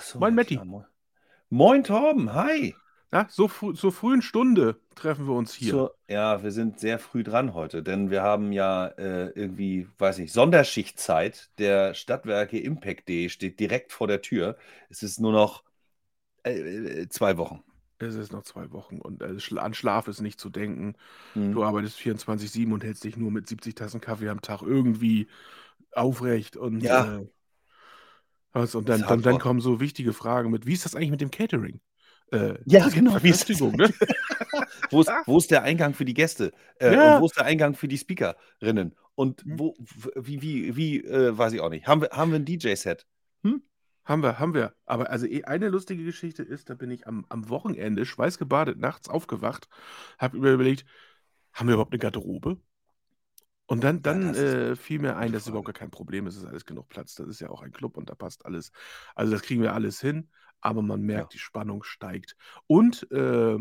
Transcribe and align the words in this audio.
So, 0.00 0.18
Moin, 0.18 0.34
ja 0.34 0.42
Matti. 0.42 0.56
klar. 0.56 0.64
Moin. 0.64 0.84
Moin, 1.50 1.84
Torben. 1.84 2.34
Hi. 2.34 2.74
Ja, 3.12 3.26
so 3.30 3.48
früh, 3.48 3.72
zur 3.74 3.92
frühen 3.92 4.20
Stunde 4.22 4.78
treffen 4.94 5.26
wir 5.26 5.34
uns 5.34 5.54
hier. 5.54 5.80
Zur, 5.80 5.96
ja, 6.08 6.42
wir 6.42 6.52
sind 6.52 6.78
sehr 6.80 6.98
früh 6.98 7.22
dran 7.22 7.54
heute, 7.54 7.82
denn 7.82 8.10
wir 8.10 8.22
haben 8.22 8.52
ja 8.52 8.86
äh, 8.88 9.28
irgendwie, 9.30 9.88
weiß 9.98 10.18
nicht, 10.18 10.32
Sonderschichtzeit. 10.32 11.50
Der 11.58 11.94
Stadtwerke 11.94 12.58
Impact 12.58 13.08
Day 13.08 13.30
steht 13.30 13.58
direkt 13.60 13.92
vor 13.92 14.06
der 14.08 14.20
Tür. 14.20 14.58
Es 14.90 15.02
ist 15.02 15.20
nur 15.20 15.32
noch 15.32 15.64
äh, 16.44 16.52
äh, 17.02 17.08
zwei 17.10 17.38
Wochen. 17.38 17.64
Es 17.98 18.14
ist 18.16 18.32
noch 18.32 18.42
zwei 18.42 18.70
Wochen 18.72 19.00
und 19.00 19.22
äh, 19.22 19.36
an 19.58 19.74
Schlaf 19.74 20.08
ist 20.08 20.20
nicht 20.20 20.40
zu 20.40 20.50
denken. 20.50 20.96
Hm. 21.34 21.52
Du 21.52 21.64
arbeitest 21.64 21.96
24-7 21.98 22.72
und 22.74 22.84
hältst 22.84 23.04
dich 23.04 23.16
nur 23.16 23.30
mit 23.30 23.48
70 23.48 23.74
Tassen 23.76 24.00
Kaffee 24.00 24.28
am 24.28 24.42
Tag 24.42 24.62
irgendwie 24.62 25.28
aufrecht 25.92 26.56
und, 26.56 26.90
Ja. 26.90 27.14
äh, 27.20 27.26
was, 28.54 28.74
und 28.74 28.88
dann, 28.88 29.02
dann, 29.02 29.20
dann 29.22 29.38
kommen 29.38 29.60
so 29.60 29.80
wichtige 29.80 30.12
Fragen 30.12 30.50
mit, 30.50 30.66
wie 30.66 30.72
ist 30.72 30.84
das 30.84 30.94
eigentlich 30.94 31.10
mit 31.10 31.20
dem 31.20 31.30
Catering? 31.30 31.80
Äh, 32.32 32.54
Ja, 32.64 32.88
genau. 32.88 33.22
Wie 33.22 33.30
ist, 33.30 33.48
ne? 33.48 33.92
wo, 34.90 35.00
ist, 35.02 35.10
wo 35.26 35.38
ist 35.38 35.50
der 35.50 35.62
Eingang 35.62 35.92
für 35.94 36.04
die 36.04 36.14
Gäste? 36.14 36.52
Äh, 36.78 36.94
Ja. 36.94 37.16
Und 37.16 37.22
wo 37.22 37.26
ist 37.26 37.36
der 37.36 37.44
Eingang 37.44 37.74
für 37.74 37.88
die 37.88 37.98
Speakerinnen? 37.98 38.94
Und 39.14 39.42
Hm. 39.42 39.58
wo, 39.58 39.74
wie, 40.16 40.40
wie, 40.42 40.76
wie 40.76 41.04
äh, 41.04 41.36
weiß 41.36 41.52
ich 41.52 41.60
auch 41.60 41.70
nicht. 41.70 41.86
Haben 41.86 42.02
wir, 42.02 42.10
haben 42.10 42.30
wir 42.30 42.38
ein 42.38 42.44
DJ-Set? 42.44 43.06
Haben 44.04 44.22
wir, 44.22 44.38
haben 44.38 44.52
wir. 44.52 44.74
Aber 44.84 45.10
also 45.10 45.26
eh, 45.26 45.44
eine 45.44 45.68
lustige 45.68 46.04
Geschichte 46.04 46.42
ist, 46.42 46.68
da 46.68 46.74
bin 46.74 46.90
ich 46.90 47.06
am, 47.06 47.24
am 47.30 47.48
Wochenende 47.48 48.04
schweißgebadet 48.04 48.78
nachts 48.78 49.08
aufgewacht, 49.08 49.68
habe 50.18 50.38
mir 50.38 50.52
überlegt, 50.52 50.84
haben 51.54 51.68
wir 51.68 51.74
überhaupt 51.74 51.92
eine 51.92 51.98
Garderobe? 52.00 52.58
Und 53.66 53.82
dann, 53.84 54.02
dann 54.02 54.34
das 54.34 54.44
ist 54.44 54.58
äh, 54.70 54.76
fiel 54.76 54.98
mir 55.00 55.16
ein, 55.16 55.32
gute 55.32 55.32
das 55.32 55.42
ist 55.42 55.48
überhaupt 55.48 55.66
Frage. 55.66 55.68
gar 55.68 55.72
kein 55.74 55.90
Problem, 55.90 56.26
es 56.26 56.36
ist 56.36 56.44
alles 56.44 56.66
genug 56.66 56.88
Platz, 56.88 57.14
das 57.14 57.28
ist 57.28 57.40
ja 57.40 57.48
auch 57.50 57.62
ein 57.62 57.72
Club 57.72 57.96
und 57.96 58.10
da 58.10 58.14
passt 58.14 58.44
alles. 58.46 58.72
Also 59.14 59.32
das 59.32 59.42
kriegen 59.42 59.62
wir 59.62 59.72
alles 59.72 60.00
hin, 60.00 60.30
aber 60.60 60.82
man 60.82 61.00
Ja. 61.12 61.24
merkt, 61.24 61.32
die 61.34 61.38
Spannung 61.38 61.82
steigt. 61.82 62.36
Und 62.66 63.10
äh, 63.10 63.56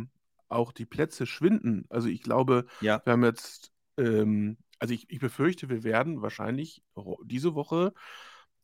auch 0.50 0.72
die 0.73 0.86
Plätze 0.86 1.25
schwinden. 1.25 1.86
Also 1.89 2.09
ich 2.09 2.22
glaube, 2.22 2.66
Ja. 2.80 3.03
wir 3.05 3.13
haben 3.13 3.23
jetzt, 3.23 3.72
ähm, 3.97 4.58
also 4.80 4.94
ich, 4.94 5.09
ich 5.09 5.19
befürchte, 5.19 5.69
wir 5.69 5.83
werden 5.83 6.22
wahrscheinlich 6.22 6.83
diese 7.23 7.56
Woche 7.56 7.94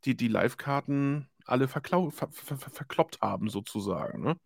die, 0.05 0.15
die 0.15 0.27
Live-Karten 0.27 1.29
alle 1.45 1.67
verklau 1.67 2.09
ver 2.11 2.29
ver 2.31 2.57
ver 2.57 2.69
verkloppt 2.71 3.21
haben, 3.21 3.49
sozusagen. 3.49 4.21
Ne? 4.23 4.37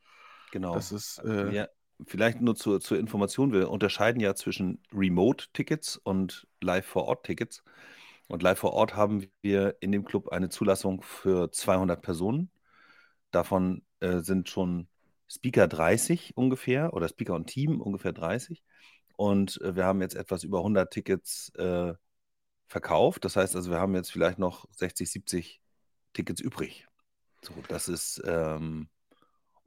Genau. 0.52 0.88
Das 0.88 0.92
ist, 0.92 1.20
äh, 1.20 1.54
Ja, 1.54 1.68
vielleicht 2.06 2.42
nur 2.42 2.56
zur, 2.56 2.82
zur 2.82 2.98
Information, 2.98 3.54
wir 3.54 3.70
unterscheiden 3.70 4.20
ja 4.20 4.36
zwischen 4.36 4.82
Remote-Tickets 4.94 5.98
und 5.98 6.48
Live-vor-Ort-Tickets. 6.62 7.64
Und 8.28 8.42
live 8.42 8.60
vor 8.60 8.74
Ort 8.74 8.96
haben 8.96 9.28
wir 9.42 9.78
in 9.82 9.92
dem 9.92 10.06
Club 10.06 10.30
eine 10.30 10.50
Zulassung 10.50 11.02
für 11.02 11.52
200 11.52 12.02
Personen. 12.02 12.50
Davon 13.32 13.84
äh, 14.00 14.20
sind 14.22 14.50
schon 14.50 14.88
Speaker 15.28 15.68
30 15.68 16.36
ungefähr 16.36 16.94
oder 16.94 17.08
Speaker 17.10 17.36
und 17.36 17.48
Team 17.48 17.82
ungefähr 17.82 18.14
30. 18.14 18.64
Und 19.18 19.62
äh, 19.62 19.76
wir 19.76 19.86
haben 19.86 20.02
jetzt 20.02 20.16
etwas 20.16 20.44
über 20.44 20.60
100 20.60 20.92
Tickets 20.92 21.50
äh, 21.56 21.94
verkauft. 22.68 23.26
Das 23.26 23.36
heißt 23.36 23.56
also, 23.56 23.70
wir 23.72 23.80
haben 23.80 23.96
jetzt 23.96 24.12
vielleicht 24.12 24.40
noch 24.40 24.66
60, 24.72 25.12
70 25.12 25.62
Tickets 26.14 26.42
übrig. 26.42 26.88
So, 27.42 27.54
das 27.68 27.90
ist, 27.90 28.22
ähm, 28.26 28.90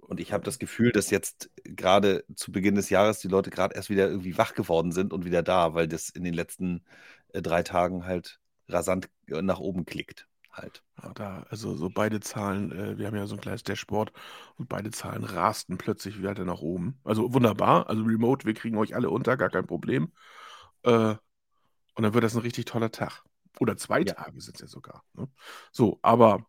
und 0.07 0.21
ich 0.21 0.33
habe 0.33 0.45
das 0.45 0.59
Gefühl, 0.59 0.93
dass 0.93 1.11
jetzt 1.11 1.51
gerade 1.65 2.25
zu 2.35 2.53
Beginn 2.53 2.75
des 2.77 2.91
Jahres 2.91 3.21
die 3.21 3.29
Leute 3.29 3.51
gerade 3.51 3.75
erst 3.75 3.91
wieder 3.91 4.09
irgendwie 4.09 4.39
wach 4.39 4.55
geworden 4.55 4.93
sind 4.93 5.13
und 5.13 5.25
wieder 5.25 5.43
da, 5.43 5.75
weil 5.75 5.89
das 5.89 6.09
in 6.11 6.25
den 6.25 6.35
letzten 6.35 6.85
äh, 7.33 7.43
drei 7.43 7.63
Tagen 7.63 8.07
halt 8.07 8.41
rasant 8.69 9.09
äh, 9.29 9.43
nach 9.43 9.61
oben 9.61 9.85
klickt. 9.87 10.29
Halt. 10.53 10.83
ja, 11.03 11.13
da, 11.15 11.47
also 11.51 11.75
so 11.77 11.91
beide 11.91 12.21
Zahlen, 12.21 12.73
äh, 12.73 12.99
wir 12.99 13.07
haben 13.07 13.17
ja 13.17 13.27
so 13.27 13.35
ein 13.35 13.41
kleines 13.41 13.63
Dashboard 13.63 14.13
und 14.57 14.69
beide 14.69 14.91
Zahlen 14.91 15.25
rasten 15.25 15.77
plötzlich 15.79 16.19
wieder 16.19 16.35
nach 16.45 16.61
oben. 16.61 16.99
Also 17.05 17.33
wunderbar, 17.35 17.89
also 17.89 18.03
Remote, 18.03 18.47
wir 18.47 18.55
kriegen 18.55 18.79
euch 18.79 18.95
alle 18.95 19.11
unter, 19.11 19.37
gar 19.37 19.51
kein 19.51 19.67
Problem. 19.67 20.13
Äh, 20.85 21.17
und 21.95 22.03
dann 22.05 22.15
wird 22.15 22.25
das 22.25 22.35
ein 22.35 22.43
richtig 22.43 22.67
toller 22.67 22.91
Tag. 22.93 23.25
Oder 23.61 23.77
zwei 23.77 24.05
Ja. 24.05 24.15
Tage 24.15 24.41
sind 24.41 24.57
es 24.57 24.61
ja 24.63 24.67
sogar. 24.69 25.05
Ne? 25.15 25.29
So, 25.73 25.99
aber 26.03 26.47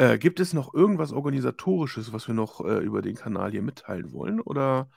äh, 0.00 0.18
gibt 0.18 0.40
es 0.40 0.52
noch 0.52 0.72
irgendwas 0.74 1.12
Organisatorisches, 1.12 2.12
was 2.12 2.26
wir 2.26 2.34
noch 2.34 2.64
äh, 2.64 2.78
über 2.78 3.02
den 3.02 3.16
Kanal 3.16 3.50
hier 3.50 3.62
mitteilen 3.62 4.12
wollen? 4.12 4.40
Oder 4.40 4.88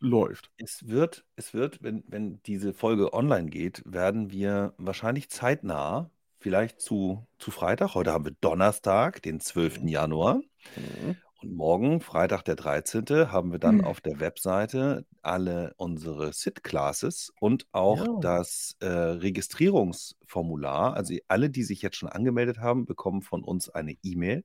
läuft? 0.00 0.50
Es 0.58 0.88
wird, 0.88 1.24
es 1.36 1.54
wird, 1.54 1.82
wenn, 1.82 2.04
wenn 2.08 2.42
diese 2.42 2.74
Folge 2.74 3.14
online 3.14 3.48
geht, 3.48 3.82
werden 3.86 4.30
wir 4.30 4.74
wahrscheinlich 4.76 5.30
zeitnah, 5.30 6.10
vielleicht 6.40 6.80
zu, 6.80 7.26
zu 7.38 7.50
Freitag, 7.50 7.94
heute 7.94 8.12
haben 8.12 8.24
wir 8.24 8.34
Donnerstag, 8.40 9.22
den 9.22 9.40
12. 9.40 9.82
Mhm. 9.82 9.88
Januar, 9.88 10.40
Mhm. 10.76 11.16
Und 11.42 11.56
morgen, 11.56 12.00
Freitag, 12.00 12.42
der 12.44 12.54
13., 12.54 13.32
haben 13.32 13.50
wir 13.50 13.58
dann 13.58 13.76
Mhm. 13.78 13.80
auf 13.80 14.00
der 14.00 14.20
Webseite 14.20 15.06
alle 15.22 15.74
unsere 15.76 16.32
SIT-Classes 16.32 17.32
und 17.40 17.66
auch 17.72 18.04
Ja. 18.04 18.14
das 18.14 18.76
äh, 18.80 18.86
Registrierungsformular. 18.86 20.94
Also 20.94 21.14
alle, 21.26 21.50
die 21.50 21.64
sich 21.64 21.82
jetzt 21.82 21.96
schon 21.96 22.08
angemeldet 22.08 22.58
haben, 22.58 22.84
bekommen 22.86 23.22
von 23.22 23.42
uns 23.42 23.68
eine 23.68 23.96
E-Mail 24.04 24.44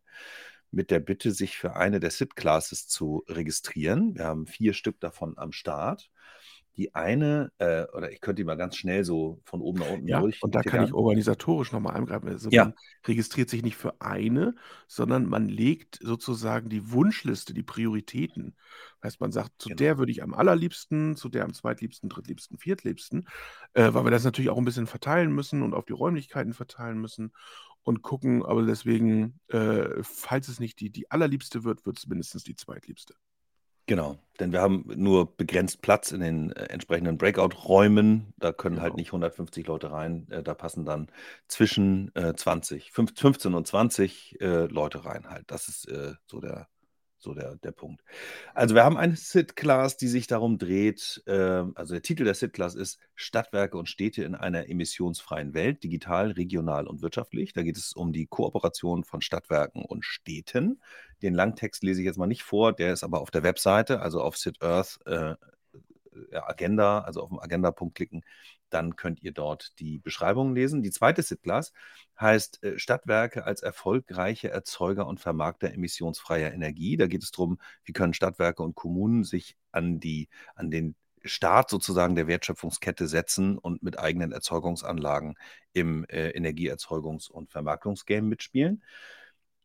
mit 0.72 0.92
der 0.92 1.00
Bitte, 1.00 1.32
sich 1.32 1.58
für 1.58 1.76
eine 1.76 2.00
der 2.00 2.12
SIT-Classes 2.12 2.88
zu 2.88 3.24
registrieren. 3.28 4.16
Wir 4.16 4.26
haben 4.26 4.48
vier 4.48 4.74
Stück 4.74 5.00
davon 5.00 5.38
am 5.38 5.52
Start. 5.52 6.10
Die 6.78 6.96
eine, 6.96 7.52
äh, 7.60 7.86
oder 7.94 8.12
ich 8.12 8.22
könnte 8.22 8.42
die 8.42 8.46
mal 8.46 8.56
ganz 8.56 8.76
schnell 8.78 9.04
so 9.04 9.42
von 9.46 9.62
oben 9.62 9.80
nach 9.80 9.88
unten 9.88 10.10
Ja, 10.10 10.12
durch. 10.12 10.40
und 10.40 10.56
da 10.56 10.64
kann 10.64 10.82
ich 10.82 10.94
organisatorisch 10.94 11.74
nochmal 11.74 11.96
eingreifen. 11.98 12.30
Also 12.30 12.50
Ja. 12.50 12.64
man 12.64 12.76
registriert 13.06 13.50
sich 13.50 13.62
nicht 13.62 13.76
für 13.76 14.00
eine, 14.00 14.56
sondern 14.88 15.26
man 15.28 15.50
legt 15.50 16.00
sozusagen 16.02 16.70
die 16.70 16.92
Wunschliste, 16.92 17.54
die 17.54 17.64
Prioritäten. 17.64 18.56
Heißt, 19.04 19.20
man 19.20 19.34
sagt, 19.34 19.62
zu 19.62 19.70
Genau. 19.70 19.78
der 19.80 19.98
würde 19.98 20.12
ich 20.14 20.24
am 20.24 20.34
allerliebsten, 20.34 21.18
zu 21.18 21.28
der 21.28 21.44
am 21.44 21.54
zweitliebsten, 21.54 22.08
drittliebsten, 22.10 22.58
viertliebsten, 22.58 23.28
äh, 23.74 23.94
weil 23.94 24.06
wir 24.06 24.12
das 24.12 24.24
natürlich 24.24 24.50
auch 24.50 24.58
ein 24.58 24.66
bisschen 24.66 24.88
verteilen 24.88 25.34
müssen 25.34 25.62
und 25.62 25.74
auf 25.74 25.84
die 25.86 25.94
Räumlichkeiten 25.94 26.54
verteilen 26.54 27.00
müssen 27.00 27.34
und 27.84 28.02
gucken, 28.02 28.46
aber 28.46 28.64
deswegen, 28.66 29.40
äh, 29.50 30.04
falls 30.04 30.48
es 30.48 30.60
nicht 30.62 30.80
die, 30.80 30.90
die 30.90 31.12
allerliebste 31.12 31.64
wird, 31.66 31.86
wird 31.86 31.98
es 31.98 32.08
mindestens 32.08 32.44
die 32.44 32.56
zweitliebste. 32.56 33.16
Genau, 33.90 34.18
denn 34.40 34.52
wir 34.52 34.60
haben 34.62 34.84
nur 34.96 35.36
begrenzt 35.38 35.82
Platz 35.82 36.12
in 36.12 36.20
den 36.20 36.52
äh, 36.52 36.66
entsprechenden 36.66 37.18
Breakout-Räumen. 37.18 38.34
Da 38.38 38.52
können 38.52 38.82
halt 38.82 38.92
Genau. 38.92 38.98
nicht 38.98 39.12
150 39.14 39.66
Leute 39.66 39.92
rein. 39.92 40.28
Äh, 40.30 40.44
da 40.44 40.54
passen 40.54 40.84
dann 40.86 41.08
zwischen 41.48 42.14
äh, 42.16 42.34
20, 42.36 42.92
fünf- 42.92 43.18
15 43.18 43.54
und 43.54 43.66
20 43.66 44.42
äh, 44.42 44.66
Leute 44.66 45.06
rein 45.06 45.30
halt. 45.30 45.50
Das 45.52 45.70
ist 45.70 45.88
äh, 45.88 46.14
so 46.26 46.42
der, 46.42 46.68
so 47.20 47.34
der, 47.34 47.56
der 47.58 47.72
Punkt. 47.72 48.04
Also 48.54 48.76
wir 48.76 48.84
haben 48.84 48.98
eine 48.98 49.16
SIT-Class, 49.16 49.98
die 49.98 50.08
sich 50.08 50.28
darum 50.28 50.58
dreht. 50.58 51.24
ähm, 51.28 51.74
also 51.76 51.94
der 51.94 52.02
Titel 52.02 52.24
der 52.24 52.34
SIT-Class 52.34 52.76
ist 52.76 53.00
Stadtwerke 53.16 53.78
und 53.78 53.90
Städte 53.90 54.24
in 54.24 54.36
einer 54.36 54.70
emissionsfreien 54.70 55.54
Welt, 55.54 55.84
digital, 55.84 56.32
regional 56.32 56.88
und 56.88 57.02
wirtschaftlich. 57.02 57.54
Da 57.54 57.64
geht 57.64 57.78
es 57.78 57.94
um 57.94 58.14
die 58.14 58.28
Kooperation 58.28 59.04
von 59.04 59.22
Stadtwerken 59.22 59.84
und 59.84 60.06
Städten. 60.06 60.82
Den 61.22 61.34
Langtext 61.34 61.84
lese 61.84 62.02
ich 62.02 62.06
jetzt 62.06 62.18
mal 62.18 62.28
nicht 62.28 62.44
vor, 62.44 62.74
der 62.74 62.94
ist 62.94 63.04
aber 63.04 63.22
auf 63.22 63.32
der 63.32 63.44
Webseite, 63.44 64.02
also 64.02 64.22
auf 64.22 64.38
Sit 64.38 64.62
Earth 64.62 65.00
äh, 65.06 65.36
ja, 66.32 66.48
Agenda, 66.48 67.00
also 67.00 67.22
auf 67.22 67.30
den 67.30 67.40
Agenda-Punkt 67.40 67.96
klicken, 67.96 68.24
dann 68.70 68.96
könnt 68.96 69.22
ihr 69.22 69.32
dort 69.32 69.80
die 69.80 70.00
Beschreibungen 70.00 70.56
lesen. 70.56 70.82
Die 70.82 70.92
zweite 70.92 71.24
Sit-Class 71.24 71.74
heißt 72.20 72.64
äh, 72.64 72.80
Stadtwerke 72.80 73.46
als 73.46 73.62
erfolgreiche 73.62 74.50
Erzeuger 74.50 75.08
und 75.08 75.20
Vermarkter 75.20 75.74
emissionsfreier 75.74 76.54
Energie. 76.54 76.98
Da 76.98 77.08
geht 77.08 77.24
es 77.24 77.32
darum, 77.32 77.60
wie 77.84 77.94
können 77.94 78.14
Stadtwerke 78.14 78.64
und 78.64 78.76
Kommunen 78.76 79.24
sich 79.24 79.56
an, 79.72 80.00
die, 80.00 80.30
an 80.56 80.72
den 80.72 80.96
Start 81.24 81.70
sozusagen 81.70 82.16
der 82.16 82.28
Wertschöpfungskette 82.28 83.08
setzen 83.08 83.58
und 83.58 83.84
mit 83.84 84.00
eigenen 84.00 84.32
Erzeugungsanlagen 84.32 85.36
im 85.74 86.06
äh, 86.06 86.30
Energieerzeugungs- 86.38 87.30
und 87.30 87.52
Vermarktungsgame 87.52 88.28
mitspielen. 88.28 88.84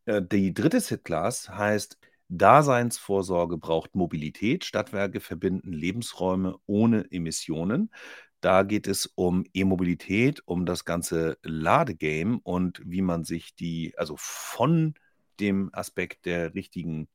Äh, 0.07 0.23
Die 0.23 0.55
dritte 0.55 0.81
Sit-Class 0.81 1.49
heißt 1.51 1.99
Daseinsvorsorge 2.29 3.59
braucht 3.59 3.95
Mobilität. 3.95 4.65
Stadtwerke 4.65 5.21
verbinden 5.21 5.73
Lebensräume 5.73 6.57
ohne 6.67 7.05
Emissionen. 7.11 7.91
Da 8.43 8.65
geht 8.65 8.89
es 8.89 9.07
um 9.07 9.45
E-Mobilität, 9.55 10.43
um 10.47 10.67
das 10.67 10.85
ganze 10.85 11.39
Ladegame 11.43 12.41
und 12.43 12.83
wie 12.85 13.01
man 13.01 13.23
sich 13.23 13.55
die, 13.55 13.95
also 13.97 14.17
von 14.19 14.95
dem 15.39 15.71
Aspekt 15.73 16.27
der 16.27 16.53
richtigen, 16.53 17.07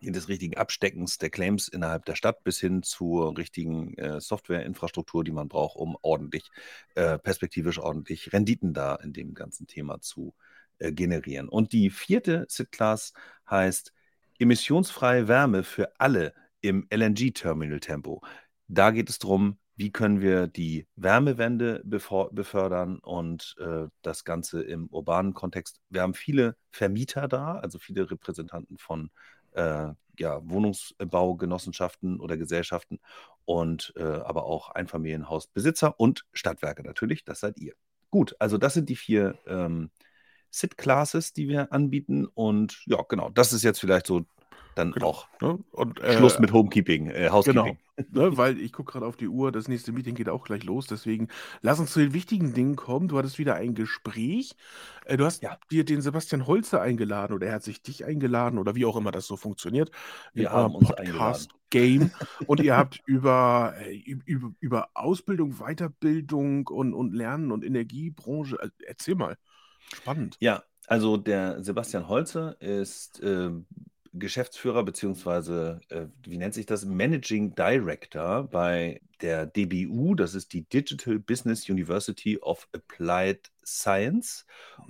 des 0.00 0.28
richtigen 0.28 0.56
Absteckens 0.56 1.18
der 1.18 1.30
Claims 1.30 1.66
innerhalb 1.66 2.04
der 2.04 2.14
Stadt 2.14 2.44
bis 2.44 2.60
hin 2.60 2.84
zur 2.84 3.36
richtigen 3.36 3.98
äh, 3.98 4.20
Softwareinfrastruktur, 4.20 5.24
die 5.24 5.32
man 5.32 5.48
braucht, 5.48 5.76
um 5.76 5.96
ordentlich, 6.02 6.48
äh, 6.94 7.18
perspektivisch 7.18 7.80
ordentlich 7.80 8.32
Renditen 8.32 8.72
da 8.74 8.94
in 8.94 9.12
dem 9.12 9.34
ganzen 9.34 9.66
Thema 9.66 10.00
zu 10.00 10.34
äh, 10.78 10.92
generieren. 10.92 11.48
Und 11.48 11.72
die 11.72 11.90
vierte 11.90 12.46
SIT-Class 12.48 13.12
heißt 13.50 13.92
emissionsfreie 14.38 15.26
Wärme 15.26 15.64
für 15.64 15.98
alle 15.98 16.32
im 16.60 16.86
LNG-Terminal-Tempo. 16.90 18.22
Da 18.68 18.92
geht 18.92 19.10
es 19.10 19.18
darum, 19.18 19.58
wie 19.76 19.90
können 19.90 20.20
wir 20.20 20.46
die 20.46 20.86
Wärmewende 20.96 21.82
befördern 21.84 22.98
und 22.98 23.56
äh, 23.58 23.88
das 24.02 24.24
Ganze 24.24 24.62
im 24.62 24.86
urbanen 24.86 25.34
Kontext. 25.34 25.80
Wir 25.90 26.02
haben 26.02 26.14
viele 26.14 26.56
Vermieter 26.70 27.28
da, 27.28 27.56
also 27.56 27.78
viele 27.78 28.10
Repräsentanten 28.10 28.78
von 28.78 29.10
äh, 29.52 29.88
ja, 30.18 30.48
Wohnungsbaugenossenschaften 30.48 32.20
oder 32.20 32.36
Gesellschaften 32.36 33.00
und 33.44 33.92
äh, 33.96 34.02
aber 34.02 34.44
auch 34.44 34.70
Einfamilienhausbesitzer 34.70 35.98
und 35.98 36.24
Stadtwerke 36.32 36.84
natürlich, 36.84 37.24
das 37.24 37.40
seid 37.40 37.58
ihr. 37.58 37.74
Gut, 38.10 38.36
also 38.38 38.58
das 38.58 38.74
sind 38.74 38.88
die 38.88 38.96
vier 38.96 39.36
ähm, 39.46 39.90
Sit-Classes, 40.50 41.32
die 41.32 41.48
wir 41.48 41.72
anbieten 41.72 42.26
und 42.26 42.80
ja, 42.86 43.02
genau, 43.08 43.30
das 43.30 43.52
ist 43.52 43.64
jetzt 43.64 43.80
vielleicht 43.80 44.06
so 44.06 44.24
dann 44.74 44.94
Genau, 44.94 45.06
auch 45.06 45.28
ne? 45.40 45.58
Und, 45.72 46.00
äh, 46.00 46.12
Schluss 46.12 46.38
mit 46.38 46.52
Homekeeping, 46.52 47.10
äh, 47.10 47.30
Genau, 47.44 47.64
Housekeeping. 47.64 47.78
ne, 48.10 48.36
weil 48.36 48.58
ich 48.58 48.72
gucke 48.72 48.92
gerade 48.92 49.06
auf 49.06 49.16
die 49.16 49.28
Uhr, 49.28 49.52
das 49.52 49.68
nächste 49.68 49.92
Meeting 49.92 50.14
geht 50.14 50.28
auch 50.28 50.44
gleich 50.44 50.64
los, 50.64 50.86
deswegen 50.86 51.28
lass 51.60 51.78
uns 51.78 51.92
zu 51.92 52.00
den 52.00 52.14
wichtigen 52.14 52.54
Dingen 52.54 52.76
kommen. 52.76 53.08
Du 53.08 53.18
hattest 53.18 53.38
wieder 53.38 53.54
ein 53.56 53.74
Gespräch. 53.74 54.56
Äh, 55.04 55.16
du 55.18 55.24
hast 55.26 55.42
Ja. 55.42 55.58
dir 55.70 55.84
den 55.84 56.00
Sebastian 56.00 56.46
Holzer 56.46 56.80
eingeladen 56.80 57.34
oder 57.34 57.48
er 57.48 57.54
hat 57.54 57.62
sich 57.64 57.82
dich 57.82 58.04
eingeladen 58.04 58.58
oder 58.58 58.74
wie 58.74 58.84
auch 58.86 58.96
immer 58.96 59.10
das 59.12 59.26
so 59.26 59.36
funktioniert 59.36 59.90
Wir 60.32 60.50
haben 60.50 60.70
eurem 60.70 60.74
uns 60.74 60.88
Podcast-Game. 60.88 62.12
Und 62.46 62.60
ihr 62.60 62.76
habt 62.76 63.00
über, 63.06 63.74
äh, 63.78 63.92
üb- 63.96 64.22
über, 64.26 64.52
über 64.60 64.88
Ausbildung, 64.94 65.58
Weiterbildung 65.58 66.66
und, 66.68 66.94
und 66.94 67.14
Lernen 67.14 67.52
und 67.52 67.64
Energiebranche. 67.64 68.56
äh, 68.60 68.70
Erzähl 68.86 69.14
mal. 69.16 69.36
Spannend. 69.92 70.38
Ja, 70.40 70.62
also 70.86 71.16
der 71.16 71.62
Sebastian 71.62 72.08
Holze 72.08 72.56
ist 72.60 73.20
ähm, 73.22 73.66
Geschäftsführer 74.14 74.84
beziehungsweise, 74.84 75.80
äh, 75.88 76.06
wie 76.24 76.38
nennt 76.38 76.54
sich 76.54 76.66
das, 76.66 76.84
Managing 76.84 77.54
Director 77.54 78.44
bei 78.44 79.00
der 79.20 79.46
DBU, 79.46 80.14
das 80.14 80.34
ist 80.34 80.52
die 80.52 80.68
Digital 80.68 81.18
Business 81.18 81.68
University 81.68 82.38
of 82.38 82.68
Applied 82.72 83.50
Science 83.64 84.46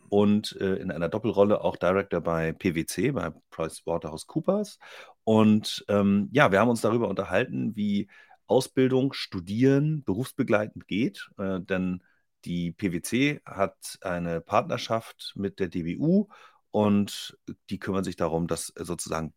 und 0.09 0.57
äh, 0.61 0.77
in 0.77 0.91
einer 0.91 1.09
Doppelrolle 1.09 1.63
auch 1.63 1.77
Director 1.77 2.21
bei 2.21 2.53
PwC, 2.53 3.13
bei 3.13 3.33
PricewaterhouseCoopers. 3.51 4.79
Und 5.25 5.85
ähm, 5.89 6.29
ja, 6.33 6.53
wir 6.53 6.61
haben 6.61 6.71
uns 6.71 6.83
darüber 6.83 7.09
unterhalten, 7.09 7.75
wie 7.77 8.09
Ausbildung, 8.47 9.15
Studieren 9.15 10.05
berufsbegleitend 10.05 10.87
geht, 10.87 11.31
äh, 11.39 11.61
denn 11.61 12.03
die 12.45 12.73
PwC 12.73 13.41
hat 13.47 13.99
eine 14.03 14.43
Partnerschaft 14.43 15.33
mit 15.35 15.61
der 15.61 15.69
DBU 15.69 16.29
und 16.75 17.39
die 17.71 17.79
kümmern 17.79 18.03
sich 18.03 18.17
darum, 18.17 18.49
dass 18.49 18.71
äh, 18.71 18.85
sozusagen 18.85 19.33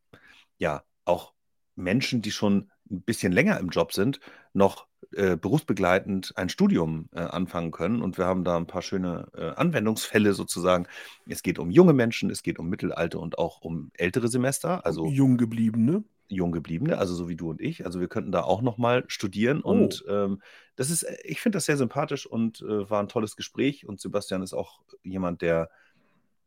ja 0.57 0.81
auch 1.05 1.33
Menschen, 1.75 2.23
die 2.23 2.31
schon 2.31 2.71
ein 2.89 3.03
bisschen 3.03 3.31
länger 3.31 3.59
im 3.59 3.69
Job 3.69 3.93
sind, 3.93 4.19
noch 4.53 4.87
äh, 5.11 5.37
berufsbegleitend 5.37 6.33
ein 6.35 6.49
Studium 6.49 7.09
äh, 7.11 7.19
anfangen 7.19 7.69
können. 7.69 8.01
Und 8.01 8.17
wir 8.17 8.25
haben 8.25 8.43
da 8.43 8.57
ein 8.57 8.65
paar 8.65 8.81
schöne 8.81 9.27
äh, 9.35 9.49
Anwendungsfälle 9.51 10.33
sozusagen. 10.33 10.87
Es 11.29 11.43
geht 11.43 11.59
um 11.59 11.69
junge 11.69 11.93
Menschen, 11.93 12.31
es 12.31 12.41
geht 12.41 12.57
um 12.57 12.69
mittelalte 12.69 13.19
und 13.19 13.37
auch 13.37 13.61
um 13.61 13.91
ältere 13.93 14.29
Semester, 14.29 14.83
also 14.83 15.05
Jung 15.05 15.37
geblieben, 15.37 15.85
ne? 15.85 16.03
jung 16.29 16.51
gebliebene, 16.51 16.97
also 16.97 17.13
so 17.13 17.29
wie 17.29 17.35
du 17.35 17.51
und 17.51 17.61
ich. 17.61 17.85
Also 17.85 17.99
wir 17.99 18.07
könnten 18.07 18.31
da 18.31 18.41
auch 18.41 18.63
noch 18.63 18.79
mal 18.79 19.03
studieren 19.07 19.61
Oh. 19.63 19.69
und 19.69 20.03
ähm, 20.09 20.41
das 20.75 20.89
ist, 20.89 21.05
ich 21.23 21.39
finde 21.39 21.57
das 21.57 21.65
sehr 21.65 21.77
sympathisch 21.77 22.25
und 22.25 22.61
äh, 22.61 22.89
war 22.89 22.99
ein 22.99 23.07
tolles 23.07 23.35
Gespräch. 23.35 23.87
Und 23.87 24.01
Sebastian 24.01 24.41
ist 24.41 24.53
auch 24.53 24.81
jemand, 25.03 25.43
der 25.43 25.69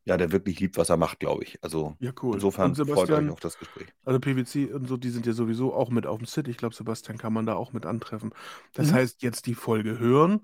ja, 0.05 0.17
der 0.17 0.33
wirklich 0.33 0.59
liebt, 0.61 0.77
was 0.77 0.89
er 0.89 0.97
macht, 0.97 1.21
glaube 1.21 1.45
ich. 1.45 1.63
Also 1.63 1.97
Ja, 2.01 2.13
cool. 2.23 2.35
insofern 2.35 2.75
freut 2.75 3.11
euch 3.11 3.29
auf 3.31 3.41
das 3.41 3.59
Gespräch. 3.59 3.89
Also 4.05 4.19
PwC 4.21 4.73
und 4.73 4.87
so, 4.89 4.97
die 4.97 5.11
sind 5.11 5.27
ja 5.27 5.33
sowieso 5.33 5.75
auch 5.75 5.91
mit 5.91 6.07
auf 6.07 6.19
dem 6.19 6.27
Sit. 6.27 6.49
Ich 6.49 6.57
glaube, 6.57 6.75
Sebastian 6.75 7.19
kann 7.19 7.33
man 7.33 7.47
da 7.47 7.55
auch 7.55 7.73
mit 7.73 7.87
antreffen. 7.87 8.33
Das 8.73 8.89
Mhm. 8.91 8.95
heißt, 8.95 9.23
jetzt 9.23 9.47
die 9.47 9.55
Folge 9.55 9.99
hören, 9.99 10.41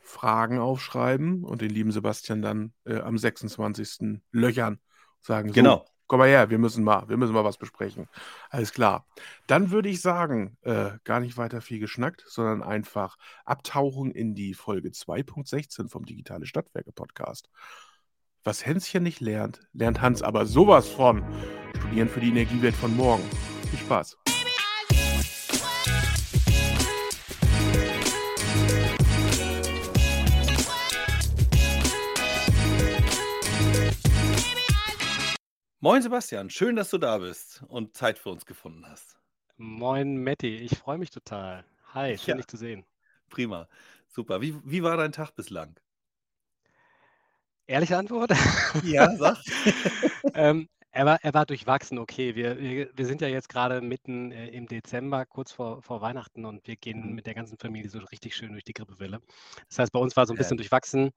Fragen 0.00 0.58
aufschreiben 0.58 1.44
und 1.44 1.60
den 1.60 1.70
lieben 1.70 1.90
Sebastian 1.92 2.42
dann 2.42 2.72
äh, 2.84 2.98
am 3.00 3.18
26. 3.18 4.22
löchern. 4.30 4.78
Sagen, 5.20 5.48
so, 5.48 5.54
Genau. 5.54 5.84
komm 6.06 6.20
mal 6.20 6.28
her, 6.28 6.48
wir 6.48 6.58
müssen 6.58 6.84
mal, 6.84 7.08
wir 7.08 7.16
müssen 7.16 7.34
mal 7.34 7.44
was 7.44 7.58
besprechen. 7.58 8.08
Alles 8.50 8.72
klar. 8.72 9.06
Dann 9.46 9.70
würde 9.70 9.88
ich 9.90 10.00
sagen, 10.00 10.56
äh, 10.62 10.92
gar 11.04 11.20
nicht 11.20 11.36
weiter 11.36 11.60
viel 11.60 11.78
geschnackt, 11.80 12.24
sondern 12.26 12.62
einfach 12.62 13.16
abtauchen 13.44 14.10
in 14.10 14.34
die 14.34 14.54
Folge 14.54 14.90
2.16 14.92 15.88
vom 15.90 16.06
Digitale 16.06 16.46
Stadtwerke 16.46 16.92
Podcast. 16.92 17.50
Was 18.44 18.64
Hänschen 18.64 19.02
nicht 19.02 19.20
lernt, 19.20 19.60
lernt 19.72 20.00
Hans 20.00 20.22
aber 20.22 20.46
sowas 20.46 20.88
von. 20.88 21.22
Studieren 21.76 22.08
für 22.08 22.20
die 22.20 22.28
Energiewelt 22.28 22.74
von 22.74 22.96
morgen. 22.96 23.24
Viel 23.70 23.78
Spaß. 23.80 24.16
Moin 35.80 36.02
Sebastian, 36.02 36.50
schön, 36.50 36.76
dass 36.76 36.90
du 36.90 36.98
da 36.98 37.18
bist 37.18 37.62
und 37.68 37.96
Zeit 37.96 38.18
für 38.18 38.30
uns 38.30 38.44
gefunden 38.46 38.84
hast. 38.86 39.16
Moin 39.56 40.22
Matti, 40.22 40.56
ich 40.56 40.76
freue 40.76 40.98
mich 40.98 41.10
total. 41.10 41.64
Hi, 41.94 42.18
schön 42.18 42.32
Ja. 42.32 42.36
dich 42.36 42.46
zu 42.48 42.56
sehen. 42.56 42.84
Prima, 43.30 43.68
super. 44.08 44.40
Wie, 44.40 44.54
wie 44.64 44.82
war 44.82 44.96
dein 44.96 45.12
Tag 45.12 45.34
bislang? 45.36 45.78
Ehrliche 47.68 47.98
Antwort? 47.98 48.32
Ja, 48.82 49.14
sag. 49.16 49.36
ähm, 50.34 50.68
er, 50.90 51.04
war, 51.06 51.18
er 51.22 51.34
war 51.34 51.46
durchwachsen, 51.46 51.98
okay. 51.98 52.34
Wir, 52.34 52.58
wir, 52.58 52.90
wir 52.94 53.06
sind 53.06 53.20
ja 53.20 53.28
jetzt 53.28 53.48
gerade 53.50 53.82
mitten 53.82 54.32
äh, 54.32 54.48
im 54.48 54.66
Dezember, 54.66 55.26
kurz 55.26 55.52
vor, 55.52 55.82
vor 55.82 56.00
Weihnachten 56.00 56.46
und 56.46 56.66
wir 56.66 56.76
gehen 56.76 57.10
Mhm. 57.10 57.14
mit 57.14 57.26
der 57.26 57.34
ganzen 57.34 57.58
Familie 57.58 57.90
so 57.90 57.98
richtig 57.98 58.34
schön 58.34 58.52
durch 58.52 58.64
die 58.64 58.72
Grippewelle. 58.72 59.20
Das 59.68 59.80
heißt, 59.80 59.92
bei 59.92 60.00
uns 60.00 60.16
war 60.16 60.26
so 60.26 60.32
ein 60.32 60.38
bisschen 60.38 60.56
Herrlich. 60.56 60.70
durchwachsen. 60.70 61.10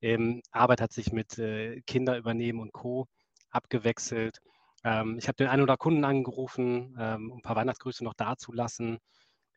Ähm, 0.00 0.42
Arbeit 0.52 0.80
hat 0.80 0.92
sich 0.92 1.12
mit 1.12 1.38
äh, 1.38 1.80
Kinder 1.82 2.16
übernehmen 2.18 2.60
und 2.60 2.72
Co. 2.72 3.08
abgewechselt. 3.50 4.38
Ähm, 4.84 5.18
ich 5.18 5.28
habe 5.28 5.36
den 5.36 5.48
einen 5.48 5.62
oder 5.62 5.76
Kunden 5.76 6.04
angerufen, 6.04 6.96
ähm, 7.00 7.32
um 7.32 7.38
ein 7.38 7.42
paar 7.42 7.56
Weihnachtsgrüße 7.56 8.04
noch 8.04 8.14
dazulassen. 8.14 8.98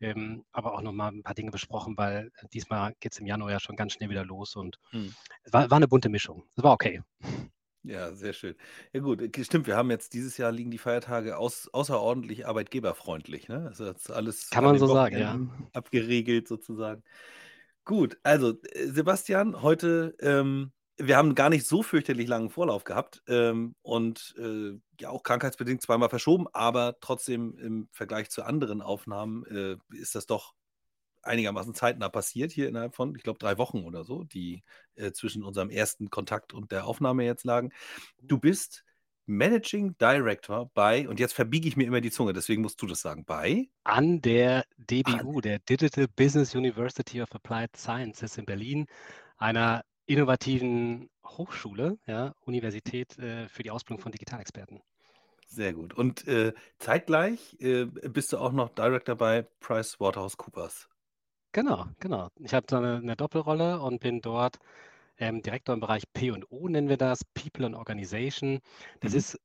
Ähm, 0.01 0.46
aber 0.51 0.74
auch 0.74 0.81
nochmal 0.81 1.12
ein 1.12 1.24
paar 1.24 1.36
Dinge 1.36 1.51
besprochen, 1.51 1.98
weil 1.98 2.31
äh, 2.38 2.48
diesmal 2.54 2.94
geht 3.00 3.13
es 3.13 3.19
im 3.19 3.25
Januar 3.25 3.51
ja 3.51 3.60
schon 3.60 3.75
ganz 3.75 3.94
schnell 3.94 4.10
wieder 4.10 4.25
los 4.25 4.56
und 4.56 4.78
Hm. 4.92 5.13
es 5.44 5.54
war, 5.54 5.69
war 5.69 5.78
eine 5.78 5.88
bunte 5.88 6.10
Mischung. 6.10 6.44
Es 6.56 6.63
war 6.63 6.74
okay. 6.74 7.01
Ja, 7.84 8.13
sehr 8.13 8.34
schön. 8.34 8.56
Ja 8.94 9.00
gut, 9.00 9.22
stimmt, 9.42 9.66
wir 9.66 9.78
haben 9.78 9.90
jetzt 9.90 10.13
dieses 10.13 10.38
Jahr 10.38 10.51
liegen 10.51 10.69
die 10.69 10.78
Feiertage 10.78 11.38
aus, 11.38 11.69
außerordentlich 11.72 12.46
arbeitgeberfreundlich, 12.46 13.48
ne? 13.48 13.68
Also 13.68 13.86
das 13.86 14.01
ist 14.01 14.12
alles 14.12 14.50
Kann 14.50 14.66
an 14.66 14.72
man 14.72 14.80
so 14.80 14.88
sagen, 14.88 15.18
ja. 15.18 15.40
Abgeregelt 15.74 16.48
sozusagen. 16.48 17.04
Gut, 17.86 18.18
also 18.24 18.62
äh, 18.74 18.88
Sebastian, 18.88 19.62
heute, 19.62 20.16
ähm, 20.19 20.72
wir 21.00 21.18
haben 21.18 21.34
gar 21.34 21.50
nicht 21.50 21.66
so 21.66 21.81
fürchterlich 21.81 22.28
langen 22.28 22.50
Vorlauf 22.50 22.84
gehabt 22.84 23.24
ähm, 23.28 23.75
und 23.81 24.36
äh, 24.38 24.78
ja 25.00 25.10
auch 25.10 25.24
krankheitsbedingt 25.24 25.81
zweimal 25.81 26.10
verschoben, 26.10 26.48
aber 26.54 26.98
trotzdem 27.00 27.58
im 27.58 27.88
Vergleich 27.91 28.29
zu 28.29 28.44
anderen 28.44 28.82
Aufnahmen 28.82 29.46
äh, 29.46 29.77
ist 29.96 30.15
das 30.15 30.25
doch 30.25 30.53
einigermaßen 31.22 31.74
zeitnah 31.74 32.10
passiert 32.10 32.51
hier 32.51 32.68
innerhalb 32.68 32.96
von, 32.96 33.15
ich 33.15 33.24
glaube, 33.24 33.39
drei 33.39 33.58
Wochen 33.58 33.84
oder 33.84 34.03
so, 34.03 34.24
die 34.24 34.63
äh, 34.96 35.12
zwischen 35.12 35.44
unserem 35.44 35.70
ersten 35.70 36.10
Kontakt 36.10 36.53
und 36.53 36.72
der 36.72 36.86
Aufnahme 36.86 37.25
jetzt 37.25 37.46
lagen. 37.46 37.72
Du 38.22 38.38
bist 38.38 38.84
Managing 39.25 39.96
Director 40.00 40.72
bei, 40.74 41.08
und 41.08 41.20
jetzt 41.20 41.34
verbiege 41.34 41.68
ich 41.68 41.77
mir 41.77 41.86
immer 41.86 42.01
die 42.01 42.12
Zunge, 42.12 42.34
deswegen 42.34 42.62
musst 42.62 42.82
du 42.82 42.88
das 42.88 43.01
sagen, 43.01 43.25
bei 43.25 43.70
An 43.84 44.22
der 44.22 44.65
DBU, 44.77 45.41
der 45.41 45.60
Digital 45.60 46.08
Business 46.08 46.56
University 46.56 47.22
of 47.22 47.34
Applied 47.34 47.75
Sciences 47.75 48.38
in 48.38 48.46
Berlin, 48.46 48.88
einer 49.38 49.84
innovativen 50.10 51.10
Hochschule, 51.25 52.00
ja, 52.08 52.34
Universität 52.42 53.18
äh, 53.20 53.48
für 53.48 53.63
die 53.63 53.72
Ausbildung 53.72 54.01
von 54.01 54.12
Digitalexperten. 54.12 54.82
Sehr 55.48 55.74
gut. 55.74 55.94
Und 55.94 56.28
äh, 56.28 56.54
zeitgleich 56.78 57.58
äh, 57.60 57.86
bist 57.86 58.32
du 58.34 58.38
auch 58.38 58.51
noch 58.51 58.70
Director 58.70 59.16
bei 59.16 59.44
PricewaterhouseCoopers. 59.60 60.88
Genau, 61.51 61.86
genau. 62.00 62.30
Ich 62.39 62.54
habe 62.54 62.66
da 62.68 62.78
eine, 62.78 62.98
eine 62.98 63.16
Doppelrolle 63.16 63.80
und 63.82 64.00
bin 64.00 64.22
dort 64.22 64.58
ähm, 65.18 65.42
Direktor 65.42 65.74
im 65.75 65.82
Bereich 65.82 66.04
P&O, 66.13 66.68
nennen 66.70 66.89
wir 66.89 66.98
das, 66.98 67.24
People 67.34 67.66
and 67.66 67.75
Organization. 67.75 68.60
Das 69.01 69.13
Mhm. 69.13 69.18
ist, 69.18 69.39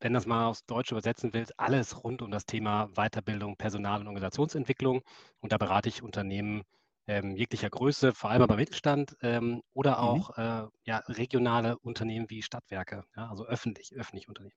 wenn 0.00 0.12
das 0.14 0.26
mal 0.26 0.46
aufs 0.46 0.66
Deutsche 0.66 0.94
übersetzen 0.94 1.34
willst, 1.34 1.58
alles 1.60 2.04
rund 2.04 2.22
um 2.22 2.30
das 2.30 2.46
Thema 2.46 2.88
Weiterbildung, 2.96 3.56
Personal- 3.56 4.00
und 4.00 4.08
Organisationsentwicklung. 4.08 5.02
Und 5.40 5.52
da 5.52 5.58
berate 5.58 5.88
ich 5.88 6.02
Unternehmen 6.02 6.64
ähm, 7.06 7.36
jeglicher 7.36 7.70
Größe, 7.70 8.12
vor 8.14 8.30
allem 8.30 8.42
aber 8.42 8.56
Mittelstand 8.56 9.16
ähm, 9.22 9.62
oder 9.72 10.00
Mhm. 10.00 10.02
auch 10.02 10.36
äh, 10.38 10.66
ja, 10.84 10.98
regionale 11.08 11.78
Unternehmen 11.78 12.30
wie 12.30 12.42
Stadtwerke, 12.42 13.04
ja, 13.16 13.28
also 13.30 13.46
öffentlich, 13.46 13.94
öffentliche 13.94 14.28
Unternehmen. 14.28 14.54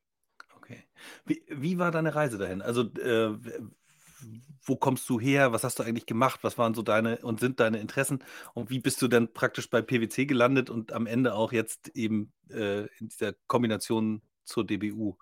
Okay. 0.56 0.84
Wie, 1.26 1.44
wie 1.50 1.78
war 1.80 1.92
deine 1.92 2.14
Reise 2.16 2.38
dahin? 2.38 2.62
Also, 2.62 2.82
äh, 2.82 3.38
wo 4.66 4.76
kommst 4.76 5.10
du 5.10 5.20
her? 5.20 5.54
Was 5.54 5.64
hast 5.64 5.80
du 5.80 5.84
eigentlich 5.84 6.06
gemacht? 6.06 6.42
Was 6.44 6.58
waren 6.58 6.74
so 6.74 6.82
deine 6.82 7.20
und 7.20 7.40
sind 7.40 7.60
deine 7.60 7.80
Interessen? 7.80 8.24
Und 8.54 8.70
wie 8.70 8.80
bist 8.80 9.02
du 9.02 9.08
dann 9.08 9.34
praktisch 9.34 9.70
bei 9.70 9.82
PwC 9.82 10.26
gelandet 10.26 10.70
und 10.70 10.92
am 10.92 11.08
Ende 11.08 11.34
auch 11.36 11.52
jetzt 11.54 11.90
eben 11.96 12.34
äh, 12.50 12.86
in 12.98 13.08
dieser 13.10 13.34
Kombination 13.48 14.22
zur 14.44 14.66
DBU? 14.66 15.18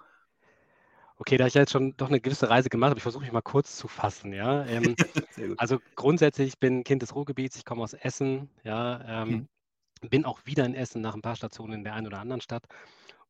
Okay, 1.20 1.38
da 1.38 1.48
ich 1.48 1.54
jetzt 1.56 1.72
schon 1.72 1.96
doch 1.98 2.10
eine 2.10 2.22
gewisse 2.22 2.50
Reise 2.50 2.70
gemacht 2.70 2.92
habe, 2.92 3.00
ich 3.00 3.04
versuche 3.04 3.24
mich 3.24 3.32
mal 3.32 3.42
kurz 3.42 3.76
zu 3.78 3.88
fassen, 3.88 4.34
ja. 4.34 4.66
Ähm, 4.66 4.96
also 5.58 5.80
grundsätzlich, 5.96 6.50
ich 6.50 6.60
bin 6.60 6.84
Kind 6.84 7.02
des 7.02 7.16
Ruhrgebiets, 7.16 7.58
ich 7.58 7.66
komme 7.66 7.84
aus 7.84 7.94
Essen, 7.94 8.50
ja, 8.64 9.24
ähm, 9.24 9.42
Mhm. 9.42 9.48
bin 10.10 10.26
auch 10.26 10.42
wieder 10.46 10.66
in 10.66 10.76
Essen 10.76 11.02
nach 11.02 11.16
ein 11.16 11.22
paar 11.24 11.36
Stationen 11.36 11.74
in 11.74 11.84
der 11.84 11.94
einen 11.96 12.08
oder 12.08 12.20
anderen 12.20 12.42
Stadt 12.42 12.66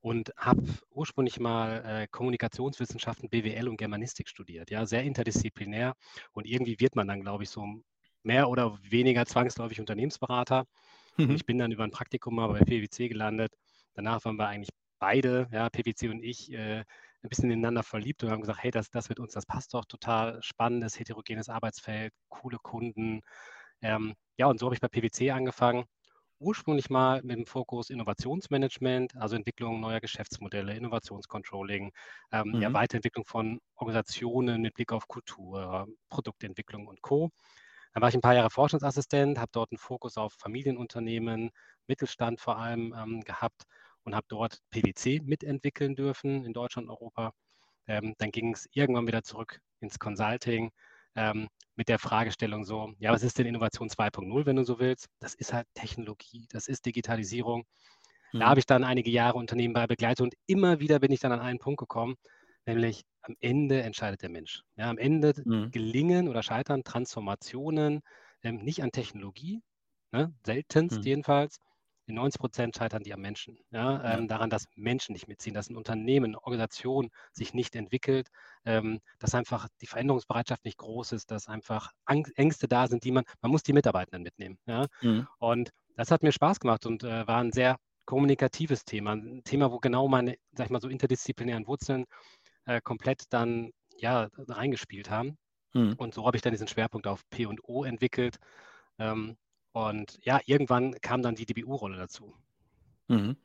und 0.01 0.31
habe 0.37 0.63
ursprünglich 0.91 1.39
mal 1.39 1.83
äh, 1.85 2.07
Kommunikationswissenschaften, 2.11 3.29
BWL 3.29 3.69
und 3.69 3.77
Germanistik 3.77 4.29
studiert, 4.29 4.71
ja, 4.71 4.85
sehr 4.85 5.03
interdisziplinär 5.03 5.93
und 6.33 6.47
irgendwie 6.47 6.79
wird 6.79 6.95
man 6.95 7.07
dann, 7.07 7.21
glaube 7.21 7.43
ich, 7.43 7.49
so 7.49 7.65
mehr 8.23 8.49
oder 8.49 8.79
weniger 8.83 9.25
zwangsläufig 9.25 9.79
Unternehmensberater. 9.79 10.65
Mhm. 11.17 11.37
ich 11.37 11.45
bin 11.45 11.57
dann 11.57 11.71
über 11.71 11.83
ein 11.83 11.91
Praktikum 11.91 12.35
mal 12.35 12.47
bei 12.47 12.61
PwC 12.61 13.07
gelandet. 13.09 13.53
Danach 13.93 14.23
waren 14.25 14.37
wir 14.37 14.47
eigentlich 14.47 14.69
beide, 14.99 15.47
ja, 15.51 15.69
PwC 15.69 16.09
und 16.09 16.23
ich, 16.23 16.51
äh, 16.51 16.83
ein 17.23 17.29
bisschen 17.29 17.51
ineinander 17.51 17.83
verliebt 17.83 18.23
und 18.23 18.31
haben 18.31 18.41
gesagt, 18.41 18.63
hey, 18.63 18.71
das, 18.71 18.89
das 18.91 19.09
mit 19.09 19.19
uns, 19.19 19.33
das 19.33 19.45
passt 19.45 19.73
doch 19.73 19.85
total 19.85 20.41
spannendes, 20.43 20.99
heterogenes 20.99 21.49
Arbeitsfeld, 21.49 22.13
coole 22.29 22.57
Kunden. 22.61 23.21
Ähm, 23.81 24.15
ja, 24.37 24.47
und 24.47 24.59
so 24.59 24.67
habe 24.67 24.75
ich 24.75 24.81
bei 24.81 24.87
PwC 24.87 25.31
angefangen. 25.31 25.85
Ursprünglich 26.39 26.89
mal 26.91 27.21
mit 27.23 27.37
dem 27.37 27.45
Fokus 27.47 27.89
Innovationsmanagement, 27.89 29.15
also 29.17 29.35
Entwicklung 29.35 29.79
neuer 29.79 29.99
Geschäftsmodelle, 30.01 30.75
Innovationscontrolling, 30.75 31.91
ähm, 32.31 32.55
ja, 32.59 32.71
Mhm. 32.71 32.73
Weiterentwicklung 32.73 33.25
von 33.25 33.59
Organisationen 33.75 34.61
mit 34.61 34.75
Blick 34.75 34.91
auf 34.93 35.07
Kultur, 35.07 35.87
Produktentwicklung 36.09 36.87
und 36.87 37.01
Co. 37.01 37.31
Dann 37.93 38.01
war 38.01 38.09
ich 38.09 38.15
ein 38.15 38.21
paar 38.21 38.35
Jahre 38.35 38.49
Forschungsassistent, 38.51 39.39
habe 39.39 39.49
dort 39.51 39.71
einen 39.71 39.79
Fokus 39.79 40.17
auf 40.17 40.33
Familienunternehmen, 40.33 41.49
Mittelstand 41.87 42.39
vor 42.39 42.57
allem 42.57 42.93
ähm, 42.97 43.21
gehabt 43.21 43.63
und 44.07 44.15
habe 44.15 44.27
dort 44.29 44.59
PwC 44.71 45.21
mitentwickeln 45.23 45.95
dürfen 45.95 46.45
in 46.45 46.53
Deutschland 46.53 46.89
und 46.89 46.95
Europa. 46.95 47.33
Ähm, 47.87 48.15
dann 48.19 48.31
ging 48.31 48.53
es 48.53 48.67
irgendwann 48.73 49.07
wieder 49.07 49.23
zurück 49.23 49.61
ins 49.81 49.99
Consulting 49.99 50.71
ähm, 51.15 51.49
mit 51.75 51.89
der 51.89 51.99
Fragestellung 51.99 52.65
so, 52.65 52.93
ja, 52.99 53.11
was 53.13 53.23
ist 53.23 53.39
denn 53.39 53.47
Innovation 53.47 53.89
2.0, 53.89 54.45
wenn 54.45 54.57
du 54.57 54.63
so 54.65 54.79
willst? 54.79 55.07
Das 55.19 55.35
ist 55.35 55.53
halt 55.53 55.67
Technologie, 55.75 56.47
das 56.49 56.67
ist 56.67 56.85
Digitalisierung. 56.85 57.65
Da 58.37 58.49
Mhm. 58.49 58.49
habe 58.49 58.59
ich 58.59 58.65
dann 58.65 58.83
einige 58.83 59.11
Jahre 59.11 59.37
Unternehmen 59.37 59.73
bei 59.73 59.87
begleitet 59.87 60.21
und 60.21 60.35
immer 60.47 60.79
wieder 60.79 60.99
bin 60.99 61.11
ich 61.11 61.19
dann 61.19 61.31
an 61.31 61.39
einen 61.39 61.59
Punkt 61.59 61.79
gekommen, 61.79 62.15
nämlich 62.65 63.03
am 63.21 63.35
Ende 63.39 63.81
entscheidet 63.81 64.21
der 64.21 64.29
Mensch. 64.29 64.63
Ja, 64.75 64.89
am 64.89 64.97
Ende 64.97 65.45
Mhm. 65.45 65.71
gelingen 65.71 66.27
oder 66.29 66.43
scheitern 66.43 66.83
Transformationen 66.83 68.01
ähm, 68.43 68.57
nicht 68.57 68.83
an 68.83 68.91
Technologie, 68.91 69.61
ne, 70.11 70.33
seltenst 70.45 71.05
Mhm. 71.05 71.07
jedenfalls. 71.07 71.57
In 72.07 72.15
90 72.15 72.39
Prozent 72.39 72.75
scheitern 72.75 73.03
die 73.03 73.13
am 73.13 73.21
Menschen. 73.21 73.59
Ja, 73.71 74.03
Ja. 74.03 74.17
ähm, 74.17 74.27
daran, 74.27 74.49
dass 74.49 74.65
Menschen 74.75 75.13
nicht 75.13 75.27
mitziehen, 75.27 75.53
dass 75.53 75.69
ein 75.69 75.75
Unternehmen, 75.75 76.25
eine 76.31 76.43
Organisation 76.43 77.09
sich 77.33 77.53
nicht 77.53 77.75
entwickelt, 77.75 78.29
ähm, 78.65 78.99
dass 79.19 79.35
einfach 79.35 79.67
die 79.81 79.87
Veränderungsbereitschaft 79.87 80.63
nicht 80.65 80.77
groß 80.77 81.11
ist, 81.11 81.31
dass 81.31 81.47
einfach 81.47 81.91
Ang 82.05 82.27
Ängste 82.35 82.67
da 82.67 82.87
sind, 82.87 83.03
die 83.03 83.11
man, 83.11 83.25
man 83.41 83.51
muss 83.51 83.63
die 83.63 83.73
Mitarbeitenden 83.73 84.23
mitnehmen. 84.23 84.57
Ja? 84.65 84.87
Mhm. 85.01 85.27
Und 85.39 85.69
das 85.95 86.11
hat 86.11 86.23
mir 86.23 86.31
Spaß 86.31 86.59
gemacht 86.59 86.85
und 86.85 87.03
äh, 87.03 87.27
war 87.27 87.39
ein 87.39 87.51
sehr 87.51 87.77
kommunikatives 88.05 88.85
Thema. 88.85 89.13
Ein 89.13 89.43
Thema, 89.43 89.71
wo 89.71 89.79
genau 89.79 90.07
meine, 90.07 90.35
sag 90.53 90.67
ich 90.67 90.71
mal, 90.71 90.79
so 90.81 90.87
interdisziplinären 90.87 91.67
Wurzeln 91.67 92.05
äh, 92.65 92.79
komplett 92.81 93.23
dann 93.31 93.71
ja, 93.97 94.29
reingespielt 94.37 95.09
haben. 95.09 95.37
Mhm. 95.73 95.95
Und 95.97 96.13
so 96.13 96.25
habe 96.25 96.37
ich 96.37 96.41
dann 96.41 96.53
diesen 96.53 96.67
Schwerpunkt 96.69 97.05
auf 97.07 97.21
P 97.29 97.45
und 97.45 97.59
O 97.65 97.83
entwickelt. 97.83 98.37
Ähm, 98.99 99.35
und 99.77 100.17
ja, 100.23 100.41
irgendwann 100.45 100.99
kam 101.01 101.21
dann 101.21 101.35
die 101.35 101.45
DBU-Rolle 101.45 101.97
dazu. 101.97 102.33
Mhm. 103.09 103.37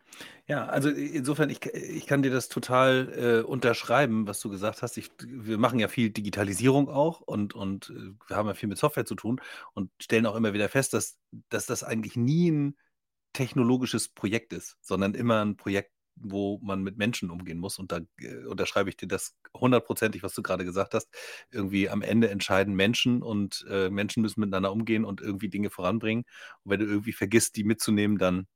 Ja, 0.49 0.67
also 0.67 0.89
insofern, 0.89 1.51
ich, 1.51 1.65
ich 1.67 2.07
kann 2.07 2.23
dir 2.23 2.31
das 2.31 2.49
total 2.49 3.43
äh, 3.45 3.47
unterschreiben, 3.47 4.27
was 4.27 4.41
du 4.41 4.49
gesagt 4.49 4.83
hast. 4.83 4.97
Ich, 4.97 5.11
wir 5.21 5.59
machen 5.59 5.79
ja 5.79 5.89
viel 5.89 6.11
Digitalisierung 6.11 6.89
auch 6.89 7.21
und, 7.21 7.55
und 7.55 7.91
äh, 7.91 8.13
wir 8.29 8.37
haben 8.37 8.49
ja 8.49 8.55
viel 8.55 8.69
mit 8.69 8.79
Software 8.79 9.05
zu 9.05 9.15
tun 9.15 9.41
und 9.75 9.91
stellen 10.01 10.27
auch 10.27 10.35
immer 10.35 10.53
wieder 10.53 10.69
fest, 10.69 10.95
dass, 10.95 11.19
dass 11.49 11.67
das 11.67 11.85
eigentlich 11.85 12.17
nie 12.17 12.51
ein 12.51 12.77
technologisches 13.35 14.09
Projekt 14.09 14.53
ist, 14.53 14.77
sondern 14.81 15.15
immer 15.15 15.45
ein 15.45 15.57
Projekt, 15.57 15.92
wo 16.17 16.59
man 16.63 16.83
mit 16.83 16.97
Menschen 16.99 17.31
umgehen 17.31 17.59
muss. 17.59 17.79
Und 17.79 17.93
da 17.93 18.01
äh, 18.19 18.45
unterschreibe 18.47 18.91
ich 18.91 18.97
dir 18.97 19.09
das 19.09 19.37
hundertprozentig, 19.55 20.23
was 20.23 20.35
du 20.35 20.43
gerade 20.43 20.65
gesagt 20.65 20.95
hast. 20.95 21.09
Irgendwie 21.51 21.89
am 21.89 22.03
Ende 22.03 22.31
entscheiden 22.31 22.75
Menschen 22.75 23.23
und 23.23 23.65
äh, 23.69 23.91
Menschen 23.91 24.23
müssen 24.23 24.41
miteinander 24.41 24.73
umgehen 24.73 25.05
und 25.05 25.21
irgendwie 25.21 25.49
Dinge 25.49 25.71
voranbringen. 25.71 26.25
Und 26.65 26.71
wenn 26.73 26.81
du 26.81 26.87
irgendwie 26.87 27.13
vergisst, 27.13 27.57
die 27.57 27.65
mitzunehmen, 27.65 28.19
dann 28.19 28.47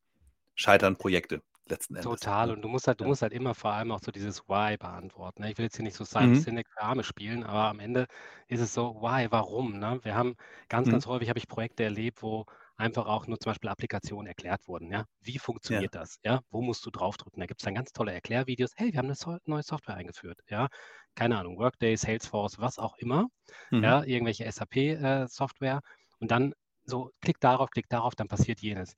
scheitern 0.57 0.97
Projekte 0.97 1.43
letzten 1.69 1.97
Endes. 1.97 2.31
Total. 2.31 2.45
ne? 2.45 2.53
Und 2.53 2.61
du 2.63 2.69
musst 2.69 2.87
halt, 2.89 3.01
du 3.01 3.05
Ja. 3.05 3.07
musst 3.07 3.23
halt 3.23 3.33
immer 3.33 3.55
vor 3.55 3.73
allem 3.73 3.91
auch 3.91 4.01
so 4.03 4.13
dieses 4.13 4.47
Why 4.49 4.77
beantworten. 4.77 5.43
Ne? 5.43 5.51
Ich 5.51 5.59
will 5.59 5.65
jetzt 5.65 5.77
hier 5.77 5.83
nicht 5.83 5.97
so 5.97 6.05
Mhm. 6.19 6.35
Simon 6.35 6.35
Sinek 6.35 6.69
für 6.69 6.83
Arme 6.83 7.03
spielen, 7.03 7.43
aber 7.43 7.65
am 7.71 7.81
Ende 7.81 8.07
ist 8.49 8.61
es 8.61 8.75
so, 8.75 8.97
why, 9.01 9.27
warum? 9.31 9.79
Ne? 9.79 9.99
Wir 10.03 10.15
haben 10.15 10.37
ganz, 10.69 10.89
Mhm. 10.89 10.91
ganz 10.91 11.07
häufig 11.07 11.29
habe 11.31 11.39
ich 11.39 11.49
Projekte 11.49 11.85
erlebt, 11.85 12.23
wo 12.23 12.45
einfach 12.77 13.07
auch 13.07 13.27
nur 13.27 13.39
zum 13.41 13.51
Beispiel 13.51 13.71
Applikationen 13.71 14.27
erklärt 14.27 14.69
wurden. 14.69 14.91
Ja? 14.91 15.05
Wie 15.21 15.39
Ja. 15.69 15.83
funktioniert 15.83 15.95
das? 15.95 16.19
Ja? 16.25 16.41
Wo 16.51 16.63
musst 16.63 16.85
du 16.87 16.91
draufdrücken? 16.91 17.41
Da 17.41 17.47
gibt 17.47 17.61
es 17.61 17.65
dann 17.65 17.75
ganz 17.75 17.93
tolle 17.93 18.13
Erklärvideos. 18.13 18.73
Hey, 18.77 18.93
wir 18.93 18.99
haben 18.99 19.11
eine 19.11 19.39
neue 19.47 19.63
Software 19.63 19.97
eingeführt. 19.97 20.41
Ja? 20.49 20.69
Keine 21.15 21.39
Ahnung, 21.39 21.59
Workday, 21.59 21.97
Salesforce, 21.97 22.59
was 22.59 22.79
auch 22.79 22.97
immer. 22.99 23.29
Mhm. 23.73 23.93
Ja? 23.93 24.05
Irgendwelche 24.05 24.45
SAP-Software. 24.45 25.77
äh, 25.79 25.81
Und 26.21 26.31
dann 26.31 26.55
so, 26.85 27.11
klick 27.21 27.41
darauf, 27.41 27.71
klick 27.71 27.89
darauf, 27.89 28.15
dann 28.15 28.29
passiert 28.29 28.61
jenes. 28.61 28.95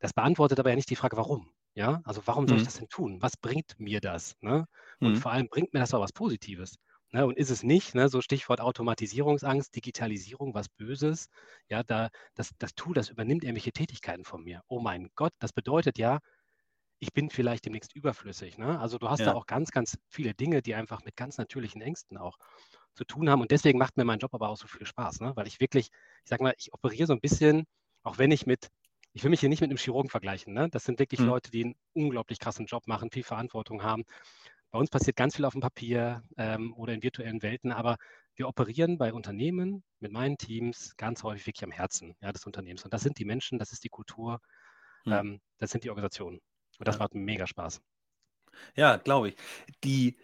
Das 0.00 0.12
beantwortet 0.12 0.58
aber 0.60 0.70
ja 0.70 0.76
nicht 0.76 0.90
die 0.90 0.96
Frage, 0.96 1.16
warum. 1.16 1.52
Ja, 1.74 2.00
also 2.04 2.22
warum 2.26 2.48
soll 2.48 2.56
ich 2.56 2.62
Mhm. 2.62 2.64
das 2.64 2.74
denn 2.78 2.88
tun? 2.88 3.22
Was 3.22 3.36
bringt 3.36 3.78
mir 3.78 4.00
das? 4.00 4.34
Ne? 4.40 4.66
Und 5.00 5.16
Mhm. 5.16 5.20
vor 5.20 5.30
allem 5.32 5.48
bringt 5.48 5.72
mir 5.72 5.78
das 5.80 5.94
auch 5.94 6.00
was 6.00 6.12
Positives. 6.12 6.74
Ne? 7.12 7.26
Und 7.26 7.36
ist 7.36 7.50
es 7.50 7.62
nicht, 7.62 7.94
ne? 7.94 8.08
so 8.08 8.20
Stichwort 8.20 8.60
Automatisierungsangst, 8.60 9.74
Digitalisierung, 9.74 10.54
was 10.54 10.68
Böses, 10.68 11.28
ja, 11.68 11.82
da, 11.82 12.10
das, 12.34 12.50
das 12.58 12.74
Tool, 12.74 12.94
das 12.94 13.08
übernimmt 13.10 13.44
irgendwelche 13.44 13.72
Tätigkeiten 13.72 14.24
von 14.24 14.42
mir. 14.44 14.62
Oh 14.68 14.80
mein 14.80 15.10
Gott, 15.16 15.32
das 15.40 15.52
bedeutet 15.52 15.98
ja, 15.98 16.20
ich 16.98 17.12
bin 17.12 17.30
vielleicht 17.30 17.64
demnächst 17.64 17.94
überflüssig. 17.94 18.58
Ne? 18.58 18.78
Also 18.78 18.98
du 18.98 19.08
hast 19.08 19.26
da 19.26 19.32
Ja. 19.32 19.34
auch 19.34 19.46
ganz, 19.46 19.70
ganz 19.70 19.98
viele 20.08 20.34
Dinge, 20.34 20.60
die 20.62 20.74
einfach 20.74 21.02
mit 21.04 21.16
ganz 21.16 21.38
natürlichen 21.38 21.80
Ängsten 21.80 22.18
auch 22.18 22.36
zu 22.94 23.04
tun 23.04 23.30
haben. 23.30 23.40
Und 23.40 23.50
deswegen 23.50 23.78
macht 23.78 23.96
mir 23.96 24.04
mein 24.04 24.18
Job 24.18 24.34
aber 24.34 24.48
auch 24.50 24.56
so 24.58 24.66
viel 24.68 24.86
Spaß, 24.86 25.20
ne? 25.20 25.32
weil 25.36 25.46
ich 25.46 25.60
wirklich, 25.60 25.86
ich 25.86 26.28
sag 26.28 26.40
mal, 26.40 26.54
ich 26.58 26.72
operiere 26.74 27.06
so 27.06 27.14
ein 27.14 27.20
bisschen, 27.20 27.64
auch 28.02 28.18
wenn 28.18 28.30
ich 28.30 28.44
mit, 28.46 28.68
ich 29.12 29.22
will 29.24 29.30
mich 29.30 29.40
hier 29.40 29.48
nicht 29.48 29.60
mit 29.62 29.70
einem 29.70 29.78
Chirurgen 29.78 30.10
vergleichen. 30.10 30.52
Ne? 30.52 30.68
Das 30.70 30.84
sind 30.84 30.98
wirklich 30.98 31.20
Mhm. 31.20 31.24
Leute, 31.24 31.50
die 31.50 31.64
einen 31.64 31.74
unglaublich 31.94 32.38
krassen 32.38 32.66
Job 32.66 32.86
machen, 32.86 33.10
viel 33.10 33.24
Verantwortung 33.24 33.82
haben. 33.82 34.04
Bei 34.72 34.78
uns 34.78 34.90
passiert 34.90 35.16
ganz 35.16 35.36
viel 35.36 35.44
auf 35.44 35.52
dem 35.52 35.60
Papier 35.62 36.22
ähm, 36.36 36.74
oder 36.74 36.92
in 36.94 37.02
virtuellen 37.02 37.42
Welten, 37.42 37.72
aber 37.72 37.96
wir 38.36 38.48
operieren 38.48 38.98
bei 38.98 39.12
Unternehmen 39.12 39.82
mit 40.00 40.12
meinen 40.12 40.38
Teams 40.38 40.96
ganz 40.96 41.22
häufig 41.24 41.46
wirklich 41.46 41.64
am 41.64 41.72
Herzen 41.72 42.14
ja, 42.20 42.32
des 42.32 42.46
Unternehmens. 42.46 42.84
Und 42.84 42.94
das 42.94 43.02
sind 43.02 43.18
die 43.18 43.24
Menschen, 43.24 43.58
das 43.58 43.72
ist 43.72 43.84
die 43.84 43.88
Kultur, 43.88 44.40
Mhm. 45.06 45.20
ähm, 45.20 45.40
das 45.58 45.70
sind 45.70 45.84
die 45.84 45.90
Organisationen. 45.90 46.40
Und 46.78 46.88
das 46.88 46.98
Ja. 46.98 47.00
macht 47.00 47.14
mega 47.14 47.46
Spaß. 47.46 47.80
Ja, 48.76 48.96
glaube 48.96 49.28
ich. 49.30 49.36
Die, 49.84 50.16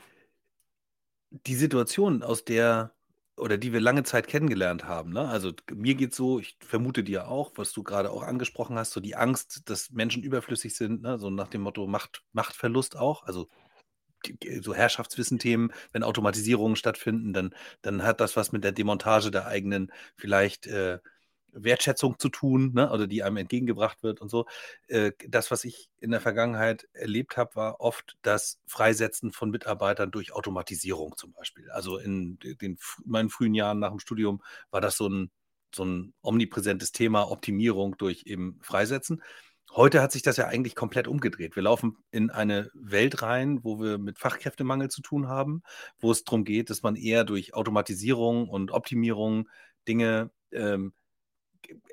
die 1.30 1.54
Situation, 1.54 2.22
aus 2.22 2.44
der 2.44 2.94
oder 3.38 3.58
die 3.58 3.72
wir 3.74 3.80
lange 3.80 4.02
Zeit 4.02 4.28
kennengelernt 4.28 4.84
haben, 4.84 5.10
ne? 5.12 5.28
Also 5.28 5.52
mir 5.70 5.94
geht's 5.94 6.16
so, 6.16 6.38
ich 6.40 6.56
vermute 6.64 7.04
dir 7.04 7.28
auch, 7.28 7.52
was 7.56 7.72
du 7.72 7.82
gerade 7.82 8.10
auch 8.10 8.22
angesprochen 8.22 8.78
hast, 8.78 8.92
so 8.92 9.00
die 9.00 9.14
Angst, 9.16 9.68
dass 9.68 9.90
Menschen 9.90 10.22
überflüssig 10.22 10.74
sind, 10.74 11.02
ne? 11.02 11.18
So 11.18 11.28
nach 11.30 11.48
dem 11.48 11.60
Motto 11.62 11.86
Macht, 11.86 12.22
Machtverlust 12.32 12.96
auch. 12.96 13.24
Also 13.24 13.48
so 14.60 14.74
Herrschaftswissen-Themen, 14.74 15.72
wenn 15.92 16.02
Automatisierungen 16.02 16.76
stattfinden, 16.76 17.32
dann, 17.32 17.54
dann 17.82 18.02
hat 18.02 18.20
das 18.20 18.36
was 18.36 18.52
mit 18.52 18.64
der 18.64 18.72
Demontage 18.72 19.30
der 19.30 19.46
eigenen 19.46 19.92
vielleicht 20.16 20.66
äh, 20.66 20.98
Wertschätzung 21.56 22.18
zu 22.18 22.28
tun, 22.28 22.72
ne? 22.74 22.90
oder 22.90 23.06
die 23.06 23.22
einem 23.22 23.38
entgegengebracht 23.38 24.02
wird 24.02 24.20
und 24.20 24.28
so. 24.28 24.46
Äh, 24.88 25.12
das, 25.26 25.50
was 25.50 25.64
ich 25.64 25.88
in 25.98 26.10
der 26.10 26.20
Vergangenheit 26.20 26.86
erlebt 26.92 27.36
habe, 27.36 27.56
war 27.56 27.80
oft 27.80 28.16
das 28.22 28.60
Freisetzen 28.66 29.32
von 29.32 29.50
Mitarbeitern 29.50 30.10
durch 30.10 30.32
Automatisierung 30.32 31.16
zum 31.16 31.32
Beispiel. 31.32 31.70
Also 31.70 31.98
in 31.98 32.38
den, 32.38 32.78
meinen 33.04 33.30
frühen 33.30 33.54
Jahren 33.54 33.78
nach 33.78 33.90
dem 33.90 34.00
Studium 34.00 34.42
war 34.70 34.80
das 34.80 34.96
so 34.96 35.08
ein, 35.08 35.30
so 35.74 35.84
ein 35.84 36.14
omnipräsentes 36.22 36.92
Thema, 36.92 37.30
Optimierung 37.30 37.96
durch 37.96 38.24
eben 38.26 38.58
Freisetzen. 38.62 39.22
Heute 39.74 40.00
hat 40.00 40.12
sich 40.12 40.22
das 40.22 40.36
ja 40.38 40.46
eigentlich 40.46 40.74
komplett 40.74 41.06
umgedreht. 41.06 41.54
Wir 41.56 41.62
laufen 41.62 41.98
in 42.10 42.30
eine 42.30 42.70
Welt 42.74 43.22
rein, 43.22 43.62
wo 43.62 43.78
wir 43.80 43.98
mit 43.98 44.18
Fachkräftemangel 44.18 44.88
zu 44.88 45.02
tun 45.02 45.28
haben, 45.28 45.62
wo 45.98 46.10
es 46.10 46.24
darum 46.24 46.44
geht, 46.44 46.70
dass 46.70 46.82
man 46.82 46.96
eher 46.96 47.24
durch 47.24 47.52
Automatisierung 47.54 48.48
und 48.48 48.70
Optimierung 48.70 49.48
Dinge 49.86 50.30
ähm, 50.52 50.94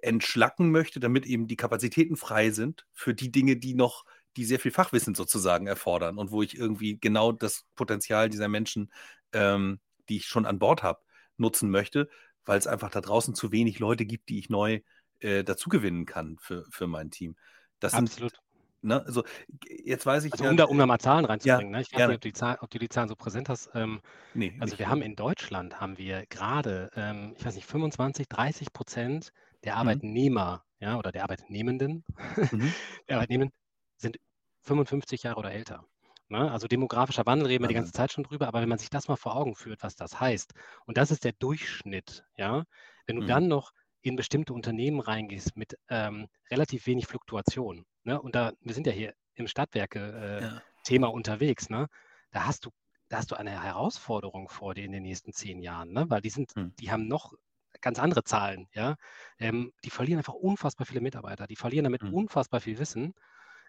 entschlacken 0.01 0.71
möchte, 0.71 0.99
damit 0.99 1.25
eben 1.25 1.47
die 1.47 1.55
Kapazitäten 1.55 2.15
frei 2.15 2.51
sind 2.51 2.85
für 2.93 3.13
die 3.13 3.31
Dinge, 3.31 3.57
die 3.57 3.73
noch, 3.73 4.05
die 4.37 4.45
sehr 4.45 4.59
viel 4.59 4.71
Fachwissen 4.71 5.15
sozusagen 5.15 5.67
erfordern 5.67 6.17
und 6.17 6.31
wo 6.31 6.41
ich 6.41 6.57
irgendwie 6.57 6.99
genau 6.99 7.31
das 7.31 7.65
Potenzial 7.75 8.29
dieser 8.29 8.47
Menschen, 8.47 8.91
ähm, 9.33 9.79
die 10.09 10.17
ich 10.17 10.27
schon 10.27 10.45
an 10.45 10.59
Bord 10.59 10.83
habe, 10.83 11.01
nutzen 11.37 11.69
möchte, 11.69 12.09
weil 12.45 12.59
es 12.59 12.67
einfach 12.67 12.91
da 12.91 13.01
draußen 13.01 13.35
zu 13.35 13.51
wenig 13.51 13.79
Leute 13.79 14.05
gibt, 14.05 14.29
die 14.29 14.39
ich 14.39 14.49
neu 14.49 14.81
äh, 15.19 15.43
dazugewinnen 15.43 16.05
kann 16.05 16.37
für, 16.39 16.65
für 16.69 16.87
mein 16.87 17.09
Team. 17.09 17.35
Das 17.83 17.93
Absolut. 17.93 18.33
sind 18.33 18.33
ne? 18.81 19.03
Also 19.05 19.23
jetzt 19.67 20.05
weiß 20.05 20.25
ich 20.25 20.31
Also 20.31 20.45
um 20.45 20.57
da, 20.57 20.65
um 20.65 20.77
da 20.77 20.85
mal 20.85 20.99
Zahlen 20.99 21.25
reinzubringen, 21.25 21.71
ja, 21.71 21.71
ne? 21.71 21.81
Ich 21.81 21.93
weiß 21.93 22.05
gerne. 22.05 22.07
nicht, 22.07 22.15
ob, 22.15 22.21
die 22.21 22.33
Zahl, 22.33 22.57
ob 22.61 22.69
du 22.71 22.79
die 22.79 22.89
Zahlen 22.89 23.09
so 23.09 23.15
präsent 23.15 23.49
hast. 23.49 23.69
Ähm, 23.73 24.01
Nee, 24.35 24.53
also 24.57 24.79
wir 24.79 24.89
haben 24.89 25.01
in 25.01 25.15
Deutschland 25.15 25.79
haben 25.81 25.97
wir 25.97 26.25
gerade, 26.27 26.89
ähm, 26.95 27.33
ich 27.37 27.45
weiß 27.45 27.55
nicht, 27.55 27.67
25, 27.67 28.27
30 28.29 28.73
Prozent 28.73 29.31
der 29.63 29.77
Mhm. 29.81 29.99
Arbeitnehmer, 30.01 30.65
ja, 30.79 30.97
oder 30.97 31.11
der 31.11 31.23
Arbeitnehmenden, 31.23 32.05
Mhm. 32.51 32.73
der 33.09 33.17
Arbeitnehmenden 33.17 33.55
sind 33.97 34.17
55 34.61 35.23
Jahre 35.23 35.39
oder 35.39 35.51
älter. 35.53 35.85
Ne? 36.29 36.51
Also 36.51 36.67
demografischer 36.67 37.25
Wandel 37.25 37.47
reden 37.47 37.63
wir 37.63 37.67
die 37.69 37.73
ganze. 37.75 37.93
Zeit 37.93 38.11
schon 38.13 38.23
drüber, 38.25 38.47
aber 38.47 38.61
wenn 38.61 38.69
man 38.69 38.79
sich 38.79 38.89
das 38.89 39.07
mal 39.07 39.17
vor 39.17 39.35
Augen 39.35 39.55
führt, 39.55 39.83
was 39.83 39.95
das 39.95 40.19
heißt, 40.19 40.53
und 40.85 40.97
das 40.97 41.11
ist 41.11 41.23
der 41.25 41.33
Durchschnitt, 41.33 42.25
ja, 42.37 42.63
wenn 43.07 43.17
du 43.17 43.21
Mhm. 43.21 43.23
dann 43.23 43.47
noch 43.47 43.71
in 44.03 44.15
bestimmte 44.17 44.53
Unternehmen 44.53 44.99
reingehst 44.99 45.57
mit 45.57 45.77
ähm, 45.89 46.27
relativ 46.51 46.87
wenig 46.87 47.07
Fluktuation, 47.07 47.85
ne? 48.03 48.21
und 48.21 48.35
da, 48.35 48.53
wir 48.61 48.73
sind 48.75 48.87
ja 48.87 48.93
hier 48.93 49.15
im 49.35 49.47
Stadtwerke-Thema 49.47 51.07
Ja. 51.07 51.13
unterwegs, 51.13 51.69
ne? 51.69 51.87
da 52.31 52.45
hast 52.45 52.65
du, 52.65 52.71
da 53.09 53.17
hast 53.17 53.31
du 53.31 53.35
eine 53.35 53.63
Herausforderung 53.63 54.49
vor 54.49 54.73
dir 54.75 54.85
in 54.85 54.91
den 54.91 55.03
nächsten 55.03 55.33
zehn 55.33 55.59
Jahren, 55.59 55.91
ne? 55.93 56.09
weil 56.09 56.21
die 56.21 56.29
sind, 56.29 56.53
Mhm. 56.55 56.73
die 56.79 56.91
haben 56.91 57.07
noch 57.07 57.33
ganz 57.81 57.99
andere 57.99 58.23
Zahlen, 58.23 58.67
ja. 58.73 58.95
Ähm, 59.39 59.73
die 59.83 59.89
verlieren 59.89 60.19
einfach 60.19 60.33
unfassbar 60.35 60.85
viele 60.85 61.01
Mitarbeiter, 61.01 61.47
die 61.47 61.55
verlieren 61.55 61.85
damit 61.85 62.03
Mhm. 62.03 62.13
unfassbar 62.13 62.61
viel 62.61 62.77
Wissen. 62.79 63.13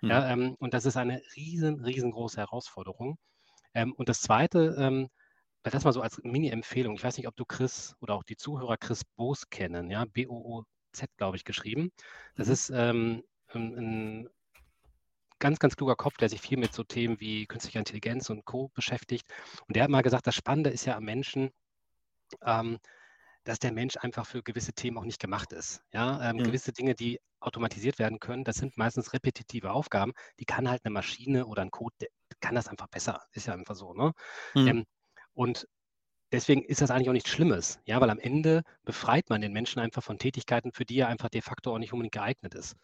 Mhm. 0.02 0.08
Ja, 0.08 0.28
ähm, 0.30 0.56
und 0.58 0.74
das 0.74 0.86
ist 0.86 0.96
eine 0.96 1.22
riesen, 1.36 1.80
riesengroße 1.84 2.38
Herausforderung. 2.40 3.18
Ähm, 3.74 3.92
und 3.94 4.08
das 4.10 4.20
Zweite, 4.22 4.76
ähm, 4.78 5.10
das 5.72 5.84
mal 5.84 5.92
so 5.92 6.02
als 6.02 6.20
Mini-Empfehlung. 6.22 6.94
Ich 6.96 7.04
weiß 7.04 7.16
nicht, 7.16 7.28
ob 7.28 7.36
du 7.36 7.44
Chris 7.44 7.94
oder 8.00 8.14
auch 8.14 8.22
die 8.24 8.36
Zuhörer 8.36 8.76
Chris 8.76 9.04
Boos 9.04 9.48
kennen, 9.50 9.90
ja, 9.90 10.04
B-O-O-Z, 10.04 11.08
glaube 11.16 11.36
ich, 11.36 11.44
geschrieben. 11.44 11.90
Das 12.36 12.48
Mhm. 12.48 12.48
ist 12.48 12.70
ähm, 12.70 13.22
ein, 13.48 13.74
ein 13.78 14.28
ganz, 15.38 15.58
ganz 15.58 15.76
kluger 15.76 15.96
Kopf, 15.96 16.16
der 16.16 16.28
sich 16.28 16.40
viel 16.40 16.58
mit 16.58 16.72
so 16.72 16.84
Themen 16.84 17.20
wie 17.20 17.46
künstlicher 17.46 17.78
Intelligenz 17.80 18.30
und 18.30 18.44
Co. 18.44 18.68
beschäftigt. 18.74 19.26
Und 19.66 19.76
der 19.76 19.84
hat 19.84 19.90
mal 19.90 20.02
gesagt, 20.02 20.26
das 20.26 20.34
Spannende 20.34 20.70
ist 20.70 20.84
ja 20.86 20.96
am 20.96 21.04
Menschen, 21.04 21.50
ähm, 22.44 22.78
dass 23.44 23.58
der 23.60 23.72
Mensch 23.72 23.96
einfach 23.98 24.26
für 24.26 24.42
gewisse 24.42 24.72
Themen 24.74 24.98
auch 24.98 25.04
nicht 25.04 25.20
gemacht 25.20 25.52
ist. 25.52 25.82
Ja, 25.92 26.30
ähm, 26.30 26.38
Mhm. 26.38 26.42
gewisse 26.42 26.72
Dinge, 26.72 26.94
die 26.94 27.20
automatisiert 27.40 27.98
werden 27.98 28.20
können, 28.20 28.44
das 28.44 28.56
sind 28.56 28.76
meistens 28.78 29.12
repetitive 29.14 29.72
Aufgaben. 29.72 30.12
Die 30.40 30.46
kann 30.46 30.68
halt 30.70 30.82
eine 30.84 30.92
Maschine 30.94 31.46
oder 31.46 31.62
ein 31.62 31.70
Code, 31.72 32.08
kann 32.40 32.54
das 32.56 32.68
einfach 32.68 32.88
besser. 32.88 33.22
Ist 33.32 33.46
ja 33.48 33.54
einfach 33.54 33.76
so. 33.76 33.94
Ne? 33.94 34.12
Mhm. 34.54 34.78
Ähm, 34.78 34.84
und 35.34 35.66
deswegen 36.32 36.62
ist 36.64 36.80
das 36.82 36.90
eigentlich 36.90 37.08
auch 37.08 37.14
nichts 37.14 37.30
Schlimmes, 37.30 37.80
ja, 37.86 38.00
weil 38.00 38.10
am 38.10 38.18
Ende 38.18 38.62
befreit 38.84 39.30
man 39.30 39.40
den 39.40 39.52
Menschen 39.52 39.80
einfach 39.80 40.02
von 40.02 40.18
Tätigkeiten, 40.18 40.72
für 40.72 40.84
die 40.84 40.98
er 40.98 41.08
einfach 41.08 41.30
de 41.30 41.42
facto 41.42 41.74
auch 41.74 41.78
nicht 41.78 41.92
unbedingt 41.92 42.14
geeignet 42.14 42.54
ist. 42.54 42.76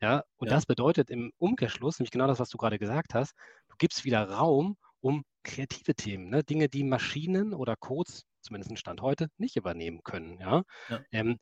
Ja, 0.00 0.24
und 0.36 0.50
Ja. 0.50 0.52
das 0.52 0.66
bedeutet 0.66 1.10
im 1.10 1.32
Umkehrschluss, 1.38 1.98
nämlich 1.98 2.10
genau 2.10 2.26
das, 2.26 2.40
was 2.40 2.50
du 2.50 2.58
gerade 2.58 2.78
gesagt 2.78 3.14
hast, 3.14 3.34
du 3.68 3.76
gibst 3.78 4.04
wieder 4.04 4.28
Raum, 4.30 4.76
um 5.00 5.24
kreative 5.44 5.94
Themen, 5.94 6.30
ne? 6.30 6.42
Dinge, 6.44 6.68
die 6.68 6.84
Maschinen 6.84 7.54
oder 7.54 7.76
Codes, 7.76 8.24
zumindest 8.42 8.70
im 8.70 8.76
Stand 8.76 9.02
heute, 9.02 9.28
nicht 9.38 9.56
übernehmen 9.56 10.00
können, 10.04 10.38
ja, 10.40 10.62
Ja. 10.88 11.04
ähm, 11.12 11.38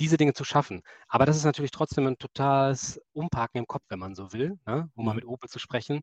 diese 0.00 0.16
Dinge 0.16 0.32
zu 0.34 0.44
schaffen. 0.44 0.82
Aber 1.08 1.26
das 1.26 1.36
ist 1.36 1.44
natürlich 1.44 1.70
trotzdem 1.70 2.06
ein 2.06 2.18
totales 2.18 3.00
Umparken 3.12 3.58
im 3.58 3.66
Kopf, 3.66 3.84
wenn 3.88 3.98
man 3.98 4.14
so 4.14 4.32
will, 4.32 4.58
ne? 4.66 4.90
um 4.94 5.04
mal 5.06 5.14
Mhm. 5.14 5.16
mit 5.16 5.24
Opel 5.26 5.48
zu 5.50 5.58
sprechen. 5.58 6.00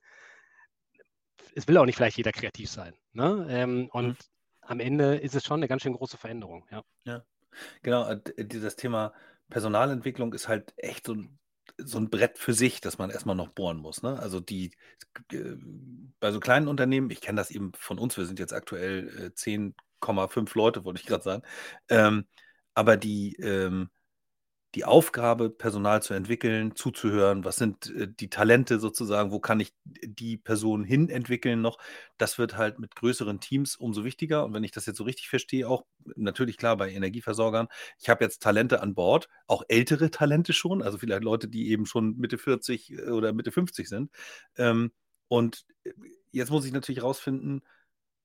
Es 1.56 1.68
will 1.68 1.78
auch 1.78 1.86
nicht 1.86 1.96
vielleicht 1.96 2.18
jeder 2.18 2.32
kreativ 2.32 2.70
sein. 2.70 2.94
Ne? 3.14 3.48
Ähm, 3.50 3.90
und 3.92 4.14
Mhm. 4.14 4.20
am 4.62 4.80
Ende 4.80 5.16
ist 5.18 5.36
es 5.36 5.44
schon 5.46 5.60
eine 5.60 5.68
ganz 5.68 5.82
schön 5.82 5.94
große 5.94 6.18
Veränderung. 6.18 6.66
Ja. 6.72 6.84
Ja. 7.06 7.24
Genau, 7.84 8.08
äh, 8.10 8.22
d 8.22 8.46
dieses 8.46 8.76
Thema 8.76 9.14
Personalentwicklung 9.50 10.34
ist 10.34 10.48
halt 10.50 10.74
echt 10.78 11.08
so 11.08 11.14
'n 11.14 11.40
so 11.78 11.98
'n 12.00 12.10
Brett 12.10 12.38
für 12.40 12.54
sich, 12.54 12.82
das 12.82 12.98
man 13.00 13.10
erst 13.12 13.26
mal 13.26 13.36
noch 13.36 13.50
bohren 13.50 13.78
muss, 13.78 14.04
ne? 14.04 14.20
Also, 14.20 14.40
die 14.42 14.74
äh, 15.34 15.56
bei 16.20 16.32
so 16.32 16.40
kleinen 16.42 16.68
Unternehmen 16.68 17.12
ich 17.12 17.22
kenne 17.22 17.38
das 17.42 17.52
eben 17.52 17.74
von 17.76 18.00
uns, 18.00 18.18
wir 18.18 18.26
sind 18.26 18.40
jetzt 18.40 18.54
aktuell, 18.54 19.28
äh, 19.28 19.36
10,5 19.36 20.56
Leute, 20.56 20.86
wollte 20.86 21.02
ich 21.02 21.08
grad 21.08 21.24
sagen. 21.24 21.44
Ähm, 21.90 22.28
aber 22.76 22.98
die, 22.98 23.36
ähm 23.38 23.90
die 24.76 24.86
Aufgabe, 24.86 25.50
Personal 25.50 26.04
zu 26.04 26.14
entwickeln, 26.14 26.76
zuzuhören, 26.76 27.44
was 27.44 27.56
sind, 27.56 27.94
äh, 27.96 28.08
die 28.08 28.30
Talente 28.30 28.80
sozusagen, 28.80 29.32
wo 29.32 29.40
kann 29.40 29.60
ich 29.60 29.74
die 29.86 30.38
Person 30.38 30.84
hin 30.84 31.10
entwickeln 31.10 31.62
noch, 31.62 31.78
das 32.18 32.38
wird 32.38 32.56
halt 32.58 32.80
mit 32.80 32.96
größeren 32.96 33.40
Teams 33.40 33.76
umso 33.76 34.04
wichtiger. 34.04 34.46
Und 34.46 34.54
wenn 34.54 34.64
ich 34.64 34.72
das 34.72 34.86
jetzt 34.86 34.98
so 34.98 35.04
richtig 35.04 35.30
verstehe, 35.30 35.68
auch 35.68 35.86
natürlich 36.16 36.58
klar 36.58 36.78
bei 36.78 36.92
Energieversorgern, 36.92 37.68
ich 38.00 38.10
habe 38.10 38.24
jetzt 38.24 38.44
Talente 38.44 38.82
an 38.82 38.94
Bord, 38.94 39.28
auch 39.48 39.64
ältere 39.70 40.12
Talente 40.12 40.54
schon, 40.54 40.82
also 40.84 40.98
vielleicht 40.98 41.24
Leute, 41.24 41.48
die 41.48 41.70
eben 41.70 41.86
schon 41.86 42.18
Mitte 42.18 42.38
40, 42.38 42.92
äh, 42.92 43.02
oder 43.10 43.34
Mitte 43.34 43.52
50 43.52 43.90
sind. 43.90 44.12
Ähm, 44.58 44.92
und, 45.28 45.66
äh, 45.84 45.92
jetzt 46.32 46.52
muss 46.52 46.66
ich 46.66 46.74
natürlich 46.74 47.02
rausfinden, 47.04 47.62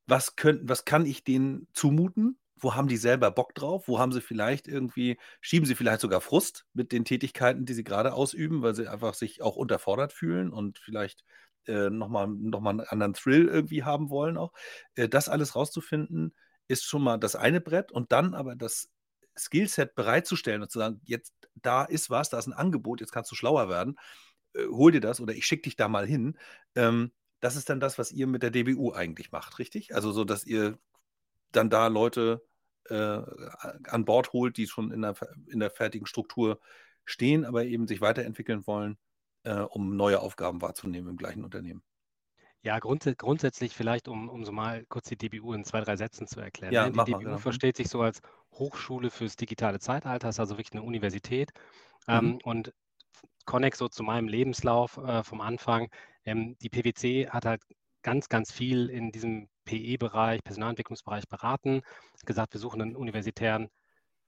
was 0.06 0.36
könnten 0.36 0.68
was 0.68 0.84
kann 0.84 1.06
ich 1.06 1.24
denen 1.24 1.68
zumuten? 1.72 2.38
Wo 2.60 2.74
haben 2.74 2.88
die 2.88 2.96
selber 2.96 3.30
Bock 3.30 3.54
drauf? 3.54 3.88
Wo 3.88 3.98
haben 3.98 4.12
sie 4.12 4.20
vielleicht 4.20 4.68
irgendwie 4.68 5.18
schieben 5.40 5.66
sie 5.66 5.74
vielleicht 5.74 6.00
sogar 6.00 6.20
Frust 6.20 6.66
mit 6.72 6.92
den 6.92 7.04
Tätigkeiten, 7.04 7.66
die 7.66 7.74
sie 7.74 7.84
gerade 7.84 8.14
ausüben, 8.14 8.62
weil 8.62 8.74
sie 8.74 8.86
einfach 8.88 9.14
sich 9.14 9.42
auch 9.42 9.56
unterfordert 9.56 10.12
fühlen 10.12 10.50
und 10.50 10.78
vielleicht, 10.78 11.24
äh, 11.66 11.90
noch 11.90 12.08
mal 12.08 12.26
noch 12.28 12.60
mal 12.60 12.70
'n 12.74 12.80
anderen 12.80 13.14
Thrill 13.14 13.48
irgendwie 13.48 13.82
haben 13.82 14.08
wollen 14.10 14.36
auch. 14.36 14.52
Äh, 14.94 15.08
das 15.08 15.28
alles 15.28 15.56
rauszufinden, 15.56 16.34
ist 16.68 16.84
schon 16.84 17.02
mal 17.02 17.18
das 17.18 17.34
eine 17.36 17.60
Brett 17.60 17.90
und 17.92 18.12
dann 18.12 18.34
aber 18.34 18.54
das 18.56 18.90
Skillset 19.36 19.94
bereitzustellen 19.96 20.62
und 20.62 20.70
zu 20.70 20.78
sagen: 20.78 21.00
„Jetzt 21.04 21.34
da 21.56 21.84
ist 21.84 22.08
was, 22.10 22.30
da 22.30 22.38
ist 22.38 22.46
'n 22.46 22.52
Angebot, 22.52 23.00
jetzt 23.00 23.10
kannst 23.12 23.30
du 23.32 23.34
schlauer 23.36 23.68
werden. 23.68 23.96
Äh, 24.54 24.66
hol 24.68 24.92
dir 24.92 25.00
das 25.00 25.20
oder 25.20 25.34
ich 25.34 25.46
schicke 25.46 25.62
dich 25.62 25.76
da 25.76 25.88
mal 25.88 26.06
hin.“ 26.06 26.38
Ähm, 26.76 27.12
das 27.40 27.56
ist 27.56 27.68
dann 27.70 27.80
das, 27.80 27.98
was 27.98 28.12
ihr 28.12 28.26
mit 28.26 28.42
der 28.42 28.50
DBU 28.50 28.92
eigentlich 28.92 29.32
macht, 29.32 29.58
richtig? 29.58 29.94
Also, 29.94 30.12
so, 30.12 30.24
dass 30.24 30.44
ihr 30.44 30.78
dann 31.56 31.70
da 31.70 31.86
Leute, 31.88 32.44
äh, 32.86 32.96
an 32.96 34.04
Bord 34.04 34.32
holt, 34.32 34.56
die 34.56 34.66
schon 34.66 34.90
in 34.92 35.02
der 35.02 35.14
in 35.48 35.60
der 35.60 35.70
fertigen 35.70 36.06
Struktur 36.06 36.60
stehen, 37.04 37.44
aber 37.44 37.64
eben 37.64 37.86
sich 37.88 38.00
weiterentwickeln 38.00 38.66
wollen, 38.66 38.98
äh, 39.44 39.60
um 39.60 39.96
neue 39.96 40.20
Aufgaben 40.20 40.62
wahrzunehmen 40.62 41.10
im 41.10 41.16
gleichen 41.16 41.44
Unternehmen. 41.44 41.82
Ja, 42.62 42.78
grundsä 42.78 43.14
grundsätzlich 43.14 43.74
vielleicht, 43.76 44.08
um 44.08 44.28
um 44.30 44.42
so 44.44 44.50
mal 44.50 44.86
kurz 44.86 45.08
die 45.08 45.16
DBU 45.18 45.52
in 45.52 45.64
2, 45.64 45.80
3 45.82 45.96
Sätzen 45.96 46.26
zu 46.26 46.40
erklären, 46.40 46.76
Ja, 46.76 46.78
ne? 46.78 46.90
Die 46.90 47.02
mach 47.02 47.08
mal, 47.08 47.20
DBU 47.20 47.22
genau. 47.22 47.40
Mhm. 47.46 47.60
versteht 47.60 47.76
sich 47.76 47.88
so 47.88 48.00
als 48.00 48.20
Hochschule 48.52 49.10
fürs 49.10 49.36
digitale 49.36 49.80
Zeitalter, 49.80 50.30
ist 50.30 50.40
also 50.40 50.54
wirklich 50.56 50.72
'ne 50.72 50.82
Universität. 50.82 51.50
Mhm. 52.08 52.32
Ähm, 52.32 52.40
und 52.44 52.72
Connex 53.46 53.78
so 53.78 53.88
zu 53.88 54.02
meinem 54.04 54.28
Lebenslauf, 54.28 54.98
äh, 54.98 55.24
vom 55.24 55.40
Anfang, 55.42 55.88
ähm, 56.24 56.56
die 56.62 56.70
PwC 56.70 57.28
hat 57.30 57.46
halt 57.46 57.62
ganz, 58.02 58.28
ganz 58.28 58.52
viel 58.52 58.90
in 58.90 59.12
diesem 59.12 59.48
PE-Bereich, 59.64 60.42
Personalentwicklungsbereich 60.44 61.28
beraten, 61.28 61.82
gesagt: 62.26 62.54
„Wir 62.54 62.60
suchen 62.60 62.80
'nen 62.80 62.96
universitären, 62.96 63.68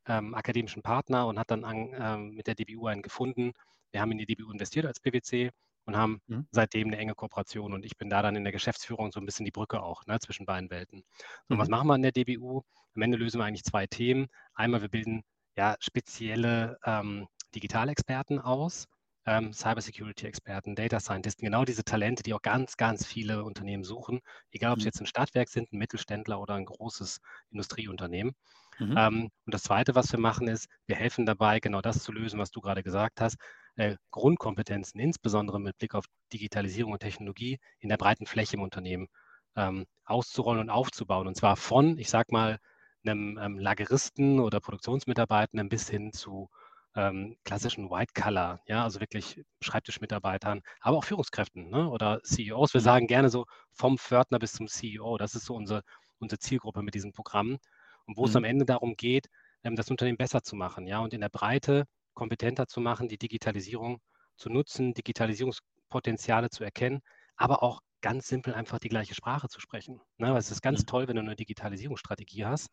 ähm, 0.07 0.35
akademischen 0.35 0.83
Partner“ 0.83 1.27
und 1.27 1.39
hat 1.39 1.51
dann 1.51 1.65
an 1.65 1.91
ähm, 1.99 2.31
mit 2.37 2.47
der 2.49 2.55
DBU 2.57 2.87
einen 2.87 3.03
gefunden. 3.03 3.53
Wir 3.93 4.01
haben 4.01 4.13
in 4.13 4.19
die 4.19 4.27
DBU 4.27 4.53
investiert 4.53 4.87
als 4.87 5.01
PwC 5.01 5.51
und 5.87 5.97
haben 5.97 6.21
Mhm. 6.29 6.47
seitdem 6.53 6.89
'ne 6.91 6.99
enge 6.99 7.15
Kooperation 7.15 7.73
und 7.75 7.85
ich 7.85 7.97
bin 7.99 8.11
da 8.11 8.23
dann 8.23 8.37
in 8.37 8.45
der 8.45 8.53
Geschäftsführung 8.53 9.13
so 9.13 9.21
'n 9.21 9.27
bisschen 9.27 9.45
die 9.47 9.51
Brücke 9.53 9.83
auch, 9.83 10.07
ne, 10.07 10.19
zwischen 10.21 10.47
beiden 10.47 10.71
Welten. 10.71 11.05
So, 11.49 11.55
und 11.55 11.59
was 11.61 11.69
Mhm. 11.69 11.71
machen 11.71 11.89
wir 11.89 11.95
an 11.95 12.03
der 12.03 12.13
DBU? 12.13 12.63
Am 12.97 13.03
Ende 13.03 13.19
lösen 13.19 13.39
wir 13.41 13.45
eigentlich 13.47 13.65
2 13.65 13.87
Themen. 13.87 14.29
Einmal, 14.55 14.83
wir 14.83 14.89
bilden, 14.91 15.23
ja, 15.57 15.77
spezielle, 15.81 16.79
ähm, 16.85 17.27
Digitalexperten 17.55 18.41
aus, 18.41 18.87
ähm, 19.27 19.53
Cybersecurity-Experten, 19.53 20.75
Data 20.77 21.01
Scientisten, 21.01 21.45
genau 21.45 21.65
diese 21.65 21.85
Talente, 21.85 22.23
die 22.23 22.35
auch 22.35 22.43
ganz, 22.43 22.77
ganz 22.77 23.07
viele 23.07 23.45
Unternehmen 23.45 23.85
suchen, 23.85 24.21
egal 24.53 24.73
ob's 24.73 24.85
Mhm. 24.85 24.87
jetzt 24.87 25.01
'n 25.01 25.07
Stadtwerk 25.07 25.49
sind, 25.51 25.73
'n 25.73 25.79
Mittelständler 25.79 26.41
oder 26.41 26.55
'n 26.57 26.65
großes 26.67 27.19
Industrieunternehmen. 27.51 28.35
Mhm. 28.81 28.97
Ähm, 28.97 29.31
und 29.47 29.55
das 29.55 29.63
Zweite, 29.65 29.95
was 29.95 30.13
wir 30.13 30.21
machen, 30.21 30.49
ist, 30.49 30.69
wir 30.87 30.97
helfen 30.97 31.27
dabei, 31.27 31.61
genau 31.61 31.81
das 31.83 32.03
zu 32.03 32.13
lösen, 32.13 32.39
was 32.41 32.51
du 32.51 32.61
grade 32.61 32.83
gesagt 32.83 33.21
hast, 33.21 33.37
äh, 33.77 33.97
Grundkompetenzen, 34.11 35.01
insbesondere 35.01 35.61
mit 35.61 35.79
Blick 35.79 35.95
auf 35.95 36.07
Digitalisierung 36.33 36.93
und 36.93 37.01
Technologie 37.01 37.59
in 37.81 37.89
der 37.91 37.97
breiten 37.99 38.27
Fläche 38.27 38.57
im 38.57 38.63
Unternehmen, 38.63 39.09
ähm, 39.57 39.87
auszurollen 40.05 40.61
und 40.63 40.71
aufzubauen. 40.71 41.27
Und 41.29 41.37
zwar 41.37 41.57
von, 41.57 41.99
ich 41.99 42.11
sage 42.11 42.29
mal, 42.33 42.59
'nem, 43.03 43.39
ähm, 43.43 43.59
Lageristen 43.59 44.41
oder 44.41 44.61
Produktionsmitarbeitenden 44.61 45.69
bis 45.69 45.89
hin 45.91 46.13
zu, 46.13 46.51
ähm, 46.97 47.37
klassischen 47.45 47.91
White 47.91 48.15
Collar, 48.21 48.61
ja, 48.67 48.85
also 48.85 49.01
wirklich 49.01 49.43
Schreibtischmitarbeitern, 49.63 50.63
aber 50.81 50.99
auch 50.99 51.05
Führungskräften, 51.05 51.71
ne, 51.71 51.89
oder 51.91 52.21
CEOs. 52.25 52.75
Wir 52.75 52.81
Mhm. 52.81 52.97
sagen 53.01 53.07
gerne 53.07 53.31
so 53.31 53.47
vom 53.73 53.99
Pförtner 53.99 54.39
bis 54.41 54.53
zum 54.55 54.69
CEO. 54.69 55.19
Das 55.19 55.35
ist 55.35 55.47
so 55.47 55.55
unsere 55.55 55.83
unsere 56.19 56.39
Zielgruppe 56.39 56.83
mit 56.83 56.95
diesem 56.95 57.13
Programm. 57.13 57.59
Und 58.07 58.17
wo 58.17 58.25
es 58.27 58.37
am 58.37 58.45
Mhm. 58.45 58.47
Ende 58.47 58.65
darum 58.65 58.95
geht, 58.97 59.29
ähm, 59.65 59.77
das 59.77 59.91
Unternehmen 59.91 60.17
besser 60.19 60.43
zu 60.43 60.57
machen, 60.57 60.87
ja, 60.87 61.01
und 61.01 61.13
in 61.15 61.21
der 61.21 61.29
Breite 61.29 61.85
kompetenter 62.15 62.67
zu 62.67 62.81
machen, 62.81 63.09
die 63.09 63.19
Digitalisierung 63.19 64.01
zu 64.37 64.49
nutzen, 64.51 64.95
Digitalisierungspotenziale 64.95 66.51
zu 66.51 66.65
erkennen, 66.65 67.01
aber 67.37 67.63
auch 67.63 67.81
ganz 68.03 68.29
simpel 68.29 68.55
einfach 68.55 68.79
die 68.79 68.89
gleiche 68.89 69.15
Sprache 69.15 69.49
zu 69.49 69.61
sprechen, 69.61 70.01
ne? 70.19 70.31
Weil 70.31 70.39
es 70.39 70.51
ist 70.51 70.63
ganz 70.63 70.85
Mhm. 70.85 70.87
toll, 70.87 71.09
wenn 71.09 71.17
du 71.17 71.23
'ne 71.23 71.37
Digitalisierungsstrategie 71.37 72.45
hast, 72.47 72.69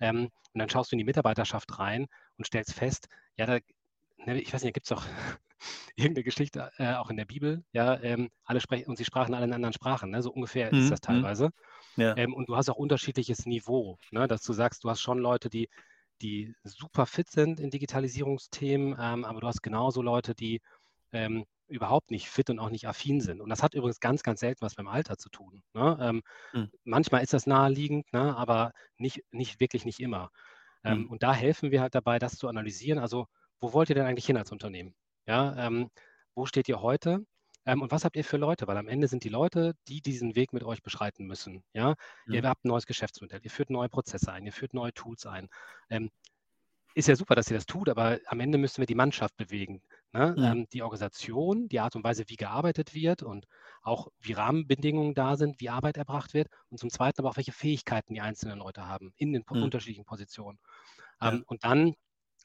ähm, 0.00 0.24
und 0.52 0.58
dann 0.60 0.68
schaust 0.70 0.92
du 0.92 0.96
in 0.96 0.98
die 0.98 1.04
Mitarbeiterschaft 1.04 1.78
rein 1.78 2.06
und 2.38 2.46
stellst 2.46 2.72
fest, 2.74 3.08
ja, 3.36 3.46
da 3.46 3.58
ne, 4.18 4.40
ich 4.40 4.52
weiß 4.52 4.62
nicht, 4.62 4.72
da 4.74 4.78
gibt's 4.78 4.88
doch 4.90 5.04
irgendeine 5.96 6.24
Geschichte, 6.24 6.70
äh, 6.78 6.94
auch 6.94 7.10
in 7.10 7.16
der 7.16 7.24
Bibel, 7.26 7.64
ja, 7.72 8.00
ähm, 8.02 8.30
alle 8.44 8.60
sprechen 8.60 8.88
und 8.88 8.96
sie 8.98 9.04
sprachen 9.04 9.34
alle 9.34 9.44
in 9.46 9.52
anderen 9.52 9.72
Sprachen, 9.74 10.10
ne? 10.10 10.22
So 10.22 10.32
ungefähr 10.32 10.74
ist 10.74 10.90
Mhm, 10.90 10.90
das 10.90 11.00
mhm. 11.06 11.26
teilweise. 11.26 11.50
Ja. 11.96 12.16
Ähm, 12.16 12.34
und 12.34 12.48
du 12.48 12.56
hast 12.56 12.68
auch 12.70 12.76
unterschiedliches 12.76 13.46
Niveau, 13.46 13.98
ne? 14.10 14.28
Dass 14.28 14.42
du 14.42 14.52
sagst, 14.52 14.84
du 14.84 14.90
hast 14.90 15.00
schon 15.00 15.18
Leute, 15.18 15.50
die 15.50 15.68
die 16.22 16.54
super 16.64 17.06
fit 17.06 17.28
sind 17.30 17.60
in 17.60 17.70
Digitalisierungsthemen, 17.70 18.96
ähm, 19.00 19.24
aber 19.24 19.40
du 19.40 19.48
hast 19.48 19.62
genauso 19.62 20.00
Leute, 20.02 20.34
die, 20.34 20.60
ähm, 21.12 21.44
überhaupt 21.68 22.10
nicht 22.12 22.28
fit 22.30 22.50
und 22.50 22.58
auch 22.60 22.70
nicht 22.70 22.86
affin 22.88 23.20
sind. 23.20 23.40
Und 23.40 23.50
das 23.50 23.62
hat 23.62 23.74
übrigens 23.74 24.00
ganz, 24.00 24.22
ganz 24.22 24.40
selten 24.40 24.62
was 24.62 24.74
beim 24.76 24.88
Alter 24.88 25.16
zu 25.18 25.30
tun, 25.30 25.62
ne? 25.74 26.22
Mhm. 26.52 26.70
manchmal 26.84 27.22
ist 27.22 27.32
das 27.32 27.46
naheliegend, 27.46 28.12
ne, 28.12 28.36
aber 28.36 28.72
nicht 28.98 29.22
nicht 29.32 29.60
wirklich 29.60 29.84
nicht 29.84 30.00
immer. 30.00 30.30
Ähm, 30.84 31.06
Mhm. 31.06 31.10
und 31.10 31.22
da 31.22 31.34
helfen 31.34 31.70
wir 31.70 31.80
halt 31.82 31.94
dabei, 31.94 32.18
das 32.18 32.36
zu 32.36 32.48
analysieren. 32.48 32.98
Also, 32.98 33.26
wo 33.60 33.72
wollt 33.72 33.88
ihr 33.90 33.94
denn 33.96 34.06
eigentlich 34.06 34.26
hin 34.26 34.36
als 34.36 34.52
Unternehmen? 34.52 34.94
Ja, 35.26 35.56
ähm, 35.66 35.90
wo 36.34 36.46
steht 36.46 36.68
ihr 36.68 36.80
heute? 36.82 37.20
Ähm, 37.66 37.80
und 37.82 37.90
was 37.92 38.04
habt 38.04 38.16
ihr 38.16 38.24
für 38.24 38.36
Leute? 38.36 38.66
Weil 38.66 38.76
am 38.76 38.88
Ende 38.88 39.08
sind 39.08 39.24
die 39.24 39.28
Leute, 39.30 39.74
die 39.88 40.02
diesen 40.02 40.34
Weg 40.36 40.52
mit 40.52 40.62
euch 40.64 40.82
beschreiten 40.82 41.26
müssen, 41.26 41.64
ja? 41.74 41.94
Ihr 42.30 42.42
Mhm. 42.42 42.44
habt 42.44 42.64
'n 42.64 42.68
neues 42.68 42.86
Geschäftsmodell, 42.86 43.40
ihr 43.42 43.50
führt 43.50 43.70
neue 43.70 43.88
Prozesse 43.88 44.32
ein, 44.32 44.44
ihr 44.46 44.52
führt 44.52 44.74
neue 44.74 44.92
Tools 44.92 45.24
ein. 45.26 45.48
Ähm, 45.90 46.10
ist 46.94 47.08
ja 47.08 47.16
super, 47.16 47.34
dass 47.34 47.50
ihr 47.50 47.56
das 47.56 47.66
tut, 47.66 47.88
aber 47.88 48.18
am 48.26 48.40
Ende 48.40 48.58
müssen 48.58 48.78
wir 48.82 48.86
die 48.86 48.94
Mannschaft 48.94 49.36
bewegen, 49.36 49.82
ne? 50.14 50.36
Mhm. 50.36 50.54
Ähm, 50.54 50.66
die 50.72 50.82
Organisation, 50.82 51.68
die 51.68 51.80
Art 51.80 51.96
und 51.96 52.04
Weise, 52.04 52.24
wie 52.28 52.36
gearbeitet 52.36 52.94
wird 52.94 53.22
und 53.22 53.46
auch 53.82 54.08
wie 54.18 54.32
Rahmenbedingungen 54.32 55.14
da 55.14 55.36
sind, 55.36 55.60
wie 55.60 55.70
Arbeit 55.70 55.98
erbracht 55.98 56.34
wird 56.34 56.48
und 56.70 56.78
zum 56.78 56.90
Zweiten 56.90 57.20
aber 57.20 57.30
auch, 57.30 57.36
welche 57.36 57.52
Fähigkeiten 57.52 58.14
die 58.14 58.22
einzelnen 58.22 58.58
Leute 58.58 58.86
haben 58.88 59.12
in 59.16 59.32
den 59.34 59.44
Mhm. 59.52 59.70
unterschiedlichen 59.70 60.04
Positionen. 60.06 60.58
Ja. 61.22 61.34
Ähm, 61.34 61.44
und 61.46 61.64
dann 61.64 61.94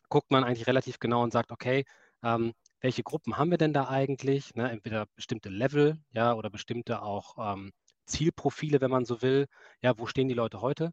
guckt 0.10 0.32
man 0.32 0.43
eigentlich 0.43 0.67
relativ 0.67 0.99
genau 0.99 1.23
und 1.23 1.32
sagt: 1.34 1.51
„Okay, 1.51 1.86
ähm, 2.23 2.53
welche 2.82 3.03
Gruppen 3.03 3.38
haben 3.38 3.51
wir 3.51 3.58
denn 3.58 3.73
da 3.73 3.88
eigentlich?“ 3.89 4.55
Ne, 4.55 4.69
entweder 4.71 5.08
bestimmte 5.15 5.49
Level, 5.49 5.99
ja, 6.12 6.34
oder 6.34 6.49
bestimmte 6.49 7.01
auch, 7.01 7.36
ähm, 7.53 7.71
Zielprofile, 8.05 8.82
wenn 8.82 8.91
man 8.91 9.05
so 9.05 9.21
will. 9.21 9.47
Ja, 9.82 9.97
wo 9.99 10.08
stehen 10.08 10.27
die 10.29 10.34
Leute 10.36 10.62
heute? 10.62 10.91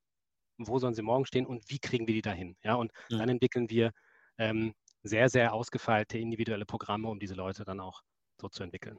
Wo 0.59 0.79
sollen 0.79 0.95
sie 0.95 1.03
morgen 1.03 1.27
stehen 1.27 1.47
und 1.47 1.71
wie 1.71 1.79
kriegen 1.79 2.07
wir 2.07 2.15
die 2.15 2.23
dahin? 2.23 2.57
Ja, 2.65 2.75
und 2.77 2.93
Mhm. 3.11 3.19
dann 3.19 3.29
entwickeln 3.29 3.71
wir, 3.71 3.93
ähm, 4.39 4.75
sehr, 5.07 5.29
sehr 5.29 5.53
ausgefeilte 5.55 6.19
individuelle 6.19 6.67
Programme, 6.67 7.09
um 7.09 7.19
diese 7.19 7.35
Leute 7.35 7.65
dann 7.65 7.81
auch 7.81 8.03
so 8.41 8.49
zu 8.49 8.63
entwickeln. 8.63 8.99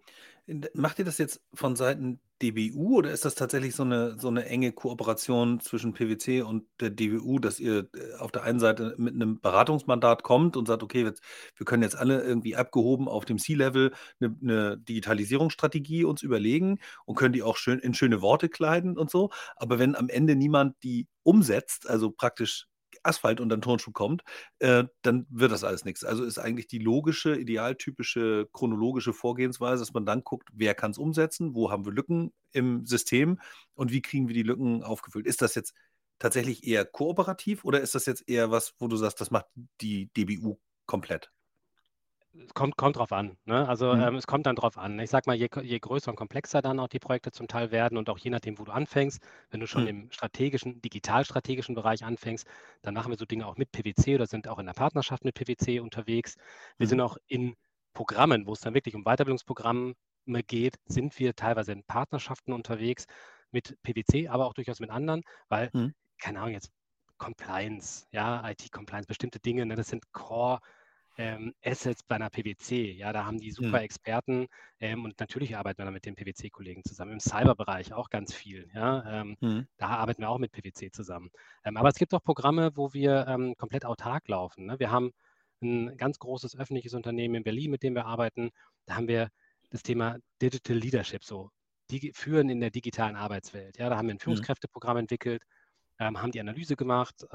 Macht 0.73 0.97
ihr 0.99 1.03
das 1.03 1.17
jetzt 1.17 1.41
von 1.53 1.75
Seiten 1.75 2.21
DBU 2.41 2.97
oder 2.99 3.11
ist 3.11 3.25
das 3.25 3.35
tatsächlich 3.35 3.75
so 3.75 3.83
'ne 3.83 4.15
so 4.17 4.31
'ne 4.31 4.45
enge 4.45 4.71
Kooperation 4.71 5.59
zwischen 5.59 5.91
PwC 5.93 6.41
und 6.41 6.63
der 6.79 6.89
DBU, 6.89 7.39
dass 7.39 7.59
ihr, 7.59 7.89
äh, 7.93 8.13
auf 8.19 8.31
der 8.31 8.43
einen 8.43 8.59
Seite 8.59 8.95
mit 8.97 9.13
'nem 9.15 9.41
Beratungsmandat 9.41 10.23
kommt 10.23 10.55
und 10.55 10.65
sagt: 10.67 10.83
„Okay, 10.83 11.03
jetzt 11.03 11.21
wir 11.57 11.65
können 11.65 11.83
jetzt 11.83 11.97
alle 11.97 12.21
irgendwie 12.23 12.55
abgehoben 12.55 13.09
auf 13.09 13.25
dem 13.25 13.37
C-Level 13.39 13.91
'ne 14.21 14.37
'ne 14.39 14.77
Digitalisierungsstrategie 14.77 16.05
uns 16.05 16.21
überlegen 16.23 16.79
und 17.05 17.15
können 17.15 17.33
die 17.33 17.43
auch 17.43 17.57
schön 17.57 17.79
in 17.79 17.93
schöne 17.93 18.21
Worte 18.21 18.47
kleiden 18.47 18.97
und 18.97 19.09
so. 19.09 19.31
Aber 19.57 19.79
wenn 19.79 19.95
am 19.95 20.07
Ende 20.07 20.35
niemand 20.37 20.81
die 20.83 21.07
umsetzt, 21.23 21.89
also 21.89 22.11
praktisch 22.11 22.67
Asphalt 23.07 23.39
unter 23.41 23.55
'n 23.55 23.61
Turnschuh 23.61 23.91
kommt, 23.91 24.23
äh, 24.59 24.85
dann 25.01 25.25
wird 25.29 25.51
das 25.51 25.63
alles 25.63 25.85
nix.“ 25.85 26.03
Also, 26.03 26.23
ist 26.25 26.39
eigentlich 26.39 26.67
die 26.67 26.79
logische, 26.79 27.35
idealtypische, 27.37 28.47
chronologische 28.53 29.13
Vorgehensweise, 29.13 29.81
dass 29.83 29.93
man 29.93 30.05
dann 30.05 30.23
guckt, 30.23 30.49
wer 30.53 30.75
kann's 30.75 30.97
umsetzen, 30.97 31.55
wo 31.55 31.71
haben 31.71 31.85
wir 31.85 31.93
Lücken 31.93 32.33
im 32.51 32.85
System 32.85 33.39
und 33.75 33.91
wie 33.91 34.01
kriegen 34.01 34.27
wir 34.27 34.35
die 34.35 34.43
Lücken 34.43 34.83
aufgefüllt? 34.83 35.25
Ist 35.27 35.41
das 35.41 35.55
jetzt 35.55 35.73
tatsächlich 36.19 36.65
eher 36.65 36.85
kooperativ 36.85 37.63
oder 37.65 37.81
ist 37.81 37.95
das 37.95 38.05
jetzt 38.05 38.27
eher 38.29 38.51
was, 38.51 38.73
wo 38.79 38.87
du 38.87 38.95
sagst, 38.97 39.21
das 39.21 39.31
macht 39.31 39.47
die 39.81 40.09
DBU 40.15 40.57
komplett? 40.85 41.31
Es 42.45 42.53
kommt 42.53 42.77
kommt 42.77 42.97
drauf 42.97 43.11
an, 43.11 43.37
ne? 43.45 43.67
Also, 43.67 43.93
Mhm. 43.93 43.97
ähm, 43.97 44.15
es 44.15 44.27
kommt 44.27 44.45
dann 44.45 44.55
drauf 44.55 44.77
an. 44.77 44.99
Ich 44.99 45.09
sage 45.09 45.23
mal, 45.27 45.35
je 45.35 45.47
je 45.63 45.79
größer 45.79 46.11
und 46.11 46.15
komplexer 46.17 46.61
dann 46.61 46.79
auch 46.79 46.87
die 46.87 46.99
Projekte 46.99 47.31
zum 47.31 47.47
Teil 47.47 47.71
werden 47.71 47.97
und 47.97 48.09
auch 48.09 48.17
je 48.17 48.29
nachdem, 48.29 48.59
wo 48.59 48.63
du 48.63 48.71
anfängst, 48.71 49.21
wenn 49.49 49.59
du 49.59 49.67
schon 49.67 49.85
Mhm. 49.85 49.87
im 49.87 50.11
strategischen 50.11 50.81
digital-strategischen 50.81 51.73
Bereich 51.75 52.03
anfängst, 52.03 52.45
dann 52.81 52.93
machen 52.93 53.11
wir 53.11 53.17
so 53.17 53.25
Dinge 53.25 53.47
auch 53.47 53.57
mit 53.57 53.71
PwC 53.71 54.15
oder 54.15 54.27
sind 54.27 54.47
auch 54.47 54.59
in 54.59 54.65
der 54.65 54.73
Partnerschaft 54.73 55.23
mit 55.25 55.35
PwC 55.35 55.79
unterwegs. 55.79 56.35
Wir 56.77 56.87
sind 56.87 56.99
Mhm. 56.99 57.01
auch 57.01 57.17
in 57.27 57.55
Programmen, 57.93 58.45
wo 58.45 58.53
es 58.53 58.59
dann 58.61 58.73
wirklich 58.73 58.95
um 58.95 59.03
Weiterbildungsprogramme 59.03 59.95
geht, 60.47 60.75
sind 60.85 61.17
wir 61.19 61.33
teilweise 61.35 61.71
in 61.71 61.83
Partnerschaften 61.85 62.53
unterwegs 62.53 63.05
mit 63.51 63.77
PwC, 63.83 64.27
aber 64.27 64.45
auch 64.45 64.53
durchaus 64.53 64.79
mit 64.79 64.89
anderen, 64.91 65.21
weil, 65.49 65.71
Mhm. 65.73 65.91
keine 66.19 66.39
Ahnung, 66.41 66.53
jetzt 66.53 66.69
Compliance, 67.17 68.05
ja, 68.11 68.47
IT-Compliance, 68.49 69.07
bestimmte 69.07 69.39
Dinge, 69.39 69.65
ne, 69.65 69.75
das 69.75 69.87
sind 69.89 70.11
Core, 70.11 70.59
ähm, 71.17 71.53
Assets 71.63 72.03
bei 72.03 72.17
'ner 72.17 72.29
PwC. 72.29 72.91
Ja, 72.93 73.13
da 73.13 73.25
haben 73.25 73.39
die 73.39 73.51
super 73.51 73.81
Mhm. 73.81 73.81
Experten, 73.81 74.47
ähm, 74.79 75.05
und 75.05 75.19
natürlich 75.19 75.57
arbeiten 75.57 75.79
wir 75.79 75.85
da 75.85 75.91
mit 75.91 76.05
den 76.05 76.15
PwC-Kollegen 76.15 76.83
zusammen. 76.83 77.13
Im 77.13 77.19
Cyberbereich 77.19 77.93
auch 77.93 78.09
ganz 78.09 78.33
viel, 78.33 78.69
ja. 78.73 79.21
Ähm, 79.21 79.37
Mhm. 79.41 79.67
da 79.77 79.87
arbeiten 79.89 80.21
wir 80.21 80.29
auch 80.29 80.39
mit 80.39 80.51
PwC 80.51 80.91
zusammen. 80.91 81.29
Ähm, 81.63 81.77
aber 81.77 81.89
es 81.89 81.95
gibt 81.95 82.13
auch 82.13 82.23
Programme, 82.23 82.71
wo 82.75 82.93
wir, 82.93 83.27
ähm, 83.27 83.55
komplett 83.57 83.85
autark 83.85 84.27
laufen, 84.27 84.65
ne? 84.67 84.79
Wir 84.79 84.91
haben 84.91 85.11
'n 85.61 85.97
ganz 85.97 86.19
großes 86.19 86.55
öffentliches 86.57 86.93
Unternehmen 86.93 87.35
in 87.35 87.43
Berlin, 87.43 87.71
mit 87.71 87.83
dem 87.83 87.95
wir 87.95 88.05
arbeiten. 88.05 88.51
Da 88.85 88.95
haben 88.95 89.07
wir 89.07 89.29
das 89.71 89.83
Thema 89.83 90.17
Digital 90.41 90.77
Leadership, 90.77 91.23
so 91.23 91.51
digi 91.91 92.11
Führen 92.13 92.49
in 92.49 92.59
der 92.61 92.71
digitalen 92.71 93.15
Arbeitswelt. 93.15 93.77
Ja, 93.77 93.89
da 93.89 93.97
haben 93.97 94.07
wir 94.07 94.15
'n 94.15 94.19
Mhm. 94.25 94.47
Führungskräfteprogramm 94.47 94.97
entwickelt, 94.97 95.43
ähm, 95.99 96.21
haben 96.21 96.31
die 96.31 96.41
Analyse 96.41 96.75
gemacht, 96.77 97.25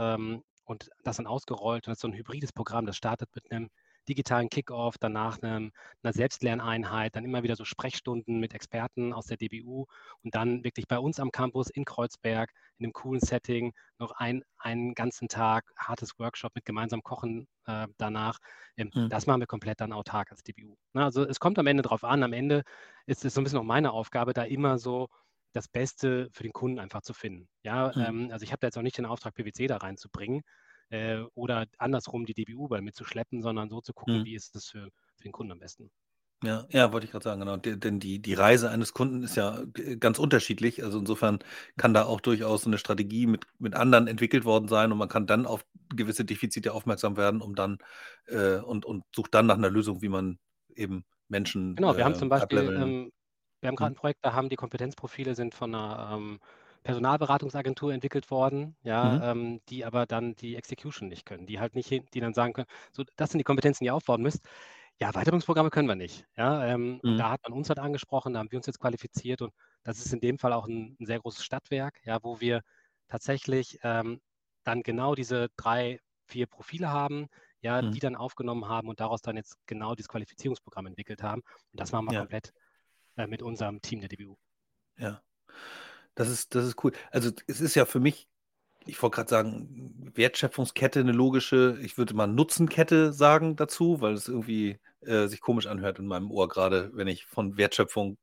und 0.64 0.90
das 1.04 1.16
dann 1.18 1.26
ausgerollt. 1.26 1.86
Und 1.86 1.92
das 1.92 1.98
ist 1.98 2.02
so 2.02 2.08
'n 2.08 2.14
hybrides 2.14 2.52
Programm, 2.52 2.86
das 2.86 2.96
startet 2.96 3.30
mit 3.34 3.50
'nem 3.50 3.68
digitalen 4.08 4.48
Kick-Off, 4.50 4.96
danach 4.98 5.40
'nem 5.42 5.72
'ner 6.02 6.12
Selbstlerneinheit, 6.12 7.14
dann 7.16 7.24
immer 7.24 7.42
wieder 7.44 7.56
so 7.56 7.64
Sprechstunden 7.64 8.40
mit 8.40 8.54
Experten 8.54 9.12
aus 9.12 9.26
der 9.26 9.36
DBU 9.38 9.86
und 10.22 10.34
dann 10.34 10.64
wirklich 10.64 10.88
bei 10.88 10.98
uns 10.98 11.20
am 11.20 11.30
Campus 11.32 11.70
in 11.70 11.84
Kreuzberg 11.84 12.52
in 12.78 12.86
'nem 12.86 12.92
coolen 12.92 13.20
Setting 13.20 13.72
noch 13.98 14.12
ein 14.12 14.42
einen 14.58 14.94
ganzen 14.94 15.28
Tag 15.28 15.72
hartes 15.76 16.18
Workshop 16.18 16.54
mit 16.56 16.64
gemeinsam 16.64 17.02
Kochen, 17.02 17.48
äh, 17.66 17.88
danach. 17.98 18.38
Ähm, 18.76 18.92
Mhm. 18.94 19.10
das 19.10 19.26
machen 19.26 19.40
wir 19.40 19.46
komplett 19.48 19.80
dann 19.80 19.92
autark 19.92 20.30
als 20.32 20.42
DBU, 20.42 20.76
ne? 20.94 21.04
Also, 21.04 21.24
es 21.26 21.40
kommt 21.40 21.58
am 21.58 21.66
Ende 21.68 21.82
drauf 21.82 22.04
an. 22.04 22.22
Am 22.24 22.32
Ende 22.32 22.62
ist 23.06 23.24
es 23.24 23.34
so 23.34 23.40
'n 23.40 23.44
bisschen 23.44 23.58
auch 23.60 23.64
meine 23.64 23.92
Aufgabe, 23.92 24.32
da 24.32 24.42
immer 24.44 24.78
so 24.78 25.08
das 25.52 25.68
Beste 25.68 26.28
für 26.32 26.42
den 26.44 26.52
Kunden 26.52 26.78
einfach 26.78 27.02
zu 27.02 27.14
finden. 27.14 27.48
Ja, 27.64 27.94
Mhm. 27.94 28.08
ähm, 28.08 28.30
also, 28.32 28.44
ich 28.44 28.52
habe 28.52 28.60
da 28.60 28.68
jetzt 28.68 28.78
auch 28.78 28.82
nicht 28.82 28.98
den 28.98 29.06
Auftrag, 29.06 29.34
PwC 29.34 29.66
da 29.68 29.78
reinzubringen, 29.78 30.42
äh, 30.90 31.20
oder 31.34 31.66
andersrum 31.78 32.26
die 32.26 32.34
DBU 32.34 32.68
bei 32.68 32.80
mitzuschleppen, 32.82 33.42
sondern 33.42 33.70
so 33.70 33.80
zu 33.80 33.92
gucken, 33.94 34.22
Mhm. 34.22 34.26
wie 34.26 34.34
ist 34.34 34.54
das 34.54 34.66
für 34.68 34.90
für 35.16 35.24
den 35.24 35.32
Kunden 35.32 35.52
am 35.52 35.58
besten. 35.60 35.90
Ja, 36.44 36.66
ja, 36.70 36.92
wollte 36.92 37.06
ich 37.06 37.12
grad 37.12 37.22
sagen, 37.22 37.38
genau. 37.40 37.56
De 37.56 37.76
denn 37.76 38.00
die 38.00 38.20
die 38.20 38.34
Reise 38.34 38.68
eines 38.68 38.92
Kunden 38.94 39.22
ist 39.22 39.36
ja 39.36 39.62
g 39.64 39.96
ganz 39.96 40.18
unterschiedlich. 40.18 40.82
Also, 40.82 40.98
insofern 40.98 41.38
kann 41.76 41.94
da 41.94 42.04
auch 42.04 42.20
durchaus 42.20 42.62
so 42.62 42.70
'ne 42.70 42.78
Strategie 42.78 43.26
mit 43.28 43.46
mit 43.60 43.74
anderen 43.76 44.08
entwickelt 44.08 44.44
worden 44.44 44.66
sein 44.66 44.90
und 44.90 44.98
man 44.98 45.08
kann 45.08 45.26
dann 45.28 45.46
auf 45.46 45.64
gewisse 45.94 46.24
Defizite 46.24 46.72
aufmerksam 46.72 47.16
werden, 47.16 47.40
um 47.40 47.54
dann 47.54 47.78
äh, 48.26 48.56
und 48.58 48.84
und 48.84 49.04
sucht 49.14 49.34
dann 49.34 49.46
nach 49.46 49.56
'ner 49.56 49.70
Lösung, 49.70 50.02
wie 50.02 50.08
man 50.08 50.38
eben 50.74 51.04
Menschen, 51.28 51.78
Genau, 51.78 51.96
wir 51.96 52.04
haben 52.04 52.14
äh, 52.14 52.14
zum 52.14 52.28
Beispiel 52.28 52.70
ähm, 52.76 53.10
wir 53.62 53.68
haben 53.68 53.76
grad 53.76 53.90
Mhm. 53.90 53.94
'n 53.94 53.96
Projekt, 53.96 54.20
da 54.24 54.34
haben 54.34 54.48
die 54.50 54.56
Kompetenzprofile 54.56 55.34
sind 55.36 55.54
von 55.54 55.70
'ner, 55.72 56.10
ähm, 56.14 56.40
Personalberatungsagentur 56.84 57.92
entwickelt 57.94 58.30
worden, 58.30 58.76
Mhm. 59.02 59.22
ja, 59.22 59.32
ähm, 59.32 59.60
die 59.68 59.84
aber 59.84 60.06
dann 60.06 60.34
die 60.36 60.56
Execution 60.56 61.08
nicht 61.08 61.26
können, 61.26 61.46
die 61.46 61.60
halt 61.60 61.74
nicht 61.76 61.88
hin 61.88 62.06
die 62.14 62.20
dann 62.20 62.34
sagen 62.34 62.52
können: 62.54 62.68
„So, 62.92 63.04
das 63.16 63.30
sind 63.30 63.38
die 63.38 63.44
Kompetenzen, 63.44 63.84
die 63.84 63.88
ihr 63.88 63.94
aufbauen 63.94 64.22
müsst.“ 64.22 64.46
Ja, 65.00 65.10
Weiterbildungsprogramme 65.12 65.70
können 65.70 65.88
wir 65.88 65.96
nicht, 65.96 66.26
ja, 66.36 66.66
ähm, 66.66 67.02
Mhm. 67.04 67.22
da 67.22 67.30
hat 67.32 67.42
man 67.44 67.52
uns 67.58 67.68
halt 67.70 67.78
angesprochen, 67.80 68.34
da 68.34 68.40
haben 68.40 68.50
wir 68.52 68.58
uns 68.58 68.66
jetzt 68.66 68.80
qualifiziert 68.80 69.42
und 69.42 69.52
das 69.84 69.98
ist 69.98 70.12
in 70.12 70.20
dem 70.20 70.38
Fall 70.38 70.52
auch 70.52 70.66
'n 70.68 70.96
'n 71.00 71.06
sehr 71.06 71.20
großes 71.20 71.44
Stadtwerk, 71.44 72.00
ja, 72.04 72.18
wo 72.22 72.40
wir 72.40 72.62
tatsächlich, 73.08 73.78
ähm, 73.84 74.20
dann 74.64 74.82
genau 74.82 75.14
diese 75.16 75.48
3, 75.56 75.98
4 76.26 76.46
Profile 76.48 76.90
haben, 76.90 77.28
ja, 77.60 77.82
Mhm. 77.82 77.94
die 77.94 78.00
dann 78.00 78.16
aufgenommen 78.16 78.68
haben 78.68 78.88
und 78.88 79.00
daraus 79.00 79.22
dann 79.22 79.36
jetzt 79.36 79.56
genau 79.66 79.94
dieses 79.96 80.08
Qualifizierungsprogramm 80.08 80.86
entwickelt 80.86 81.22
haben. 81.22 81.42
Und 81.72 81.80
das 81.80 81.92
machen 81.92 82.06
wir 82.06 82.12
Ja. 82.12 82.12
komplett, 82.14 82.52
äh, 83.16 83.26
mit 83.26 83.42
unserem 83.42 83.80
Team 83.82 84.00
der 84.00 84.08
DBU. 84.08 84.36
Ja. 84.98 85.22
Das 86.16 86.28
ist 86.30 86.54
das 86.54 86.66
ist 86.66 86.84
cool. 86.84 86.92
Also, 87.12 87.30
es 87.48 87.60
ist 87.60 87.74
ja 87.76 87.86
für 87.86 88.00
mich 88.00 88.28
ich 88.86 89.02
wollte 89.02 89.16
grad 89.16 89.28
sagen, 89.30 90.12
Wertschöpfungskette 90.16 91.04
'ne 91.04 91.12
logische 91.12 91.78
ich 91.82 91.98
würde 91.98 92.14
mal 92.14 92.26
Nutzenkette 92.28 93.12
sagen 93.12 93.56
dazu, 93.56 94.00
weil 94.02 94.14
es 94.14 94.28
irgendwie, 94.28 94.80
äh, 95.02 95.28
sich 95.28 95.40
komisch 95.42 95.66
anhört 95.68 95.98
in 96.00 96.06
meinem 96.08 96.30
Ohr, 96.32 96.48
grade 96.48 96.90
wenn 96.94 97.08
ich 97.08 97.26
von 97.26 97.56
Wertschöpfung 97.58 98.18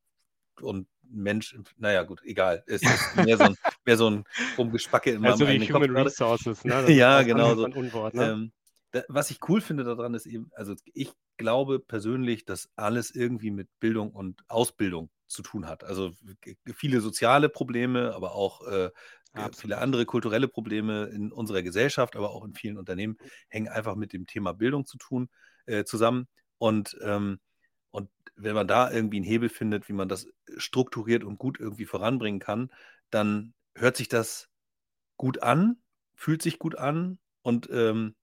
und 0.62 0.88
Mensch 1.04 1.56
na 1.78 1.92
ja, 1.92 2.04
gut, 2.04 2.22
egal. 2.24 2.64
Es 2.68 2.88
ist 2.88 3.12
mehr 3.14 3.38
so 3.38 3.46
'n 3.48 3.56
mehr 3.86 3.96
so 3.98 4.08
'n 4.08 4.24
Rumgespacke 4.58 5.12
in 5.12 5.22
meinem 5.22 5.42
Also, 5.42 5.46
wie 5.48 5.60
Kopf 5.68 5.86
Human. 5.94 5.94
Resources, 5.94 6.64
ne? 6.64 6.94
Ja, 6.96 7.22
genau 7.22 7.56
so 7.56 7.68
Unwort, 7.72 8.14
ne? 8.14 8.32
Ähm, 8.34 8.52
da 8.92 9.04
was 9.08 9.30
ich 9.30 9.40
cool 9.48 9.60
finde 9.62 9.84
da 9.84 9.94
dran 9.96 10.14
ist 10.14 10.26
eben 10.26 10.50
also, 10.54 10.74
ich 10.94 11.12
glaube 11.40 11.80
persönlich, 11.80 12.44
dass 12.44 12.70
alles 12.76 13.10
irgendwie 13.14 13.50
mit 13.50 13.68
Bildung 13.80 14.12
und 14.12 14.42
Ausbildung 14.48 15.10
zu 15.28 15.42
tun 15.42 15.66
hat. 15.68 15.84
Also, 15.84 16.12
viele 16.74 17.00
soziale 17.00 17.48
Probleme, 17.48 18.14
aber 18.14 18.34
auch, 18.34 18.66
äh, 18.66 18.90
viele 19.56 19.78
andere 19.78 20.06
kulturelle 20.06 20.48
Probleme 20.48 21.04
in 21.06 21.32
unserer 21.32 21.62
Gesellschaft, 21.62 22.16
aber 22.16 22.30
auch 22.30 22.44
in 22.44 22.54
vielen 22.54 22.78
Unternehmen 22.78 23.16
hängen 23.48 23.68
einfach 23.68 23.94
mit 23.96 24.12
dem 24.12 24.26
Thema 24.26 24.52
Bildung 24.54 24.86
zu 24.86 24.98
tun 24.98 25.28
äh, 25.66 25.84
zusammen. 25.84 26.26
Und, 26.58 26.96
ähm, 27.02 27.40
Und 27.92 28.10
wenn 28.36 28.54
man 28.54 28.68
da 28.68 28.90
irgendwie 28.92 29.18
einen 29.18 29.26
Hebel 29.26 29.48
findet, 29.50 29.88
wie 29.88 29.92
man 29.94 30.08
das 30.08 30.28
strukturiert 30.58 31.24
und 31.24 31.38
gut 31.38 31.60
irgendwie 31.60 31.86
voranbringen 31.86 32.40
kann, 32.40 32.70
dann 33.10 33.54
hört 33.76 33.96
sich 33.96 34.08
das 34.08 34.48
gut 35.16 35.42
an, 35.42 35.82
fühlt 36.14 36.42
sich 36.42 36.58
gut 36.58 36.76
an 36.78 37.18
und, 37.42 37.68
ähm, 37.72 38.16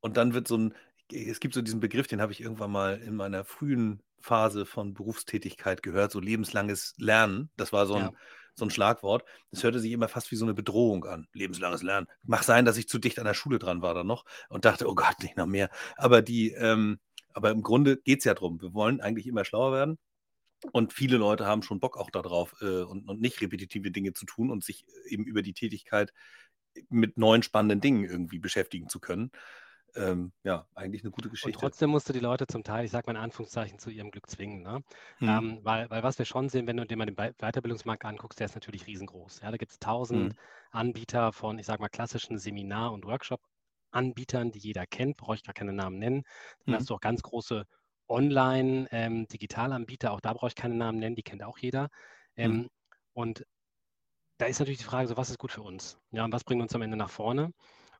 und 0.00 0.16
dann 0.16 0.34
wird 0.34 0.48
so 0.48 0.56
ein, 0.58 0.74
es 1.12 1.40
gibt 1.40 1.54
so 1.54 1.62
diesen 1.62 1.80
Begriff, 1.80 2.06
den 2.06 2.20
habe 2.20 2.32
ich 2.32 2.40
irgendwann 2.40 2.70
mal 2.70 3.00
in 3.00 3.14
meiner 3.16 3.44
frühen 3.44 4.02
Phase 4.20 4.66
von 4.66 4.94
Berufstätigkeit 4.94 5.82
gehört, 5.82 6.12
so 6.12 6.20
lebenslanges 6.20 6.94
Lernen. 6.98 7.50
Das 7.56 7.72
war 7.72 7.86
so 7.86 7.94
ein, 7.94 8.02
Ja. 8.06 8.12
so 8.54 8.64
ein 8.66 8.70
Schlagwort. 8.70 9.24
Das 9.50 9.62
hörte 9.62 9.80
sich 9.80 9.92
immer 9.92 10.08
fast 10.08 10.30
wie 10.30 10.36
so 10.36 10.44
eine 10.44 10.54
Bedrohung 10.54 11.04
an. 11.06 11.26
Lebenslanges 11.32 11.82
Lernen. 11.82 12.06
Mag 12.22 12.42
sein, 12.44 12.64
dass 12.64 12.76
ich 12.76 12.88
zu 12.88 12.98
dicht 12.98 13.18
an 13.18 13.24
der 13.24 13.34
Schule 13.34 13.58
dran 13.58 13.82
war 13.82 13.94
dann 13.94 14.06
noch 14.06 14.24
und 14.48 14.64
dachte, 14.64 14.88
oh 14.88 14.94
Gott, 14.94 15.16
nicht 15.22 15.36
noch 15.36 15.46
mehr. 15.46 15.70
Aber 15.96 16.22
die, 16.22 16.50
ähm, 16.52 16.98
aber 17.32 17.50
im 17.50 17.62
Grunde 17.62 17.96
geht 17.98 18.18
es 18.20 18.24
ja 18.24 18.34
darum. 18.34 18.60
Wir 18.60 18.74
wollen 18.74 19.00
eigentlich 19.00 19.26
immer 19.26 19.44
schlauer 19.44 19.72
werden. 19.72 19.98
Und 20.72 20.92
viele 20.92 21.16
Leute 21.16 21.46
haben 21.46 21.62
schon 21.62 21.80
Bock 21.80 21.96
auch 21.96 22.10
darauf 22.10 22.54
äh, 22.60 22.82
und, 22.82 23.08
und 23.08 23.20
nicht 23.20 23.40
repetitive 23.40 23.90
Dinge 23.90 24.12
zu 24.12 24.26
tun 24.26 24.50
und 24.50 24.62
sich 24.62 24.84
eben 25.08 25.24
über 25.24 25.40
die 25.42 25.54
Tätigkeit 25.54 26.12
mit 26.90 27.16
neuen 27.16 27.42
spannenden 27.42 27.80
Dingen 27.80 28.04
irgendwie 28.04 28.38
beschäftigen 28.38 28.88
zu 28.88 29.00
können. 29.00 29.30
Ähm, 29.94 30.32
ja, 30.44 30.66
eigentlich 30.74 31.02
eine 31.02 31.10
gute 31.12 31.30
Und 31.30 31.30
Geschichte. 31.30 31.54
trotzdem 31.54 31.90
musst 31.90 32.08
du 32.08 32.12
die 32.12 32.20
Leute 32.20 32.46
zum 32.46 32.62
Teil, 32.64 32.84
ich 32.84 32.90
sage 32.90 33.06
mal 33.06 33.12
in 33.18 33.22
Anführungszeichen, 33.24 33.78
zu 33.78 33.90
ihrem 33.90 34.10
Glück 34.10 34.28
zwingen. 34.30 34.62
Ne? 34.62 34.82
Hm. 35.20 35.26
Ähm, 35.26 35.58
weil, 35.62 35.88
weil 35.90 36.02
was 36.02 36.18
wir 36.18 36.24
schon 36.26 36.48
sehen, 36.48 36.66
wenn 36.66 36.76
du 36.76 36.86
dir 36.86 36.96
mal 36.96 37.06
den 37.06 37.16
Weiterbildungsmarkt 37.16 38.04
anguckst, 38.04 38.38
der 38.40 38.46
ist 38.46 38.54
natürlich 38.54 38.86
riesengroß. 38.86 39.40
Ja? 39.42 39.50
Da 39.50 39.56
gibt 39.56 39.72
es 39.72 39.78
tausend 39.78 40.22
Hm. 40.22 40.30
Anbieter 40.70 41.32
von, 41.32 41.58
ich 41.58 41.66
sage 41.66 41.80
mal, 41.82 41.88
klassischen 41.88 42.38
Seminar- 42.38 42.92
und 42.92 43.04
Workshop-Anbietern, 43.06 44.50
die 44.52 44.58
jeder 44.58 44.86
kennt, 44.86 45.16
brauche 45.16 45.34
ich 45.36 45.42
gar 45.42 45.54
keine 45.54 45.72
Namen 45.72 45.98
nennen. 45.98 46.22
Dann 46.66 46.68
Hm. 46.68 46.74
hast 46.76 46.90
du 46.90 46.94
auch 46.94 47.00
ganz 47.00 47.22
große 47.22 47.64
Online-Digitalanbieter, 48.08 50.12
auch 50.12 50.20
da 50.20 50.32
brauche 50.34 50.48
ich 50.48 50.54
keine 50.56 50.74
Namen 50.74 50.98
nennen, 50.98 51.16
die 51.16 51.22
kennt 51.22 51.42
auch 51.42 51.58
jeder. 51.58 51.88
Hm. 52.40 52.40
Ähm, 52.50 52.68
und 53.12 53.44
da 54.38 54.46
ist 54.46 54.58
natürlich 54.60 54.78
die 54.80 54.84
Frage, 54.84 55.08
so 55.08 55.16
was 55.16 55.30
ist 55.30 55.38
gut 55.38 55.52
für 55.52 55.62
uns? 55.62 55.98
Ja, 56.12 56.24
und 56.24 56.32
was 56.32 56.44
bringt 56.44 56.60
uns 56.62 56.74
am 56.74 56.82
Ende 56.82 56.96
nach 56.98 57.10
vorne? 57.10 57.52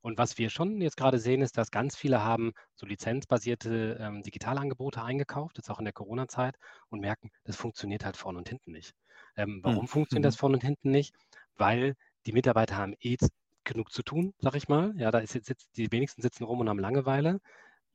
Und 0.02 0.18
was 0.18 0.38
wir 0.38 0.50
schon 0.50 0.80
jetzt 0.80 0.96
gerade 0.96 1.18
sehen, 1.18 1.42
ist, 1.42 1.56
dass 1.58 1.70
ganz 1.70 1.96
viele 1.96 2.22
haben 2.24 2.52
so 2.74 2.86
lizenzbasierte 2.86 3.98
ähm, 4.00 4.22
Digitalangebote 4.22 5.02
eingekauft, 5.02 5.58
jetzt 5.58 5.70
auch 5.70 5.78
in 5.78 5.84
der 5.84 5.92
Corona-Zeit, 5.94 6.56
und 6.88 7.00
merken, 7.00 7.30
das 7.44 7.56
funktioniert 7.56 8.04
halt 8.04 8.16
vorne 8.16 8.38
und 8.38 8.48
hinten 8.48 8.72
nicht. 8.72 8.92
Ähm, 9.36 9.60
warum 9.62 9.86
Hm. 9.86 9.88
funktioniert 9.88 10.24
Mhm. 10.24 10.34
das 10.34 10.36
vorne 10.36 10.56
und 10.56 10.62
hinten 10.64 10.90
nicht? 10.90 11.14
Weil 11.56 11.94
die 12.26 12.32
Mitarbeiter 12.32 12.76
haben 12.76 12.94
eh 13.00 13.16
genug 13.64 13.92
zu 13.92 14.02
tun, 14.02 14.32
sag 14.38 14.54
ich 14.56 14.68
mal. 14.68 14.94
Ja, 14.96 15.10
da 15.10 15.18
ist 15.18 15.34
jetzt, 15.34 15.46
sitzt, 15.46 15.76
die 15.76 15.92
wenigsten 15.92 16.22
sitzen 16.22 16.44
rum 16.44 16.60
und 16.60 16.68
haben 16.68 16.78
Langeweile. 16.78 17.40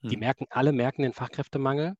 Die 0.10 0.18
Hm. 0.18 0.20
merken, 0.20 0.46
alle 0.50 0.72
merken 0.72 1.04
den 1.04 1.13
Fachkräftemangel. 1.13 1.96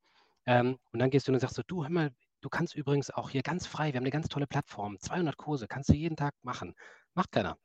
Ähm, 0.46 0.78
und 0.92 1.00
dann 1.00 1.10
gehst 1.12 1.28
du 1.28 1.34
und 1.34 1.40
sagst 1.40 1.56
so, 1.56 1.64
du, 1.68 1.84
hör 1.84 1.90
mal, 1.92 2.12
du 2.42 2.50
kannst 2.50 2.76
übrigens 2.76 3.12
auch 3.12 3.30
hier 3.32 3.42
ganz 3.44 3.68
frei, 3.68 3.88
wir 3.94 3.98
haben 3.98 4.04
eine 4.04 4.12
ganz 4.12 4.28
tolle 4.30 4.48
Plattform, 4.48 5.00
200 5.00 5.38
Kurse, 5.38 5.68
kannst 5.68 5.90
du 5.90 5.94
jeden 5.94 6.16
Tag 6.18 6.34
machen. 6.44 6.76
Macht 7.16 7.32
keiner. 7.32 7.58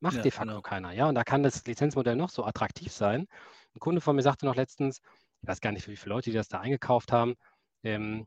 Macht 0.00 0.22
Ja, 0.22 0.24
de 0.24 0.30
facto 0.30 0.60
genau. 0.60 0.62
keiner. 0.62 0.92
Ja, 0.92 1.08
und 1.08 1.14
da 1.14 1.24
kann 1.24 1.42
das 1.42 1.64
Lizenzmodell 1.66 2.16
noch 2.16 2.30
so 2.30 2.44
attraktiv 2.44 2.92
sein. 2.92 3.26
Ein 3.74 3.80
Kunde 3.80 4.00
von 4.00 4.16
mir 4.16 4.22
sagte 4.22 4.46
noch 4.46 4.54
letztens, 4.56 5.00
ich 5.42 5.48
weiß 5.48 5.60
gar 5.60 5.72
nicht, 5.72 5.88
wie 5.88 5.96
viele 5.96 6.14
Leute, 6.14 6.30
die 6.30 6.36
das 6.36 6.48
da 6.48 6.60
eingekauft 6.60 7.12
haben, 7.12 7.34
ähm, 7.82 8.26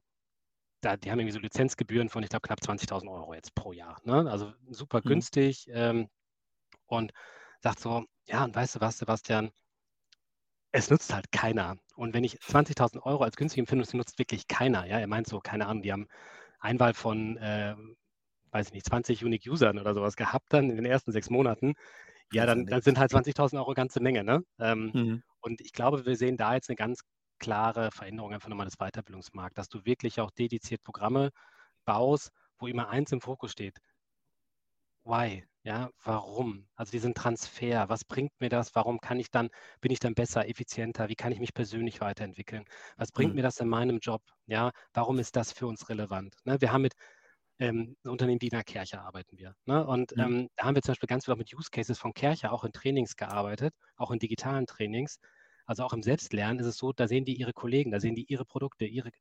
da, 0.82 0.98
die 0.98 1.12
haben 1.12 1.20
irgendwie 1.20 1.34
so 1.34 1.40
Lizenzgebühren 1.40 2.10
von, 2.10 2.24
ich 2.24 2.30
glaube, 2.30 2.48
knapp 2.48 2.64
20.000 2.64 3.12
Euro 3.12 3.34
jetzt 3.34 3.56
pro 3.56 3.74
Jahr. 3.74 3.98
Ne? 4.04 4.30
Also 4.32 4.54
super 4.70 5.02
Hm. 5.06 5.20
günstig 5.20 5.68
ähm, 5.72 6.10
und 6.88 7.14
sagt 7.62 7.80
so, 7.82 8.06
ja, 8.26 8.46
und 8.46 8.56
weißt 8.56 8.78
du 8.78 8.82
was, 8.82 9.00
Sebastian, 9.00 9.52
es 10.72 10.90
nutzt 10.90 11.14
halt 11.14 11.32
keiner. 11.32 11.78
Und 11.96 12.14
wenn 12.14 12.24
ich 12.24 12.40
20.000 12.42 13.04
Euro 13.06 13.24
als 13.24 13.36
günstig 13.36 13.60
empfinde, 13.60 13.84
es 13.84 13.94
nutzt 13.94 14.20
wirklich 14.20 14.48
keiner. 14.48 14.86
Ja, 14.86 15.00
er 15.00 15.08
meint 15.08 15.28
so, 15.28 15.40
keine 15.40 15.68
Ahnung, 15.68 15.82
die 15.84 15.92
haben 15.92 16.08
Einwahl 16.60 16.94
von, 16.94 17.38
äh, 17.38 17.76
weiß 18.52 18.68
ich 18.68 18.74
nicht, 18.74 18.86
20 18.86 19.24
Unique 19.26 19.48
Usern 19.50 19.80
oder 19.80 19.94
sowas 19.94 20.16
gehabt 20.16 20.48
dann 20.54 20.70
in 20.70 20.76
den 20.78 20.86
ersten 20.86 21.12
sechs 21.12 21.30
Monaten. 21.30 21.74
Ja, 22.32 22.46
dann, 22.46 22.68
dann 22.68 22.82
sind 22.82 23.00
halt 23.00 23.12
20.000 23.12 23.60
Euro 23.62 23.74
ganze 23.74 24.02
Menge. 24.02 24.24
Ne? 24.24 24.44
Ähm, 24.60 24.94
Mhm. 24.94 25.22
und 25.42 25.62
ich 25.62 25.74
glaube, 25.74 26.06
wir 26.06 26.16
sehen 26.18 26.38
da 26.38 26.56
jetzt 26.56 26.70
eine 26.70 26.76
ganz 26.78 27.02
klare 27.40 27.92
Veränderung 27.92 28.34
einfach 28.34 28.50
nochmal 28.50 28.66
des 28.68 28.78
Weiterbildungsmarkts, 28.78 29.56
dass 29.56 29.70
du 29.70 29.86
wirklich 29.86 30.20
auch 30.22 30.32
dediziert 30.32 30.84
Programme 30.84 31.32
baust, 31.86 32.32
wo 32.60 32.68
immer 32.68 32.90
eins 32.90 33.12
im 33.12 33.22
Fokus 33.22 33.52
steht. 33.54 33.80
Why? 35.04 35.46
Ja, 35.64 35.90
warum? 36.04 36.68
Also 36.76 36.92
diesen 36.92 37.14
Transfer, 37.14 37.90
was 37.90 38.06
bringt 38.06 38.32
mir 38.40 38.48
das? 38.50 38.76
Warum 38.76 39.00
kann 39.02 39.20
ich 39.20 39.30
dann, 39.30 39.50
bin 39.82 39.92
ich 39.92 40.00
dann 40.00 40.14
besser, 40.16 40.48
effizienter? 40.48 41.10
Wie 41.10 41.16
kann 41.16 41.32
ich 41.34 41.40
mich 41.40 41.54
persönlich 41.54 42.00
weiterentwickeln? 42.02 42.64
Was 42.98 43.12
bringt 43.12 43.34
Hm. 43.34 43.36
mir 43.36 43.42
das 43.42 43.60
in 43.60 43.68
meinem 43.68 44.00
Job? 44.00 44.22
Ja, 44.46 44.72
warum 44.94 45.20
ist 45.20 45.36
das 45.36 45.52
für 45.52 45.68
uns 45.68 45.90
relevant? 45.90 46.36
Ne, 46.46 46.62
wir 46.62 46.72
haben 46.72 46.82
mit 46.84 46.94
ähm, 47.60 47.96
Unternehmen 48.04 48.42
wie 48.42 48.48
in 48.48 48.52
der 48.52 48.64
Kirche 48.64 49.02
arbeiten 49.02 49.38
wir. 49.38 49.56
Ne? 49.66 49.86
Und 49.86 50.14
Hm. 50.16 50.24
ähm, 50.24 50.50
da 50.56 50.66
haben 50.66 50.76
wir 50.76 50.82
zum 50.82 50.94
Beispiel 50.94 51.08
ganz 51.08 51.26
viel 51.26 51.34
auch 51.34 51.38
mit 51.38 51.54
Use 51.54 51.70
Cases 51.72 51.98
von 52.00 52.14
Kirche 52.14 52.52
auch 52.52 52.64
in 52.64 52.72
Trainings 52.72 53.16
gearbeitet, 53.16 53.74
auch 53.98 54.12
in 54.12 54.20
digitalen 54.20 54.66
Trainings. 54.66 55.20
Also 55.66 55.84
auch 55.84 55.94
im 55.94 56.02
Selbstlernen 56.04 56.60
ist 56.60 56.66
es 56.68 56.78
so, 56.78 56.94
da 56.94 57.08
sehen 57.08 57.26
die 57.26 57.36
ihre 57.36 57.54
Kollegen, 57.54 57.92
da 57.92 58.00
sehen 58.00 58.16
die 58.16 58.26
ihre 58.26 58.46
Produkte, 58.46 58.86
ihre, 58.86 59.12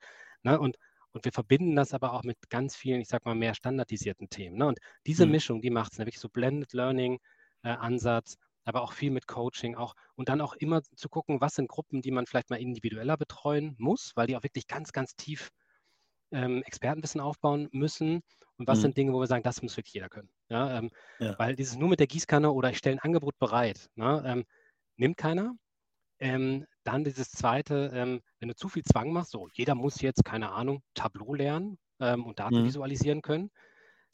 ne? 0.42 0.58
und, 0.58 0.76
und 1.12 1.24
wir 1.24 1.32
verbinden 1.32 1.76
das 1.76 1.94
aber 1.94 2.12
auch 2.12 2.22
mit 2.24 2.36
ganz 2.50 2.76
vielen, 2.76 3.00
ich 3.00 3.08
sag 3.08 3.24
mal, 3.24 3.34
mehr 3.34 3.54
standardisierten 3.54 4.28
Themen. 4.30 4.56
Ne? 4.58 4.66
Und 4.66 4.78
diese 5.06 5.26
Hm. 5.26 5.26
Mischung, 5.26 5.60
die 5.60 5.70
macht 5.70 5.92
es, 5.92 5.98
ne? 5.98 6.06
wirklich 6.06 6.20
so 6.20 6.28
Blended 6.28 6.72
Learning 6.72 7.18
äh, 7.62 7.68
Ansatz, 7.70 8.36
aber 8.64 8.82
auch 8.82 8.92
viel 8.92 9.10
mit 9.10 9.26
Coaching 9.26 9.74
auch 9.76 9.94
und 10.14 10.28
dann 10.28 10.40
auch 10.40 10.54
immer 10.54 10.82
zu 10.82 11.08
gucken, 11.08 11.40
was 11.40 11.54
sind 11.54 11.68
Gruppen, 11.68 12.02
die 12.02 12.10
man 12.10 12.26
vielleicht 12.26 12.50
mal 12.50 12.60
individueller 12.60 13.16
betreuen 13.16 13.74
muss, 13.78 14.12
weil 14.14 14.26
die 14.26 14.36
auch 14.36 14.42
wirklich 14.42 14.66
ganz, 14.66 14.92
ganz 14.92 15.16
tief 15.16 15.50
ähm, 16.32 16.62
Expertenwissen 16.64 17.20
aufbauen 17.20 17.68
müssen 17.72 18.22
und 18.56 18.66
was 18.68 18.80
Hm. 18.80 18.82
sind 18.82 18.96
Dinge, 18.96 19.12
wo 19.12 19.20
wir 19.20 19.26
sagen, 19.26 19.42
das 19.44 19.62
muss 19.62 19.76
wirklich 19.76 19.94
jeder 19.94 20.08
können. 20.08 20.30
Ja, 20.50 20.78
ähm, 20.78 20.90
Ja. 21.18 21.38
Weil 21.38 21.54
dieses 21.56 21.76
nur 21.76 21.88
mit 21.88 22.00
der 22.00 22.08
Gießkanne 22.08 22.50
oder 22.50 22.70
ich 22.70 22.78
stelle 22.78 22.96
ein 22.96 23.00
Angebot 23.00 23.38
bereit, 23.38 23.90
ne, 23.94 24.22
ähm, 24.26 24.44
nimmt 24.96 25.16
keiner. 25.16 25.54
Ähm, 26.20 26.66
dann 26.84 27.04
dieses 27.04 27.30
zweite, 27.30 27.90
ähm, 27.94 28.22
wenn 28.40 28.48
du 28.48 28.56
zu 28.56 28.68
viel 28.68 28.82
Zwang 28.84 29.12
machst, 29.12 29.30
so 29.32 29.48
jeder 29.54 29.74
muss 29.76 30.00
jetzt, 30.00 30.24
keine 30.24 30.52
Ahnung, 30.52 30.82
Tableau 30.94 31.34
lernen 31.34 31.78
ähm, 32.00 32.26
und 32.26 32.40
Daten 32.40 32.64
Mhm. 32.64 32.64
visualisieren 32.64 33.22
können, 33.22 33.50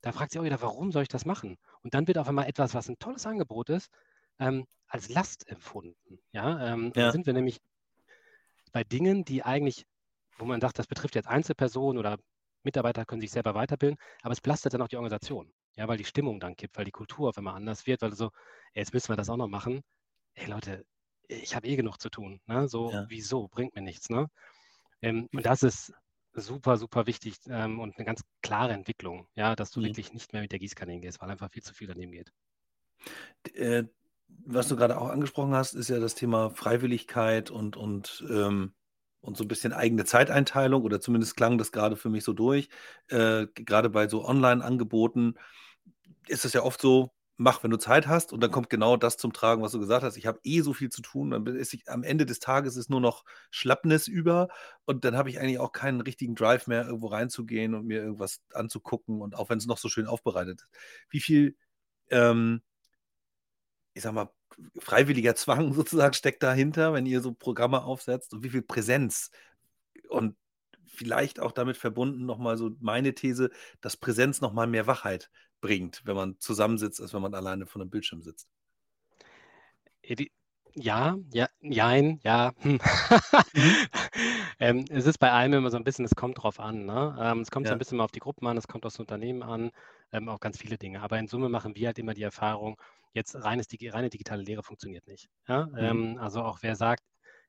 da 0.03 0.13
fragt 0.13 0.33
sich 0.33 0.41
auch 0.41 0.45
jeder, 0.45 0.63
warum 0.63 0.93
soll 0.93 1.03
ich 1.03 1.09
das 1.09 1.27
machen? 1.27 1.57
Und 1.83 1.95
dann 1.95 2.07
wird 2.09 2.19
auf 2.19 2.29
einmal 2.29 2.47
etwas, 2.49 2.75
was 2.75 2.89
ein 2.89 2.99
tolles 2.99 3.27
Angebot 3.27 3.71
ist, 3.71 3.91
als 4.89 5.09
Last 5.11 5.49
empfunden. 5.49 6.21
Ja, 6.33 6.77
Ja. 6.95 7.03
da 7.03 7.09
sind 7.09 7.27
wir 7.27 7.33
nämlich 7.33 7.61
bei 8.73 8.85
Dingen, 8.85 9.25
die 9.25 9.43
eigentlich, 9.43 9.87
wo 10.39 10.45
man 10.47 10.61
sagt, 10.61 10.79
das 10.79 10.87
betrifft 10.87 11.15
jetzt 11.15 11.29
Einzelpersonen 11.29 11.99
oder 11.99 12.19
Mitarbeiter 12.65 13.05
können 13.05 13.21
sich 13.21 13.31
selber 13.31 13.55
weiterbilden, 13.55 13.99
aber 14.23 14.33
es 14.33 14.41
belastet 14.41 14.75
dann 14.75 14.83
auch 14.83 14.89
die 14.89 14.97
Organisation. 14.97 15.53
Ja, 15.77 15.89
weil 15.89 15.99
die 15.99 16.05
Stimmung 16.05 16.41
dann 16.41 16.57
kippt, 16.57 16.77
weil 16.77 16.85
die 16.85 16.91
Kultur 16.93 17.29
auf 17.31 17.39
einmal 17.39 17.57
anders 17.57 17.87
wird, 17.87 18.03
weil 18.03 18.13
so, 18.15 18.31
jetzt 18.75 18.95
müssen 18.95 19.09
wir 19.11 19.17
das 19.17 19.29
auch 19.29 19.37
noch 19.37 19.49
machen. 19.49 19.83
Ey 20.35 20.47
Leute, 20.49 20.85
ich 21.29 21.55
habe 21.57 21.67
eh 21.69 21.77
genug 21.77 22.01
zu 22.01 22.11
tun. 22.11 22.41
Ne? 22.47 22.69
So, 22.69 22.91
Ja. 22.93 23.07
wieso? 23.09 23.49
Bringt 23.49 23.75
mir 23.75 23.83
nichts. 23.83 24.09
Ne? 24.11 24.29
Ähm, 25.03 25.29
und 25.33 25.47
das 25.47 25.63
ist 25.63 25.93
super, 26.35 26.77
super 26.79 27.07
wichtig 27.07 27.37
ähm, 27.49 27.81
und 27.81 27.97
eine 27.97 28.05
ganz 28.07 28.23
klare 28.43 28.73
Entwicklung, 28.73 29.29
ja, 29.37 29.55
dass 29.57 29.71
du 29.71 29.81
Mhm. 29.81 29.85
wirklich 29.85 30.13
nicht 30.13 30.33
mehr 30.33 30.43
mit 30.43 30.53
der 30.53 30.59
Gießkanne 30.59 30.93
hingehst, 30.93 31.21
weil 31.21 31.31
einfach 31.31 31.51
viel 31.51 31.63
zu 31.63 31.75
viel 31.75 31.89
daneben 31.89 32.13
geht. 32.13 32.33
Äh, 33.55 33.85
was 34.47 34.69
du 34.69 34.77
gerade 34.77 34.99
auch 35.01 35.11
angesprochen 35.11 35.55
hast, 35.55 35.75
ist 35.75 35.89
ja 35.89 36.01
das 36.01 36.15
Thema 36.15 36.51
Freiwilligkeit 36.51 37.51
und, 37.51 37.77
und, 37.77 38.25
ähm, 38.29 38.75
und 39.25 39.37
so 39.37 39.45
ein 39.45 39.49
bisschen 39.49 39.73
eigene 39.73 40.05
Zeiteinteilung 40.05 40.83
oder 40.83 41.01
zumindest 41.01 41.37
klang 41.37 41.59
das 41.59 41.73
gerade 41.73 41.97
für 41.97 42.11
mich 42.11 42.25
so 42.25 42.33
durch. 42.33 42.69
Äh, 43.09 43.47
gerade 43.55 43.91
bei 43.91 44.09
so 44.09 44.25
Online-Angeboten 44.25 45.35
ist 46.29 46.45
es 46.45 46.53
ja 46.53 46.63
oft 46.63 46.81
so, 46.81 47.11
mach, 47.37 47.63
wenn 47.65 47.71
du 47.71 47.79
Zeit 47.79 48.07
hast 48.07 48.33
und 48.33 48.41
dann 48.43 48.51
kommt 48.51 48.71
genau 48.71 48.97
das 48.97 49.17
zum 49.17 49.33
Tragen, 49.33 49.63
was 49.63 49.73
du 49.73 49.81
gesagt 49.81 50.05
hast. 50.05 50.17
Ich 50.17 50.27
habe 50.27 50.39
eh 50.45 50.61
so 50.61 50.73
viel 50.73 50.91
zu 50.91 51.03
tun, 51.03 51.31
dann 51.31 51.47
ist 51.47 51.75
ich, 51.75 51.89
am 51.89 52.05
Ende 52.05 52.27
des 52.27 52.39
Tages 52.39 52.77
ist 52.77 52.91
nur 52.91 53.01
noch 53.01 53.25
Schlappnis 53.51 54.09
über 54.09 54.49
und 54.85 55.05
dann 55.05 55.17
habe 55.17 55.31
ich 55.31 55.41
eigentlich 55.41 55.59
auch 55.59 55.73
keinen 55.73 56.01
richtigen 56.01 56.35
Drive 56.37 56.67
mehr, 56.67 56.87
irgendwo 56.87 57.09
reinzugehen 57.09 57.75
und 57.75 57.87
mir 57.87 58.03
irgendwas 58.03 58.41
anzugucken 58.53 59.21
und 59.21 59.35
auch 59.37 59.51
wenn 59.51 59.59
es 59.59 59.67
noch 59.67 59.79
so 59.79 59.89
schön 59.89 60.07
aufbereitet 60.07 60.63
ist. 60.63 60.71
Wie 61.11 61.21
viel 61.21 61.57
ähm, 62.11 62.63
ich 63.95 64.03
sag 64.03 64.13
mal, 64.15 64.31
freiwilliger 64.79 65.35
Zwang 65.37 65.73
sozusagen 65.75 66.15
steckt 66.15 66.43
dahinter, 66.43 66.93
wenn 66.93 67.07
ihr 67.07 67.21
so 67.23 67.33
Programme 67.35 67.85
aufsetzt 67.85 68.35
und 68.35 68.45
wie 68.45 68.51
viel 68.51 68.63
Präsenz 68.63 69.31
und 70.09 70.37
vielleicht 70.87 71.41
auch 71.41 71.53
damit 71.53 71.77
verbunden 71.77 72.27
nochmal 72.27 72.57
so 72.59 72.73
meine 72.81 73.15
These, 73.15 73.51
dass 73.81 73.97
Präsenz 73.97 74.41
nochmal 74.41 74.67
mehr 74.67 74.87
Wachheit 74.87 75.31
bringt, 75.61 76.03
wenn 76.07 76.17
man 76.17 76.39
zusammensitzt, 76.41 77.01
als 77.01 77.15
wenn 77.15 77.23
man 77.23 77.35
alleine 77.35 77.67
vor 77.67 77.81
einem 77.83 77.91
Bildschirm 77.91 78.23
sitzt. 78.23 78.49
Ja, 80.77 81.17
ja, 81.33 81.49
jein, 81.61 82.19
ja. 82.25 82.53
hm. 82.59 82.73
Mhm. 82.73 82.81
ähm, 84.59 84.85
es 84.91 85.07
ist 85.07 85.19
bei 85.19 85.31
allem 85.31 85.53
immer 85.53 85.71
so 85.71 85.77
ein 85.77 85.85
bisschen, 85.85 86.05
es 86.05 86.17
kommt 86.17 86.43
drauf 86.43 86.59
an. 86.59 86.85
Ne? 86.87 87.17
Ähm, 87.21 87.41
es 87.41 87.51
kommt 87.53 87.69
so 87.69 87.71
Ja. 87.71 87.77
ein 87.77 87.79
bisschen 87.79 87.99
mal 87.99 88.05
auf 88.05 88.11
die 88.11 88.19
Gruppen 88.21 88.47
an, 88.49 88.57
es 88.57 88.67
kommt 88.67 88.85
aufs 88.85 88.99
Unternehmen 88.99 89.43
an, 89.45 89.71
ähm, 90.13 90.29
auf 90.29 90.41
ganz 90.41 90.59
viele 90.59 90.79
Dinge. 90.79 91.03
Aber 91.03 91.19
in 91.19 91.27
Summe 91.27 91.49
machen 91.49 91.75
wir 91.77 91.89
halt 91.89 91.99
immer 91.99 92.15
die 92.15 92.23
Erfahrung, 92.23 92.81
jetzt 93.13 93.35
reines, 93.37 93.67
reine 93.93 94.11
digitale 94.11 94.43
Lehre 94.43 94.63
funktioniert 94.63 95.07
nicht. 95.07 95.29
Ja? 95.49 95.67
Mhm. 95.67 95.79
Ähm, 95.79 96.19
also 96.19 96.43
auch 96.43 96.59
wer 96.63 96.77
sagt, 96.77 97.03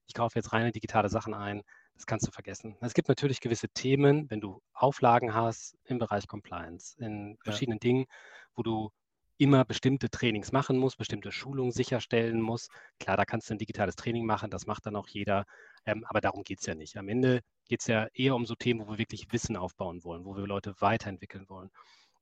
ich 0.08 0.14
kaufe 0.14 0.38
jetzt 0.38 0.54
reine 0.54 0.72
digitale 0.72 1.10
Sachen 1.10 1.34
ein, 1.34 1.64
das 1.96 2.06
kannst 2.06 2.28
du 2.28 2.32
vergessen. 2.32 2.76
Es 2.82 2.94
gibt 2.94 3.08
natürlich 3.08 3.40
gewisse 3.40 3.70
Themen, 3.70 4.30
wenn 4.30 4.42
du 4.42 4.62
Auflagen 4.74 5.34
hast 5.34 5.76
im 5.86 5.98
Bereich 5.98 6.28
Compliance, 6.28 6.96
in 7.00 7.38
verschiedenen 7.44 7.78
ja. 7.78 7.90
Dingen, 7.90 8.06
wo 8.54 8.64
du 8.64 8.92
immer 9.38 9.66
bestimmte 9.66 10.10
Trainings 10.10 10.52
machen 10.52 10.78
musst, 10.78 10.98
bestimmte 10.98 11.32
Schulungen 11.32 11.72
sicherstellen 11.72 12.40
musst. 12.40 12.72
Klar, 13.00 13.18
da 13.18 13.26
kannst 13.26 13.50
du 13.50 13.54
ein 13.54 13.58
digitales 13.58 13.96
Training 13.96 14.26
machen, 14.26 14.50
das 14.50 14.66
macht 14.66 14.86
dann 14.86 14.96
auch 14.96 15.08
jeder, 15.08 15.46
ähm, 15.86 16.06
aber 16.08 16.22
darum 16.22 16.44
geht 16.44 16.60
es 16.60 16.66
ja 16.66 16.76
nicht. 16.76 16.98
Am 16.98 17.10
Ende 17.10 17.42
geht 17.68 17.82
es 17.82 17.88
ja 17.88 18.08
eher 18.14 18.36
um 18.36 18.46
so 18.46 18.56
Themen, 18.56 18.82
wo 18.82 18.92
wir 18.92 18.98
wirklich 18.98 19.32
Wissen 19.32 19.58
aufbauen 19.58 20.04
wollen, 20.04 20.26
wo 20.26 20.38
wir 20.38 20.48
Leute 20.48 20.74
weiterentwickeln 20.80 21.50
wollen. 21.50 21.70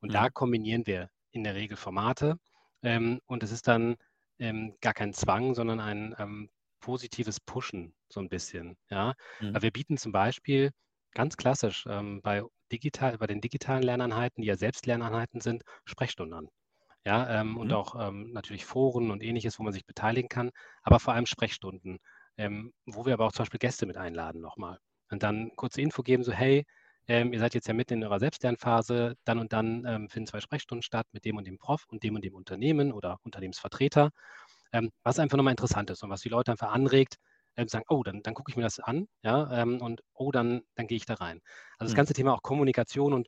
Und 0.03 0.09
mhm. 0.09 0.13
da 0.13 0.29
kombinieren 0.29 0.85
wir 0.85 1.09
in 1.31 1.43
der 1.43 1.55
Regel 1.55 1.77
Formate 1.77 2.37
ähm, 2.83 3.21
und 3.25 3.41
es 3.41 3.51
ist 3.51 3.67
dann 3.67 3.95
ähm, 4.37 4.75
gar 4.81 4.93
kein 4.93 5.13
Zwang, 5.13 5.55
sondern 5.55 5.79
ein 5.79 6.13
ähm, 6.19 6.49
positives 6.81 7.39
Pushen 7.39 7.95
so 8.09 8.19
ein 8.19 8.27
bisschen. 8.27 8.75
Ja? 8.89 9.13
Mhm. 9.39 9.61
Wir 9.61 9.71
bieten 9.71 9.97
zum 9.97 10.11
Beispiel 10.11 10.71
ganz 11.13 11.37
klassisch 11.37 11.85
ähm, 11.87 12.21
bei, 12.21 12.43
digital, 12.71 13.17
bei 13.17 13.27
den 13.27 13.39
digitalen 13.39 13.81
Lerneinheiten, 13.81 14.41
die 14.41 14.49
ja 14.49 14.57
Selbstlerneinheiten 14.57 15.39
sind, 15.39 15.63
Sprechstunden 15.85 16.37
an. 16.37 16.49
Ja, 17.05 17.41
ähm, 17.41 17.51
mhm. 17.51 17.57
und 17.57 17.73
auch 17.73 17.95
ähm, 18.07 18.31
natürlich 18.31 18.65
Foren 18.65 19.09
und 19.09 19.23
ähnliches, 19.23 19.59
wo 19.59 19.63
man 19.63 19.73
sich 19.73 19.85
beteiligen 19.85 20.29
kann, 20.29 20.51
aber 20.83 20.99
vor 20.99 21.13
allem 21.13 21.25
Sprechstunden, 21.25 21.97
wo 22.87 23.05
wir 23.05 23.13
aber 23.13 23.27
auch 23.27 23.31
zum 23.31 23.43
Beispiel 23.43 23.59
Gäste 23.59 23.85
mit 23.85 23.95
einladen 23.95 24.41
nochmal. 24.41 24.79
Und 25.11 25.21
dann 25.21 25.51
kurze 25.55 25.81
Info 25.81 26.01
geben, 26.01 26.23
so 26.23 26.31
hey, 26.31 26.65
ähm, 27.07 27.33
ihr 27.33 27.39
seid 27.39 27.53
jetzt 27.53 27.67
ja 27.67 27.73
mitten 27.73 27.95
in 27.95 28.03
eurer 28.03 28.19
Selbstlernphase, 28.19 29.15
dann 29.25 29.39
und 29.39 29.53
dann 29.53 29.85
ähm, 29.85 30.09
finden 30.09 30.27
zwei 30.27 30.39
Sprechstunden 30.39 30.83
statt 30.83 31.07
mit 31.11 31.25
dem 31.25 31.37
und 31.37 31.45
dem 31.45 31.57
Prof 31.57 31.85
und 31.87 32.03
dem 32.03 32.15
und 32.15 32.23
dem 32.23 32.35
Unternehmen 32.35 32.91
oder 32.91 33.19
Unternehmensvertreter, 33.23 34.11
ähm, 34.71 34.91
was 35.03 35.19
einfach 35.19 35.37
nochmal 35.37 35.51
interessant 35.51 35.89
ist 35.89 36.03
und 36.03 36.09
was 36.09 36.21
die 36.21 36.29
Leute 36.29 36.51
einfach 36.51 36.71
anregt, 36.71 37.17
ähm, 37.55 37.67
sagen, 37.67 37.85
oh, 37.89 38.03
dann, 38.03 38.23
dann 38.23 38.33
gucke 38.33 38.51
ich 38.51 38.57
mir 38.57 38.63
das 38.63 38.79
an, 38.79 39.07
ja, 39.21 39.61
ähm, 39.61 39.81
und 39.81 40.01
oh, 40.13 40.31
dann, 40.31 40.61
dann 40.75 40.87
gehe 40.87 40.97
ich 40.97 41.05
da 41.05 41.15
rein. 41.15 41.39
Also 41.77 41.89
das 41.89 41.93
mhm. 41.93 41.97
ganze 41.97 42.13
Thema 42.13 42.33
auch 42.33 42.41
Kommunikation 42.41 43.13
und 43.13 43.27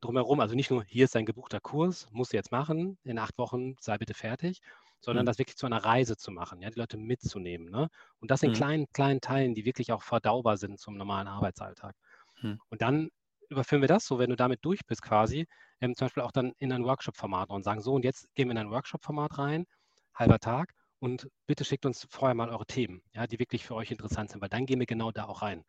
drumherum, 0.00 0.40
also 0.40 0.54
nicht 0.54 0.70
nur, 0.70 0.84
hier 0.84 1.04
ist 1.04 1.14
dein 1.14 1.26
gebuchter 1.26 1.60
Kurs, 1.60 2.08
musst 2.10 2.32
du 2.32 2.36
jetzt 2.36 2.52
machen, 2.52 2.98
in 3.04 3.18
acht 3.18 3.36
Wochen 3.38 3.76
sei 3.80 3.98
bitte 3.98 4.14
fertig, 4.14 4.60
sondern 5.00 5.24
mhm. 5.24 5.26
das 5.26 5.38
wirklich 5.38 5.56
zu 5.56 5.66
einer 5.66 5.84
Reise 5.84 6.16
zu 6.16 6.30
machen, 6.30 6.60
ja, 6.62 6.70
die 6.70 6.78
Leute 6.78 6.96
mitzunehmen. 6.96 7.70
Ne? 7.70 7.88
Und 8.18 8.30
das 8.30 8.42
in 8.42 8.50
mhm. 8.50 8.54
kleinen, 8.54 8.86
kleinen 8.92 9.20
Teilen, 9.20 9.54
die 9.54 9.64
wirklich 9.64 9.92
auch 9.92 10.02
verdaubar 10.02 10.56
sind 10.56 10.78
zum 10.78 10.96
normalen 10.96 11.28
Arbeitsalltag. 11.28 11.94
Mhm. 12.42 12.60
Und 12.68 12.82
dann 12.82 13.10
überführen 13.48 13.80
wir 13.80 13.88
das 13.88 14.06
so, 14.06 14.18
wenn 14.18 14.30
du 14.30 14.36
damit 14.36 14.60
durch 14.62 14.80
bist 14.86 15.02
quasi, 15.02 15.46
ähm, 15.80 15.94
zum 15.96 16.06
Beispiel 16.06 16.22
auch 16.22 16.32
dann 16.32 16.52
in 16.58 16.72
ein 16.72 16.84
Workshop-Format 16.84 17.50
und 17.50 17.64
sagen, 17.64 17.80
so, 17.80 17.94
und 17.94 18.04
jetzt 18.04 18.32
gehen 18.34 18.48
wir 18.48 18.52
in 18.52 18.58
ein 18.58 18.70
Workshop-Format 18.70 19.38
rein, 19.38 19.66
halber 20.14 20.38
Tag, 20.38 20.72
und 21.00 21.28
bitte 21.46 21.64
schickt 21.64 21.86
uns 21.86 22.06
vorher 22.10 22.34
mal 22.34 22.50
eure 22.50 22.66
Themen, 22.66 23.02
ja, 23.14 23.26
die 23.26 23.38
wirklich 23.38 23.64
für 23.64 23.74
euch 23.74 23.90
interessant 23.90 24.30
sind, 24.30 24.42
weil 24.42 24.50
dann 24.50 24.66
gehen 24.66 24.78
wir 24.78 24.86
genau 24.86 25.10
da 25.10 25.24
auch 25.24 25.42
rein. 25.42 25.64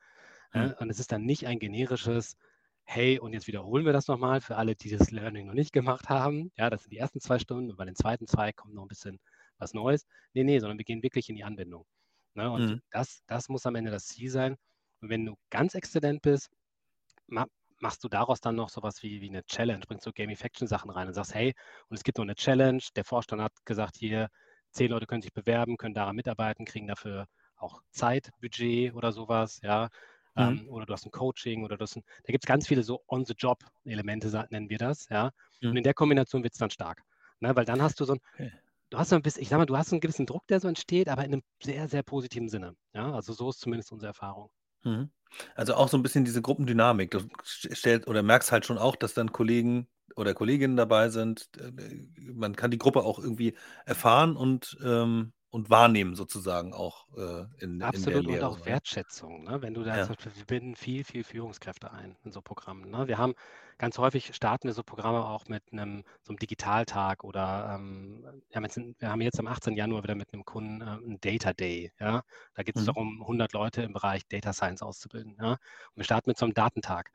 Mhm. 0.54 0.76
und 0.80 0.90
es 0.90 1.00
ist 1.00 1.14
dann 1.14 1.24
nicht 1.24 1.48
ein 1.48 1.60
generisches, 1.60 2.36
hey, 2.84 3.20
und 3.20 3.32
jetzt 3.32 3.48
wiederholen 3.48 3.86
wir 3.86 3.94
das 3.94 4.08
nochmal 4.08 4.42
für 4.42 4.58
alle, 4.58 4.76
die 4.76 4.90
das 4.90 5.12
Learning 5.12 5.48
noch 5.48 5.54
nicht 5.54 5.72
gemacht 5.72 6.10
haben. 6.10 6.52
Ja, 6.58 6.70
das 6.70 6.82
sind 6.82 6.92
die 6.92 6.98
ersten 6.98 7.22
zwei 7.22 7.40
Stunden 7.40 7.72
und 7.72 7.78
bei 7.78 7.86
den 7.86 7.96
zweiten 7.96 8.28
zwei 8.28 8.52
kommt 8.52 8.74
noch 8.74 8.84
ein 8.84 8.90
bisschen 8.90 9.20
was 9.58 9.74
Neues. 9.74 10.06
Nee, 10.34 10.44
nee, 10.44 10.60
sondern 10.60 10.78
wir 10.78 10.84
gehen 10.84 11.04
wirklich 11.04 11.30
in 11.30 11.36
die 11.36 11.46
Anwendung. 11.46 11.86
Ne? 12.34 12.52
Und 12.52 12.66
mhm. 12.66 12.82
das, 12.90 13.24
das 13.28 13.48
muss 13.48 13.66
am 13.66 13.76
Ende 13.76 13.92
das 13.92 14.08
Ziel 14.08 14.30
sein. 14.30 14.58
Und 15.00 15.10
wenn 15.10 15.26
du 15.26 15.36
ganz 15.50 15.76
exzellent 15.76 16.22
bist, 16.22 16.50
machst 17.82 18.04
du 18.04 18.10
daraus 18.10 18.40
dann 18.42 18.56
noch 18.56 18.70
sowas 18.70 19.02
wie, 19.04 19.22
wie 19.22 19.30
eine 19.30 19.44
Challenge, 19.44 19.84
bringst 19.88 20.06
du 20.06 20.12
Gamification-Sachen 20.14 20.92
rein 20.92 21.08
und 21.08 21.14
sagst, 21.14 21.34
hey, 21.34 21.54
und 21.90 21.98
es 21.98 22.04
gibt 22.04 22.18
noch 22.18 22.24
eine 22.24 22.36
Challenge, 22.36 22.82
der 22.96 23.04
Vorstand 23.04 23.42
hat 23.42 23.54
gesagt, 23.66 23.98
hier, 23.98 24.30
zehn 24.72 24.90
Leute 24.90 25.08
können 25.08 25.22
sich 25.22 25.34
bewerben, 25.34 25.78
können 25.78 25.94
daran 25.94 26.16
mitarbeiten, 26.16 26.66
kriegen 26.66 26.88
dafür 26.88 27.28
auch 27.58 27.82
Zeit, 27.92 28.30
Budget 28.40 28.94
oder 28.94 29.12
sowas, 29.12 29.60
ja. 29.64 29.90
Mhm. 30.36 30.44
Ähm, 30.44 30.70
oder 30.70 30.86
du 30.86 30.94
hast 30.94 31.06
ein 31.06 31.12
Coaching 31.12 31.64
oder 31.64 31.78
du 31.78 31.84
hast 31.84 31.98
ein, 31.98 32.04
da 32.24 32.32
gibt 32.32 32.44
es 32.46 32.48
ganz 32.48 32.68
viele 32.68 32.84
so 32.84 33.04
On-the-Job-Elemente, 33.08 34.48
nennen 34.50 34.70
wir 34.70 34.78
das, 34.78 35.10
ja. 35.10 35.32
Mhm. 35.62 35.72
Und 35.72 35.78
in 35.78 35.84
der 35.84 35.94
Kombination 35.94 36.44
wird 36.44 36.54
es 36.54 36.60
dann 36.60 36.70
stark. 36.70 37.02
Ne? 37.40 37.56
Weil 37.56 37.66
dann 37.66 37.82
hast 37.82 38.00
du 38.00 38.06
so 38.06 38.14
ein, 38.14 38.20
okay. 38.34 38.52
du 38.92 38.98
hast 38.98 39.10
so 39.10 39.16
ein 39.16 39.22
bisschen, 39.22 39.42
ich 39.42 39.50
sag 39.50 39.58
mal, 39.58 39.66
du 39.66 39.78
hast 39.78 39.92
einen 39.92 40.02
gewissen 40.02 40.26
Druck, 40.26 40.48
der 40.48 40.60
so 40.60 40.68
entsteht, 40.68 41.10
aber 41.10 41.26
in 41.26 41.34
einem 41.34 41.44
sehr, 41.62 41.88
sehr 41.88 42.04
positiven 42.04 42.50
Sinne. 42.50 42.76
Ja, 42.94 43.12
also 43.14 43.34
so 43.34 43.50
ist 43.50 43.60
zumindest 43.60 43.92
unsere 43.92 44.08
Erfahrung. 44.10 44.50
Mhm. 44.84 45.12
Also 45.56 45.76
auch 45.76 45.88
so 45.90 45.98
ein 45.98 46.04
bisschen 46.04 46.26
diese 46.26 46.42
Gruppendynamik. 46.42 47.12
Du 47.12 47.20
stellst 47.46 48.08
oder 48.08 48.24
merkst 48.24 48.52
halt 48.52 48.66
schon 48.66 48.78
auch, 48.78 48.96
dass 48.96 49.14
dann 49.14 49.32
Kollegen 49.32 49.88
oder 50.16 50.34
Kolleginnen 50.34 50.78
dabei 50.78 51.10
sind. 51.10 51.50
Äh, 51.58 51.72
man 52.34 52.56
kann 52.56 52.72
die 52.72 52.78
Gruppe 52.78 53.04
auch 53.04 53.20
irgendwie 53.20 53.56
erfahren 53.86 54.36
und, 54.36 54.78
ähm, 54.84 55.34
und 55.50 55.70
wahrnehmen 55.70 56.16
sozusagen 56.16 56.74
auch 56.74 57.08
äh, 57.18 57.46
in, 57.64 57.82
in 57.92 58.06
der 58.06 58.22
Absolut 58.22 58.28
und 58.28 58.44
auch? 58.44 58.66
Wertschätzung. 58.66 59.44
Ne? 59.44 59.62
Wenn 59.64 59.74
du 59.74 59.84
da 59.84 59.98
Ja. 59.98 60.08
wir 60.08 60.46
binden 60.46 60.76
viel, 60.76 61.04
viel 61.04 61.24
Führungskräfte 61.24 61.92
ein 61.92 62.16
in 62.24 62.32
so 62.32 62.42
Programmen. 62.42 62.92
Ne? 62.92 63.08
Wir 63.08 63.18
haben 63.18 63.34
ganz 63.82 63.98
häufig 63.98 64.36
starten 64.36 64.68
wir 64.68 64.76
so 64.76 64.84
Programme 64.84 65.26
auch 65.26 65.48
mit 65.48 65.64
einem 65.72 66.04
so 66.22 66.30
einem 66.30 66.38
Digitaltag 66.38 67.24
oder 67.24 67.74
ähm, 67.74 68.24
wir, 68.48 68.56
haben 68.56 68.64
jetzt, 68.64 68.78
wir 68.78 69.10
haben 69.10 69.22
jetzt 69.22 69.40
am 69.40 69.48
18. 69.48 69.76
Januar 69.76 70.04
wieder 70.04 70.14
mit 70.14 70.32
einem 70.32 70.46
Kunden 70.46 70.82
äh, 70.82 70.86
einen 70.86 71.20
Data 71.20 71.52
Day. 71.52 71.92
Ja? 72.00 72.22
Da 72.54 72.62
geht 72.62 72.76
es 72.76 72.84
Mhm. 72.84 72.86
darum, 72.86 73.22
100 73.22 73.54
Leute 73.54 73.82
im 73.82 73.94
Bereich 73.94 74.28
Data 74.28 74.54
Science 74.54 74.84
auszubilden. 74.84 75.36
Ja? 75.42 75.54
Und 75.54 75.60
wir 75.96 76.04
starten 76.04 76.30
mit 76.30 76.38
so 76.38 76.46
einem 76.46 76.54
Datentag. 76.54 77.10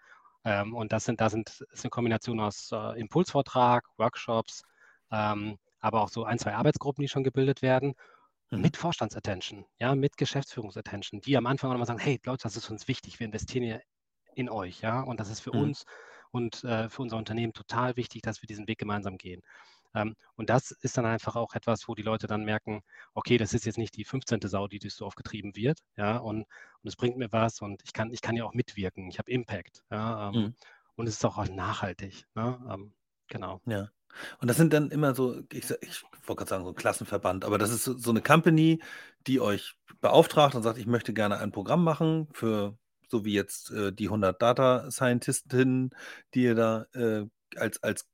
Ähm, 0.45 0.75
und 0.75 0.93
das 0.93 1.05
sind, 1.05 1.21
das 1.21 1.31
sind 1.31 1.65
ist 1.71 1.85
eine 1.85 1.91
Kombination 1.91 2.41
aus 2.41 2.73
äh, 2.73 2.99
Impulsvortrag, 3.01 3.85
Workshops, 3.97 4.65
ähm, 5.13 5.59
aber 5.79 6.03
auch 6.03 6.09
so 6.09 6.25
ein, 6.25 6.41
zwei 6.41 6.55
Arbeitsgruppen, 6.57 7.01
die 7.01 7.09
schon 7.09 7.23
gebildet 7.23 7.63
werden. 7.63 7.95
Mhm. 8.51 8.63
Mit 8.63 8.77
Vorstandsattention, 8.77 9.67
ja, 9.79 9.95
mit 9.95 10.17
Geschäftsführungsattention, 10.17 11.21
die 11.21 11.37
am 11.37 11.47
Anfang 11.47 11.71
auch 11.71 11.75
nochmal 11.75 11.87
sagen, 11.87 12.01
hey 12.01 12.21
Leute, 12.25 12.43
das 12.43 12.57
ist 12.57 12.69
uns 12.71 12.89
wichtig, 12.89 13.21
wir 13.21 13.27
investieren 13.27 13.63
hier 13.63 13.83
in 14.35 14.51
euch, 14.51 14.81
ja, 14.81 15.01
und 15.01 15.21
das 15.21 15.31
ist 15.31 15.41
für 15.41 15.55
mhm. 15.55 15.63
uns 15.63 15.85
und 16.37 16.63
äh, 16.65 16.89
für 16.89 17.03
unser 17.03 17.17
Unternehmen 17.17 17.55
total 17.55 17.97
wichtig, 17.97 18.23
dass 18.23 18.43
wir 18.43 18.47
diesen 18.47 18.69
Weg 18.69 18.79
gemeinsam 18.79 19.17
gehen. 19.17 19.43
Ähm, 19.95 20.15
und 20.37 20.51
das 20.51 20.71
ist 20.71 20.99
dann 20.99 21.07
einfach 21.07 21.35
auch 21.35 21.55
etwas, 21.55 21.89
wo 21.89 21.95
die 21.95 22.03
Leute 22.03 22.27
dann 22.27 22.45
merken, 22.45 22.83
okay, 23.15 23.39
das 23.39 23.55
ist 23.55 23.65
jetzt 23.65 23.79
nicht 23.79 23.97
die 23.97 24.05
15. 24.05 24.41
Sau, 24.43 24.69
die 24.69 24.79
durchs 24.79 24.99
Dorf 24.99 25.15
getrieben 25.15 25.57
wird, 25.57 25.79
ja, 25.97 26.19
und, 26.19 26.41
und 26.41 26.89
es 26.89 26.97
bringt 26.97 27.17
mir 27.17 27.33
was 27.33 27.63
und 27.63 27.83
ich 27.85 27.95
kann, 27.95 28.13
ich 28.13 28.21
kann 28.21 28.37
ja 28.37 28.45
auch 28.45 28.53
mitwirken, 28.53 29.09
ich 29.09 29.19
habe 29.19 29.31
Impact, 29.31 29.83
ja, 29.91 30.29
ähm, 30.29 30.41
mhm. 30.41 30.55
und 30.97 31.07
es 31.07 31.15
ist 31.15 31.25
auch 31.25 31.43
nachhaltig, 31.49 32.27
ne? 32.35 32.61
Ähm, 32.71 32.93
genau. 33.29 33.63
Ja. 33.65 33.89
Und 34.39 34.49
das 34.49 34.57
sind 34.59 34.73
dann 34.73 34.91
immer 34.91 35.15
so, 35.15 35.43
ich, 35.53 35.71
ich 35.81 36.03
wollte 36.27 36.41
gerade 36.41 36.49
sagen, 36.49 36.65
so 36.65 36.71
ein 36.71 36.77
Klassenverband, 36.77 37.45
aber 37.45 37.59
das 37.59 37.71
ist 37.71 37.85
so, 37.85 37.97
so 37.97 38.11
eine 38.11 38.23
Company, 38.23 38.83
die 39.27 39.41
euch 39.41 39.75
beauftragt 40.01 40.55
und 40.55 40.63
sagt, 40.63 40.79
ich 40.79 40.87
möchte 40.87 41.15
gerne 41.15 41.39
ein 41.39 41.53
Programm 41.53 41.85
machen 41.85 42.29
für, 42.33 42.77
so 43.09 43.25
wie 43.25 43.35
jetzt 43.35 43.71
äh, 43.71 43.93
die 43.93 44.09
100 44.09 44.41
Data 44.41 44.91
Scientistinnen, 44.91 45.91
die 46.35 46.45
ihr 46.45 46.55
da 46.55 46.87
äh, 46.95 47.27
als, 47.57 47.83
als 47.83 48.07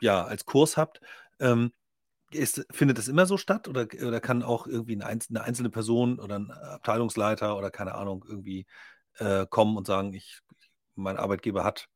ja, 0.00 0.24
als 0.24 0.44
Kurs 0.44 0.76
habt, 0.76 1.00
ähm, 1.40 1.72
ist, 2.30 2.66
findet 2.70 2.98
das 2.98 3.08
immer 3.08 3.26
so 3.26 3.36
statt 3.36 3.68
oder, 3.68 3.86
oder 4.06 4.20
kann 4.20 4.42
auch 4.42 4.66
irgendwie 4.66 4.94
eine, 4.94 5.06
einzelne, 5.06 5.40
eine 5.40 5.48
einzelne 5.48 5.70
Person 5.70 6.18
oder 6.20 6.38
ein 6.38 6.50
Abteilungsleiter 6.50 7.56
oder 7.56 7.70
keine 7.70 7.94
Ahnung 7.94 8.24
irgendwie 8.28 8.66
äh, 9.18 9.46
kommen 9.46 9.76
und 9.76 9.86
sagen, 9.86 10.12
ich, 10.14 10.40
mein 10.94 11.16
Arbeitgeber 11.16 11.64
hat, 11.64 11.88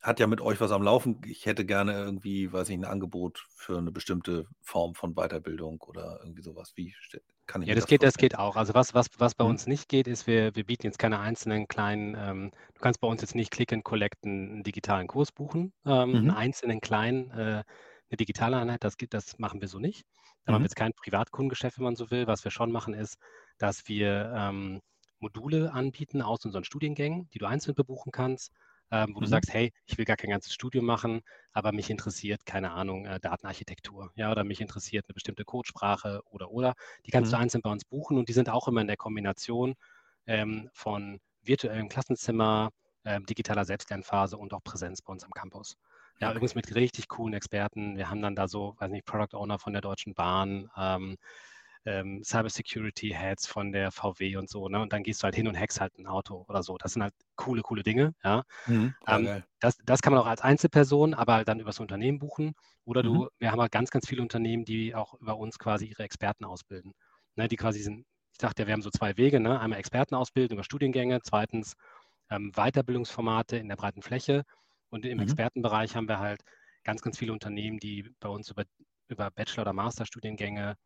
hat 0.00 0.20
ja 0.20 0.26
mit 0.26 0.40
euch 0.40 0.60
was 0.60 0.72
am 0.72 0.82
Laufen, 0.82 1.20
ich 1.26 1.46
hätte 1.46 1.64
gerne 1.64 1.92
irgendwie, 1.94 2.52
weiß 2.52 2.68
ich, 2.68 2.76
ein 2.76 2.84
Angebot 2.84 3.44
für 3.56 3.78
eine 3.78 3.92
bestimmte 3.92 4.46
Form 4.60 4.94
von 4.94 5.14
Weiterbildung 5.14 5.80
oder 5.82 6.20
irgendwie 6.22 6.42
sowas. 6.42 6.72
Wie 6.76 6.94
kann 7.46 7.62
ich 7.62 7.68
Ja, 7.68 7.74
das 7.74 7.84
das 7.84 7.88
geht, 7.88 8.02
das 8.02 8.14
geht 8.14 8.38
auch. 8.38 8.56
Also 8.56 8.74
was, 8.74 8.94
was, 8.94 9.08
was 9.18 9.34
bei 9.34 9.44
Mhm. 9.44 9.50
uns 9.50 9.66
nicht 9.66 9.88
geht, 9.88 10.06
ist, 10.08 10.26
wir, 10.26 10.54
wir 10.54 10.64
bieten 10.64 10.86
jetzt 10.86 10.98
keine 10.98 11.20
einzelnen 11.20 11.68
kleinen, 11.68 12.16
ähm, 12.18 12.50
du 12.74 12.80
kannst 12.80 13.00
bei 13.00 13.08
uns 13.08 13.20
jetzt 13.22 13.34
nicht 13.34 13.50
Click 13.50 13.72
and 13.72 13.84
Collect 13.84 14.24
einen, 14.24 14.62
digitalen 14.62 15.06
Kurs 15.06 15.32
buchen, 15.32 15.72
ähm, 15.84 16.14
einen 16.14 16.24
mhm. 16.24 16.30
einzelnen 16.30 16.80
kleinen, 16.80 17.30
äh, 17.30 17.64
eine 18.10 18.16
digitale 18.18 18.56
Einheit, 18.58 18.84
das, 18.84 18.96
geht, 18.96 19.14
das 19.14 19.38
machen 19.38 19.60
wir 19.60 19.68
so 19.68 19.78
nicht. 19.78 20.04
Da 20.44 20.52
machen 20.52 20.60
wir 20.60 20.60
mhm. 20.60 20.64
jetzt 20.64 20.76
kein 20.76 20.92
Privatkundengeschäft, 20.92 21.78
wenn 21.78 21.84
man 21.84 21.96
so 21.96 22.10
will. 22.10 22.26
Was 22.26 22.44
wir 22.44 22.50
schon 22.50 22.72
machen, 22.72 22.94
ist, 22.94 23.18
dass 23.58 23.88
wir 23.88 24.32
ähm, 24.36 24.80
Module 25.18 25.72
anbieten 25.72 26.20
aus 26.20 26.44
unseren 26.44 26.64
Studiengängen, 26.64 27.28
die 27.30 27.38
du 27.38 27.46
einzeln 27.46 27.74
bebuchen 27.74 28.12
kannst 28.12 28.52
ähm, 28.92 29.14
wo 29.14 29.20
mhm. 29.20 29.24
du 29.24 29.26
sagst, 29.30 29.52
hey, 29.52 29.72
ich 29.86 29.96
will 29.96 30.04
gar 30.04 30.16
kein 30.16 30.30
ganzes 30.30 30.52
Studium 30.52 30.84
machen, 30.84 31.22
aber 31.52 31.72
mich 31.72 31.88
interessiert, 31.88 32.44
keine 32.44 32.72
Ahnung, 32.72 33.06
äh, 33.06 33.18
Datenarchitektur, 33.18 34.12
ja, 34.14 34.30
oder 34.30 34.44
mich 34.44 34.60
interessiert 34.60 35.06
eine 35.08 35.14
bestimmte 35.14 35.44
Codesprache 35.44 36.20
oder 36.30 36.50
oder. 36.50 36.74
Die 37.06 37.10
kannst 37.10 37.32
mhm. 37.32 37.36
du 37.36 37.40
einzeln 37.40 37.62
bei 37.62 37.70
uns 37.70 37.86
buchen 37.86 38.18
und 38.18 38.28
die 38.28 38.34
sind 38.34 38.50
auch 38.50 38.68
immer 38.68 38.82
in 38.82 38.86
der 38.86 38.98
Kombination 38.98 39.74
ähm, 40.26 40.68
von 40.74 41.20
virtuellem 41.42 41.88
Klassenzimmer, 41.88 42.70
ähm, 43.06 43.24
digitaler 43.24 43.64
Selbstlernphase 43.64 44.36
und 44.36 44.52
auch 44.52 44.62
Präsenz 44.62 45.00
bei 45.00 45.12
uns 45.12 45.24
am 45.24 45.30
Campus. 45.30 45.76
Ja, 46.20 46.28
okay. 46.28 46.36
übrigens 46.36 46.54
mit 46.54 46.74
richtig 46.74 47.08
coolen 47.08 47.32
Experten. 47.32 47.96
Wir 47.96 48.10
haben 48.10 48.20
dann 48.20 48.36
da 48.36 48.46
so, 48.46 48.76
weiß 48.78 48.90
nicht, 48.90 49.06
Product 49.06 49.36
Owner 49.36 49.58
von 49.58 49.72
der 49.72 49.82
Deutschen 49.82 50.14
Bahn, 50.14 50.70
ähm, 50.76 51.16
ähm, 51.84 52.22
Cybersecurity-Heads 52.24 53.46
von 53.46 53.72
der 53.72 53.90
VW 53.90 54.36
und 54.36 54.48
so, 54.48 54.68
ne? 54.68 54.80
Und 54.80 54.92
dann 54.92 55.02
gehst 55.02 55.22
du 55.22 55.24
halt 55.24 55.34
hin 55.34 55.48
und 55.48 55.58
hackst 55.58 55.80
halt 55.80 55.98
ein 55.98 56.06
Auto 56.06 56.44
oder 56.48 56.62
so. 56.62 56.78
Das 56.78 56.92
sind 56.92 57.02
halt 57.02 57.14
coole, 57.36 57.62
coole 57.62 57.82
Dinge, 57.82 58.14
ja. 58.22 58.44
Mhm, 58.66 58.94
ähm, 59.06 59.42
das, 59.60 59.76
das 59.84 60.02
kann 60.02 60.12
man 60.12 60.22
auch 60.22 60.26
als 60.26 60.40
Einzelperson, 60.40 61.14
aber 61.14 61.44
dann 61.44 61.60
übers 61.60 61.80
Unternehmen 61.80 62.18
buchen. 62.18 62.54
Oder 62.84 63.02
du, 63.02 63.24
mhm. 63.24 63.28
wir 63.38 63.52
haben 63.52 63.60
halt 63.60 63.72
ganz, 63.72 63.90
ganz 63.90 64.08
viele 64.08 64.22
Unternehmen, 64.22 64.64
die 64.64 64.94
auch 64.94 65.14
über 65.14 65.36
uns 65.36 65.58
quasi 65.58 65.86
ihre 65.86 66.02
Experten 66.02 66.44
ausbilden. 66.44 66.92
Ne? 67.36 67.48
Die 67.48 67.56
quasi 67.56 67.78
diesen 67.78 68.04
ich 68.32 68.38
dachte 68.38 68.62
ja, 68.62 68.66
wir 68.66 68.72
haben 68.72 68.82
so 68.82 68.90
zwei 68.90 69.16
Wege, 69.16 69.40
ne? 69.40 69.60
einmal 69.60 69.78
Experten 69.78 70.14
ausbilden 70.14 70.54
über 70.54 70.64
Studiengänge, 70.64 71.20
zweitens 71.22 71.74
ähm, 72.30 72.50
Weiterbildungsformate 72.52 73.56
in 73.58 73.68
der 73.68 73.76
breiten 73.76 74.02
Fläche 74.02 74.44
und 74.90 75.04
im 75.04 75.18
mhm. 75.18 75.24
Expertenbereich 75.24 75.94
haben 75.94 76.08
wir 76.08 76.18
halt 76.18 76.40
ganz, 76.82 77.02
ganz 77.02 77.18
viele 77.18 77.32
Unternehmen, 77.32 77.78
die 77.78 78.10
bei 78.20 78.28
uns 78.28 78.50
über, 78.50 78.64
über 79.08 79.30
Bachelor- 79.30 79.62
oder 79.62 79.72
Masterstudiengänge 79.72 80.76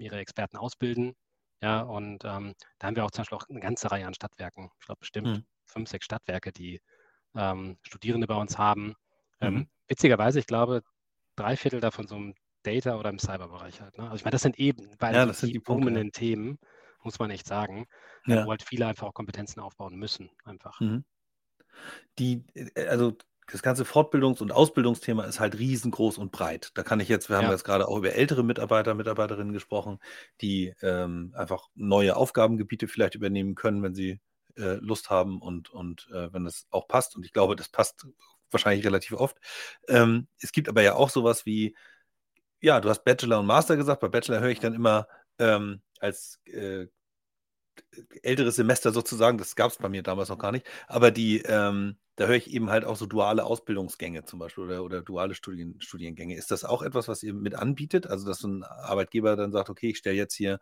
ihre 0.00 0.18
Experten 0.18 0.56
ausbilden. 0.56 1.14
Ja, 1.60 1.82
und 1.82 2.24
ähm, 2.24 2.54
da 2.78 2.86
haben 2.86 2.96
wir 2.96 3.04
auch 3.04 3.10
zum 3.12 3.22
Beispiel 3.22 3.38
auch 3.38 3.48
eine 3.48 3.60
ganze 3.60 3.90
Reihe 3.90 4.06
an 4.06 4.14
Stadtwerken. 4.14 4.70
Ich 4.80 4.86
glaube 4.86 4.98
bestimmt 5.00 5.28
mhm. 5.28 5.44
fünf, 5.64 5.88
sechs 5.88 6.04
Stadtwerke, 6.04 6.52
die 6.52 6.80
ähm, 7.36 7.78
Studierende 7.82 8.26
bei 8.26 8.34
uns 8.34 8.58
haben. 8.58 8.94
Ähm, 9.40 9.54
mhm. 9.54 9.68
witzigerweise, 9.86 10.40
ich 10.40 10.46
glaube, 10.46 10.82
drei 11.36 11.56
Viertel 11.56 11.80
davon 11.80 12.06
so 12.06 12.16
im 12.16 12.34
Data- 12.62 12.98
oder 12.98 13.10
im 13.10 13.18
Cyberbereich 13.18 13.80
halt. 13.80 13.96
Ne? 13.96 14.04
Also 14.04 14.16
ich 14.16 14.24
meine, 14.24 14.32
das 14.32 14.42
sind 14.42 14.58
eben 14.58 14.94
weil 14.98 15.14
ja, 15.14 15.26
das 15.26 15.40
die, 15.40 15.52
die 15.52 15.58
boomenden 15.58 16.12
Themen, 16.12 16.58
muss 17.02 17.18
man 17.18 17.30
echt 17.30 17.46
sagen, 17.46 17.86
ja. 18.26 18.44
wo 18.44 18.50
halt 18.50 18.62
viele 18.62 18.86
einfach 18.86 19.08
auch 19.08 19.14
Kompetenzen 19.14 19.60
aufbauen 19.60 19.96
müssen, 19.96 20.30
einfach. 20.44 20.80
Mhm. 20.80 21.04
Die, 22.18 22.44
äh, 22.54 22.86
also 22.86 23.16
das 23.50 23.62
ganze 23.62 23.84
Fortbildungs- 23.84 24.40
und 24.40 24.52
Ausbildungsthema 24.52 25.24
ist 25.24 25.40
halt 25.40 25.58
riesengroß 25.58 26.18
und 26.18 26.32
breit. 26.32 26.70
Da 26.74 26.82
kann 26.82 27.00
ich 27.00 27.08
jetzt, 27.08 27.28
wir 27.28 27.36
haben 27.36 27.46
ja. 27.46 27.52
jetzt 27.52 27.64
gerade 27.64 27.88
auch 27.88 27.98
über 27.98 28.12
ältere 28.12 28.44
Mitarbeiter, 28.44 28.94
Mitarbeiterinnen 28.94 29.52
gesprochen, 29.52 29.98
die 30.40 30.74
ähm, 30.82 31.32
einfach 31.36 31.68
neue 31.74 32.16
Aufgabengebiete 32.16 32.88
vielleicht 32.88 33.14
übernehmen 33.14 33.54
können, 33.54 33.82
wenn 33.82 33.94
sie 33.94 34.20
äh, 34.56 34.74
Lust 34.76 35.10
haben 35.10 35.40
und, 35.40 35.70
und 35.70 36.08
äh, 36.12 36.32
wenn 36.32 36.44
das 36.44 36.66
auch 36.70 36.86
passt. 36.86 37.16
Und 37.16 37.24
ich 37.24 37.32
glaube, 37.32 37.56
das 37.56 37.68
passt 37.68 38.06
wahrscheinlich 38.50 38.86
relativ 38.86 39.12
oft. 39.12 39.38
Ähm, 39.88 40.28
es 40.40 40.52
gibt 40.52 40.68
aber 40.68 40.82
ja 40.82 40.94
auch 40.94 41.10
sowas 41.10 41.46
wie, 41.46 41.74
ja, 42.60 42.80
du 42.80 42.88
hast 42.88 43.04
Bachelor 43.04 43.40
und 43.40 43.46
Master 43.46 43.76
gesagt. 43.76 44.00
Bei 44.00 44.08
Bachelor 44.08 44.40
höre 44.40 44.50
ich 44.50 44.60
dann 44.60 44.74
immer 44.74 45.08
ähm, 45.38 45.82
als 45.98 46.40
äh, 46.44 46.86
älteres 48.22 48.56
Semester 48.56 48.92
sozusagen, 48.92 49.38
das 49.38 49.56
gab 49.56 49.70
es 49.70 49.78
bei 49.78 49.88
mir 49.88 50.02
damals 50.02 50.28
noch 50.28 50.38
gar 50.38 50.52
nicht, 50.52 50.66
aber 50.86 51.10
die, 51.10 51.42
ähm, 51.42 51.96
da 52.16 52.26
höre 52.26 52.36
ich 52.36 52.50
eben 52.50 52.70
halt 52.70 52.84
auch 52.84 52.96
so 52.96 53.06
duale 53.06 53.44
Ausbildungsgänge 53.44 54.24
zum 54.24 54.38
Beispiel 54.38 54.64
oder, 54.64 54.84
oder 54.84 55.02
duale 55.02 55.34
Studien, 55.34 55.80
Studiengänge. 55.80 56.36
Ist 56.36 56.50
das 56.50 56.64
auch 56.64 56.82
etwas, 56.82 57.08
was 57.08 57.22
ihr 57.22 57.32
mit 57.32 57.54
anbietet? 57.54 58.06
Also, 58.06 58.26
dass 58.26 58.38
so 58.38 58.48
ein 58.48 58.64
Arbeitgeber 58.64 59.34
dann 59.36 59.52
sagt, 59.52 59.70
okay, 59.70 59.90
ich 59.90 59.98
stelle 59.98 60.16
jetzt 60.16 60.34
hier 60.34 60.60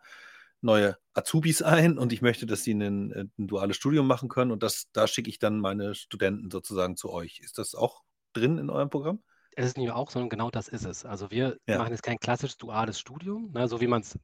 neue 0.61 0.97
Azubis 1.13 1.61
ein 1.61 1.97
und 1.97 2.13
ich 2.13 2.21
möchte, 2.21 2.45
dass 2.45 2.63
sie 2.63 2.73
ein, 2.73 3.11
äh, 3.11 3.25
ein 3.37 3.47
duales 3.47 3.75
Studium 3.75 4.07
machen 4.07 4.29
können 4.29 4.51
und 4.51 4.63
das, 4.63 4.87
da 4.93 5.07
schicke 5.07 5.29
ich 5.29 5.39
dann 5.39 5.59
meine 5.59 5.95
Studenten 5.95 6.51
sozusagen 6.51 6.95
zu 6.95 7.11
euch. 7.11 7.39
Ist 7.43 7.57
das 7.57 7.75
auch 7.75 8.03
drin 8.33 8.57
in 8.57 8.69
eurem 8.69 8.89
Programm? 8.89 9.21
Es 9.53 9.65
ist 9.65 9.77
nicht 9.77 9.91
auch, 9.91 10.09
sondern 10.09 10.29
genau 10.29 10.49
das 10.49 10.69
ist 10.69 10.85
es. 10.85 11.03
Also 11.03 11.29
wir 11.31 11.57
ja. 11.67 11.77
machen 11.77 11.91
jetzt 11.91 12.03
kein 12.03 12.17
klassisches 12.17 12.57
duales 12.57 12.99
Studium, 12.99 13.51
ne, 13.51 13.67
so 13.67 13.81
wie 13.81 13.87
man 13.87 14.01
es 14.01 14.17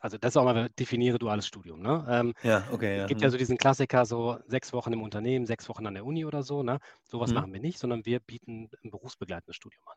also 0.00 0.18
das 0.18 0.32
ist 0.32 0.36
auch 0.36 0.44
mal 0.44 0.68
definiere 0.78 1.18
duales 1.18 1.46
Studium. 1.46 1.80
Ne? 1.80 2.06
Ähm, 2.08 2.34
ja, 2.42 2.64
okay. 2.70 2.98
Es 2.98 3.08
gibt 3.08 3.20
ja 3.20 3.28
mhm. 3.28 3.32
so 3.32 3.38
diesen 3.38 3.58
Klassiker, 3.58 4.06
so 4.06 4.38
sechs 4.46 4.72
Wochen 4.72 4.92
im 4.92 5.02
Unternehmen, 5.02 5.46
sechs 5.46 5.68
Wochen 5.68 5.86
an 5.86 5.94
der 5.94 6.04
Uni 6.04 6.24
oder 6.24 6.42
so. 6.42 6.62
Ne? 6.62 6.78
Sowas 7.04 7.30
mhm. 7.30 7.36
machen 7.36 7.52
wir 7.52 7.60
nicht, 7.60 7.78
sondern 7.78 8.04
wir 8.04 8.20
bieten 8.20 8.70
ein 8.84 8.90
berufsbegleitendes 8.90 9.56
Studium 9.56 9.82
an. 9.86 9.96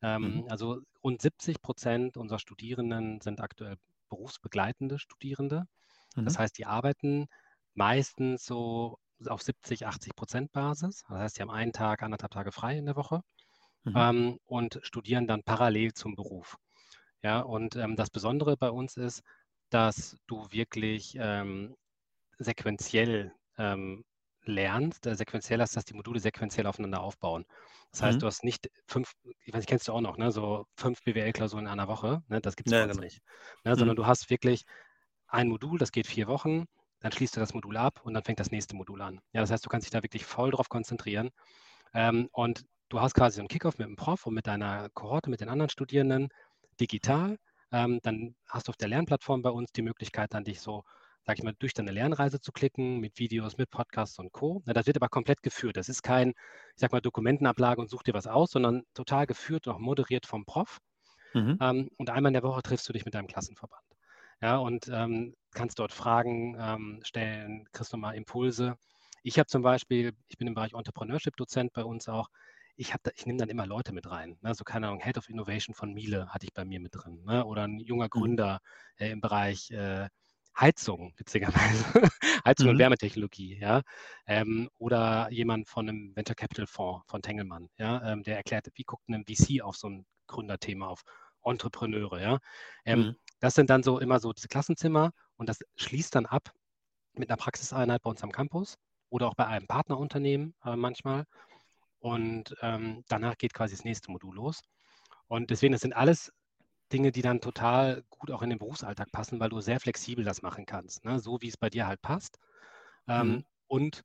Ähm, 0.00 0.34
mhm. 0.36 0.44
Also 0.48 0.80
rund 1.02 1.20
70 1.20 1.60
Prozent 1.62 2.16
unserer 2.16 2.38
Studierenden 2.38 3.20
sind 3.20 3.40
aktuell 3.40 3.76
berufsbegleitende 4.08 4.98
Studierende. 4.98 5.64
Mhm. 6.16 6.24
Das 6.24 6.38
heißt, 6.38 6.58
die 6.58 6.66
arbeiten 6.66 7.26
meistens 7.74 8.44
so 8.44 8.98
auf 9.26 9.42
70, 9.42 9.86
80 9.86 10.14
Prozent 10.14 10.52
Basis. 10.52 11.02
Das 11.08 11.18
heißt, 11.18 11.38
die 11.38 11.42
haben 11.42 11.50
einen 11.50 11.72
Tag, 11.72 12.02
anderthalb 12.02 12.32
Tage 12.32 12.52
frei 12.52 12.78
in 12.78 12.86
der 12.86 12.96
Woche 12.96 13.22
mhm. 13.84 13.94
ähm, 13.96 14.38
und 14.46 14.78
studieren 14.82 15.26
dann 15.26 15.42
parallel 15.42 15.92
zum 15.92 16.14
Beruf. 16.14 16.56
Ja, 17.22 17.40
und 17.40 17.76
ähm, 17.76 17.96
das 17.96 18.10
Besondere 18.10 18.56
bei 18.56 18.70
uns 18.70 18.96
ist, 18.96 19.22
dass 19.70 20.16
du 20.26 20.46
wirklich 20.50 21.16
ähm, 21.18 21.74
sequenziell 22.38 23.32
ähm, 23.58 24.04
lernst. 24.44 25.06
Äh, 25.06 25.14
sequenziell 25.14 25.60
heißt, 25.60 25.76
dass 25.76 25.84
die 25.84 25.94
Module 25.94 26.20
sequenziell 26.20 26.66
aufeinander 26.66 27.00
aufbauen. 27.00 27.44
Das 27.90 28.02
heißt, 28.02 28.16
mhm. 28.16 28.20
du 28.20 28.26
hast 28.26 28.44
nicht 28.44 28.70
fünf, 28.86 29.12
ich 29.44 29.52
weiß 29.52 29.60
nicht, 29.60 29.68
kennst 29.68 29.88
du 29.88 29.92
auch 29.92 30.00
noch, 30.00 30.16
ne, 30.16 30.30
so 30.30 30.66
fünf 30.76 31.02
BWL-Klausuren 31.04 31.66
in 31.66 31.70
einer 31.72 31.88
Woche, 31.88 32.22
ne, 32.28 32.40
das 32.40 32.56
gibt 32.56 32.70
es 32.70 32.74
uns 32.74 32.92
genau. 32.92 33.04
nicht. 33.04 33.20
Ne, 33.64 33.72
mhm. 33.72 33.78
Sondern 33.78 33.96
du 33.96 34.06
hast 34.06 34.30
wirklich 34.30 34.64
ein 35.26 35.48
Modul, 35.48 35.78
das 35.78 35.92
geht 35.92 36.06
vier 36.06 36.26
Wochen, 36.26 36.64
dann 37.00 37.12
schließt 37.12 37.36
du 37.36 37.40
das 37.40 37.54
Modul 37.54 37.76
ab 37.76 38.00
und 38.02 38.14
dann 38.14 38.24
fängt 38.24 38.40
das 38.40 38.50
nächste 38.50 38.74
Modul 38.74 39.02
an. 39.02 39.20
Ja, 39.32 39.40
das 39.40 39.50
heißt, 39.50 39.64
du 39.64 39.68
kannst 39.68 39.86
dich 39.86 39.92
da 39.92 40.02
wirklich 40.02 40.24
voll 40.24 40.50
drauf 40.50 40.68
konzentrieren. 40.68 41.30
Ähm, 41.94 42.28
und 42.32 42.64
du 42.88 43.00
hast 43.00 43.14
quasi 43.14 43.36
so 43.36 43.42
einen 43.42 43.48
Kickoff 43.48 43.78
mit 43.78 43.86
dem 43.86 43.96
Prof 43.96 44.26
und 44.26 44.34
mit 44.34 44.46
deiner 44.46 44.88
Kohorte, 44.90 45.30
mit 45.30 45.40
den 45.40 45.48
anderen 45.48 45.70
Studierenden 45.70 46.28
digital. 46.80 47.38
Ähm, 47.72 48.00
dann 48.02 48.34
hast 48.48 48.68
du 48.68 48.70
auf 48.70 48.76
der 48.76 48.88
Lernplattform 48.88 49.42
bei 49.42 49.50
uns 49.50 49.72
die 49.72 49.82
Möglichkeit, 49.82 50.32
dann 50.34 50.44
dich 50.44 50.60
so, 50.60 50.84
sag 51.24 51.38
ich 51.38 51.44
mal, 51.44 51.54
durch 51.58 51.74
deine 51.74 51.92
Lernreise 51.92 52.40
zu 52.40 52.52
klicken, 52.52 52.98
mit 53.00 53.18
Videos, 53.18 53.58
mit 53.58 53.70
Podcasts 53.70 54.18
und 54.18 54.32
Co. 54.32 54.62
Na, 54.64 54.72
das 54.72 54.86
wird 54.86 54.96
aber 54.96 55.08
komplett 55.08 55.42
geführt. 55.42 55.76
Das 55.76 55.88
ist 55.88 56.02
kein, 56.02 56.30
ich 56.30 56.80
sag 56.80 56.92
mal, 56.92 57.00
Dokumentenablage 57.00 57.80
und 57.80 57.90
such 57.90 58.02
dir 58.04 58.14
was 58.14 58.26
aus, 58.26 58.50
sondern 58.52 58.84
total 58.94 59.26
geführt 59.26 59.66
und 59.66 59.74
auch 59.74 59.78
moderiert 59.78 60.26
vom 60.26 60.44
Prof. 60.46 60.78
Mhm. 61.34 61.58
Ähm, 61.60 61.90
und 61.96 62.10
einmal 62.10 62.30
in 62.30 62.34
der 62.34 62.42
Woche 62.42 62.62
triffst 62.62 62.88
du 62.88 62.92
dich 62.92 63.04
mit 63.04 63.14
deinem 63.14 63.26
Klassenverband. 63.26 63.84
Ja, 64.40 64.56
und 64.58 64.88
ähm, 64.88 65.34
kannst 65.52 65.78
dort 65.78 65.92
Fragen 65.92 66.56
ähm, 66.58 67.00
stellen, 67.02 67.66
kriegst 67.72 67.92
nochmal 67.92 68.14
Impulse. 68.14 68.76
Ich 69.22 69.38
habe 69.38 69.46
zum 69.48 69.62
Beispiel, 69.62 70.12
ich 70.28 70.38
bin 70.38 70.46
im 70.46 70.54
Bereich 70.54 70.74
Entrepreneurship-Dozent 70.74 71.72
bei 71.72 71.84
uns 71.84 72.08
auch, 72.08 72.28
ich, 72.78 72.94
ich 73.16 73.26
nehme 73.26 73.38
dann 73.38 73.48
immer 73.48 73.66
Leute 73.66 73.92
mit 73.92 74.08
rein. 74.08 74.38
Ne? 74.40 74.54
So, 74.54 74.62
keine 74.62 74.86
Ahnung, 74.86 75.00
Head 75.00 75.18
of 75.18 75.28
Innovation 75.28 75.74
von 75.74 75.92
Miele 75.92 76.28
hatte 76.28 76.46
ich 76.46 76.54
bei 76.54 76.64
mir 76.64 76.78
mit 76.78 76.94
drin. 76.94 77.24
Ne? 77.24 77.44
Oder 77.44 77.64
ein 77.64 77.80
junger 77.80 78.06
mhm. 78.06 78.10
Gründer 78.10 78.60
äh, 78.96 79.10
im 79.10 79.20
Bereich 79.20 79.70
äh, 79.72 80.08
Heizung, 80.58 81.12
witzigerweise. 81.16 81.84
Heizung 82.44 82.66
mhm. 82.66 82.72
und 82.72 82.78
Wärmetechnologie, 82.78 83.58
ja. 83.58 83.82
Ähm, 84.26 84.70
oder 84.78 85.28
jemand 85.30 85.68
von 85.68 85.88
einem 85.88 86.14
Venture 86.14 86.36
Capital 86.36 86.66
Fonds 86.66 87.04
von 87.08 87.20
Tengelmann, 87.20 87.68
ja, 87.78 88.12
ähm, 88.12 88.22
der 88.22 88.36
erklärt, 88.36 88.68
wie 88.74 88.84
guckt 88.84 89.08
ein 89.08 89.24
VC 89.24 89.60
auf 89.62 89.76
so 89.76 89.88
ein 89.88 90.06
Gründerthema, 90.28 90.86
auf 90.86 91.02
Entrepreneure, 91.42 92.20
ja. 92.20 92.38
Ähm, 92.84 93.00
mhm. 93.00 93.16
Das 93.40 93.54
sind 93.54 93.70
dann 93.70 93.82
so 93.82 93.98
immer 93.98 94.20
so 94.20 94.32
diese 94.32 94.48
Klassenzimmer 94.48 95.12
und 95.36 95.48
das 95.48 95.60
schließt 95.76 96.14
dann 96.14 96.26
ab 96.26 96.52
mit 97.14 97.28
einer 97.28 97.36
Praxiseinheit 97.36 98.02
bei 98.02 98.10
uns 98.10 98.22
am 98.22 98.32
Campus 98.32 98.76
oder 99.10 99.28
auch 99.28 99.34
bei 99.34 99.46
einem 99.46 99.66
Partnerunternehmen 99.66 100.54
äh, 100.64 100.76
manchmal. 100.76 101.24
Und 102.00 102.54
ähm, 102.62 103.04
danach 103.08 103.36
geht 103.36 103.54
quasi 103.54 103.74
das 103.74 103.84
nächste 103.84 104.10
Modul 104.10 104.34
los. 104.34 104.62
Und 105.26 105.50
deswegen, 105.50 105.72
das 105.72 105.82
sind 105.82 105.94
alles 105.94 106.32
Dinge, 106.92 107.12
die 107.12 107.22
dann 107.22 107.40
total 107.40 108.02
gut 108.08 108.30
auch 108.30 108.42
in 108.42 108.50
den 108.50 108.58
Berufsalltag 108.58 109.10
passen, 109.12 109.40
weil 109.40 109.50
du 109.50 109.60
sehr 109.60 109.80
flexibel 109.80 110.24
das 110.24 110.42
machen 110.42 110.64
kannst, 110.64 111.04
ne? 111.04 111.18
so 111.18 111.40
wie 111.42 111.48
es 111.48 111.56
bei 111.56 111.68
dir 111.68 111.86
halt 111.86 112.00
passt. 112.00 112.38
Ähm, 113.06 113.28
mhm. 113.28 113.44
Und 113.66 114.02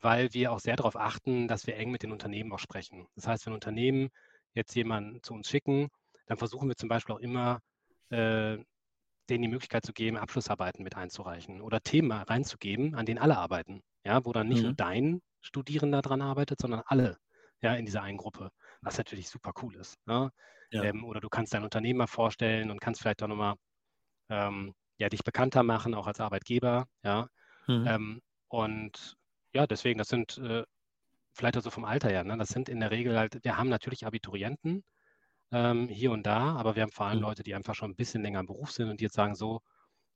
weil 0.00 0.32
wir 0.32 0.52
auch 0.52 0.60
sehr 0.60 0.76
darauf 0.76 0.96
achten, 0.96 1.48
dass 1.48 1.66
wir 1.66 1.76
eng 1.76 1.90
mit 1.90 2.02
den 2.02 2.12
Unternehmen 2.12 2.52
auch 2.52 2.58
sprechen. 2.58 3.06
Das 3.16 3.26
heißt, 3.26 3.46
wenn 3.46 3.52
Unternehmen 3.52 4.10
jetzt 4.54 4.74
jemanden 4.74 5.22
zu 5.22 5.34
uns 5.34 5.48
schicken, 5.48 5.88
dann 6.26 6.38
versuchen 6.38 6.68
wir 6.68 6.76
zum 6.76 6.88
Beispiel 6.88 7.14
auch 7.14 7.20
immer, 7.20 7.60
äh, 8.10 8.58
denen 9.28 9.42
die 9.42 9.48
Möglichkeit 9.48 9.84
zu 9.84 9.92
geben, 9.92 10.16
Abschlussarbeiten 10.16 10.82
mit 10.82 10.96
einzureichen 10.96 11.60
oder 11.60 11.80
Themen 11.80 12.12
reinzugeben, 12.12 12.94
an 12.94 13.06
denen 13.06 13.18
alle 13.18 13.36
arbeiten. 13.36 13.82
Ja, 14.04 14.24
wo 14.24 14.32
dann 14.32 14.48
nicht 14.48 14.58
mhm. 14.58 14.64
nur 14.64 14.74
dein 14.74 15.20
Studierender 15.48 16.02
daran 16.02 16.20
arbeitet, 16.20 16.60
sondern 16.60 16.82
alle 16.84 17.16
ja, 17.60 17.74
in 17.74 17.86
dieser 17.86 18.02
einen 18.02 18.18
Gruppe, 18.18 18.50
was 18.82 18.98
natürlich 18.98 19.28
super 19.28 19.52
cool 19.62 19.76
ist. 19.76 19.96
Ne? 20.06 20.30
Ja. 20.70 20.84
Ähm, 20.84 21.04
oder 21.04 21.20
du 21.20 21.28
kannst 21.28 21.54
dein 21.54 21.64
Unternehmen 21.64 21.98
mal 21.98 22.06
vorstellen 22.06 22.70
und 22.70 22.80
kannst 22.80 23.00
vielleicht 23.00 23.22
auch 23.22 23.28
nochmal 23.28 23.54
ähm, 24.28 24.74
ja, 24.98 25.08
dich 25.08 25.24
bekannter 25.24 25.62
machen, 25.62 25.94
auch 25.94 26.06
als 26.06 26.20
Arbeitgeber. 26.20 26.86
Ja? 27.02 27.28
Mhm. 27.66 27.86
Ähm, 27.86 28.22
und 28.48 29.16
ja, 29.54 29.66
deswegen, 29.66 29.98
das 29.98 30.08
sind 30.08 30.36
äh, 30.38 30.64
vielleicht 31.32 31.56
also 31.56 31.70
vom 31.70 31.84
Alter 31.84 32.10
her, 32.10 32.24
ne? 32.24 32.36
das 32.36 32.50
sind 32.50 32.68
in 32.68 32.80
der 32.80 32.90
Regel 32.90 33.18
halt, 33.18 33.42
wir 33.42 33.56
haben 33.56 33.70
natürlich 33.70 34.06
Abiturienten 34.06 34.84
ähm, 35.50 35.88
hier 35.88 36.12
und 36.12 36.24
da, 36.26 36.56
aber 36.56 36.76
wir 36.76 36.82
haben 36.82 36.92
vor 36.92 37.06
allem 37.06 37.18
mhm. 37.18 37.24
Leute, 37.24 37.42
die 37.42 37.54
einfach 37.54 37.74
schon 37.74 37.92
ein 37.92 37.96
bisschen 37.96 38.22
länger 38.22 38.40
im 38.40 38.46
Beruf 38.46 38.70
sind 38.70 38.90
und 38.90 39.00
die 39.00 39.04
jetzt 39.04 39.14
sagen, 39.14 39.34
so, 39.34 39.62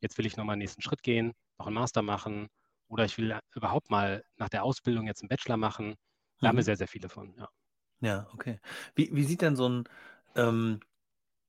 jetzt 0.01 0.19
will 0.19 0.27
ich 0.27 0.37
nochmal 0.37 0.55
einen 0.55 0.61
nächsten 0.61 0.83
Schritt 0.83 1.03
gehen, 1.03 1.33
noch 1.59 1.67
einen 1.67 1.75
Master 1.75 2.03
machen 2.03 2.49
oder 2.93 3.07
ich 3.07 3.17
will 3.17 3.35
überhaupt 3.55 3.91
mal 3.91 4.23
nach 4.37 4.51
der 4.51 4.65
Ausbildung 4.65 5.07
jetzt 5.07 5.23
einen 5.23 5.31
Bachelor 5.31 5.57
machen. 5.57 5.95
Da 6.41 6.47
mhm. 6.47 6.49
haben 6.49 6.57
wir 6.57 6.63
mhm. 6.63 6.67
sehr, 6.67 6.77
sehr 6.77 6.89
viele 6.89 7.09
von, 7.09 7.35
ja. 7.39 7.49
Ja, 8.01 8.29
okay. 8.35 8.61
Wie, 8.95 9.09
wie 9.15 9.25
sieht 9.25 9.41
denn 9.41 9.57
so 9.57 9.69
ein, 9.69 9.85
ähm, 10.35 10.81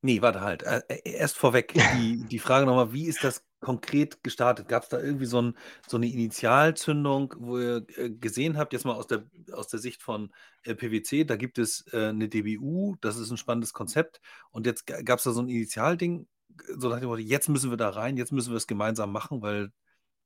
nee, 0.01 0.21
warte 0.21 0.39
halt, 0.39 0.63
äh, 0.63 0.81
äh 0.87 1.01
erst 1.03 1.37
vorweg 1.37 1.73
die, 1.97 2.23
die 2.29 2.39
Frage 2.39 2.65
nochmal, 2.65 2.93
wie 2.93 3.07
ist 3.07 3.25
das 3.25 3.43
konkret 3.59 4.23
gestartet? 4.23 4.69
Gab 4.69 4.83
es 4.83 4.89
da 4.89 5.01
irgendwie 5.01 5.25
so, 5.25 5.41
ein, 5.41 5.57
so 5.85 5.97
eine 5.97 6.07
Initialzündung, 6.07 7.33
wo 7.39 7.59
ihr 7.59 7.85
äh, 7.97 8.09
gesehen 8.09 8.57
habt, 8.57 8.71
jetzt 8.71 8.85
mal 8.85 8.93
aus 8.93 9.07
der, 9.07 9.25
aus 9.51 9.67
der 9.67 9.79
Sicht 9.79 10.01
von 10.01 10.31
PwC, 10.63 11.25
da 11.25 11.35
gibt 11.35 11.57
es 11.57 11.85
eine 11.91 12.29
DBU, 12.29 12.95
das 13.01 13.17
ist 13.17 13.31
ein 13.31 13.37
spannendes 13.37 13.73
Konzept 13.73 14.21
und 14.51 14.65
jetzt 14.65 14.85
gab 14.85 15.17
es 15.17 15.25
da 15.25 15.31
so 15.31 15.41
ein 15.41 15.49
Initialding, 15.49 16.25
so 16.77 16.87
nach 16.87 16.99
dem 16.99 17.09
Motto, 17.09 17.19
jetzt 17.19 17.49
müssen 17.49 17.69
wir 17.69 17.77
da 17.77 17.89
rein, 17.89 18.15
jetzt 18.15 18.31
müssen 18.31 18.51
wir 18.51 18.57
es 18.57 18.67
gemeinsam 18.67 19.11
machen, 19.11 19.41
weil 19.41 19.73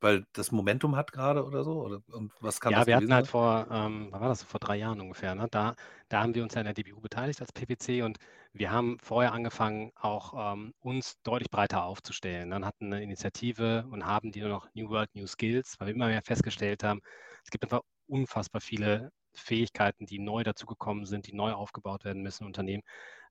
weil 0.01 0.25
das 0.33 0.51
Momentum 0.51 0.95
hat 0.95 1.11
gerade 1.11 1.45
oder 1.45 1.63
so? 1.63 1.81
Oder, 1.83 2.01
und 2.11 2.31
was 2.41 2.59
kann 2.59 2.73
Ja, 2.73 2.75
das 2.75 2.85
wir 2.85 2.95
hatten 2.97 3.13
halt 3.13 3.27
vor, 3.27 3.67
ähm, 3.71 4.11
war 4.11 4.19
das? 4.19 4.43
Vor 4.43 4.59
drei 4.59 4.75
Jahren 4.75 4.99
ungefähr, 4.99 5.35
ne? 5.35 5.47
Da, 5.49 5.75
da 6.09 6.21
haben 6.21 6.35
wir 6.35 6.43
uns 6.43 6.53
ja 6.53 6.59
in 6.61 6.65
der 6.65 6.73
DBU 6.73 6.99
beteiligt 6.99 7.39
als 7.39 7.51
PwC 7.53 8.01
und 8.01 8.17
wir 8.51 8.71
haben 8.71 8.97
vorher 9.01 9.31
angefangen, 9.31 9.91
auch 9.95 10.53
ähm, 10.53 10.73
uns 10.79 11.15
deutlich 11.23 11.49
breiter 11.49 11.83
aufzustellen. 11.85 12.49
Dann 12.49 12.65
hatten 12.65 12.87
eine 12.93 13.01
Initiative 13.03 13.85
und 13.89 14.05
haben 14.05 14.31
die 14.31 14.41
nur 14.41 14.49
noch 14.49 14.67
New 14.73 14.89
World, 14.89 15.09
New 15.15 15.27
Skills, 15.27 15.75
weil 15.79 15.87
wir 15.87 15.93
immer 15.95 16.07
mehr 16.07 16.21
festgestellt 16.23 16.83
haben, 16.83 16.99
es 17.43 17.49
gibt 17.51 17.63
einfach 17.63 17.81
unfassbar 18.07 18.59
viele 18.61 19.11
Fähigkeiten, 19.33 20.05
die 20.05 20.19
neu 20.19 20.43
dazugekommen 20.43 21.05
sind, 21.05 21.27
die 21.27 21.33
neu 21.33 21.53
aufgebaut 21.53 22.03
werden 22.03 22.21
müssen 22.23 22.43
in 22.43 22.47
Unternehmen, 22.47 22.83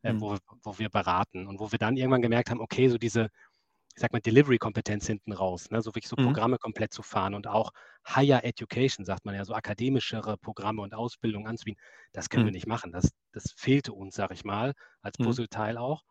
äh, 0.03 0.13
Mhm. 0.13 0.19
wo, 0.19 0.37
wo 0.63 0.79
wir 0.79 0.89
beraten 0.89 1.47
und 1.47 1.61
wo 1.61 1.73
wir 1.73 1.79
dann 1.79 1.97
irgendwann 1.97 2.23
gemerkt 2.23 2.51
haben, 2.51 2.61
okay, 2.61 2.89
so 2.89 2.99
diese, 2.99 3.29
ich 3.97 4.03
sag 4.03 4.13
mal, 4.13 4.21
Delivery-Kompetenz 4.21 5.07
hinten 5.07 5.33
raus, 5.33 5.71
ne? 5.71 5.81
so 5.83 5.91
wirklich 5.91 6.09
so 6.09 6.17
Mhm. 6.19 6.37
Programme 6.37 6.59
komplett 6.59 6.93
zu 6.93 7.03
fahren 7.03 7.35
und 7.35 7.47
auch 7.47 7.73
Higher 8.09 8.45
Education, 8.45 9.05
sagt 9.07 9.25
man 9.25 9.35
ja, 9.35 9.45
so 9.45 9.55
akademischere 9.55 10.37
Programme 10.39 10.83
und 10.83 10.95
Ausbildung 10.95 11.47
anzubieten, 11.49 11.83
das 12.13 12.29
können 12.29 12.45
wir 12.45 12.53
Mhm. 12.53 12.53
nicht 12.53 12.67
machen. 12.67 12.93
Das, 12.93 13.11
das 13.33 13.53
fehlte 13.57 13.93
uns, 13.95 14.15
sag 14.15 14.33
ich 14.33 14.45
mal, 14.45 14.75
als 15.03 15.19
Mhm. 15.19 15.37
Puzzleteil 15.37 15.79
auch. 15.79 16.03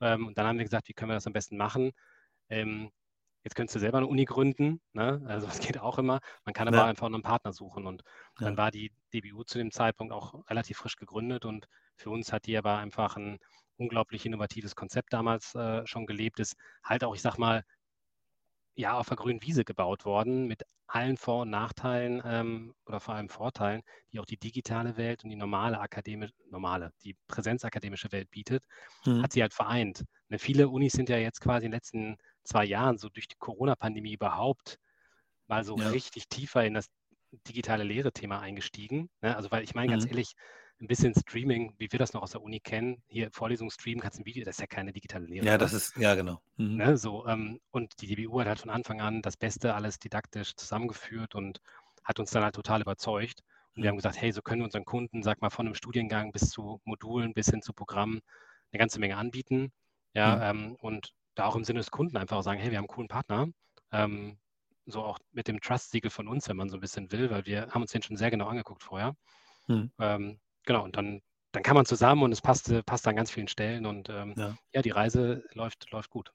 Ähm, 0.00 0.26
und 0.26 0.38
dann 0.38 0.46
haben 0.46 0.58
wir 0.58 0.64
gesagt, 0.64 0.88
wie 0.88 0.92
können 0.94 1.10
wir 1.10 1.14
das 1.14 1.26
am 1.26 1.32
besten 1.32 1.56
machen? 1.56 1.92
Ähm, 2.48 2.90
jetzt 3.44 3.54
könntest 3.56 3.76
du 3.76 3.80
selber 3.80 3.98
eine 3.98 4.06
Uni 4.08 4.24
gründen, 4.24 4.80
ne? 4.92 5.22
also 5.26 5.46
das 5.60 5.60
geht 5.60 5.78
auch 5.78 5.98
immer. 5.98 6.20
Man 6.44 6.54
kann 6.54 6.68
aber 6.68 6.84
Ja. 6.84 6.86
einfach 6.86 7.06
einen 7.06 7.22
Partner 7.22 7.52
suchen 7.52 7.86
und 7.86 8.02
dann 8.40 8.56
Ja. 8.56 8.58
war 8.58 8.70
die 8.70 8.92
DBU 9.14 9.44
zu 9.44 9.58
dem 9.58 9.70
Zeitpunkt 9.72 10.12
auch 10.12 10.48
relativ 10.50 10.78
frisch 10.78 10.96
gegründet 10.96 11.44
und 11.44 11.68
für 11.96 12.10
uns 12.10 12.32
hat 12.32 12.46
die 12.46 12.56
aber 12.56 12.78
einfach 12.78 13.16
ein 13.16 13.38
unglaublich 13.78 14.26
innovatives 14.26 14.74
Konzept 14.76 15.12
damals 15.12 15.54
äh, 15.54 15.86
schon 15.86 16.06
gelebt, 16.06 16.40
ist 16.40 16.56
halt 16.84 17.04
auch, 17.04 17.14
ich 17.14 17.22
sag 17.22 17.38
mal, 17.38 17.64
ja, 18.74 18.98
auf 18.98 19.08
der 19.08 19.16
grünen 19.16 19.42
Wiese 19.42 19.64
gebaut 19.64 20.04
worden, 20.04 20.46
mit 20.46 20.62
allen 20.86 21.16
Vor- 21.16 21.42
und 21.42 21.50
Nachteilen 21.50 22.22
ähm, 22.24 22.74
oder 22.86 23.00
vor 23.00 23.14
allem 23.14 23.28
Vorteilen, 23.28 23.82
die 24.12 24.20
auch 24.20 24.26
die 24.26 24.36
digitale 24.38 24.96
Welt 24.96 25.24
und 25.24 25.30
die 25.30 25.36
normale 25.36 25.80
akademische, 25.80 26.34
normale, 26.50 26.92
die 27.04 27.16
präsenzakademische 27.26 28.12
Welt 28.12 28.30
bietet, 28.30 28.64
Mhm. 29.06 29.24
hat 29.24 29.32
sie 29.32 29.42
halt 29.42 29.54
vereint. 29.54 30.04
Ne, 30.28 30.38
viele 30.38 30.68
Unis 30.68 30.92
sind 30.92 31.08
ja 31.08 31.16
jetzt 31.18 31.40
quasi 31.40 31.66
in 31.66 31.72
den 31.72 31.76
letzten 31.76 32.16
zwei 32.44 32.64
Jahren 32.64 32.98
so 32.98 33.08
durch 33.08 33.28
die 33.28 33.36
Corona-Pandemie 33.38 34.12
überhaupt 34.14 34.78
mal 35.48 35.64
so 35.64 35.74
Ja. 35.74 35.92
richtig 35.92 36.28
tiefer 36.28 36.64
in 36.64 36.74
das 36.74 36.88
digitale 37.48 37.84
Lehre-Thema 37.84 38.40
eingestiegen. 38.40 39.10
Ne? 39.22 39.36
Also, 39.36 39.50
weil 39.50 39.64
ich 39.64 39.74
meine, 39.74 39.88
ganz 39.90 40.04
Mhm. 40.04 40.08
ehrlich, 40.08 40.34
ein 40.80 40.86
bisschen 40.88 41.14
Streaming, 41.14 41.74
wie 41.78 41.90
wir 41.90 41.98
das 41.98 42.12
noch 42.12 42.22
aus 42.22 42.32
der 42.32 42.42
Uni 42.42 42.60
kennen, 42.60 43.02
hier 43.06 43.30
Vorlesung 43.30 43.70
streamen, 43.70 44.00
kannst 44.00 44.18
ein 44.18 44.26
Video, 44.26 44.44
das 44.44 44.56
ist 44.56 44.60
ja 44.60 44.66
keine 44.66 44.92
digitale 44.92 45.26
Lehre. 45.26 45.46
Ja, 45.46 45.52
oder? 45.54 45.58
das 45.58 45.72
ist, 45.72 45.96
ja, 45.96 46.14
genau. 46.14 46.40
Mhm. 46.56 46.76
Ne, 46.76 46.96
so, 46.98 47.26
ähm, 47.26 47.60
und 47.70 48.00
die 48.02 48.14
DBU 48.14 48.40
hat 48.40 48.48
halt 48.48 48.60
von 48.60 48.70
Anfang 48.70 49.00
an 49.00 49.22
das 49.22 49.36
Beste 49.36 49.74
alles 49.74 49.98
didaktisch 49.98 50.54
zusammengeführt 50.56 51.34
und 51.34 51.60
hat 52.04 52.18
uns 52.20 52.30
dann 52.30 52.44
halt 52.44 52.54
total 52.54 52.82
überzeugt. 52.82 53.42
Und 53.74 53.82
wir 53.82 53.84
Mhm. 53.84 53.88
haben 53.92 53.96
gesagt, 53.96 54.20
hey, 54.20 54.32
so 54.32 54.42
können 54.42 54.60
wir 54.60 54.64
unseren 54.66 54.84
Kunden, 54.84 55.22
sag 55.22 55.40
mal, 55.40 55.50
von 55.50 55.66
einem 55.66 55.74
Studiengang 55.74 56.32
bis 56.32 56.50
zu 56.50 56.80
Modulen, 56.84 57.32
bis 57.34 57.46
hin 57.48 57.62
zu 57.62 57.72
Programmen 57.72 58.20
eine 58.72 58.78
ganze 58.78 59.00
Menge 59.00 59.16
anbieten. 59.16 59.72
Ja, 60.14 60.50
ähm, 60.50 60.76
und 60.80 61.12
da 61.34 61.46
auch 61.46 61.56
im 61.56 61.64
Sinne 61.64 61.80
des 61.80 61.90
Kunden 61.90 62.16
einfach 62.16 62.42
sagen, 62.42 62.58
hey, 62.60 62.70
wir 62.70 62.78
haben 62.78 62.84
einen 62.84 62.88
coolen 62.88 63.08
Partner. 63.08 63.48
Ähm, 63.92 64.38
so 64.86 65.02
auch 65.02 65.18
mit 65.32 65.48
dem 65.48 65.60
Trust-Siegel 65.60 66.10
von 66.10 66.28
uns, 66.28 66.48
wenn 66.48 66.56
man 66.56 66.68
so 66.70 66.76
ein 66.76 66.80
bisschen 66.80 67.10
will, 67.12 67.30
weil 67.30 67.44
wir 67.44 67.68
haben 67.70 67.82
uns 67.82 67.90
den 67.92 68.02
schon 68.02 68.16
sehr 68.16 68.30
genau 68.30 68.46
angeguckt 68.46 68.82
vorher. 68.82 69.14
Mhm. 69.66 69.90
Ähm, 69.98 70.38
genau, 70.66 70.84
und 70.84 70.96
dann, 70.96 71.22
dann 71.52 71.62
kann 71.62 71.74
man 71.76 71.86
zusammen 71.86 72.22
und 72.22 72.32
es 72.32 72.42
passt, 72.42 72.70
passt 72.84 73.08
an 73.08 73.16
ganz 73.16 73.30
vielen 73.30 73.48
Stellen 73.48 73.86
und 73.86 74.08
ähm, 74.10 74.34
Ja. 74.36 74.56
ja, 74.74 74.82
die 74.82 74.90
Reise 74.90 75.44
läuft, 75.54 75.90
läuft 75.90 76.10
gut. 76.10 76.32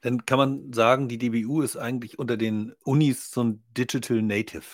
Dann 0.00 0.26
kann 0.26 0.38
man 0.38 0.72
sagen, 0.72 1.08
die 1.08 1.18
DBU 1.18 1.62
ist 1.62 1.76
eigentlich 1.76 2.18
unter 2.18 2.36
den 2.36 2.74
Unis 2.84 3.30
so 3.30 3.44
ein 3.44 3.64
Digital 3.76 4.22
Native 4.22 4.64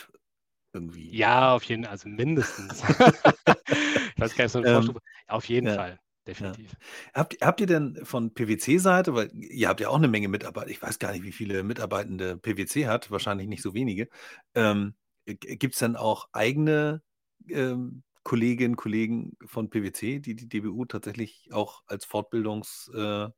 irgendwie. 0.72 1.14
Ja, 1.14 1.55
auf 1.55 1.64
jeden 1.64 1.84
Fall, 1.84 1.92
also 1.92 2.09
mindestens. 2.09 2.82
ich 2.88 4.20
weiß 4.20 4.34
gar 4.34 4.45
nicht, 4.45 4.53
so 4.53 4.59
eine 4.59 4.68
Ähm, 4.68 4.74
Vorstufe. 4.74 5.01
Auf 5.28 5.45
jeden 5.49 5.66
ja, 5.66 5.74
Fall, 5.74 6.01
definitiv. 6.26 6.72
Habt, 7.14 7.36
habt 7.40 7.61
ihr 7.61 7.66
denn 7.66 8.01
von 8.03 8.32
PwC-Seite, 8.34 9.14
weil 9.14 9.30
ihr 9.34 9.68
habt 9.68 9.80
ja 9.80 9.88
auch 9.88 9.97
eine 9.97 10.09
Menge 10.09 10.28
Mitarbeiter, 10.28 10.70
ich 10.70 10.82
weiß 10.82 10.99
gar 10.99 11.12
nicht, 11.12 11.22
wie 11.22 11.32
viele 11.32 11.62
Mitarbeitende 11.62 12.36
PwC 12.38 12.86
hat, 12.86 13.11
wahrscheinlich 13.11 13.47
nicht 13.49 13.62
so 13.62 13.74
wenige. 13.74 14.09
Ähm, 14.55 14.95
Gibt 15.26 15.74
es 15.74 15.80
denn 15.80 15.97
auch 15.97 16.28
eigene 16.32 17.03
ähm, 17.49 18.03
Kolleginnen, 18.25 18.77
Kollegen 18.77 19.37
von 19.47 19.70
PwC, 19.70 20.20
die 20.20 20.35
die 20.37 20.49
DBU 20.49 20.87
tatsächlich 20.87 21.51
auch 21.53 21.83
als 21.87 22.05
Fortbildungsinstitut, 22.07 23.35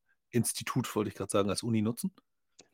wollte 0.95 1.09
ich 1.09 1.15
gerade 1.17 1.31
sagen, 1.33 1.51
als 1.51 1.63
Uni 1.63 1.83
nutzen? 1.83 2.15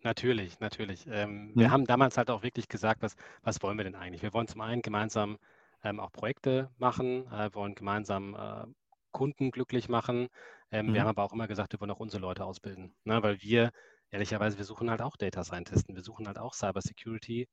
Natürlich, 0.04 0.58
natürlich. 0.60 1.06
Ähm, 1.08 1.54
wir 1.58 1.70
Hm? 1.70 1.70
haben 1.70 1.84
damals 1.86 2.16
halt 2.16 2.28
auch 2.30 2.42
wirklich 2.42 2.68
gesagt, 2.68 3.02
was, 3.02 3.14
was 3.42 3.62
wollen 3.62 3.76
wir 3.78 3.84
denn 3.84 3.94
eigentlich? 3.94 4.22
Wir 4.22 4.32
wollen 4.32 4.48
zum 4.48 4.60
einen 4.60 4.82
gemeinsam 4.82 5.38
ähm, 5.84 6.00
auch 6.00 6.10
Projekte 6.12 6.70
machen, 6.76 7.26
äh, 7.30 7.50
wollen 7.54 7.74
gemeinsam 7.76 8.34
äh, 8.34 8.64
Kunden 9.12 9.50
glücklich 9.52 9.88
machen. 9.88 10.28
Ähm, 10.72 10.92
Wir 10.92 11.00
Mhm. 11.00 11.02
haben 11.02 11.08
aber 11.08 11.22
auch 11.22 11.32
immer 11.32 11.46
gesagt, 11.46 11.72
wir 11.72 11.80
wollen 11.80 11.90
auch 11.92 12.00
unsere 12.00 12.20
Leute 12.20 12.44
ausbilden. 12.44 12.94
Ne? 13.04 13.22
Weil 13.22 13.40
wir, 13.42 13.70
ehrlicherweise, 14.10 14.58
wir 14.58 14.64
suchen 14.64 14.90
halt 14.90 15.02
auch 15.02 15.16
Data 15.16 15.44
Scientisten, 15.44 15.94
wir 15.94 16.02
suchen 16.02 16.26
halt 16.26 16.38
auch 16.38 16.54
Cyber 16.54 16.80
Security 16.82 17.48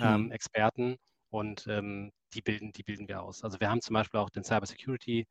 ähm, 0.00 0.30
Mhm. 0.30 0.30
Experten 0.30 0.96
und 1.30 1.66
ähm, 1.68 2.12
die, 2.34 2.42
bilden, 2.42 2.72
die 2.72 2.82
bilden 2.82 3.08
wir 3.08 3.22
aus. 3.22 3.42
Also 3.44 3.60
wir 3.60 3.70
haben 3.70 3.80
zum 3.80 3.94
Beispiel 3.94 4.20
auch 4.20 4.30
den 4.30 4.44
Cyber 4.44 4.66
Security 4.66 5.26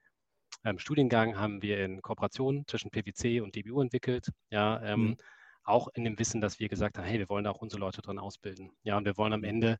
ähm, 0.63 0.79
Studiengang 0.79 1.37
haben 1.37 1.61
wir 1.61 1.83
in 1.85 2.01
Kooperation 2.01 2.65
zwischen 2.67 2.89
PwC 2.91 3.41
und 3.41 3.55
DBU 3.55 3.81
entwickelt. 3.81 4.29
Ja, 4.49 4.81
ähm, 4.83 5.01
Mhm. 5.09 5.17
auch 5.63 5.87
in 5.93 6.03
dem 6.03 6.17
Wissen, 6.19 6.41
dass 6.41 6.59
wir 6.59 6.67
gesagt 6.69 6.97
haben, 6.97 7.05
hey, 7.05 7.19
wir 7.19 7.29
wollen 7.29 7.43
da 7.43 7.51
auch 7.51 7.61
unsere 7.61 7.79
Leute 7.79 8.01
drin 8.01 8.19
ausbilden. 8.19 8.71
Ja, 8.83 8.97
und 8.97 9.05
wir 9.05 9.15
wollen 9.17 9.33
am. 9.33 9.43
Ende, 9.43 9.77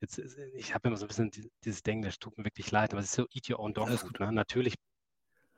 jetzt, 0.00 0.18
ich 0.54 0.74
habe 0.74 0.88
immer 0.88 0.96
so 0.96 1.06
ein 1.06 1.08
bisschen 1.08 1.30
die- 1.30 1.50
dieses 1.64 1.82
Denken, 1.82 2.04
das 2.04 2.18
tut 2.18 2.36
mir 2.36 2.44
wirklich 2.44 2.70
leid, 2.70 2.92
aber 2.92 3.00
es 3.00 3.06
ist 3.06 3.14
so 3.14 3.26
eat 3.32 3.48
your 3.50 3.60
own 3.60 3.72
dog 3.74 3.88
food. 3.88 4.02
gut. 4.12 4.20
Ne? 4.20 4.30
Natürlich 4.32 4.74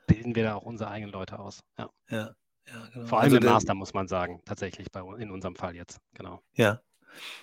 bilden 0.06 0.34
wir 0.34 0.44
da 0.44 0.54
auch 0.54 0.62
unsere 0.62 0.90
eigenen 0.90 1.12
Leute 1.12 1.38
aus. 1.38 1.60
Ja. 1.78 1.90
Ja, 2.08 2.34
ja, 2.68 2.86
genau. 2.92 3.06
Vor 3.06 3.18
allem 3.18 3.24
Also 3.24 3.36
im 3.36 3.42
der, 3.42 3.52
Master, 3.52 3.74
muss 3.74 3.94
man 3.94 4.08
sagen, 4.08 4.40
tatsächlich 4.44 4.90
bei, 4.90 5.00
in 5.18 5.30
unserem 5.30 5.56
Fall 5.56 5.74
jetzt. 5.74 6.00
Genau. 6.14 6.42
ja, 6.54 6.80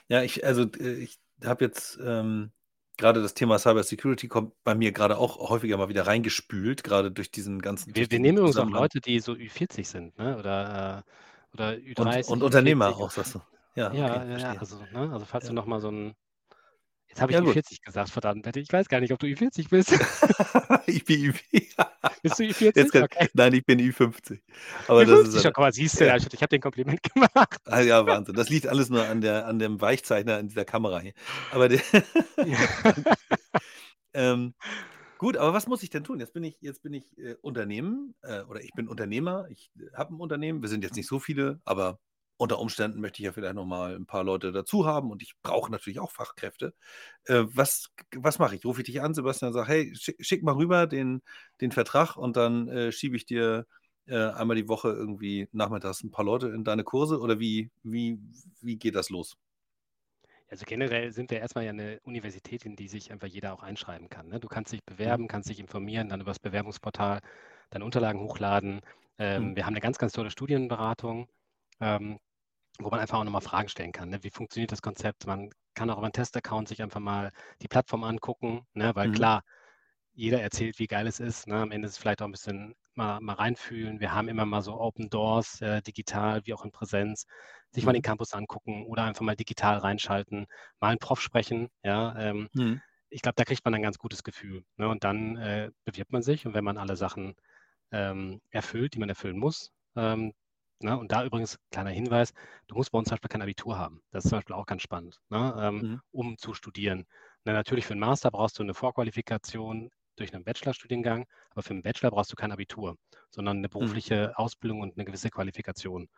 ja, 0.07 0.21
ich, 0.23 0.45
also 0.45 0.63
äh, 0.79 0.93
ich 0.95 1.17
habe 1.45 1.63
jetzt 1.65 1.97
ähm, 2.03 2.51
gerade 2.97 3.21
das 3.21 3.33
Thema 3.33 3.59
Cyber 3.59 3.83
Security 3.83 4.27
kommt 4.27 4.53
bei 4.63 4.75
mir 4.75 4.91
gerade 4.91 5.17
auch 5.17 5.37
häufiger 5.49 5.77
mal 5.77 5.89
wieder 5.89 6.07
reingespült, 6.07 6.83
gerade 6.83 7.11
durch 7.11 7.31
diesen 7.31 7.61
ganzen, 7.61 7.95
Wir, 7.95 8.09
wir 8.11 8.19
nehmen 8.19 8.37
übrigens 8.39 8.57
auch. 8.57 8.69
Leute, 8.71 8.99
die 9.01 9.19
so 9.19 9.33
Ü40 9.33 9.87
sind, 9.87 10.17
ne? 10.17 10.37
Oder, 10.37 11.03
äh, 11.53 11.53
oder 11.53 11.73
Und, 11.95 12.17
Ü30, 12.17 12.25
und 12.27 12.43
Unternehmer 12.43 12.95
Ü40. 12.95 12.97
auch, 12.97 13.11
sagst 13.11 13.35
du. 13.35 13.39
Ja, 13.75 13.91
Ja, 13.91 14.23
okay, 14.23 14.23
ja, 14.25 14.53
also, 14.55 14.87
ne? 14.87 15.11
Also 15.13 15.25
falls 15.25 15.47
du 15.47 15.53
Ja, 15.53 15.55
nochmal 15.55 15.81
so 15.81 15.89
ein. 15.91 16.15
Jetzt 17.13 17.21
habe 17.21 17.31
ich 17.31 17.37
ja 17.37 17.43
gut. 17.43 17.55
Ü40 17.55 17.85
gesagt, 17.85 18.09
verdammt. 18.09 18.57
Ich 18.57 18.73
weiß 18.73 18.87
gar 18.89 18.99
nicht, 18.99 19.13
ob 19.13 19.19
du 19.19 19.27
Ü40 19.27 19.69
bist. 19.69 19.91
ich 20.87 21.05
bin 21.05 21.25
Ü 21.25 21.33
Bist 22.23 22.39
du 22.39 22.43
Jetzt 22.43 22.57
Ü40? 22.59 22.91
kann, 22.91 23.03
Okay. 23.03 23.29
nein, 23.35 23.53
ich 23.53 23.63
bin 23.63 23.79
Ü50. 23.79 24.41
Aber 24.87 25.05
das 25.05 25.27
ist 25.27 25.35
Ü50 25.35 25.41
schon, 25.43 25.53
guck 25.53 25.59
mal, 25.59 25.71
siehst 25.73 25.99
du, 25.99 26.07
ja, 26.07 26.15
ich, 26.17 26.25
habe 26.25 26.47
den 26.47 26.61
Kompliment 26.61 27.03
gemacht. 27.13 27.59
ah, 27.65 27.81
ja, 27.81 28.03
Wahnsinn. 28.07 28.33
Das 28.33 28.49
liegt 28.49 28.65
alles 28.65 28.89
nur 28.89 29.05
an, 29.05 29.21
der, 29.21 29.45
an 29.45 29.59
dem 29.59 29.79
Weichzeichner 29.79 30.39
in 30.39 30.47
dieser 30.47 30.65
Kamera 30.65 31.01
hier. 31.01 31.13
Aber 31.51 31.69
der. 31.69 31.81
Ähm, 34.15 34.53
gut, 35.17 35.37
aber 35.37 35.53
was 35.53 35.65
muss 35.65 35.81
ich 35.81 35.89
denn 35.89 36.03
tun? 36.03 36.19
Jetzt 36.19 36.33
bin 36.33 36.43
ich, 36.43 36.57
jetzt 36.61 36.83
bin 36.83 36.93
ich 36.93 37.17
äh, 37.17 37.35
Unternehmen 37.41 38.13
äh, 38.21 38.41
oder 38.43 38.61
ich 38.61 38.71
bin 38.73 38.87
Unternehmer. 38.87 39.47
Ich 39.49 39.71
äh, 39.79 39.91
habe 39.95 40.13
ein 40.13 40.19
Unternehmen. 40.19 40.61
Wir 40.61 40.69
sind 40.69 40.83
jetzt 40.83 40.95
nicht 40.95 41.07
so 41.07 41.17
viele, 41.17 41.59
aber 41.65 41.99
unter 42.43 42.59
Umständen 42.59 43.01
möchte 43.01 43.21
ich 43.21 43.25
ja 43.25 43.33
vielleicht 43.33 43.55
nochmal 43.55 43.95
ein 43.95 44.05
paar 44.05 44.23
Leute 44.23 44.51
dazu 44.51 44.85
haben 44.85 45.11
und 45.11 45.21
ich 45.23 45.33
brauche 45.43 45.71
natürlich 45.71 45.99
auch 45.99 46.11
Fachkräfte. 46.11 46.73
Äh, 47.25 47.43
was 47.47 47.89
was 48.15 48.39
mache 48.39 48.55
ich? 48.55 48.65
Rufe 48.65 48.81
ich 48.81 48.85
dich 48.87 49.01
an, 49.01 49.13
Sebastian, 49.13 49.49
und 49.49 49.53
sage, 49.53 49.67
hey, 49.69 49.95
schick, 49.95 50.17
schick 50.25 50.43
mal 50.43 50.55
rüber 50.55 50.87
den, 50.87 51.21
den 51.61 51.71
Vertrag 51.71 52.17
und 52.17 52.37
dann 52.37 52.67
äh, 52.69 52.91
schiebe 52.91 53.15
ich 53.17 53.25
dir 53.25 53.65
äh, 54.07 54.15
einmal 54.17 54.55
die 54.57 54.67
Woche 54.67 54.89
irgendwie 54.89 55.47
nachmittags 55.51 56.03
ein 56.03 56.11
paar 56.11 56.25
Leute 56.25 56.49
in 56.49 56.63
deine 56.63 56.83
Kurse 56.83 57.19
oder 57.19 57.39
wie, 57.39 57.71
wie, 57.83 58.19
wie 58.61 58.77
geht 58.77 58.95
das 58.95 59.09
los? 59.09 59.37
Also 60.47 60.65
generell 60.65 61.11
sind 61.11 61.31
wir 61.31 61.39
erstmal 61.39 61.63
ja 61.65 61.71
eine 61.71 61.99
Universität, 62.03 62.65
in 62.65 62.75
die 62.75 62.87
sich 62.87 63.11
einfach 63.11 63.27
jeder 63.27 63.53
auch 63.53 63.63
einschreiben 63.63 64.09
kann. 64.09 64.27
Ne? 64.29 64.39
Du 64.39 64.47
kannst 64.47 64.71
dich 64.71 64.83
Mhm. 65.05 65.17
bewerben, 65.17 65.27
kannst 65.27 65.49
dich 65.49 65.59
informieren, 65.59 66.09
dann 66.09 66.21
über 66.21 66.31
das 66.31 66.39
Bewerbungsportal 66.39 67.19
deine 67.71 67.85
Unterlagen 67.85 68.19
hochladen. 68.21 68.81
Ähm, 69.17 69.55
Mhm. 69.55 69.55
wir 69.55 69.65
haben 69.65 69.73
eine 69.73 69.81
ganz, 69.81 69.97
ganz 69.97 70.13
tolle 70.13 70.31
Studienberatung, 70.31 71.27
ähm, 71.81 72.19
wo 72.79 72.89
man 72.89 72.99
einfach 72.99 73.19
auch 73.19 73.23
nochmal 73.23 73.41
Fragen 73.41 73.69
stellen 73.69 73.91
kann. 73.91 74.09
Ne? 74.09 74.23
Wie 74.23 74.29
funktioniert 74.31 74.71
das 74.71 74.81
Konzept? 74.81 75.27
Man 75.27 75.49
kann 75.73 75.89
auch 75.89 75.97
über 75.97 76.05
einen 76.05 76.13
Testaccount 76.13 76.67
sich 76.67 76.81
einfach 76.81 76.99
mal 76.99 77.31
die 77.61 77.67
Plattform 77.67 78.03
angucken, 78.03 78.65
ne? 78.73 78.95
weil 78.95 79.07
Mhm. 79.07 79.09
klar, 79.09 79.43
jeder 80.13 80.41
erzählt, 80.41 80.79
wie 80.79 80.87
geil 80.87 81.07
es 81.07 81.19
ist. 81.19 81.47
Ne? 81.47 81.55
Am 81.61 81.71
Ende 81.71 81.87
ist 81.87 81.93
es 81.93 81.97
vielleicht 81.97 82.21
auch 82.21 82.27
ein 82.27 82.31
bisschen 82.31 82.75
mal, 82.95 83.19
mal 83.19 83.33
reinfühlen. 83.33 83.99
Wir 83.99 84.13
haben 84.13 84.27
immer 84.27 84.45
mal 84.45 84.61
so 84.61 84.79
Open 84.79 85.09
Doors, 85.09 85.61
äh, 85.61 85.81
digital 85.81 86.41
wie 86.45 86.53
auch 86.53 86.63
in 86.65 86.71
Präsenz, 86.71 87.25
sich 87.71 87.85
mal 87.85 87.93
den 87.93 88.01
Mhm. 88.01 88.03
Campus 88.03 88.33
angucken 88.33 88.85
oder 88.85 89.03
einfach 89.03 89.21
mal 89.23 89.35
digital 89.35 89.77
reinschalten, 89.79 90.45
mal 90.79 90.89
einen 90.89 90.99
Prof 90.99 91.21
sprechen. 91.21 91.69
Ja, 91.83 92.15
ähm, 92.19 92.49
Mhm. 92.55 92.81
ich 93.09 93.21
glaube, 93.21 93.35
da 93.35 93.43
kriegt 93.45 93.63
man 93.65 93.73
ein 93.75 93.81
ganz 93.81 93.97
gutes 93.97 94.23
Gefühl. 94.23 94.63
Ne? 94.77 94.87
Und 94.89 95.03
dann 95.03 95.37
äh, 95.37 95.71
bewirbt 95.85 96.11
man 96.11 96.23
sich 96.23 96.45
und 96.45 96.53
wenn 96.53 96.63
man 96.63 96.77
alle 96.77 96.95
Sachen 96.95 97.35
ähm, 97.91 98.41
erfüllt, 98.51 98.95
die 98.95 98.99
man 98.99 99.09
erfüllen 99.09 99.39
muss, 99.39 99.71
ähm, 99.95 100.33
Ne? 100.83 100.97
Und 100.97 101.11
da 101.11 101.23
übrigens, 101.25 101.57
kleiner 101.71 101.89
Hinweis, 101.89 102.33
du 102.67 102.75
musst 102.75 102.91
bei 102.91 102.99
uns 102.99 103.07
zum 103.07 103.15
Beispiel 103.15 103.29
kein 103.29 103.41
Abitur 103.41 103.77
haben. 103.77 104.01
Das 104.11 104.25
ist 104.25 104.29
zum 104.29 104.37
Beispiel 104.37 104.55
auch 104.55 104.65
ganz 104.65 104.81
spannend, 104.81 105.19
ne? 105.29 105.55
ähm, 105.59 105.75
mhm. 105.75 106.01
um 106.11 106.37
zu 106.37 106.53
studieren. 106.53 107.05
Na, 107.45 107.53
natürlich 107.53 107.85
für 107.85 107.93
einen 107.93 107.99
Master 108.01 108.31
brauchst 108.31 108.59
du 108.59 108.63
eine 108.63 108.73
Vorqualifikation 108.73 109.89
durch 110.15 110.33
einen 110.33 110.43
Bachelorstudiengang, 110.43 111.25
aber 111.51 111.63
für 111.63 111.71
einen 111.71 111.81
Bachelor 111.81 112.11
brauchst 112.11 112.31
du 112.31 112.35
kein 112.35 112.51
Abitur, 112.51 112.97
sondern 113.29 113.57
eine 113.57 113.67
mhm. 113.67 113.71
berufliche 113.71 114.29
mhm. 114.29 114.33
Ausbildung 114.35 114.81
und 114.81 114.97
eine 114.97 115.05
gewisse 115.05 115.29
Qualifikation. 115.29 116.09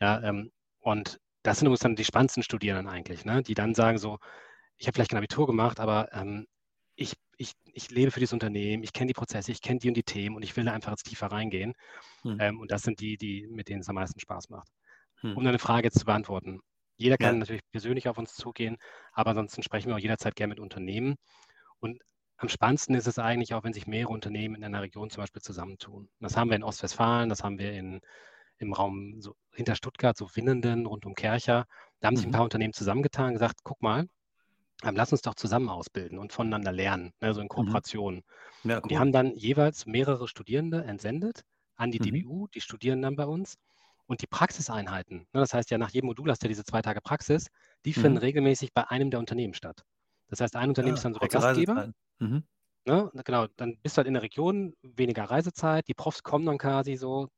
Ja, 0.00 0.22
ähm, 0.22 0.52
und 0.80 1.20
das 1.42 1.58
sind 1.58 1.66
übrigens 1.66 1.80
dann 1.80 1.96
die 1.96 2.04
spannendsten 2.04 2.42
Studierenden 2.42 2.88
eigentlich, 2.88 3.24
ne? 3.24 3.42
die 3.42 3.54
dann 3.54 3.74
sagen 3.74 3.98
so, 3.98 4.18
ich 4.76 4.86
habe 4.86 4.94
vielleicht 4.94 5.10
kein 5.10 5.18
Abitur 5.18 5.46
gemacht, 5.46 5.80
aber 5.80 6.12
ähm, 6.12 6.46
ich, 6.94 7.14
ich, 7.38 7.52
ich 7.72 7.90
lebe 7.90 8.10
für 8.10 8.20
dieses 8.20 8.32
Unternehmen, 8.32 8.82
ich 8.82 8.92
kenne 8.92 9.06
die 9.06 9.14
Prozesse, 9.14 9.52
ich 9.52 9.62
kenne 9.62 9.78
die 9.78 9.88
und 9.88 9.96
die 9.96 10.02
Themen 10.02 10.36
und 10.36 10.42
ich 10.42 10.56
will 10.56 10.64
da 10.64 10.72
einfach 10.72 10.90
jetzt 10.90 11.04
tiefer 11.04 11.28
reingehen. 11.28 11.74
Hm. 12.22 12.36
Ähm, 12.40 12.60
und 12.60 12.70
das 12.70 12.82
sind 12.82 13.00
die, 13.00 13.16
die, 13.16 13.46
mit 13.48 13.68
denen 13.68 13.80
es 13.80 13.88
am 13.88 13.94
meisten 13.94 14.20
Spaß 14.20 14.50
macht. 14.50 14.68
Hm. 15.20 15.36
Um 15.36 15.44
deine 15.44 15.58
Frage 15.58 15.86
jetzt 15.86 15.98
zu 15.98 16.04
beantworten. 16.04 16.60
Jeder 16.96 17.16
kann 17.16 17.34
ja. 17.34 17.38
natürlich 17.38 17.62
persönlich 17.70 18.08
auf 18.08 18.18
uns 18.18 18.34
zugehen, 18.34 18.76
aber 19.12 19.30
ansonsten 19.30 19.62
sprechen 19.62 19.88
wir 19.88 19.94
auch 19.94 20.00
jederzeit 20.00 20.34
gerne 20.34 20.50
mit 20.50 20.60
Unternehmen. 20.60 21.14
Und 21.78 22.02
am 22.38 22.48
spannendsten 22.48 22.96
ist 22.96 23.06
es 23.06 23.20
eigentlich 23.20 23.54
auch, 23.54 23.62
wenn 23.62 23.72
sich 23.72 23.86
mehrere 23.86 24.12
Unternehmen 24.12 24.56
in 24.56 24.64
einer 24.64 24.82
Region 24.82 25.08
zum 25.08 25.22
Beispiel 25.22 25.42
zusammentun. 25.42 26.08
Das 26.18 26.36
haben 26.36 26.50
wir 26.50 26.56
in 26.56 26.64
Ostwestfalen, 26.64 27.28
das 27.28 27.44
haben 27.44 27.58
wir 27.58 27.72
in, 27.72 28.00
im 28.58 28.72
Raum 28.72 29.20
so 29.20 29.36
hinter 29.54 29.76
Stuttgart, 29.76 30.16
so 30.16 30.28
Winnenden, 30.34 30.86
rund 30.86 31.06
um 31.06 31.14
Kercher. 31.14 31.66
Da 32.00 32.08
haben 32.08 32.16
sich 32.16 32.26
ein 32.26 32.30
mhm. 32.30 32.34
paar 32.34 32.44
Unternehmen 32.44 32.72
zusammengetan 32.72 33.28
und 33.28 33.32
gesagt, 33.34 33.60
guck 33.62 33.80
mal, 33.80 34.08
lass 34.82 35.12
uns 35.12 35.22
doch 35.22 35.34
zusammen 35.34 35.68
ausbilden 35.68 36.18
und 36.18 36.32
voneinander 36.32 36.72
lernen, 36.72 37.12
ne, 37.20 37.34
so 37.34 37.40
in 37.40 37.46
mhm. 37.46 37.50
Kooperation. 37.50 38.22
Mhm. 38.62 38.70
Ja, 38.70 38.76
cool. 38.78 38.88
Die 38.88 38.98
haben 38.98 39.12
dann 39.12 39.36
jeweils 39.36 39.86
mehrere 39.86 40.28
Studierende 40.28 40.84
entsendet 40.84 41.42
an 41.76 41.90
die 41.90 42.00
mhm. 42.00 42.22
DBU, 42.22 42.48
die 42.48 42.60
studieren 42.60 43.02
dann 43.02 43.16
bei 43.16 43.26
uns. 43.26 43.56
Und 44.06 44.22
die 44.22 44.26
Praxiseinheiten, 44.26 45.18
ne, 45.18 45.40
das 45.40 45.52
heißt 45.52 45.70
ja, 45.70 45.76
nach 45.76 45.90
jedem 45.90 46.06
Modul 46.06 46.30
hast 46.30 46.42
du 46.42 46.48
diese 46.48 46.64
zwei 46.64 46.80
Tage 46.80 47.02
Praxis, 47.02 47.48
die 47.84 47.92
finden 47.92 48.14
mhm. 48.14 48.18
regelmäßig 48.18 48.72
bei 48.72 48.88
einem 48.88 49.10
der 49.10 49.20
Unternehmen 49.20 49.52
statt. 49.52 49.84
Das 50.28 50.40
heißt, 50.40 50.56
ein 50.56 50.70
Unternehmen 50.70 50.94
ja, 50.94 50.96
ist 50.96 51.04
dann 51.04 51.14
so 51.14 51.20
der 51.20 51.28
Gastgeber. 51.28 51.92
Mhm. 52.18 52.44
Ne, 52.86 53.10
genau, 53.24 53.46
dann 53.56 53.76
bist 53.82 53.96
du 53.96 53.98
halt 53.98 54.06
in 54.06 54.14
der 54.14 54.22
Region, 54.22 54.72
weniger 54.80 55.24
Reisezeit, 55.24 55.86
die 55.88 55.94
Profs 55.94 56.22
kommen 56.22 56.46
dann 56.46 56.56
quasi 56.56 56.96
so 56.96 57.28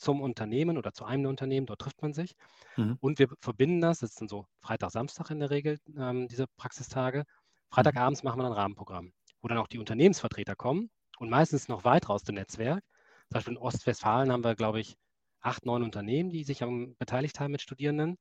zum 0.00 0.20
Unternehmen 0.22 0.78
oder 0.78 0.92
zu 0.92 1.04
einem 1.04 1.26
Unternehmen, 1.26 1.66
dort 1.66 1.80
trifft 1.80 2.02
man 2.02 2.12
sich. 2.12 2.34
Mhm. 2.76 2.96
Und 3.00 3.18
wir 3.18 3.28
verbinden 3.40 3.80
das, 3.80 4.00
das 4.00 4.14
sind 4.14 4.30
so 4.30 4.46
Freitag, 4.60 4.90
Samstag 4.90 5.30
in 5.30 5.40
der 5.40 5.50
Regel, 5.50 5.78
ähm, 5.96 6.26
diese 6.28 6.46
Praxistage. 6.56 7.24
Freitagabends 7.70 8.22
mhm. 8.22 8.28
machen 8.28 8.38
wir 8.38 8.42
dann 8.44 8.52
ein 8.52 8.58
Rahmenprogramm, 8.58 9.12
wo 9.42 9.48
dann 9.48 9.58
auch 9.58 9.68
die 9.68 9.78
Unternehmensvertreter 9.78 10.56
kommen 10.56 10.90
und 11.18 11.28
meistens 11.28 11.68
noch 11.68 11.84
weiter 11.84 12.10
aus 12.10 12.22
dem 12.22 12.36
Netzwerk. 12.36 12.82
Zum 13.28 13.34
Beispiel 13.34 13.54
in 13.54 13.58
Ostwestfalen 13.58 14.32
haben 14.32 14.42
wir, 14.42 14.56
glaube 14.56 14.80
ich, 14.80 14.96
acht, 15.40 15.66
neun 15.66 15.82
Unternehmen, 15.82 16.30
die 16.30 16.44
sich 16.44 16.62
am, 16.62 16.96
beteiligt 16.98 17.38
haben 17.38 17.52
mit 17.52 17.62
Studierenden. 17.62 18.16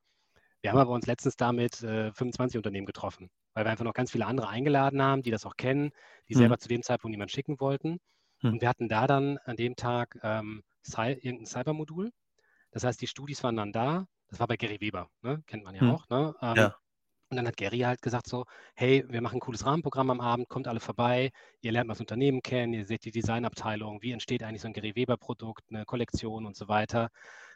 Wir 0.62 0.72
haben 0.72 0.80
aber 0.80 0.92
uns 0.92 1.08
letztens 1.08 1.38
damit 1.38 1.82
äh, 1.84 2.12
25 2.12 2.58
Unternehmen 2.58 2.86
getroffen, 2.86 3.30
weil 3.54 3.66
wir 3.66 3.72
einfach 3.72 3.86
noch 3.86 3.94
ganz 3.94 4.12
viele 4.12 4.26
andere 4.26 4.50
eingeladen 4.50 5.02
haben, 5.02 5.24
die 5.24 5.32
das 5.32 5.46
auch 5.46 5.56
kennen, 5.56 5.92
die 6.28 6.36
mhm. 6.36 6.40
selber 6.40 6.58
zu 6.58 6.68
dem 6.68 6.84
Zeitpunkt 6.84 7.12
niemand 7.12 7.32
schicken 7.32 7.60
wollten. 7.62 8.00
Mhm. 8.42 8.54
Und 8.54 8.62
wir 8.62 8.68
hatten 8.68 8.90
da 8.90 9.08
dann 9.08 9.38
an 9.46 9.56
dem 9.56 9.78
Tag 9.78 10.20
ähm, 10.22 10.64
irgendein 10.84 11.46
Cybermodul. 11.46 12.12
Das 12.72 12.84
heißt, 12.84 13.02
die 13.02 13.08
Studis 13.08 13.44
waren 13.44 13.58
dann 13.58 13.72
da. 13.72 14.06
Das 14.28 14.40
war 14.40 14.48
bei 14.48 14.58
Gary 14.58 14.80
Weber, 14.80 15.10
ne? 15.22 15.42
kennt 15.48 15.64
man 15.64 15.76
ja 15.76 15.82
hm. 15.82 15.92
auch. 15.92 16.10
Ne? 16.10 16.36
Ähm, 16.42 16.56
ja. 16.56 16.76
Und 17.32 17.38
dann 17.38 17.48
hat 17.48 17.58
Gary 17.58 17.80
halt 17.80 18.02
gesagt 18.02 18.28
so, 18.28 18.46
hey, 18.76 19.06
wir 19.08 19.22
machen 19.22 19.38
ein 19.38 19.40
cooles 19.40 19.64
Rahmenprogramm 19.66 20.10
am 20.10 20.20
Abend, 20.20 20.50
kommt 20.50 20.68
alle 20.68 20.80
vorbei, 20.80 21.32
ihr 21.62 21.72
lernt 21.72 21.88
mal 21.88 21.94
das 21.94 22.00
Unternehmen 22.00 22.42
kennen, 22.42 22.74
ihr 22.74 22.86
seht 22.86 23.06
die 23.06 23.12
Designabteilung, 23.12 24.02
wie 24.02 24.12
entsteht 24.12 24.42
eigentlich 24.42 24.62
so 24.62 24.68
ein 24.68 24.74
Gary 24.74 24.96
Weber 24.96 25.16
Produkt, 25.16 25.64
eine 25.70 25.86
Kollektion 25.86 26.48
und 26.48 26.56
so 26.56 26.68
weiter. 26.68 27.10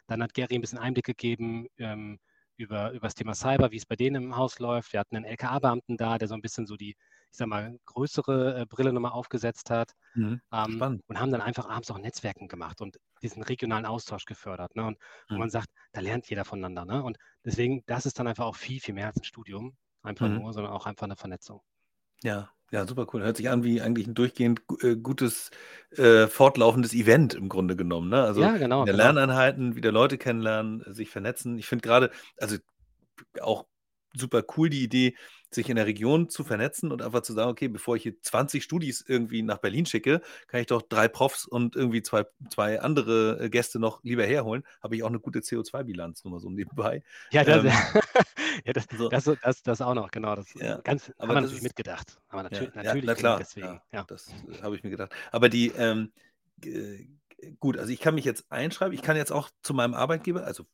Dann 0.06 0.22
hat 0.22 0.32
Gary 0.32 0.54
ein 0.54 0.60
bisschen 0.60 0.78
Einblick 0.78 1.06
gegeben 1.06 1.66
ähm, 1.78 2.20
über, 2.56 2.92
über 2.92 3.06
das 3.06 3.14
Thema 3.14 3.34
Cyber, 3.34 3.70
wie 3.70 3.76
es 3.76 3.86
bei 3.86 3.96
denen 3.96 4.22
im 4.22 4.36
Haus 4.36 4.58
läuft. 4.58 4.92
Wir 4.92 5.00
hatten 5.00 5.16
einen 5.16 5.24
LKA-Beamten 5.24 5.96
da, 5.96 6.18
der 6.18 6.28
so 6.28 6.34
ein 6.34 6.42
bisschen 6.42 6.66
so 6.66 6.76
die, 6.76 6.90
ich 6.90 7.36
sag 7.38 7.48
mal, 7.48 7.78
größere 7.86 8.60
äh, 8.60 8.66
Brille 8.66 8.92
nochmal 8.92 9.12
aufgesetzt 9.12 9.70
hat. 9.70 9.92
Mhm, 10.14 10.40
ähm, 10.52 11.00
und 11.06 11.20
haben 11.20 11.32
dann 11.32 11.40
einfach 11.40 11.68
abends 11.68 11.90
auch 11.90 11.98
Netzwerken 11.98 12.48
gemacht 12.48 12.80
und 12.80 12.98
diesen 13.22 13.42
regionalen 13.42 13.86
Austausch 13.86 14.24
gefördert. 14.24 14.74
Ne? 14.76 14.84
Und 14.86 14.98
mhm. 15.28 15.34
wo 15.34 15.38
man 15.38 15.50
sagt, 15.50 15.68
da 15.92 16.00
lernt 16.00 16.28
jeder 16.30 16.44
voneinander. 16.44 16.84
Ne? 16.84 17.02
Und 17.02 17.18
deswegen, 17.44 17.82
das 17.86 18.06
ist 18.06 18.18
dann 18.18 18.26
einfach 18.26 18.44
auch 18.44 18.56
viel, 18.56 18.80
viel 18.80 18.94
mehr 18.94 19.08
als 19.08 19.16
ein 19.16 19.24
Studium, 19.24 19.76
einfach 20.02 20.28
mhm. 20.28 20.36
nur, 20.36 20.52
sondern 20.52 20.72
auch 20.72 20.86
einfach 20.86 21.04
eine 21.04 21.16
Vernetzung. 21.16 21.60
Ja, 22.22 22.53
ja, 22.74 22.88
super 22.88 23.06
cool. 23.12 23.22
Hört 23.22 23.36
sich 23.36 23.48
an 23.50 23.62
wie 23.62 23.80
eigentlich 23.80 24.08
ein 24.08 24.14
durchgehend 24.14 24.62
äh, 24.82 24.96
gutes, 24.96 25.52
äh, 25.96 26.26
fortlaufendes 26.26 26.92
Event 26.92 27.32
im 27.32 27.48
Grunde 27.48 27.76
genommen. 27.76 28.08
Ne? 28.10 28.20
Also 28.20 28.40
ja, 28.40 28.56
genau, 28.56 28.84
genau. 28.84 28.96
Lerneinheiten, 28.96 29.76
wieder 29.76 29.92
Leute 29.92 30.18
kennenlernen, 30.18 30.82
sich 30.88 31.08
vernetzen. 31.08 31.56
Ich 31.56 31.66
finde 31.66 31.82
gerade, 31.82 32.10
also 32.36 32.56
auch 33.40 33.66
super 34.16 34.42
cool 34.56 34.70
die 34.70 34.82
Idee, 34.82 35.16
sich 35.54 35.68
in 35.68 35.76
der 35.76 35.86
Region 35.86 36.28
zu 36.28 36.44
vernetzen 36.44 36.90
und 36.90 37.00
einfach 37.00 37.22
zu 37.22 37.32
sagen, 37.32 37.50
okay, 37.50 37.68
bevor 37.68 37.96
ich 37.96 38.02
hier 38.02 38.20
20 38.20 38.62
Studis 38.62 39.04
irgendwie 39.06 39.42
nach 39.42 39.58
Berlin 39.58 39.86
schicke, 39.86 40.20
kann 40.48 40.60
ich 40.60 40.66
doch 40.66 40.82
drei 40.82 41.08
Profs 41.08 41.46
und 41.46 41.76
irgendwie 41.76 42.02
zwei, 42.02 42.24
zwei 42.50 42.80
andere 42.80 43.38
äh, 43.40 43.50
Gäste 43.50 43.78
noch 43.78 44.02
lieber 44.02 44.24
herholen, 44.24 44.64
habe 44.82 44.96
ich 44.96 45.02
auch 45.02 45.08
eine 45.08 45.20
gute 45.20 45.40
CO2-Bilanz, 45.40 46.24
nur 46.24 46.32
mal 46.32 46.40
so 46.40 46.50
nebenbei. 46.50 47.02
Ja, 47.30 47.44
das, 47.44 47.64
ähm, 47.64 47.70
ja, 48.64 48.72
das, 48.72 48.86
so. 48.96 49.08
das, 49.08 49.30
das, 49.42 49.62
das, 49.62 49.80
auch 49.80 49.94
noch, 49.94 50.10
genau. 50.10 50.34
Das 50.34 50.52
ja, 50.54 50.80
ganz, 50.80 51.12
aber 51.18 51.28
haben 51.28 51.28
wir 51.28 51.34
natürlich 51.34 51.58
ist, 51.58 51.64
mitgedacht. 51.64 52.18
Aber 52.28 52.42
natürlich, 52.42 52.74
ja, 52.74 52.82
natürlich 52.82 53.04
na 53.04 53.14
klar, 53.14 53.38
deswegen. 53.38 53.80
Ja, 53.92 54.04
das 54.04 54.28
äh, 54.28 54.62
habe 54.62 54.76
ich 54.76 54.82
mir 54.82 54.90
gedacht. 54.90 55.12
Aber 55.30 55.48
die, 55.48 55.68
ähm, 55.68 56.12
gut, 57.60 57.78
also 57.78 57.92
ich 57.92 58.00
kann 58.00 58.14
mich 58.14 58.24
jetzt 58.24 58.50
einschreiben, 58.50 58.94
ich 58.94 59.02
kann 59.02 59.16
jetzt 59.16 59.32
auch 59.32 59.50
zu 59.62 59.74
meinem 59.74 59.94
Arbeitgeber, 59.94 60.44
also 60.44 60.66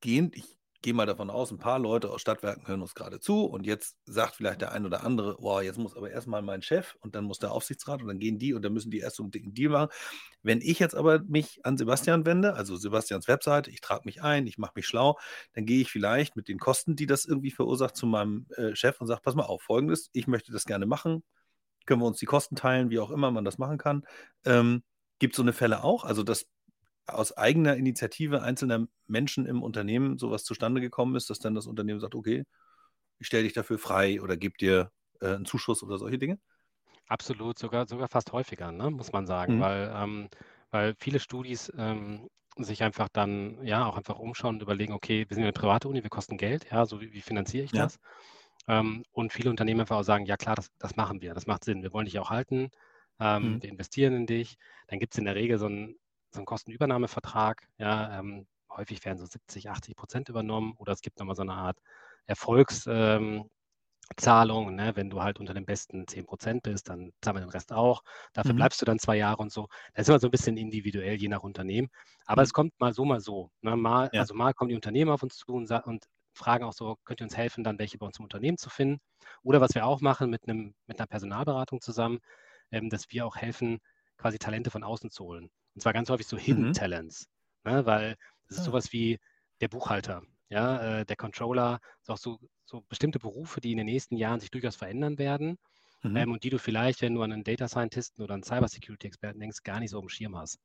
gehen, 0.00 0.30
ich 0.34 0.55
gehe 0.86 0.94
mal 0.94 1.04
davon 1.04 1.30
aus, 1.30 1.50
ein 1.50 1.58
paar 1.58 1.80
Leute 1.80 2.10
aus 2.10 2.20
Stadtwerken 2.20 2.68
hören 2.68 2.80
uns 2.80 2.94
gerade 2.94 3.18
zu 3.18 3.44
und 3.44 3.66
jetzt 3.66 3.96
sagt 4.04 4.36
vielleicht 4.36 4.60
der 4.60 4.70
ein 4.70 4.86
oder 4.86 5.02
andere, 5.02 5.36
wow, 5.40 5.60
jetzt 5.60 5.78
muss 5.78 5.96
aber 5.96 6.12
erstmal 6.12 6.42
mein 6.42 6.62
Chef 6.62 6.94
und 7.00 7.16
dann 7.16 7.24
muss 7.24 7.40
der 7.40 7.50
Aufsichtsrat 7.50 8.02
und 8.02 8.06
dann 8.06 8.20
gehen 8.20 8.38
die 8.38 8.54
und 8.54 8.62
dann 8.62 8.72
müssen 8.72 8.92
die 8.92 9.00
erst 9.00 9.16
so 9.16 9.24
einen 9.24 9.32
dicken 9.32 9.52
Deal 9.52 9.72
machen. 9.72 9.88
Wenn 10.44 10.60
ich 10.60 10.78
jetzt 10.78 10.94
aber 10.94 11.24
mich 11.24 11.58
an 11.64 11.76
Sebastian 11.76 12.24
wende, 12.24 12.54
also 12.54 12.76
Sebastians 12.76 13.26
Webseite, 13.26 13.68
ich 13.68 13.80
trage 13.80 14.02
mich 14.04 14.22
ein, 14.22 14.46
ich 14.46 14.58
mache 14.58 14.74
mich 14.76 14.86
schlau, 14.86 15.18
dann 15.54 15.66
gehe 15.66 15.80
ich 15.80 15.90
vielleicht 15.90 16.36
mit 16.36 16.46
den 16.46 16.60
Kosten, 16.60 16.94
die 16.94 17.06
das 17.06 17.24
irgendwie 17.24 17.50
verursacht, 17.50 17.96
zu 17.96 18.06
meinem 18.06 18.46
äh, 18.56 18.76
Chef 18.76 19.00
und 19.00 19.08
sage, 19.08 19.22
pass 19.24 19.34
mal 19.34 19.42
auf, 19.42 19.62
folgendes, 19.62 20.08
ich 20.12 20.28
möchte 20.28 20.52
das 20.52 20.66
gerne 20.66 20.86
machen, 20.86 21.24
können 21.84 22.00
wir 22.00 22.06
uns 22.06 22.20
die 22.20 22.26
Kosten 22.26 22.54
teilen, 22.54 22.90
wie 22.90 23.00
auch 23.00 23.10
immer 23.10 23.32
man 23.32 23.44
das 23.44 23.58
machen 23.58 23.78
kann. 23.78 24.06
Ähm, 24.44 24.84
Gibt 25.18 25.32
es 25.32 25.36
so 25.36 25.42
eine 25.42 25.52
Fälle 25.52 25.82
auch? 25.82 26.04
Also, 26.04 26.22
dass 26.22 26.46
aus 27.06 27.36
eigener 27.36 27.76
Initiative 27.76 28.42
einzelner 28.42 28.86
Menschen 29.06 29.46
im 29.46 29.62
Unternehmen 29.62 30.18
sowas 30.18 30.44
zustande 30.44 30.80
gekommen 30.80 31.14
ist, 31.16 31.30
dass 31.30 31.38
dann 31.38 31.54
das 31.54 31.66
Unternehmen 31.66 32.00
sagt, 32.00 32.14
okay, 32.14 32.44
ich 33.18 33.26
stelle 33.26 33.44
dich 33.44 33.52
dafür 33.52 33.78
frei 33.78 34.20
oder 34.20 34.36
gebe 34.36 34.56
dir 34.58 34.90
äh, 35.20 35.34
einen 35.34 35.44
Zuschuss 35.44 35.82
oder 35.82 35.98
solche 35.98 36.18
Dinge? 36.18 36.38
Absolut, 37.08 37.58
sogar, 37.58 37.86
sogar 37.86 38.08
fast 38.08 38.32
häufiger, 38.32 38.72
ne, 38.72 38.90
muss 38.90 39.12
man 39.12 39.26
sagen, 39.26 39.56
mhm. 39.56 39.60
weil, 39.60 39.92
ähm, 39.94 40.28
weil 40.70 40.94
viele 40.98 41.20
Studis 41.20 41.72
ähm, 41.76 42.28
sich 42.56 42.82
einfach 42.82 43.08
dann 43.08 43.64
ja 43.64 43.86
auch 43.86 43.96
einfach 43.96 44.18
umschauen 44.18 44.56
und 44.56 44.62
überlegen, 44.62 44.92
okay, 44.92 45.24
wir 45.28 45.34
sind 45.34 45.44
eine 45.44 45.52
private 45.52 45.88
Uni, 45.88 46.02
wir 46.02 46.10
kosten 46.10 46.36
Geld, 46.36 46.66
ja, 46.70 46.86
so 46.86 47.00
wie, 47.00 47.12
wie 47.12 47.20
finanziere 47.20 47.64
ich 47.64 47.72
ja. 47.72 47.84
das? 47.84 47.98
Ähm, 48.66 49.04
und 49.12 49.32
viele 49.32 49.50
Unternehmen 49.50 49.80
einfach 49.80 49.98
auch 49.98 50.02
sagen, 50.02 50.26
ja 50.26 50.36
klar, 50.36 50.56
das, 50.56 50.70
das 50.78 50.96
machen 50.96 51.20
wir, 51.20 51.34
das 51.34 51.46
macht 51.46 51.64
Sinn, 51.64 51.82
wir 51.82 51.92
wollen 51.92 52.06
dich 52.06 52.18
auch 52.18 52.30
halten, 52.30 52.70
ähm, 53.20 53.54
mhm. 53.54 53.62
wir 53.62 53.70
investieren 53.70 54.14
in 54.14 54.26
dich. 54.26 54.58
Dann 54.88 54.98
gibt 54.98 55.14
es 55.14 55.18
in 55.18 55.24
der 55.24 55.36
Regel 55.36 55.58
so 55.58 55.66
ein 55.66 55.96
so 56.30 56.38
einen 56.38 56.46
Kostenübernahmevertrag. 56.46 57.68
Ja, 57.78 58.18
ähm, 58.18 58.46
häufig 58.70 59.04
werden 59.04 59.18
so 59.18 59.26
70, 59.26 59.70
80 59.70 59.96
Prozent 59.96 60.28
übernommen 60.28 60.74
oder 60.78 60.92
es 60.92 61.00
gibt 61.00 61.18
nochmal 61.18 61.36
so 61.36 61.42
eine 61.42 61.54
Art 61.54 61.78
Erfolgszahlung. 62.26 63.50
Ähm, 64.68 64.74
ne? 64.76 64.92
Wenn 64.94 65.10
du 65.10 65.22
halt 65.22 65.40
unter 65.40 65.54
den 65.54 65.64
besten 65.64 66.06
10 66.06 66.26
Prozent 66.26 66.62
bist, 66.62 66.88
dann 66.88 67.12
zahlen 67.22 67.36
wir 67.36 67.40
den 67.40 67.50
Rest 67.50 67.72
auch. 67.72 68.02
Dafür 68.32 68.52
mhm. 68.52 68.56
bleibst 68.56 68.80
du 68.80 68.84
dann 68.84 68.98
zwei 68.98 69.16
Jahre 69.16 69.42
und 69.42 69.52
so. 69.52 69.68
Das 69.94 70.02
ist 70.02 70.08
immer 70.08 70.20
so 70.20 70.28
ein 70.28 70.32
bisschen 70.32 70.56
individuell, 70.56 71.16
je 71.16 71.28
nach 71.28 71.42
Unternehmen. 71.42 71.88
Aber 72.26 72.42
mhm. 72.42 72.44
es 72.44 72.52
kommt 72.52 72.78
mal 72.80 72.92
so, 72.92 73.04
mal 73.04 73.20
so. 73.20 73.50
Ne? 73.62 73.76
Mal, 73.76 74.10
ja. 74.12 74.20
Also 74.20 74.34
mal 74.34 74.52
kommen 74.54 74.68
die 74.68 74.76
Unternehmen 74.76 75.10
auf 75.10 75.22
uns 75.22 75.36
zu 75.36 75.46
und, 75.52 75.70
und 75.70 76.04
fragen 76.34 76.64
auch 76.64 76.72
so, 76.72 76.96
könnt 77.04 77.20
ihr 77.20 77.24
uns 77.24 77.36
helfen, 77.36 77.64
dann 77.64 77.78
welche 77.78 77.98
bei 77.98 78.06
uns 78.06 78.18
im 78.18 78.24
Unternehmen 78.24 78.58
zu 78.58 78.70
finden? 78.70 79.00
Oder 79.42 79.60
was 79.60 79.74
wir 79.74 79.86
auch 79.86 80.00
machen 80.00 80.30
mit, 80.30 80.48
einem, 80.48 80.74
mit 80.86 80.98
einer 80.98 81.06
Personalberatung 81.06 81.80
zusammen, 81.80 82.18
ähm, 82.70 82.90
dass 82.90 83.10
wir 83.10 83.26
auch 83.26 83.36
helfen, 83.36 83.78
quasi 84.18 84.38
Talente 84.38 84.70
von 84.70 84.84
außen 84.84 85.10
zu 85.10 85.24
holen. 85.24 85.50
Und 85.76 85.82
zwar 85.82 85.92
ganz 85.92 86.08
häufig 86.08 86.26
so 86.26 86.38
Hidden 86.38 86.68
mhm. 86.68 86.72
Talents, 86.72 87.28
ne? 87.64 87.84
weil 87.84 88.16
das 88.48 88.56
ist 88.56 88.62
ah. 88.62 88.64
sowas 88.64 88.92
wie 88.92 89.18
der 89.60 89.68
Buchhalter, 89.68 90.22
ja, 90.48 91.00
äh, 91.00 91.04
der 91.04 91.16
Controller, 91.16 91.80
ist 92.00 92.10
auch 92.10 92.16
so, 92.16 92.38
so 92.64 92.82
bestimmte 92.88 93.18
Berufe, 93.18 93.60
die 93.60 93.72
in 93.72 93.76
den 93.76 93.86
nächsten 93.86 94.16
Jahren 94.16 94.40
sich 94.40 94.50
durchaus 94.50 94.74
verändern 94.74 95.18
werden 95.18 95.58
mhm. 96.02 96.16
ähm, 96.16 96.32
und 96.32 96.44
die 96.44 96.50
du 96.50 96.58
vielleicht, 96.58 97.02
wenn 97.02 97.14
du 97.14 97.22
an 97.22 97.30
einen 97.30 97.44
Data 97.44 97.68
Scientisten 97.68 98.24
oder 98.24 98.32
einen 98.32 98.42
Cybersecurity-Experten 98.42 99.38
denkst, 99.38 99.62
gar 99.64 99.80
nicht 99.80 99.90
so 99.90 100.00
im 100.00 100.08
Schirm 100.08 100.34
hast. 100.34 100.58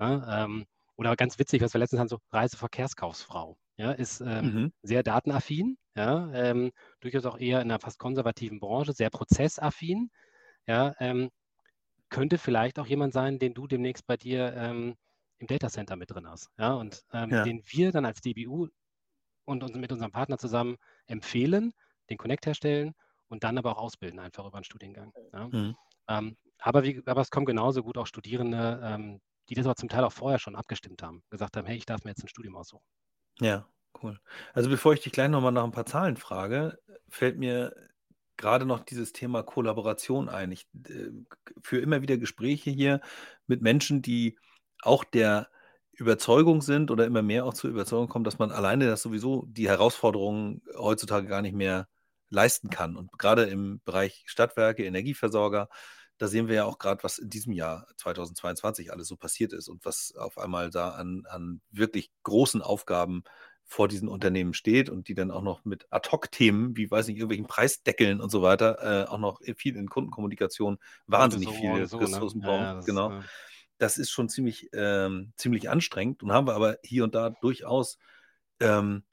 Ne? 0.00 0.26
Ähm, 0.28 0.66
oder 0.96 1.14
ganz 1.14 1.38
witzig, 1.38 1.62
was 1.62 1.72
wir 1.72 1.78
letztens 1.78 2.00
haben, 2.00 2.08
so 2.08 2.18
Reiseverkehrskaufsfrau, 2.32 3.56
ja, 3.76 3.92
ist 3.92 4.20
ähm, 4.20 4.44
mhm. 4.44 4.72
sehr 4.82 5.04
datenaffin, 5.04 5.78
ja, 5.94 6.32
ähm, 6.32 6.72
durchaus 6.98 7.24
auch 7.26 7.38
eher 7.38 7.62
in 7.62 7.70
einer 7.70 7.78
fast 7.78 8.00
konservativen 8.00 8.58
Branche, 8.58 8.92
sehr 8.92 9.10
prozessaffin, 9.10 10.10
ja, 10.66 10.96
ähm, 10.98 11.30
könnte 12.10 12.38
vielleicht 12.38 12.78
auch 12.78 12.86
jemand 12.86 13.12
sein, 13.12 13.38
den 13.38 13.54
du 13.54 13.66
demnächst 13.66 14.06
bei 14.06 14.16
dir 14.16 14.54
ähm, 14.56 14.96
im 15.38 15.46
Datacenter 15.46 15.96
mit 15.96 16.10
drin 16.10 16.26
ist. 16.26 16.50
Ja, 16.58 16.74
und 16.74 17.02
ähm, 17.12 17.36
Ja. 17.36 17.44
den 17.44 17.62
wir 17.66 17.92
dann 17.92 18.04
als 18.06 18.20
DBU 18.20 18.68
und 19.44 19.62
uns 19.64 19.76
mit 19.76 19.92
unserem 19.92 20.12
Partner 20.12 20.38
zusammen 20.38 20.76
empfehlen, 21.06 21.72
den 22.10 22.18
Connect 22.18 22.46
herstellen 22.46 22.94
und 23.28 23.44
dann 23.44 23.58
aber 23.58 23.72
auch 23.72 23.78
ausbilden, 23.82 24.18
einfach 24.20 24.46
über 24.46 24.56
einen 24.56 24.64
Studiengang. 24.64 25.12
Ja. 25.32 25.52
Mhm. 25.52 25.74
Ähm, 26.08 26.36
aber, 26.58 26.84
wie, 26.84 27.02
aber 27.06 27.20
es 27.20 27.30
kommen 27.30 27.46
genauso 27.46 27.82
gut 27.82 27.98
auch 27.98 28.06
Studierende, 28.06 28.80
ähm, 28.84 29.20
die 29.48 29.54
das 29.54 29.66
aber 29.66 29.76
zum 29.76 29.88
Teil 29.88 30.04
auch 30.04 30.12
vorher 30.12 30.38
schon 30.38 30.56
abgestimmt 30.56 31.02
haben, 31.02 31.22
gesagt 31.30 31.56
haben, 31.56 31.66
hey, 31.66 31.76
ich 31.76 31.86
darf 31.86 32.04
mir 32.04 32.10
jetzt 32.10 32.24
ein 32.24 32.28
Studium 32.28 32.56
aussuchen. 32.56 32.84
Ja, 33.40 33.68
cool. 34.02 34.20
Also 34.54 34.68
bevor 34.70 34.92
ich 34.94 35.00
dich 35.00 35.12
gleich 35.12 35.28
nochmal 35.28 35.52
nach 35.52 35.64
ein 35.64 35.70
paar 35.72 35.86
Zahlen 35.86 36.16
frage, 36.16 36.78
fällt 37.08 37.38
mir 37.38 37.74
gerade 38.38 38.64
noch 38.64 38.80
dieses 38.80 39.12
Thema 39.12 39.42
Kollaboration 39.42 40.30
ein. 40.30 40.52
Ich 40.52 40.66
äh, 40.88 41.10
führe 41.62 41.82
immer 41.82 42.00
wieder 42.00 42.16
Gespräche 42.16 42.70
hier 42.70 43.00
mit 43.46 43.60
Menschen, 43.60 44.00
die 44.00 44.38
auch 44.82 45.04
der 45.04 45.48
Überzeugung 45.92 46.62
sind 46.62 46.90
oder 46.90 47.04
immer 47.04 47.22
mehr 47.22 47.44
auch 47.44 47.54
zur 47.54 47.70
Überzeugung 47.70 48.08
kommen, 48.08 48.24
dass 48.24 48.38
man 48.38 48.52
alleine 48.52 48.86
das 48.86 49.02
sowieso 49.02 49.44
die 49.48 49.68
Herausforderungen 49.68 50.62
heutzutage 50.76 51.26
gar 51.26 51.42
nicht 51.42 51.54
mehr 51.54 51.88
leisten 52.30 52.70
kann. 52.70 52.96
Und 52.96 53.18
gerade 53.18 53.44
im 53.44 53.80
Bereich 53.84 54.22
Stadtwerke, 54.26 54.84
Energieversorger, 54.84 55.68
da 56.18 56.28
sehen 56.28 56.48
wir 56.48 56.56
ja 56.56 56.64
auch 56.64 56.78
gerade, 56.78 57.02
was 57.04 57.18
in 57.18 57.30
diesem 57.30 57.52
Jahr 57.52 57.86
2022 57.96 58.92
alles 58.92 59.08
so 59.08 59.16
passiert 59.16 59.52
ist 59.52 59.68
und 59.68 59.84
was 59.84 60.14
auf 60.16 60.38
einmal 60.38 60.70
da 60.70 60.90
an, 60.90 61.24
an 61.28 61.60
wirklich 61.70 62.10
großen 62.22 62.62
Aufgaben 62.62 63.22
vor 63.70 63.86
diesen 63.86 64.08
Unternehmen 64.08 64.54
steht 64.54 64.88
und 64.88 65.08
die 65.08 65.14
dann 65.14 65.30
auch 65.30 65.42
noch 65.42 65.66
mit 65.66 65.86
Ad-Hoc-Themen, 65.90 66.76
wie 66.76 66.90
weiß 66.90 67.06
nicht, 67.06 67.18
irgendwelchen 67.18 67.46
Preisdeckeln 67.46 68.20
und 68.20 68.30
so 68.30 68.40
weiter, 68.40 69.04
äh, 69.04 69.08
auch 69.08 69.18
noch 69.18 69.42
viel 69.56 69.76
in 69.76 69.90
Kundenkommunikation 69.90 70.78
wahnsinnig 71.06 71.50
so 71.50 71.54
viele 71.54 71.86
so, 71.86 71.98
Ressourcen 71.98 72.40
ne? 72.40 72.46
brauchen. 72.46 72.62
Ja, 72.62 72.74
das, 72.74 72.86
genau. 72.86 73.12
äh, 73.12 73.22
Das 73.76 73.98
ist 73.98 74.10
schon 74.10 74.30
ziemlich, 74.30 74.70
ähm, 74.72 75.34
ziemlich 75.36 75.68
anstrengend 75.68 76.22
und 76.22 76.32
haben 76.32 76.46
wir 76.46 76.54
aber 76.54 76.78
hier 76.82 77.04
und 77.04 77.14
da 77.14 77.28
durchaus 77.28 77.98
ähm, 78.58 79.04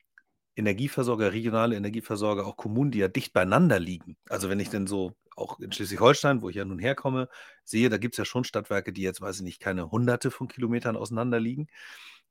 Energieversorger, 0.55 1.33
regionale 1.33 1.75
Energieversorger, 1.75 2.47
auch 2.47 2.55
Kommunen, 2.55 2.91
die 2.91 2.99
ja 2.99 3.09
dicht 3.09 3.33
beieinander 3.33 3.77
liegen. 3.77 4.15
Also 4.29 4.49
wenn 4.49 4.61
ich 4.61 4.69
denn 4.69 4.87
so 4.87 5.11
auch 5.35 5.59
in 5.59 5.73
Schleswig-Holstein, 5.73 6.41
wo 6.41 6.47
ich 6.47 6.55
ja 6.55 6.63
nun 6.63 6.79
herkomme, 6.79 7.27
sehe, 7.65 7.89
da 7.89 7.97
gibt 7.97 8.13
es 8.13 8.19
ja 8.19 8.23
schon 8.23 8.45
Stadtwerke, 8.45 8.93
die 8.93 9.01
jetzt, 9.01 9.19
weiß 9.19 9.35
ich 9.35 9.43
nicht, 9.43 9.59
keine 9.59 9.91
hunderte 9.91 10.31
von 10.31 10.47
Kilometern 10.47 10.95
auseinander 10.95 11.41
liegen, 11.41 11.67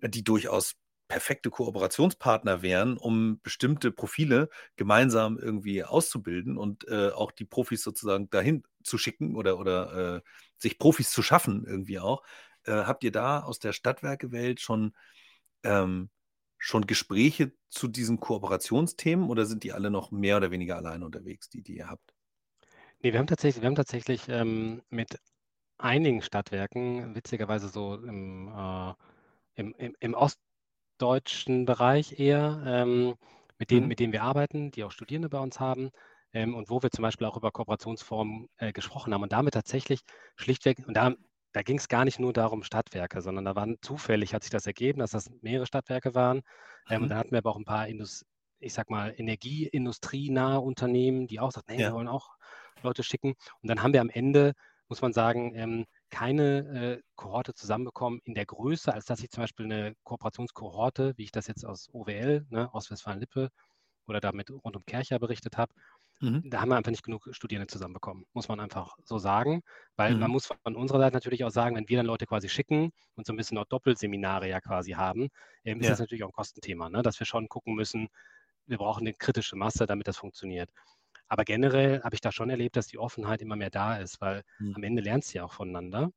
die 0.01 0.25
durchaus 0.25 0.77
perfekte 1.09 1.51
Kooperationspartner 1.51 2.63
wären, 2.63 2.97
um 2.97 3.41
bestimmte 3.43 3.93
Profile 3.93 4.49
gemeinsam 4.77 5.39
irgendwie 5.39 5.85
auszubilden 5.85 6.57
und 6.57 6.89
äh, 6.89 7.11
auch 7.11 7.33
die 7.33 7.45
Profis 7.45 7.83
sozusagen 7.83 8.31
dahin 8.31 8.65
zu 8.83 8.99
schicken 8.99 9.37
oder, 9.37 9.59
oder 9.59 10.17
äh, 10.17 10.21
sich 10.57 10.79
Profis 10.79 11.11
zu 11.11 11.23
schaffen 11.23 11.65
irgendwie 11.67 11.99
auch. 11.99 12.23
Äh, 12.65 12.73
habt 12.73 13.05
ihr 13.05 13.13
da 13.13 13.41
aus 13.41 13.59
der 13.59 13.73
Stadtwerkewelt 13.73 14.61
schon, 14.61 14.95
ähm, 15.63 16.11
schon 16.59 16.87
Gespräche 16.87 17.53
zu 17.69 17.89
diesen 17.89 18.21
Kooperationsthemen 18.21 19.29
oder 19.29 19.45
sind 19.45 19.65
die 19.65 19.73
alle 19.73 19.91
noch 19.91 20.11
mehr 20.11 20.39
oder 20.39 20.51
weniger 20.51 20.77
alleine 20.77 21.05
unterwegs, 21.05 21.49
die, 21.51 21.63
die 21.63 21.77
ihr 21.77 21.91
habt? 21.91 22.15
Nee, 23.03 23.13
wir 23.13 23.19
haben 23.19 23.27
tatsächlich, 23.27 23.63
wir 23.63 23.67
haben 23.67 23.75
tatsächlich 23.75 24.29
ähm, 24.31 24.83
mit 24.89 25.21
einigen 25.77 26.23
Stadtwerken, 26.23 27.15
witzigerweise 27.15 27.69
so 27.69 27.97
im, 27.97 28.49
äh, 28.49 28.95
im, 29.57 29.75
im, 29.77 29.95
im 30.01 30.15
ostdeutschen 30.99 31.65
Bereich 31.67 32.19
eher, 32.19 32.63
ähm, 32.67 33.15
mit 33.59 33.71
denen, 33.71 33.87
Mhm. 33.87 33.89
mit 33.89 33.99
denen 34.01 34.13
wir 34.13 34.23
arbeiten, 34.23 34.71
die 34.71 34.85
auch 34.85 34.93
Studierende 34.93 35.29
bei 35.29 35.39
uns 35.39 35.59
haben 35.61 35.91
ähm, 36.33 36.55
und 36.55 36.71
wo 36.71 36.83
wir 36.83 36.91
zum 36.91 37.03
Beispiel 37.03 37.27
auch 37.27 37.37
über 37.37 37.51
Kooperationsformen 37.51 38.49
äh, 38.59 38.73
gesprochen 38.73 39.13
haben 39.15 39.23
und 39.23 39.33
damit 39.33 39.55
tatsächlich 39.55 40.01
schlichtweg, 40.37 40.79
und 40.87 40.97
da, 40.97 41.13
da 41.53 41.63
ging 41.63 41.79
es 41.79 41.89
gar 41.89 42.05
nicht 42.05 42.19
nur 42.21 42.33
darum 42.33 42.63
Stadtwerke, 42.63 43.23
sondern 43.23 43.45
da 43.45 43.57
waren 43.57 43.77
zufällig, 43.83 44.35
hat 44.35 44.43
sich 44.45 44.51
das 44.51 44.67
ergeben, 44.67 45.01
dass 45.01 45.11
das 45.13 45.31
mehrere 45.43 45.67
Stadtwerke 45.67 46.15
waren 46.15 46.43
ähm, 46.89 47.03
Mhm. 47.03 47.05
und 47.05 47.09
dann 47.11 47.19
hatten 47.19 47.33
wir 47.33 47.39
aber 47.39 47.51
auch 47.51 47.57
ein 47.59 47.65
paar 47.65 47.89
Indus 47.89 48.25
ich 48.61 48.73
sag 48.73 48.89
mal, 48.89 49.13
energieindustrienahe 49.17 50.59
Unternehmen, 50.61 51.27
die 51.27 51.39
auch 51.41 51.51
sagten, 51.53 51.73
hey, 51.73 51.83
Ja. 51.83 51.85
wir 51.85 51.93
wollen 51.93 52.09
auch 52.09 52.31
Leute 52.83 53.03
schicken. 53.03 53.35
Und 53.61 53.69
dann 53.69 53.83
haben 53.83 53.93
wir 53.93 54.01
am 54.01 54.09
Ende, 54.09 54.53
muss 54.89 55.03
man 55.03 55.13
sagen, 55.13 55.55
ähm, 55.55 55.85
keine 56.15 56.99
äh, 56.99 57.03
Kohorte 57.17 57.55
zusammenbekommen 57.55 58.21
in 58.25 58.35
der 58.35 58.47
Größe, 58.47 58.93
als 58.95 59.05
dass 59.07 59.21
ich 59.23 59.31
zum 59.31 59.43
Beispiel 59.45 59.67
eine 59.67 59.95
Kooperationskohorte, 60.05 61.15
wie 61.17 61.25
ich 61.25 61.33
das 61.33 61.47
jetzt 61.49 61.65
aus 61.67 61.89
OWL, 61.93 62.47
ne, 62.51 62.73
Ostwestfalen-Lippe 62.75 63.51
oder 64.09 64.21
damit 64.21 64.51
rund 64.51 64.77
um 64.77 64.85
Kercher 64.87 65.19
berichtet 65.21 65.57
habe, 65.59 65.75
Mhm. 66.21 66.45
da 66.47 66.61
haben 66.61 66.69
wir 66.69 66.77
einfach 66.77 66.91
nicht 66.91 67.03
genug 67.05 67.29
Studierende 67.33 67.67
zusammenbekommen, 67.69 68.27
muss 68.35 68.49
man 68.49 68.61
einfach 68.61 68.97
so 69.05 69.19
sagen. 69.19 69.63
Weil 69.97 70.15
Mhm. 70.15 70.19
man 70.19 70.31
muss 70.31 70.47
von 70.47 70.77
unserer 70.77 70.99
Seite 71.01 71.15
natürlich 71.17 71.45
auch 71.45 71.51
sagen, 71.51 71.75
wenn 71.77 71.89
wir 71.89 71.97
dann 71.99 72.07
Leute 72.07 72.27
quasi 72.27 72.49
schicken 72.51 72.91
und 73.15 73.27
so 73.27 73.33
ein 73.33 73.37
bisschen 73.37 73.57
auch 73.59 73.65
Doppelseminare 73.67 74.49
ja 74.49 74.61
quasi 74.61 74.93
haben, 74.93 75.29
ähm, 75.65 75.81
ist 75.81 75.89
Ja. 75.89 75.93
das 75.93 76.01
natürlich 76.01 76.23
auch 76.25 76.29
ein 76.29 76.33
Kostenthema, 76.33 76.91
ne? 76.91 77.03
dass 77.03 77.19
wir 77.19 77.27
schon 77.27 77.49
gucken 77.49 77.75
müssen, 77.75 78.09
wir 78.67 78.79
brauchen 78.79 79.03
eine 79.07 79.15
kritische 79.15 79.57
Masse, 79.57 79.87
damit 79.87 80.09
das 80.09 80.19
funktioniert. 80.19 80.71
Aber 81.29 81.45
generell 81.45 82.03
habe 82.03 82.15
ich 82.15 82.21
da 82.21 82.33
schon 82.33 82.51
erlebt, 82.51 82.77
dass 82.77 82.87
die 82.87 82.99
Offenheit 82.99 83.43
immer 83.43 83.57
mehr 83.57 83.71
da 83.71 83.97
ist, 83.97 84.21
weil 84.21 84.43
Mhm. 84.59 84.75
am 84.77 84.83
Ende 84.83 85.03
lernst 85.03 85.33
du 85.35 85.39
ja 85.39 85.45
auch 85.45 85.53
voneinander. 85.53 86.11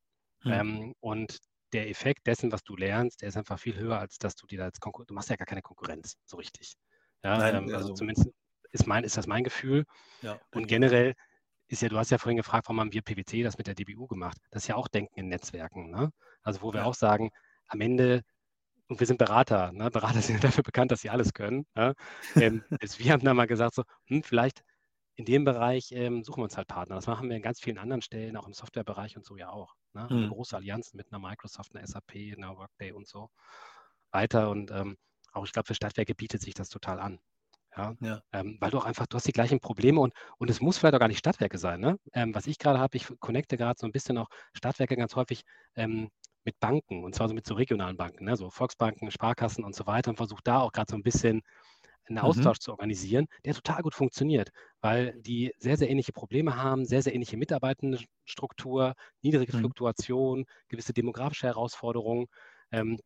Mhm. 0.44 0.52
Ähm, 0.52 0.94
und 1.00 1.38
der 1.74 1.90
Effekt 1.90 2.28
dessen, 2.28 2.52
was 2.52 2.64
du 2.64 2.76
lernst, 2.76 3.22
der 3.22 3.30
ist 3.30 3.38
einfach 3.38 3.60
viel 3.60 3.78
höher, 3.78 4.00
als 4.00 4.18
dass 4.18 4.36
du 4.36 4.48
dir 4.48 4.60
da 4.60 4.66
als 4.66 4.80
Konkurrenz, 4.80 5.08
du 5.08 5.14
machst 5.14 5.30
ja 5.30 5.36
gar 5.36 5.46
keine 5.46 5.62
Konkurrenz, 5.62 6.16
so 6.26 6.38
richtig. 6.38 6.74
Ja, 7.24 7.38
Nein, 7.38 7.56
ähm, 7.56 7.64
also 7.66 7.76
also- 7.78 7.94
zumindest 7.94 8.30
ist, 8.72 8.88
mein, 8.88 9.04
ist 9.04 9.18
das 9.18 9.28
mein 9.28 9.44
Gefühl. 9.44 9.86
Ja, 10.22 10.40
Und 10.54 10.68
generell 10.68 11.14
ist 11.68 11.82
ja, 11.82 11.90
du 11.90 11.98
hast 11.98 12.12
ja 12.12 12.18
vorhin 12.18 12.38
gefragt, 12.38 12.68
warum 12.68 12.80
haben 12.80 12.94
wir 12.94 13.02
PwC 13.02 13.44
das 13.44 13.58
mit 13.58 13.68
der 13.68 13.76
DBU 13.76 14.08
gemacht? 14.08 14.38
Das 14.52 14.64
ist 14.64 14.68
ja 14.68 14.76
auch 14.76 14.88
Denken 14.88 15.20
in 15.20 15.28
Netzwerken. 15.30 15.90
Ne? 15.92 16.12
Also 16.44 16.62
wo 16.62 16.74
wir 16.74 16.82
Ja. 16.82 16.86
auch 16.86 16.94
sagen, 16.96 17.32
am 17.68 17.82
Ende, 17.82 18.22
und 18.88 19.00
wir 19.02 19.08
sind 19.08 19.18
Berater, 19.20 19.72
ne? 19.74 19.90
Berater 19.92 20.22
sind 20.34 20.36
ja 20.44 20.50
dafür 20.50 20.64
bekannt, 20.64 20.92
dass 20.92 21.02
sie 21.02 21.10
alles 21.10 21.34
können. 21.34 21.66
Ja? 21.76 21.94
Ähm, 22.36 22.64
wir 23.10 23.12
haben 23.14 23.24
da 23.24 23.34
mal 23.34 23.48
gesagt, 23.48 23.76
so, 23.76 23.84
hm, 24.06 24.24
vielleicht 24.24 24.64
in 25.18 25.26
dem 25.26 25.46
Bereich 25.46 25.92
ähm, 25.94 26.24
suchen 26.24 26.40
wir 26.42 26.46
uns 26.46 26.58
halt 26.58 26.70
Partner. 26.70 26.96
Das 26.96 27.08
machen 27.08 27.30
wir 27.30 27.38
in 27.38 27.44
ganz 27.44 27.62
vielen 27.62 27.80
anderen 27.80 28.04
Stellen, 28.04 28.38
auch 28.38 28.48
im 28.48 28.54
Softwarebereich 28.54 29.18
und 29.18 29.26
so 29.26 29.38
ja 29.38 29.50
auch. 29.52 29.76
Ne? 29.94 30.12
Wir 30.16 30.26
Mhm. 30.26 30.28
große 30.28 30.56
Allianzen 30.58 30.98
mit 30.98 31.12
einer 31.14 31.20
Microsoft, 31.20 31.76
einer 31.76 31.84
SAP, 31.84 32.36
einer 32.38 32.58
Workday 32.58 32.94
und 32.94 33.08
so 33.08 33.32
weiter. 34.12 34.50
Und 34.50 34.72
ähm, 34.72 34.98
auch 35.34 35.46
ich 35.46 35.52
glaube, 35.52 35.68
für 35.68 35.76
Stadtwerke 35.76 36.16
bietet 36.16 36.42
sich 36.42 36.54
das 36.54 36.70
total 36.70 37.00
an. 37.00 37.20
Ja, 37.78 37.96
Ja. 38.00 38.24
ähm, 38.34 38.58
weil 38.62 38.72
du 38.72 38.80
auch 38.80 38.86
einfach, 38.86 39.08
du 39.08 39.16
hast 39.18 39.28
die 39.28 39.34
gleichen 39.34 39.62
Probleme 39.62 40.02
und, 40.02 40.14
und 40.40 40.50
es 40.50 40.62
muss 40.62 40.78
vielleicht 40.78 40.96
auch 40.96 41.00
gar 41.00 41.08
nicht 41.10 41.20
Stadtwerke 41.20 41.60
sein. 41.60 41.82
Ne? 41.82 41.98
Ähm, 42.14 42.36
was 42.36 42.48
ich 42.48 42.60
gerade 42.60 42.80
habe, 42.80 42.98
ich 42.98 43.08
connecte 43.22 43.58
gerade 43.58 43.80
so 43.80 43.88
ein 43.88 43.94
bisschen 43.94 44.18
auch 44.20 44.30
Stadtwerke 44.54 44.98
ganz 44.98 45.16
häufig 45.16 45.44
ähm, 45.76 46.10
mit 46.46 46.60
Banken 46.60 47.06
und 47.06 47.16
zwar 47.16 47.30
so 47.30 47.36
mit 47.36 47.48
so 47.48 47.56
regionalen 47.56 47.98
Banken, 47.98 48.26
ne? 48.26 48.38
so 48.38 48.50
Volksbanken, 48.50 49.12
Sparkassen 49.12 49.64
und 49.66 49.76
so 49.76 49.88
weiter 49.88 50.12
und 50.12 50.18
versuche 50.18 50.42
da 50.44 50.62
auch 50.62 50.74
gerade 50.74 50.92
so 50.92 50.98
ein 50.98 51.04
bisschen 51.04 51.42
einen 52.10 52.20
Mhm. 52.22 52.50
Austausch 52.50 52.60
zu 52.60 52.72
organisieren, 52.72 53.28
der 53.46 53.54
total 53.54 53.82
gut 53.84 53.96
funktioniert, 53.96 54.50
weil 54.82 55.14
die 55.22 55.54
sehr, 55.60 55.78
sehr 55.78 55.90
ähnliche 55.90 56.14
Probleme 56.14 56.56
haben, 56.56 56.86
sehr, 56.86 57.02
sehr 57.02 57.14
ähnliche 57.16 57.38
Mitarbeitendenstruktur, 57.38 58.94
niedrige 59.22 59.52
Mhm. 59.52 59.68
Fluktuation, 59.68 60.46
gewisse 60.70 60.94
demografische 60.94 61.48
Herausforderungen. 61.48 62.28
Ähm, 62.72 63.00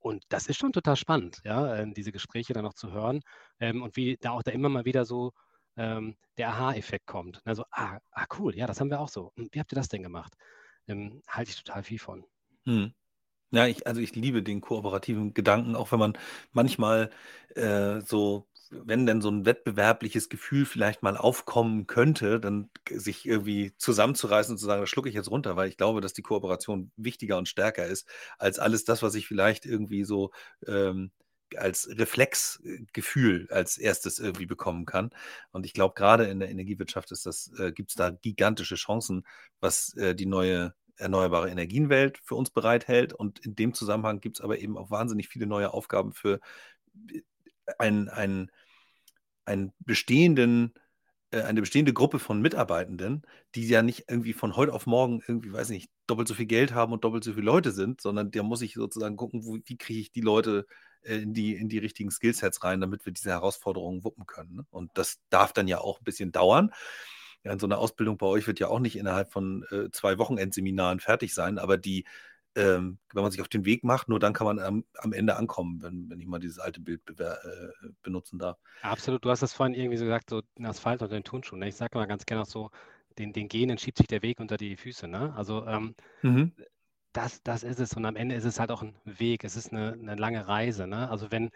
und 0.00 0.24
das 0.30 0.46
ist 0.48 0.56
schon 0.58 0.72
total 0.72 0.96
spannend, 0.96 1.40
ja, 1.44 1.76
äh, 1.76 1.92
diese 1.92 2.12
Gespräche 2.12 2.52
dann 2.54 2.64
noch 2.64 2.74
zu 2.74 2.92
hören 2.92 3.20
ähm, 3.60 3.82
und 3.82 3.96
wie 3.96 4.16
da 4.20 4.32
auch 4.32 4.42
da 4.42 4.50
immer 4.52 4.68
mal 4.68 4.84
wieder 4.84 5.04
so 5.04 5.32
ähm, 5.76 6.16
der 6.38 6.48
Aha-Effekt 6.50 7.06
kommt. 7.06 7.40
Also, 7.44 7.64
ah, 7.70 7.98
ah, 8.10 8.26
cool, 8.38 8.56
ja, 8.56 8.66
das 8.66 8.80
haben 8.80 8.90
wir 8.90 9.00
auch 9.00 9.08
so. 9.08 9.32
Hm, 9.36 9.48
Wie 9.52 9.60
habt 9.60 9.72
ihr 9.72 9.76
das 9.76 9.88
denn 9.88 10.02
gemacht? 10.02 10.34
Ähm, 10.88 11.22
halte 11.28 11.50
ich 11.50 11.62
total 11.62 11.82
viel 11.84 11.98
von. 11.98 12.24
Hm. 12.66 12.92
Ja, 13.52 13.66
ich, 13.66 13.86
also 13.86 14.00
ich 14.00 14.14
liebe 14.16 14.42
den 14.42 14.60
kooperativen 14.62 15.34
Gedanken, 15.34 15.76
auch 15.76 15.92
wenn 15.92 15.98
man 15.98 16.18
manchmal 16.52 17.10
äh, 17.54 18.00
so, 18.00 18.48
wenn 18.70 19.04
denn 19.04 19.20
so 19.20 19.28
ein 19.30 19.44
wettbewerbliches 19.44 20.30
Gefühl 20.30 20.64
vielleicht 20.64 21.02
mal 21.02 21.18
aufkommen 21.18 21.86
könnte, 21.86 22.40
dann 22.40 22.70
sich 22.90 23.26
irgendwie 23.26 23.74
zusammenzureißen 23.76 24.54
und 24.54 24.58
zu 24.58 24.64
sagen, 24.64 24.80
das 24.80 24.88
schlucke 24.88 25.10
ich 25.10 25.14
jetzt 25.14 25.30
runter, 25.30 25.54
weil 25.56 25.68
ich 25.68 25.76
glaube, 25.76 26.00
dass 26.00 26.14
die 26.14 26.22
Kooperation 26.22 26.92
wichtiger 26.96 27.36
und 27.36 27.46
stärker 27.48 27.86
ist 27.86 28.08
als 28.38 28.58
alles 28.58 28.84
das, 28.84 29.02
was 29.02 29.14
ich 29.14 29.26
vielleicht 29.28 29.66
irgendwie 29.66 30.04
so 30.04 30.30
ähm, 30.66 31.10
als 31.56 31.86
Reflexgefühl 31.90 33.46
als 33.50 33.76
erstes 33.76 34.18
irgendwie 34.18 34.46
bekommen 34.46 34.86
kann. 34.86 35.10
Und 35.50 35.66
ich 35.66 35.74
glaube, 35.74 35.94
gerade 35.94 36.24
in 36.24 36.40
der 36.40 36.48
Energiewirtschaft 36.50 37.12
ist 37.12 37.26
das, 37.26 37.50
äh, 37.58 37.72
gibt 37.72 37.90
es 37.90 37.96
da 37.96 38.08
gigantische 38.10 38.76
Chancen, 38.76 39.26
was 39.60 39.94
äh, 39.96 40.14
die 40.14 40.24
neue 40.26 40.74
erneuerbare 41.02 41.50
Energienwelt 41.50 42.18
für 42.24 42.34
uns 42.34 42.50
bereithält. 42.50 43.12
Und 43.12 43.40
in 43.40 43.54
dem 43.54 43.74
Zusammenhang 43.74 44.20
gibt 44.20 44.38
es 44.38 44.40
aber 44.44 44.58
eben 44.58 44.78
auch 44.78 44.90
wahnsinnig 44.90 45.28
viele 45.28 45.46
neue 45.46 45.72
Aufgaben 45.72 46.12
für 46.12 46.40
einen, 47.78 48.08
einen, 48.08 48.50
einen 49.44 49.72
bestehenden, 49.80 50.74
äh, 51.30 51.42
eine 51.42 51.60
bestehende 51.60 51.92
Gruppe 51.92 52.18
von 52.18 52.40
Mitarbeitenden, 52.40 53.22
die 53.54 53.66
ja 53.66 53.82
nicht 53.82 54.04
irgendwie 54.08 54.32
von 54.32 54.56
heute 54.56 54.72
auf 54.72 54.86
morgen 54.86 55.22
irgendwie, 55.26 55.52
weiß 55.52 55.70
nicht, 55.70 55.90
doppelt 56.06 56.28
so 56.28 56.34
viel 56.34 56.46
Geld 56.46 56.74
haben 56.74 56.92
und 56.92 57.04
doppelt 57.04 57.24
so 57.24 57.32
viele 57.32 57.46
Leute 57.46 57.72
sind, 57.72 58.00
sondern 58.00 58.30
da 58.30 58.42
muss 58.42 58.62
ich 58.62 58.74
sozusagen 58.74 59.16
gucken, 59.16 59.44
wo, 59.44 59.58
wie 59.64 59.76
kriege 59.76 60.00
ich 60.00 60.12
die 60.12 60.20
Leute 60.20 60.66
äh, 61.02 61.16
in 61.16 61.34
die, 61.34 61.54
in 61.54 61.68
die 61.68 61.78
richtigen 61.78 62.10
Skillsets 62.10 62.62
rein, 62.64 62.80
damit 62.80 63.04
wir 63.06 63.12
diese 63.12 63.30
Herausforderungen 63.30 64.04
wuppen 64.04 64.26
können. 64.26 64.56
Ne? 64.56 64.66
Und 64.70 64.90
das 64.94 65.20
darf 65.30 65.52
dann 65.52 65.68
ja 65.68 65.78
auch 65.78 66.00
ein 66.00 66.04
bisschen 66.04 66.32
dauern. 66.32 66.72
Ja, 67.44 67.58
so 67.58 67.66
eine 67.66 67.78
Ausbildung 67.78 68.18
bei 68.18 68.26
euch 68.26 68.46
wird 68.46 68.60
ja 68.60 68.68
auch 68.68 68.78
nicht 68.78 68.96
innerhalb 68.96 69.32
von 69.32 69.64
äh, 69.70 69.90
zwei 69.90 70.18
Wochenendseminaren 70.18 71.00
fertig 71.00 71.34
sein, 71.34 71.58
aber 71.58 71.76
die, 71.76 72.04
ähm, 72.54 72.98
wenn 73.12 73.22
man 73.22 73.32
sich 73.32 73.40
auf 73.40 73.48
den 73.48 73.64
Weg 73.64 73.82
macht, 73.82 74.08
nur 74.08 74.20
dann 74.20 74.32
kann 74.32 74.46
man 74.46 74.58
am, 74.58 74.84
am 74.98 75.12
Ende 75.12 75.36
ankommen, 75.36 75.82
wenn, 75.82 76.08
wenn 76.08 76.20
ich 76.20 76.26
mal 76.26 76.38
dieses 76.38 76.58
alte 76.58 76.80
Bild 76.80 77.00
äh, 77.18 77.34
benutzen 78.02 78.38
darf. 78.38 78.58
Absolut, 78.82 79.24
du 79.24 79.30
hast 79.30 79.42
das 79.42 79.54
vorhin 79.54 79.74
irgendwie 79.74 79.96
so 79.96 80.04
gesagt, 80.04 80.30
so 80.30 80.42
den 80.58 80.66
Asphalt 80.66 81.02
oder 81.02 81.12
den 81.12 81.24
Turnschuh. 81.24 81.56
Ne? 81.56 81.68
Ich 81.68 81.76
sage 81.76 81.98
mal 81.98 82.06
ganz 82.06 82.26
gerne 82.26 82.42
auch 82.42 82.46
so, 82.46 82.70
den, 83.18 83.32
den 83.32 83.48
Genen 83.48 83.78
schiebt 83.78 83.98
sich 83.98 84.06
der 84.06 84.22
Weg 84.22 84.38
unter 84.38 84.56
die 84.56 84.76
Füße. 84.76 85.08
Ne? 85.08 85.34
Also 85.34 85.66
ähm, 85.66 85.94
mhm. 86.22 86.52
das, 87.12 87.42
das 87.42 87.62
ist 87.62 87.80
es 87.80 87.94
und 87.94 88.04
am 88.04 88.16
Ende 88.16 88.34
ist 88.34 88.44
es 88.44 88.60
halt 88.60 88.70
auch 88.70 88.82
ein 88.82 88.94
Weg, 89.04 89.44
es 89.44 89.56
ist 89.56 89.72
eine, 89.72 89.92
eine 89.92 90.14
lange 90.14 90.46
Reise. 90.46 90.86
Ne? 90.86 91.10
Also 91.10 91.30
wenn 91.30 91.50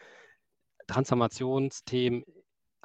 Transformationsthemen 0.86 2.24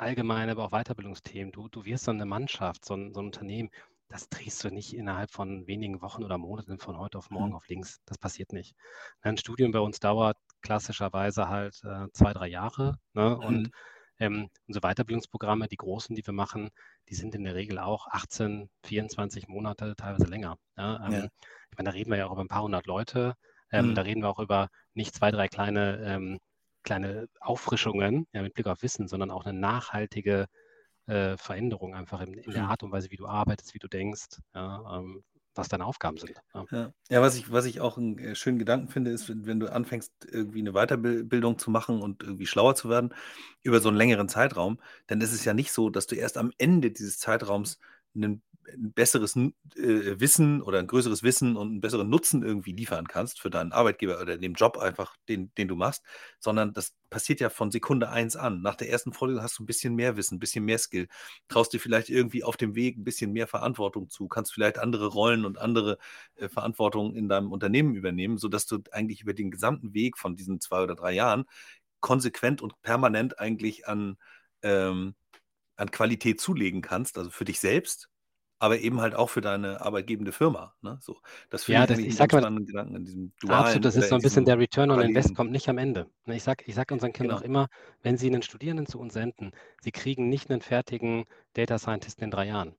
allgemeine, 0.01 0.51
aber 0.51 0.65
auch 0.65 0.71
Weiterbildungsthemen, 0.71 1.51
du, 1.51 1.69
du 1.69 1.85
wirst 1.85 2.05
so 2.05 2.11
eine 2.11 2.25
Mannschaft, 2.25 2.85
so 2.85 2.95
ein, 2.95 3.13
so 3.13 3.21
ein 3.21 3.27
Unternehmen, 3.27 3.69
das 4.11 4.27
drehst 4.27 4.63
du 4.63 4.69
nicht 4.69 4.93
innerhalb 4.93 5.31
von 5.31 5.65
wenigen 5.67 6.01
Wochen 6.01 6.23
oder 6.23 6.37
Monaten 6.37 6.79
von 6.79 6.97
heute 6.97 7.17
auf 7.17 7.29
morgen 7.29 7.51
mhm. 7.51 7.55
auf 7.55 7.67
links. 7.69 8.01
Das 8.05 8.17
passiert 8.17 8.51
nicht. 8.51 8.75
Ein 9.21 9.37
Studium 9.37 9.71
bei 9.71 9.79
uns 9.79 9.99
dauert 9.99 10.37
klassischerweise 10.61 11.47
halt 11.47 11.81
äh, 11.85 12.07
zwei, 12.11 12.33
drei 12.33 12.47
Jahre. 12.47 12.97
Ne? 13.13 13.37
Mhm. 13.39 13.45
Und 13.45 13.71
ähm, 14.19 14.49
unsere 14.67 14.85
Weiterbildungsprogramme, 14.85 15.67
die 15.67 15.77
großen, 15.77 16.15
die 16.15 16.25
wir 16.25 16.33
machen, 16.33 16.69
die 17.09 17.15
sind 17.15 17.33
in 17.35 17.45
der 17.45 17.55
Regel 17.55 17.79
auch 17.79 18.07
18, 18.07 18.69
24 18.83 19.47
Monate, 19.47 19.95
teilweise 19.95 20.25
länger. 20.25 20.57
Ja? 20.77 21.05
Ähm, 21.05 21.13
ja. 21.13 21.23
Ich 21.71 21.77
meine, 21.77 21.89
da 21.89 21.91
reden 21.91 22.11
wir 22.11 22.17
ja 22.17 22.27
auch 22.27 22.33
über 22.33 22.41
ein 22.41 22.49
paar 22.49 22.63
hundert 22.63 22.87
Leute. 22.87 23.35
Ähm, 23.71 23.91
mhm. 23.91 23.95
Da 23.95 24.01
reden 24.01 24.21
wir 24.21 24.29
auch 24.29 24.39
über 24.39 24.67
nicht 24.93 25.15
zwei, 25.15 25.31
drei 25.31 25.47
kleine, 25.47 26.03
ähm, 26.03 26.39
kleine 26.83 27.27
Auffrischungen 27.39 28.27
ja, 28.33 28.41
mit 28.41 28.53
Blick 28.53 28.67
auf 28.67 28.81
Wissen, 28.81 29.07
sondern 29.07 29.31
auch 29.31 29.45
eine 29.45 29.57
nachhaltige 29.57 30.47
äh, 31.07 31.37
Veränderung 31.37 31.95
einfach 31.95 32.21
in, 32.21 32.33
in, 32.33 32.51
der 32.51 32.63
mhm. 32.63 32.69
Art 32.69 32.83
und 32.83 32.91
Weise, 32.91 33.11
wie 33.11 33.17
du 33.17 33.27
arbeitest, 33.27 33.73
wie 33.73 33.79
du 33.79 33.87
denkst, 33.87 34.39
ja, 34.53 34.99
ähm, 34.99 35.23
was 35.53 35.67
deine 35.67 35.85
Aufgaben 35.85 36.17
sind. 36.17 36.41
Ja. 36.53 36.65
ja. 36.71 36.93
Ja, 37.09 37.21
was 37.21 37.35
ich, 37.35 37.51
was 37.51 37.65
ich 37.65 37.81
auch 37.81 37.97
einen 37.97 38.17
äh, 38.17 38.35
schönen 38.35 38.59
Gedanken 38.59 38.87
finde, 38.87 39.11
ist, 39.11 39.27
wenn, 39.27 39.45
wenn 39.45 39.59
du 39.59 39.71
anfängst, 39.71 40.11
irgendwie 40.29 40.59
eine 40.59 40.71
Weiterbildung 40.71 41.57
zu 41.57 41.71
machen 41.71 42.01
und 42.01 42.23
irgendwie 42.23 42.45
schlauer 42.45 42.75
zu 42.75 42.89
werden 42.89 43.13
über 43.61 43.79
so 43.79 43.89
einen 43.89 43.97
längeren 43.97 44.29
Zeitraum, 44.29 44.79
dann 45.07 45.19
ist 45.21 45.33
es 45.33 45.43
ja 45.43 45.53
nicht 45.53 45.71
so, 45.71 45.89
dass 45.89 46.07
du 46.07 46.15
erst 46.15 46.37
am 46.37 46.51
Ende 46.57 46.91
dieses 46.91 47.19
Zeitraums 47.19 47.79
einen 48.15 48.41
ein 48.67 48.93
besseres 48.93 49.35
äh, 49.35 50.19
Wissen 50.19 50.61
oder 50.61 50.79
ein 50.79 50.87
größeres 50.87 51.23
Wissen 51.23 51.57
und 51.57 51.67
einen 51.69 51.81
besseren 51.81 52.09
Nutzen 52.09 52.43
irgendwie 52.43 52.71
liefern 52.71 53.07
kannst 53.07 53.39
für 53.39 53.49
deinen 53.49 53.71
Arbeitgeber 53.71 54.21
oder 54.21 54.37
den 54.37 54.53
Job 54.53 54.77
einfach, 54.77 55.15
den, 55.27 55.53
den 55.55 55.67
du 55.67 55.75
machst, 55.75 56.03
sondern 56.39 56.73
das 56.73 56.93
passiert 57.09 57.39
ja 57.39 57.49
von 57.49 57.71
Sekunde 57.71 58.09
eins 58.09 58.35
an. 58.35 58.61
Nach 58.61 58.75
der 58.75 58.89
ersten 58.89 59.13
Folge 59.13 59.41
hast 59.41 59.59
du 59.59 59.63
ein 59.63 59.65
bisschen 59.65 59.95
mehr 59.95 60.15
Wissen, 60.17 60.35
ein 60.35 60.39
bisschen 60.39 60.65
mehr 60.65 60.77
Skill, 60.77 61.07
traust 61.47 61.73
dir 61.73 61.79
vielleicht 61.79 62.09
irgendwie 62.09 62.43
auf 62.43 62.57
dem 62.57 62.75
Weg 62.75 62.97
ein 62.97 63.03
bisschen 63.03 63.31
mehr 63.31 63.47
Verantwortung 63.47 64.09
zu, 64.09 64.27
kannst 64.27 64.53
vielleicht 64.53 64.79
andere 64.79 65.07
Rollen 65.07 65.45
und 65.45 65.57
andere 65.57 65.97
äh, 66.35 66.47
Verantwortung 66.47 67.15
in 67.15 67.27
deinem 67.29 67.51
Unternehmen 67.51 67.95
übernehmen, 67.95 68.37
sodass 68.37 68.65
du 68.65 68.79
eigentlich 68.91 69.21
über 69.21 69.33
den 69.33 69.51
gesamten 69.51 69.93
Weg 69.93 70.17
von 70.17 70.35
diesen 70.35 70.59
zwei 70.61 70.83
oder 70.83 70.95
drei 70.95 71.13
Jahren 71.13 71.45
konsequent 71.99 72.61
und 72.61 72.81
permanent 72.81 73.39
eigentlich 73.39 73.87
an, 73.87 74.17
ähm, 74.63 75.15
an 75.75 75.91
Qualität 75.91 76.41
zulegen 76.41 76.81
kannst, 76.81 77.17
also 77.17 77.29
für 77.29 77.45
dich 77.45 77.59
selbst 77.59 78.10
aber 78.61 78.79
eben 78.79 79.01
halt 79.01 79.15
auch 79.15 79.31
für 79.31 79.41
deine 79.41 79.81
arbeitgebende 79.81 80.31
Firma. 80.31 80.75
Ne? 80.83 80.99
So, 81.01 81.17
das 81.49 81.63
finde 81.63 81.79
ja, 81.79 81.83
ich 81.83 81.89
das, 81.89 81.97
ich 81.97 82.15
sag 82.15 82.31
mal, 82.31 82.63
Gedanken 82.63 82.95
in 82.95 83.03
diesem 83.05 83.33
dualen. 83.39 83.63
Absolut, 83.63 83.85
das 83.85 83.95
ist 83.95 84.09
so 84.09 84.15
ein 84.15 84.21
bisschen 84.21 84.45
der 84.45 84.59
Return 84.59 84.91
on 84.91 85.01
Invest 85.01 85.35
kommt 85.35 85.51
nicht 85.51 85.67
am 85.67 85.79
Ende. 85.79 86.07
Ne, 86.25 86.35
ich 86.35 86.43
sage 86.43 86.63
ich 86.67 86.75
sag 86.75 86.91
unseren 86.91 87.11
Kindern 87.11 87.37
genau. 87.37 87.41
auch 87.41 87.45
immer, 87.45 87.67
wenn 88.03 88.17
sie 88.17 88.27
einen 88.27 88.43
Studierenden 88.43 88.85
zu 88.85 88.99
uns 88.99 89.13
senden, 89.13 89.51
sie 89.81 89.91
kriegen 89.91 90.29
nicht 90.29 90.51
einen 90.51 90.61
fertigen 90.61 91.25
Data 91.53 91.79
Scientist 91.79 92.21
in 92.21 92.29
drei 92.29 92.45
Jahren, 92.45 92.75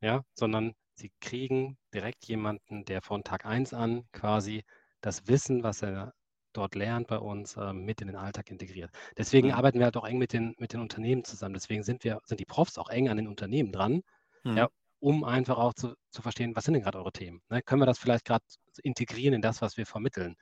ja, 0.00 0.24
sondern 0.32 0.74
sie 0.94 1.12
kriegen 1.20 1.76
direkt 1.92 2.24
jemanden, 2.24 2.86
der 2.86 3.02
von 3.02 3.22
Tag 3.22 3.44
1 3.44 3.74
an 3.74 4.04
quasi 4.12 4.64
das 5.02 5.28
Wissen, 5.28 5.62
was 5.62 5.82
er 5.82 6.14
dort 6.54 6.74
lernt 6.74 7.06
bei 7.06 7.18
uns, 7.18 7.58
äh, 7.58 7.74
mit 7.74 8.00
in 8.00 8.06
den 8.06 8.16
Alltag 8.16 8.50
integriert. 8.50 8.90
Deswegen 9.18 9.48
mhm. 9.48 9.54
arbeiten 9.54 9.78
wir 9.78 9.84
halt 9.84 9.96
auch 9.98 10.08
eng 10.08 10.16
mit 10.16 10.32
den, 10.32 10.54
mit 10.56 10.72
den 10.72 10.80
Unternehmen 10.80 11.22
zusammen. 11.22 11.52
Deswegen 11.52 11.82
sind 11.82 12.02
wir, 12.02 12.18
sind 12.24 12.40
die 12.40 12.46
Profs 12.46 12.78
auch 12.78 12.88
eng 12.88 13.10
an 13.10 13.18
den 13.18 13.28
Unternehmen 13.28 13.72
dran, 13.72 14.02
mhm. 14.44 14.56
ja, 14.56 14.68
um 15.00 15.24
einfach 15.24 15.58
auch 15.58 15.74
zu, 15.74 15.94
zu 16.10 16.22
verstehen, 16.22 16.54
was 16.56 16.64
sind 16.64 16.74
denn 16.74 16.82
gerade 16.82 16.98
eure 16.98 17.12
Themen? 17.12 17.40
Ne? 17.48 17.62
Können 17.62 17.82
wir 17.82 17.86
das 17.86 17.98
vielleicht 17.98 18.24
gerade 18.24 18.44
integrieren 18.82 19.34
in 19.34 19.42
das, 19.42 19.62
was 19.62 19.76
wir 19.76 19.86
vermitteln? 19.86 20.36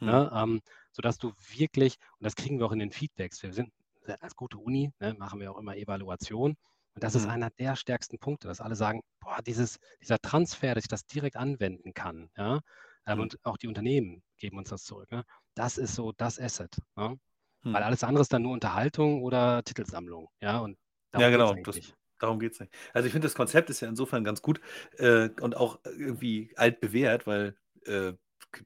Ne? 0.00 0.06
Hm. 0.06 0.06
Ne? 0.06 0.30
Ähm, 0.34 0.60
sodass 0.92 1.18
du 1.18 1.32
wirklich, 1.56 1.96
und 2.18 2.24
das 2.24 2.34
kriegen 2.34 2.58
wir 2.58 2.66
auch 2.66 2.72
in 2.72 2.78
den 2.78 2.92
Feedbacks, 2.92 3.42
wir 3.42 3.52
sind 3.52 3.72
als 4.20 4.34
gute 4.36 4.56
Uni, 4.56 4.90
ne, 5.00 5.14
machen 5.14 5.38
wir 5.38 5.52
auch 5.52 5.58
immer 5.58 5.76
Evaluation. 5.76 6.56
Und 6.94 7.04
das 7.04 7.14
hm. 7.14 7.20
ist 7.20 7.28
einer 7.28 7.50
der 7.50 7.76
stärksten 7.76 8.18
Punkte, 8.18 8.48
dass 8.48 8.60
alle 8.60 8.74
sagen, 8.74 9.02
boah, 9.20 9.42
dieses, 9.42 9.78
dieser 10.00 10.18
Transfer, 10.18 10.74
dass 10.74 10.84
ich 10.84 10.88
das 10.88 11.06
direkt 11.06 11.36
anwenden 11.36 11.92
kann, 11.92 12.30
ja, 12.36 12.60
ähm, 13.06 13.14
hm. 13.14 13.20
und 13.20 13.38
auch 13.44 13.56
die 13.58 13.68
Unternehmen 13.68 14.22
geben 14.38 14.58
uns 14.58 14.70
das 14.70 14.84
zurück. 14.84 15.10
Ne? 15.10 15.24
Das 15.54 15.78
ist 15.78 15.94
so 15.94 16.12
das 16.12 16.40
Asset. 16.40 16.76
Ne? 16.96 17.18
Hm. 17.62 17.72
Weil 17.74 17.82
alles 17.82 18.02
andere 18.02 18.22
ist 18.22 18.32
dann 18.32 18.42
nur 18.42 18.52
Unterhaltung 18.52 19.22
oder 19.22 19.62
Titelsammlung, 19.62 20.28
ja, 20.40 20.58
und 20.58 20.78
ja, 21.14 21.30
genau. 21.30 21.54
Das, 21.54 21.94
Darum 22.18 22.38
geht 22.40 22.52
es 22.52 22.60
nicht. 22.60 22.72
Also 22.92 23.06
ich 23.06 23.12
finde, 23.12 23.26
das 23.26 23.34
Konzept 23.34 23.70
ist 23.70 23.80
ja 23.80 23.88
insofern 23.88 24.24
ganz 24.24 24.42
gut 24.42 24.60
äh, 24.98 25.28
und 25.40 25.56
auch 25.56 25.78
irgendwie 25.84 26.52
altbewährt, 26.56 27.26
weil 27.26 27.56
äh, 27.84 28.12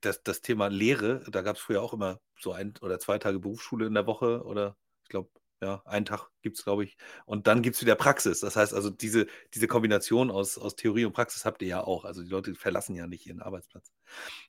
das, 0.00 0.22
das 0.22 0.40
Thema 0.40 0.68
Lehre, 0.68 1.24
da 1.30 1.42
gab 1.42 1.56
es 1.56 1.62
früher 1.62 1.82
auch 1.82 1.92
immer 1.92 2.20
so 2.38 2.52
ein 2.52 2.74
oder 2.80 2.98
zwei 2.98 3.18
Tage 3.18 3.38
Berufsschule 3.38 3.86
in 3.86 3.94
der 3.94 4.06
Woche 4.06 4.44
oder 4.44 4.76
ich 5.02 5.08
glaube, 5.08 5.30
ja, 5.62 5.80
einen 5.84 6.04
Tag 6.04 6.28
gibt 6.42 6.58
es, 6.58 6.64
glaube 6.64 6.84
ich. 6.84 6.96
Und 7.24 7.46
dann 7.46 7.62
gibt 7.62 7.76
es 7.76 7.82
wieder 7.82 7.94
Praxis. 7.94 8.40
Das 8.40 8.56
heißt 8.56 8.74
also, 8.74 8.90
diese, 8.90 9.26
diese 9.54 9.68
Kombination 9.68 10.30
aus, 10.30 10.58
aus 10.58 10.74
Theorie 10.74 11.04
und 11.04 11.12
Praxis 11.12 11.44
habt 11.44 11.62
ihr 11.62 11.68
ja 11.68 11.84
auch. 11.84 12.04
Also 12.04 12.22
die 12.22 12.28
Leute 12.28 12.54
verlassen 12.56 12.96
ja 12.96 13.06
nicht 13.06 13.26
ihren 13.26 13.40
Arbeitsplatz. 13.40 13.92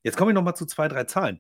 Jetzt 0.02 0.18
komme 0.18 0.32
ich 0.32 0.36
nochmal 0.36 0.56
zu 0.56 0.66
zwei, 0.66 0.88
drei 0.88 1.04
Zahlen. 1.04 1.40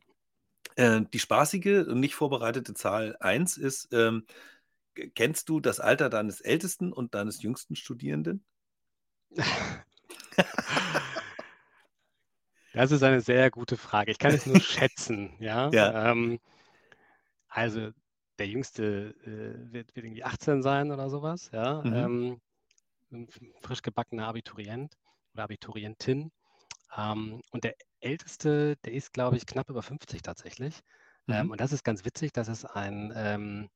Äh, 0.76 1.02
die 1.12 1.20
spaßige 1.20 1.88
und 1.88 2.00
nicht 2.00 2.14
vorbereitete 2.16 2.76
Zahl 2.76 3.18
1 3.20 3.58
ist, 3.58 3.90
ähm, 3.94 4.26
Kennst 5.16 5.50
du 5.50 5.60
das 5.60 5.80
Alter 5.80 6.10
deines 6.10 6.42
ältesten 6.42 6.94
und 6.94 7.16
deines 7.16 7.42
jüngsten 7.42 7.76
Studierenden? 7.76 8.46
Das 12.74 12.92
ist 12.92 13.04
eine 13.04 13.22
sehr 13.22 13.52
gute 13.52 13.78
Frage. 13.78 14.10
Ich 14.10 14.18
kann 14.18 14.34
es 14.34 14.48
nur 14.48 14.60
schätzen, 14.60 15.36
ja. 15.40 15.70
ja. 15.74 16.12
Ähm, 16.12 16.40
also 17.48 17.92
der 18.40 18.48
Jüngste 18.48 19.14
äh, 19.24 19.72
wird, 19.72 19.96
wird, 19.96 20.06
irgendwie 20.06 20.24
18 20.24 20.64
sein 20.64 20.92
oder 20.92 21.10
sowas, 21.10 21.52
ja. 21.54 21.84
Mhm. 21.84 22.42
Ähm, 23.12 23.28
frisch 23.62 23.84
gebackener 23.84 24.28
Abiturient 24.28 24.98
oder 25.34 25.44
Abiturientin. 25.44 26.32
Ähm, 26.98 27.42
und 27.52 27.64
der 27.64 27.76
Älteste, 28.00 28.76
der 28.78 28.94
ist, 28.94 29.14
glaube 29.14 29.38
ich, 29.38 29.46
knapp 29.46 29.70
über 29.70 29.84
50 29.84 30.24
tatsächlich. 30.24 30.80
Ähm, 31.28 31.46
mhm. 31.46 31.52
und 31.52 31.62
das 31.62 31.74
ist 31.74 31.84
ganz 31.84 32.06
witzig, 32.06 32.34
das 32.34 32.48
ist 32.48 32.66
ein 32.66 33.14
ähm, 33.16 33.70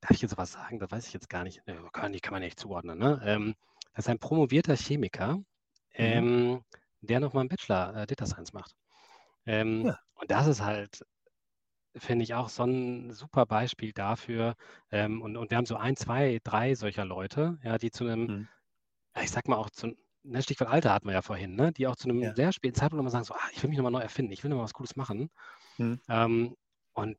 Darf 0.00 0.12
ich 0.12 0.22
jetzt 0.22 0.36
was 0.36 0.52
sagen? 0.52 0.78
Das 0.78 0.90
weiß 0.90 1.06
ich 1.06 1.12
jetzt 1.12 1.28
gar 1.28 1.44
nicht. 1.44 1.62
Äh, 1.66 1.74
kann, 1.92 2.12
die 2.12 2.20
kann 2.20 2.32
man 2.32 2.42
nicht 2.42 2.58
zuordnen. 2.58 2.98
Ne? 2.98 3.20
Ähm, 3.24 3.54
das 3.94 4.04
ist 4.04 4.10
ein 4.10 4.18
promovierter 4.18 4.76
Chemiker, 4.76 5.36
mhm. 5.36 5.44
ähm, 5.94 6.64
der 7.00 7.20
nochmal 7.20 7.42
einen 7.42 7.48
Bachelor 7.48 7.96
äh, 7.96 8.06
Data 8.06 8.26
Science 8.26 8.52
macht. 8.52 8.74
Ähm, 9.46 9.86
ja. 9.86 9.98
Und 10.14 10.30
das 10.30 10.46
ist 10.46 10.62
halt, 10.62 11.04
finde 11.96 12.22
ich, 12.22 12.34
auch 12.34 12.48
so 12.48 12.64
ein 12.64 13.12
super 13.12 13.46
Beispiel 13.46 13.92
dafür. 13.92 14.54
Ähm, 14.90 15.22
und, 15.22 15.36
und 15.36 15.50
wir 15.50 15.56
haben 15.58 15.66
so 15.66 15.76
ein, 15.76 15.96
zwei, 15.96 16.38
drei 16.44 16.74
solcher 16.74 17.04
Leute, 17.04 17.58
ja, 17.62 17.78
die 17.78 17.90
zu 17.90 18.04
einem, 18.04 18.20
mhm. 18.20 18.48
ja, 19.16 19.22
ich 19.22 19.30
sag 19.30 19.48
mal 19.48 19.56
auch 19.56 19.70
zu, 19.70 19.96
ne, 20.22 20.42
Stichwort 20.42 20.70
Alter 20.70 20.92
hatten 20.92 21.06
wir 21.06 21.14
ja 21.14 21.22
vorhin, 21.22 21.56
ne, 21.56 21.72
die 21.72 21.86
auch 21.86 21.96
zu 21.96 22.08
einem 22.08 22.20
ja. 22.20 22.34
sehr 22.34 22.52
späten 22.52 22.74
Zeitpunkt 22.74 22.98
nochmal 22.98 23.12
sagen, 23.12 23.24
so, 23.24 23.34
ah, 23.34 23.48
ich 23.52 23.62
will 23.62 23.70
mich 23.70 23.78
nochmal 23.78 23.92
neu 23.92 24.00
erfinden, 24.00 24.32
ich 24.32 24.42
will 24.42 24.50
nochmal 24.50 24.64
was 24.64 24.74
Cooles 24.74 24.96
machen. 24.96 25.30
Mhm. 25.78 26.00
Ähm, 26.08 26.56
und 26.92 27.16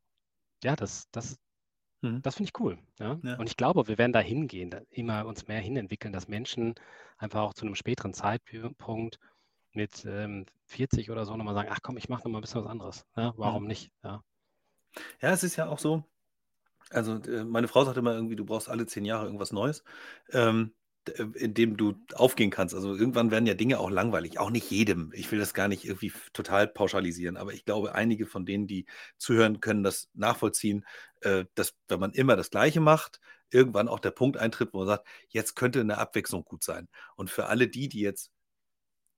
ja, 0.62 0.76
das, 0.76 1.08
das, 1.10 1.36
Mhm. 2.02 2.22
Das 2.22 2.36
finde 2.36 2.50
ich 2.52 2.60
cool. 2.60 2.78
Ja? 2.98 3.18
Ja. 3.22 3.36
Und 3.36 3.48
ich 3.48 3.56
glaube, 3.56 3.88
wir 3.88 3.98
werden 3.98 4.12
da 4.12 4.20
hingehen, 4.20 4.74
immer 4.90 5.26
uns 5.26 5.48
mehr 5.48 5.60
hinentwickeln, 5.60 6.12
dass 6.12 6.28
Menschen 6.28 6.74
einfach 7.18 7.42
auch 7.42 7.54
zu 7.54 7.66
einem 7.66 7.74
späteren 7.74 8.14
Zeitpunkt 8.14 9.18
mit 9.72 10.04
ähm, 10.06 10.46
40 10.66 11.10
oder 11.10 11.24
so 11.26 11.36
nochmal 11.36 11.54
sagen, 11.54 11.68
ach 11.70 11.80
komm, 11.82 11.96
ich 11.96 12.08
mache 12.08 12.24
nochmal 12.24 12.40
ein 12.40 12.42
bisschen 12.42 12.64
was 12.64 12.70
anderes. 12.70 13.06
Ja? 13.16 13.34
Warum 13.36 13.62
mhm. 13.62 13.68
nicht? 13.68 13.90
Ja. 14.02 14.22
ja, 15.20 15.30
es 15.30 15.42
ist 15.42 15.56
ja 15.56 15.68
auch 15.68 15.78
so, 15.78 16.04
also 16.90 17.16
äh, 17.16 17.44
meine 17.44 17.68
Frau 17.68 17.84
sagt 17.84 17.96
immer 17.96 18.14
irgendwie, 18.14 18.36
du 18.36 18.44
brauchst 18.44 18.68
alle 18.68 18.86
zehn 18.86 19.04
Jahre 19.04 19.26
irgendwas 19.26 19.52
Neues. 19.52 19.84
Ähm, 20.30 20.72
äh, 20.72 20.79
in 21.34 21.54
dem 21.54 21.76
du 21.76 21.94
aufgehen 22.14 22.50
kannst. 22.50 22.74
Also 22.74 22.94
irgendwann 22.94 23.30
werden 23.30 23.46
ja 23.46 23.54
Dinge 23.54 23.78
auch 23.78 23.90
langweilig. 23.90 24.38
Auch 24.38 24.50
nicht 24.50 24.70
jedem. 24.70 25.10
Ich 25.14 25.30
will 25.32 25.38
das 25.38 25.54
gar 25.54 25.68
nicht 25.68 25.84
irgendwie 25.84 26.12
total 26.32 26.68
pauschalisieren, 26.68 27.36
aber 27.36 27.52
ich 27.52 27.64
glaube, 27.64 27.94
einige 27.94 28.26
von 28.26 28.44
denen, 28.46 28.66
die 28.66 28.86
zuhören, 29.16 29.60
können 29.60 29.82
das 29.82 30.10
nachvollziehen, 30.14 30.84
äh, 31.22 31.46
dass 31.54 31.74
wenn 31.88 32.00
man 32.00 32.12
immer 32.12 32.36
das 32.36 32.50
Gleiche 32.50 32.80
macht, 32.80 33.20
irgendwann 33.50 33.88
auch 33.88 34.00
der 34.00 34.10
Punkt 34.12 34.36
eintritt, 34.36 34.72
wo 34.72 34.78
man 34.78 34.86
sagt, 34.88 35.06
jetzt 35.28 35.56
könnte 35.56 35.80
eine 35.80 35.98
Abwechslung 35.98 36.44
gut 36.44 36.62
sein. 36.64 36.88
Und 37.16 37.30
für 37.30 37.46
alle 37.46 37.68
die, 37.68 37.88
die 37.88 38.00
jetzt 38.00 38.30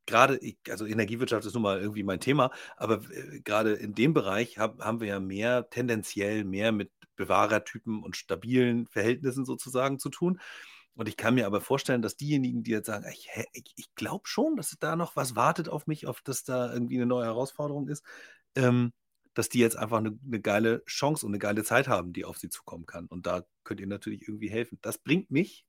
gerade, 0.07 0.41
also 0.69 0.87
Energiewirtschaft 0.87 1.47
ist 1.47 1.55
nun 1.55 1.63
mal 1.63 1.81
irgendwie 1.81 2.03
mein 2.03 2.21
Thema, 2.21 2.51
aber 2.77 3.03
äh, 3.11 3.41
gerade 3.41 3.73
in 3.75 3.95
dem 3.95 4.15
Bereich 4.15 4.59
haben 4.59 5.01
wir 5.01 5.09
ja 5.09 5.21
mehr, 5.21 5.69
tendenziell 5.71 6.45
mehr 6.45 6.73
mit 6.73 6.91
Bewahrertypen 7.17 8.03
und 8.03 8.17
stabilen 8.17 8.87
Verhältnissen 8.87 9.45
sozusagen 9.45 9.99
zu 9.99 10.09
tun. 10.09 10.41
Und 10.95 11.09
ich 11.09 11.17
kann 11.17 11.35
mir 11.35 11.47
aber 11.47 11.61
vorstellen, 11.61 12.03
dass 12.03 12.17
diejenigen, 12.17 12.63
die 12.63 12.73
jetzt 12.73 12.87
sagen, 12.87 13.07
ich, 13.11 13.29
ich, 13.55 13.73
ich 13.77 13.95
glaube 13.95 14.27
schon, 14.27 14.57
dass 14.57 14.77
da 14.79 14.97
noch 14.97 15.17
was 15.17 15.35
wartet 15.37 15.69
auf 15.69 15.87
mich, 15.87 16.07
auf 16.07 16.21
dass 16.21 16.45
da 16.45 16.73
irgendwie 16.73 16.97
eine 16.97 17.07
neue 17.07 17.25
Herausforderung 17.25 17.89
ist, 17.89 18.05
ähm, 18.57 18.93
dass 19.35 19.49
die 19.49 19.61
jetzt 19.61 19.77
einfach 19.77 19.99
eine, 19.99 20.19
eine, 20.27 20.41
geile 20.41 20.85
Chance 20.85 21.25
und 21.25 21.33
eine 21.33 21.39
geile 21.39 21.65
Zeit 21.65 21.89
haben, 21.89 22.13
die 22.13 22.27
auf 22.27 22.37
sie 22.37 22.51
zukommen 22.51 22.85
kann. 22.85 23.07
Und 23.07 23.27
da 23.27 23.45
könnt 23.65 23.81
ihr 23.81 23.87
natürlich 23.87 24.23
irgendwie 24.29 24.51
helfen. 24.51 24.79
Das 24.83 24.99
bringt 24.99 25.31
mich 25.31 25.65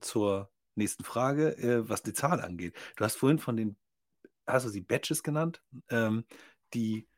zur 0.00 0.50
nächsten 0.76 1.02
Frage, 1.02 1.56
äh, 1.58 1.88
was 1.88 2.02
die 2.02 2.12
Zahl 2.12 2.40
angeht. 2.40 2.76
Du 2.96 3.04
hast 3.04 3.16
vorhin 3.16 3.40
von 3.40 3.56
den, 3.56 3.76
hast 4.46 4.66
du 4.66 4.70
sie 4.70 4.82
Batches 4.82 5.24
genannt? 5.24 5.62
Ähm, 5.88 6.24
die, 6.74 7.08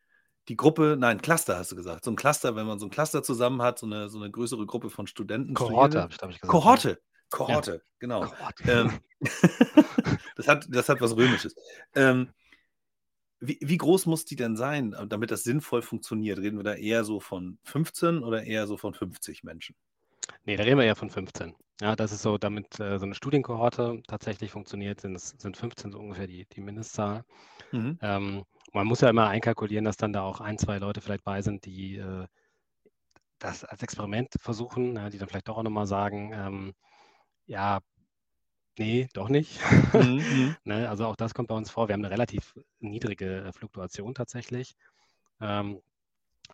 die 0.49 0.57
Gruppe, 0.57 0.97
nein, 0.99 1.21
Cluster 1.21 1.59
hast 1.59 1.73
du 1.73 1.77
gesagt. 1.77 2.05
So 2.05 2.11
ein 2.11 2.17
Cluster, 2.17 2.57
wenn 2.57 2.67
man 2.67 2.79
so 2.79 2.87
ein 2.87 2.91
Cluster 2.91 3.23
zusammen 3.23 3.61
hat, 3.61 3.79
so 3.79 3.85
eine, 3.85 4.09
so 4.09 4.19
eine 4.19 4.31
größere 4.31 4.65
Gruppe 4.65 4.89
von 4.89 5.07
Studenten. 5.07 5.53
Kohorte, 5.53 6.01
habe 6.01 6.13
ich, 6.13 6.19
glaube 6.19 6.33
ich, 6.33 6.41
gesagt. 6.41 6.51
Kohorte, 6.51 7.03
Kohorte, 7.31 7.73
ja. 7.73 7.81
genau. 7.99 8.21
Kohorte. 8.23 8.63
Ähm, 8.71 9.01
das, 10.37 10.49
hat, 10.49 10.67
das 10.71 10.89
hat 10.89 11.01
was 11.01 11.17
Römisches. 11.17 11.55
Ähm, 11.95 12.31
wie, 13.41 13.59
wie, 13.61 13.77
groß 13.77 14.07
muss 14.07 14.25
die 14.25 14.37
denn 14.37 14.57
sein, 14.57 14.97
damit 15.09 15.31
das 15.31 15.45
sinnvoll 15.45 15.83
funktioniert? 15.83 16.39
Reden 16.39 16.59
wir 16.59 16.65
da 16.65 16.75
eher 16.75 17.05
so 17.05 17.21
von 17.21 17.59
15 17.65 18.25
oder 18.25 18.45
eher 18.45 18.67
so 18.67 18.77
von 18.77 18.95
50 18.95 19.45
Menschen? 19.45 19.77
Nee, 20.45 20.57
da 20.57 20.65
reden 20.65 20.79
wir 20.79 20.85
eher 20.85 20.97
von 20.97 21.11
15. 21.11 21.55
Ja, 21.81 21.95
das 21.95 22.11
ist 22.11 22.23
so, 22.23 22.39
damit 22.39 22.81
äh, 22.81 22.99
so 22.99 23.05
eine 23.05 23.15
Studienkohorte 23.15 24.03
tatsächlich 24.09 24.51
funktioniert, 24.51 25.01
sind, 25.01 25.19
sind 25.21 25.57
15 25.57 25.93
so 25.93 25.99
ungefähr 25.99 26.27
die, 26.27 26.47
die 26.47 26.61
Mindestzahl. 26.61 27.25
Mhm. 27.71 27.99
Ähm, 28.03 28.45
man 28.73 28.87
muss 28.87 29.01
ja 29.01 29.09
immer 29.09 29.29
einkalkulieren, 29.29 29.85
dass 29.85 29.97
dann 29.97 30.13
da 30.13 30.23
auch 30.23 30.41
ein, 30.41 30.59
zwei 30.59 30.79
Leute 30.79 31.01
vielleicht 31.01 31.23
bei 31.23 31.41
sind, 31.41 31.65
die 31.65 31.99
äh, 31.99 32.27
das 33.39 33.65
als 33.65 33.83
Experiment 33.83 34.35
versuchen, 34.41 34.97
ja, 34.97 35.11
die 35.11 35.19
dann 35.19 35.29
vielleicht 35.29 35.49
doch 35.49 35.57
auch 35.57 35.63
nochmal 35.63 35.87
sagen, 35.87 36.33
ähm, 36.35 36.75
ja, 37.49 37.81
nee, 38.79 39.09
doch 39.15 39.29
nicht. 39.29 39.61
Mhm. 39.93 40.01
mhm. 40.17 40.57
ne, 40.65 40.89
also 40.89 41.07
auch 41.07 41.17
das 41.17 41.35
kommt 41.35 41.49
bei 41.49 41.57
uns 41.57 41.71
vor. 41.71 41.89
Wir 41.89 41.95
haben 41.95 42.05
eine 42.05 42.13
relativ 42.13 42.55
niedrige 42.79 43.47
äh, 43.47 43.53
Fluktuation 43.53 44.15
tatsächlich. 44.15 44.77
Ähm, 45.41 45.81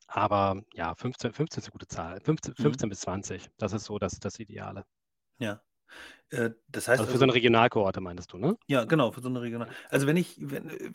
aber 0.07 0.63
ja, 0.73 0.95
15, 0.95 1.33
15 1.33 1.61
ist 1.61 1.67
eine 1.67 1.73
gute 1.73 1.89
Zahl. 1.89 2.21
15, 2.21 2.55
15 2.55 2.87
mhm. 2.87 2.91
bis 2.91 3.01
20, 3.01 3.51
das 3.59 3.73
ist 3.73 3.85
so 3.85 3.99
das, 3.99 4.19
das 4.21 4.39
Ideale. 4.39 4.87
Ja. 5.39 5.61
Äh, 6.31 6.51
das 6.69 6.89
heißt 6.89 7.01
also 7.01 7.13
für 7.13 7.19
so 7.19 7.25
eine 7.25 7.33
also 7.33 7.37
Regionalkohorte 7.37 8.01
meintest 8.01 8.33
du, 8.33 8.39
ne? 8.39 8.57
Ja, 8.67 8.85
genau, 8.85 9.13
für 9.13 9.21
so 9.21 9.29
eine 9.29 9.41
Regional. 9.41 9.69
Also 9.91 10.07
wenn 10.07 10.17
ich, 10.17 10.37
wenn, 10.41 10.71
äh, 10.71 10.91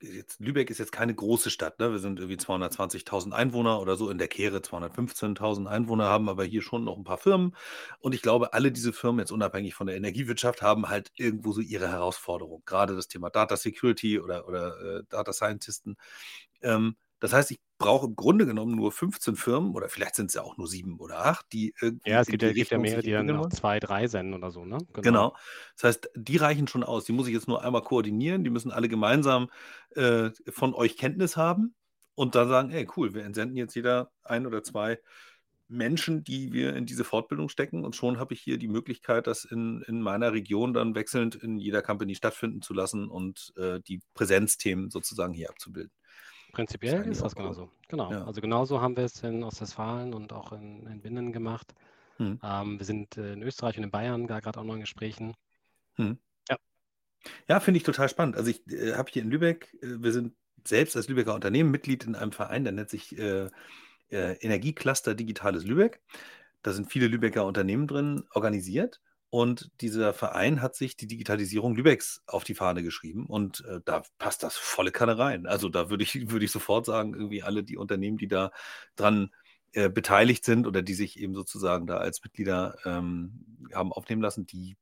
jetzt, 0.00 0.40
Lübeck 0.40 0.70
ist 0.70 0.78
jetzt 0.78 0.92
keine 0.92 1.14
große 1.14 1.50
Stadt, 1.50 1.78
ne? 1.78 1.90
Wir 1.90 1.98
sind 1.98 2.18
irgendwie 2.18 2.36
220.000 2.36 3.32
Einwohner 3.32 3.80
oder 3.80 3.96
so, 3.96 4.10
in 4.10 4.18
der 4.18 4.28
Kehre 4.28 4.58
215.000 4.58 5.66
Einwohner, 5.66 6.04
haben 6.04 6.28
aber 6.28 6.44
hier 6.44 6.62
schon 6.62 6.84
noch 6.84 6.96
ein 6.96 7.04
paar 7.04 7.18
Firmen. 7.18 7.54
Und 7.98 8.14
ich 8.14 8.22
glaube, 8.22 8.52
alle 8.54 8.72
diese 8.72 8.92
Firmen, 8.92 9.20
jetzt 9.20 9.32
unabhängig 9.32 9.74
von 9.74 9.86
der 9.86 9.96
Energiewirtschaft, 9.96 10.62
haben 10.62 10.88
halt 10.88 11.10
irgendwo 11.16 11.52
so 11.52 11.60
ihre 11.60 11.88
Herausforderung. 11.88 12.62
Gerade 12.64 12.94
das 12.94 13.08
Thema 13.08 13.30
Data 13.30 13.56
Security 13.56 14.20
oder, 14.20 14.48
oder 14.48 14.98
äh, 14.98 15.02
Data 15.08 15.32
Scientisten. 15.32 15.96
Ähm, 16.62 16.96
das 17.20 17.32
heißt, 17.32 17.50
ich 17.50 17.60
brauche 17.78 18.06
im 18.06 18.16
Grunde 18.16 18.46
genommen 18.46 18.74
nur 18.74 18.92
15 18.92 19.36
Firmen 19.36 19.74
oder 19.74 19.88
vielleicht 19.88 20.14
sind 20.14 20.26
es 20.26 20.34
ja 20.34 20.42
auch 20.42 20.56
nur 20.56 20.68
sieben 20.68 20.98
oder 20.98 21.24
acht, 21.24 21.46
die 21.52 21.74
irgendwie. 21.80 22.10
Ja, 22.10 22.20
es 22.20 22.28
gibt, 22.28 22.42
ja, 22.42 22.52
gibt 22.52 22.70
ja 22.70 22.78
mehrere, 22.78 23.02
die 23.02 23.12
dann 23.12 23.26
noch 23.26 23.48
zwei, 23.48 23.80
drei 23.80 24.06
senden 24.06 24.34
oder 24.34 24.50
so, 24.50 24.64
ne? 24.64 24.78
Genau. 24.92 25.02
genau. 25.02 25.36
Das 25.74 25.84
heißt, 25.84 26.10
die 26.14 26.36
reichen 26.36 26.68
schon 26.68 26.84
aus. 26.84 27.04
Die 27.04 27.12
muss 27.12 27.26
ich 27.26 27.34
jetzt 27.34 27.48
nur 27.48 27.64
einmal 27.64 27.82
koordinieren. 27.82 28.44
Die 28.44 28.50
müssen 28.50 28.70
alle 28.70 28.88
gemeinsam 28.88 29.50
äh, 29.94 30.30
von 30.48 30.74
euch 30.74 30.96
Kenntnis 30.96 31.36
haben 31.36 31.74
und 32.14 32.34
dann 32.34 32.48
sagen: 32.48 32.70
Ey, 32.70 32.86
cool, 32.96 33.14
wir 33.14 33.24
entsenden 33.24 33.56
jetzt 33.56 33.74
jeder 33.74 34.10
ein 34.22 34.46
oder 34.46 34.62
zwei 34.62 34.98
Menschen, 35.68 36.24
die 36.24 36.52
wir 36.52 36.74
in 36.74 36.86
diese 36.86 37.04
Fortbildung 37.04 37.48
stecken. 37.48 37.84
Und 37.84 37.94
schon 37.94 38.18
habe 38.18 38.32
ich 38.32 38.40
hier 38.40 38.58
die 38.58 38.68
Möglichkeit, 38.68 39.26
das 39.26 39.44
in, 39.44 39.82
in 39.86 40.00
meiner 40.00 40.32
Region 40.32 40.72
dann 40.72 40.94
wechselnd 40.94 41.34
in 41.34 41.58
jeder 41.58 41.82
Company 41.82 42.14
stattfinden 42.14 42.62
zu 42.62 42.72
lassen 42.72 43.08
und 43.08 43.52
äh, 43.56 43.80
die 43.86 44.00
Präsenzthemen 44.14 44.90
sozusagen 44.90 45.34
hier 45.34 45.50
abzubilden. 45.50 45.92
Prinzipiell 46.52 47.02
ist, 47.02 47.18
ist 47.18 47.22
das 47.22 47.34
genauso. 47.34 47.70
Genau. 47.88 48.10
Ja. 48.10 48.24
Also 48.24 48.40
genauso 48.40 48.80
haben 48.80 48.96
wir 48.96 49.04
es 49.04 49.22
in 49.22 49.42
Ostwestfalen 49.42 50.14
und 50.14 50.32
auch 50.32 50.52
in, 50.52 50.86
in 50.86 51.00
Binnen 51.00 51.32
gemacht. 51.32 51.74
Hm. 52.16 52.40
Ähm, 52.42 52.78
wir 52.78 52.86
sind 52.86 53.16
äh, 53.16 53.34
in 53.34 53.42
Österreich 53.42 53.76
und 53.78 53.84
in 53.84 53.90
Bayern 53.90 54.26
gerade 54.26 54.58
auch 54.58 54.64
noch 54.64 54.74
in 54.74 54.80
Gesprächen. 54.80 55.34
Hm. 55.94 56.18
Ja. 56.48 56.56
Ja, 57.48 57.60
finde 57.60 57.78
ich 57.78 57.84
total 57.84 58.08
spannend. 58.08 58.36
Also 58.36 58.50
ich 58.50 58.66
äh, 58.68 58.94
habe 58.94 59.10
hier 59.12 59.22
in 59.22 59.30
Lübeck, 59.30 59.74
äh, 59.82 60.02
wir 60.02 60.12
sind 60.12 60.34
selbst 60.66 60.96
als 60.96 61.08
Lübecker 61.08 61.34
Unternehmen 61.34 61.70
Mitglied 61.70 62.04
in 62.04 62.14
einem 62.14 62.32
Verein, 62.32 62.64
der 62.64 62.72
nennt 62.72 62.90
sich 62.90 63.16
äh, 63.18 63.48
äh, 64.10 64.32
Energiecluster 64.40 65.14
Digitales 65.14 65.64
Lübeck. 65.64 66.00
Da 66.62 66.72
sind 66.72 66.90
viele 66.90 67.06
Lübecker 67.06 67.46
Unternehmen 67.46 67.86
drin 67.86 68.24
organisiert. 68.32 69.00
Und 69.30 69.70
dieser 69.82 70.14
Verein 70.14 70.62
hat 70.62 70.74
sich 70.74 70.96
die 70.96 71.06
Digitalisierung 71.06 71.74
Lübecks 71.74 72.22
auf 72.26 72.44
die 72.44 72.54
Fahne 72.54 72.82
geschrieben 72.82 73.26
und 73.26 73.62
äh, 73.66 73.80
da 73.84 74.02
passt 74.18 74.42
das 74.42 74.56
volle 74.56 74.90
Kanne 74.90 75.18
rein. 75.18 75.46
Also 75.46 75.68
da 75.68 75.90
würde 75.90 76.02
ich, 76.02 76.14
würde 76.30 76.46
ich 76.46 76.52
sofort 76.52 76.86
sagen, 76.86 77.14
irgendwie 77.14 77.42
alle 77.42 77.62
die 77.62 77.76
Unternehmen, 77.76 78.16
die 78.16 78.28
da 78.28 78.50
dran 78.96 79.30
äh, 79.72 79.90
beteiligt 79.90 80.46
sind 80.46 80.66
oder 80.66 80.80
die 80.80 80.94
sich 80.94 81.20
eben 81.20 81.34
sozusagen 81.34 81.86
da 81.86 81.98
als 81.98 82.24
Mitglieder 82.24 82.76
ähm, 82.86 83.44
haben 83.74 83.92
aufnehmen 83.92 84.22
lassen, 84.22 84.46
die 84.46 84.78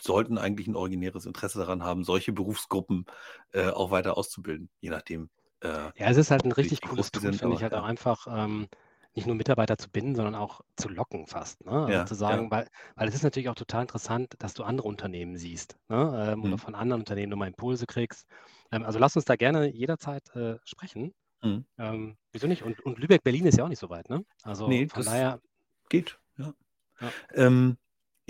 sollten 0.00 0.38
eigentlich 0.38 0.68
ein 0.68 0.76
originäres 0.76 1.26
Interesse 1.26 1.58
daran 1.58 1.82
haben, 1.82 2.04
solche 2.04 2.32
Berufsgruppen 2.32 3.06
äh, 3.52 3.70
auch 3.70 3.90
weiter 3.90 4.16
auszubilden, 4.16 4.70
je 4.80 4.90
nachdem. 4.90 5.30
Äh, 5.62 5.68
ja, 5.68 6.08
es 6.08 6.16
ist 6.16 6.30
halt 6.30 6.44
ein 6.44 6.52
richtig 6.52 6.80
cooles 6.82 7.10
Tool, 7.10 7.32
finde 7.32 7.56
ich 7.56 7.62
halt 7.62 7.74
auch 7.74 7.84
einfach. 7.84 8.28
Ähm, 8.30 8.68
nicht 9.14 9.26
nur 9.26 9.34
Mitarbeiter 9.34 9.76
zu 9.76 9.90
binden, 9.90 10.14
sondern 10.14 10.34
auch 10.34 10.60
zu 10.76 10.88
locken 10.88 11.26
fast. 11.26 11.64
Ne? 11.64 11.72
Also 11.72 11.92
ja, 11.92 12.06
zu 12.06 12.14
sagen, 12.14 12.44
ja. 12.44 12.50
weil, 12.50 12.68
weil 12.94 13.08
es 13.08 13.14
ist 13.14 13.24
natürlich 13.24 13.48
auch 13.48 13.54
total 13.54 13.82
interessant, 13.82 14.34
dass 14.38 14.54
du 14.54 14.62
andere 14.62 14.86
Unternehmen 14.86 15.36
siehst 15.36 15.76
ne? 15.88 16.28
ähm, 16.32 16.38
mhm. 16.38 16.44
oder 16.44 16.58
von 16.58 16.74
anderen 16.74 17.02
Unternehmen 17.02 17.30
nochmal 17.30 17.48
Impulse 17.48 17.86
kriegst. 17.86 18.26
Ähm, 18.70 18.84
also 18.84 18.98
lass 18.98 19.16
uns 19.16 19.24
da 19.24 19.36
gerne 19.36 19.66
jederzeit 19.72 20.34
äh, 20.36 20.58
sprechen. 20.64 21.12
Mhm. 21.42 21.64
Ähm, 21.78 22.16
wieso 22.32 22.46
nicht? 22.46 22.62
Und, 22.62 22.80
und 22.80 22.98
Lübeck-Berlin 22.98 23.46
ist 23.46 23.58
ja 23.58 23.64
auch 23.64 23.68
nicht 23.68 23.78
so 23.78 23.90
weit, 23.90 24.08
ne? 24.10 24.24
Also 24.42 24.68
nee, 24.68 24.86
von 24.88 25.04
daher. 25.04 25.40
Geht, 25.88 26.18
ja. 26.38 26.52
ja. 27.00 27.46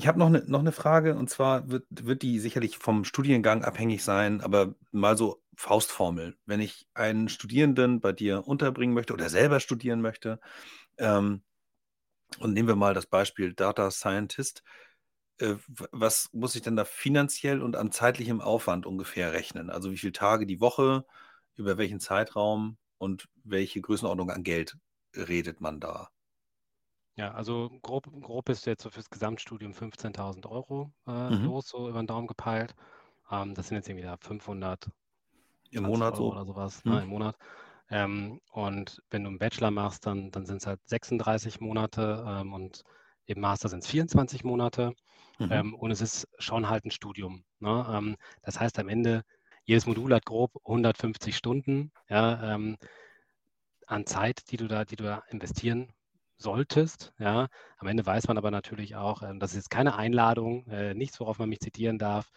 Ich 0.01 0.07
habe 0.07 0.19
noch 0.19 0.29
eine 0.29 0.43
noch 0.47 0.63
ne 0.63 0.73
Frage 0.73 1.15
und 1.15 1.29
zwar 1.29 1.69
wird, 1.69 1.85
wird 1.91 2.23
die 2.23 2.39
sicherlich 2.39 2.79
vom 2.79 3.05
Studiengang 3.05 3.65
abhängig 3.65 4.03
sein, 4.03 4.41
aber 4.41 4.75
mal 4.93 5.15
so 5.15 5.43
Faustformel. 5.57 6.39
Wenn 6.47 6.61
ich 6.61 6.89
einen 6.95 7.29
Studierenden 7.29 8.01
bei 8.01 8.13
dir 8.13 8.49
unterbringen 8.49 8.95
möchte 8.95 9.13
oder 9.13 9.29
selber 9.29 9.61
studieren 9.61 10.01
möchte, 10.01 10.41
ähm, 10.97 11.43
und 12.39 12.55
nehmen 12.55 12.67
wir 12.69 12.77
mal 12.77 12.95
das 12.95 13.05
Beispiel 13.05 13.53
Data 13.53 13.91
Scientist, 13.91 14.63
äh, 15.37 15.57
was 15.93 16.31
muss 16.33 16.55
ich 16.55 16.63
denn 16.63 16.77
da 16.77 16.87
finanziell 16.87 17.61
und 17.61 17.77
an 17.77 17.93
zeitlichem 17.93 18.41
Aufwand 18.41 18.87
ungefähr 18.87 19.35
rechnen? 19.35 19.69
Also 19.69 19.91
wie 19.93 19.99
viele 19.99 20.15
Tage 20.15 20.47
die 20.47 20.63
Woche, 20.63 21.05
über 21.57 21.77
welchen 21.77 22.01
Zeitraum 22.01 22.79
und 22.97 23.29
welche 23.45 23.83
Größenordnung 23.83 24.31
an 24.31 24.45
Geld 24.45 24.79
redet 25.15 25.61
man 25.61 25.79
da? 25.79 26.11
Ja, 27.17 27.33
also 27.33 27.71
grob, 27.83 28.09
grob 28.23 28.49
ist 28.49 28.67
jetzt 28.67 28.83
so 28.83 28.91
fürs 28.91 29.11
Gesamtstudium 29.11 29.73
15.000 29.73 30.47
Euro 30.47 30.93
äh, 31.07 31.31
mhm. 31.31 31.45
los, 31.45 31.69
so 31.69 31.89
über 31.89 32.01
den 32.03 32.07
Daumen 32.07 32.27
gepeilt. 32.27 32.75
Ähm, 33.31 33.55
das 33.55 33.69
sind 33.69 33.77
jetzt 33.77 33.89
irgendwie 33.89 34.09
500 34.21 34.91
im 35.71 35.85
Monat 35.85 36.15
Euro 36.15 36.17
so. 36.17 36.33
oder 36.33 36.45
sowas 36.45 36.85
mhm. 36.85 36.93
ne, 36.93 37.03
im 37.03 37.09
Monat. 37.09 37.37
Ähm, 37.91 38.41
und 38.53 39.03
wenn 39.11 39.25
du 39.25 39.29
einen 39.29 39.39
Bachelor 39.39 39.71
machst, 39.71 40.07
dann, 40.07 40.31
dann 40.31 40.47
sind 40.47 40.59
es 40.59 40.67
halt 40.67 40.81
36 40.87 41.61
Monate 41.61 42.25
ähm, 42.27 42.53
und 42.53 42.85
im 43.27 43.41
Master 43.41 43.69
sind 43.69 43.83
es 43.83 43.91
24 43.91 44.45
Monate. 44.45 44.95
Mhm. 45.39 45.53
Ähm, 45.53 45.75
und 45.75 45.91
es 45.91 46.01
ist 46.01 46.29
schon 46.39 46.69
halt 46.69 46.85
ein 46.85 46.91
Studium. 46.91 47.45
Ne? 47.59 47.87
Ähm, 47.91 48.17
das 48.43 48.61
heißt 48.61 48.79
am 48.79 48.89
Ende, 48.89 49.25
jedes 49.65 49.87
Modul 49.87 50.15
hat 50.15 50.25
grob 50.25 50.53
150 50.65 51.37
Stunden 51.37 51.93
ja, 52.09 52.55
ähm, 52.55 52.77
an 53.87 54.07
Zeit, 54.07 54.51
die 54.51 54.57
du 54.57 54.69
da, 54.69 54.85
die 54.85 54.97
du 54.97 55.05
da 55.05 55.23
investieren 55.29 55.93
solltest. 56.41 57.13
Ja. 57.19 57.49
Am 57.79 57.87
Ende 57.87 58.05
weiß 58.05 58.29
man 58.29 58.39
aber 58.39 58.51
natürlich 58.51 58.97
auch, 58.97 59.23
ähm, 59.23 59.39
das 59.39 59.53
ist 59.53 59.57
jetzt 59.57 59.71
keine 59.71 59.97
Einladung, 59.97 60.67
äh, 60.69 60.95
nichts, 60.95 61.21
worauf 61.21 61.39
man 61.39 61.49
mich 61.49 61.61
zitieren 61.61 61.99
darf. 61.99 62.31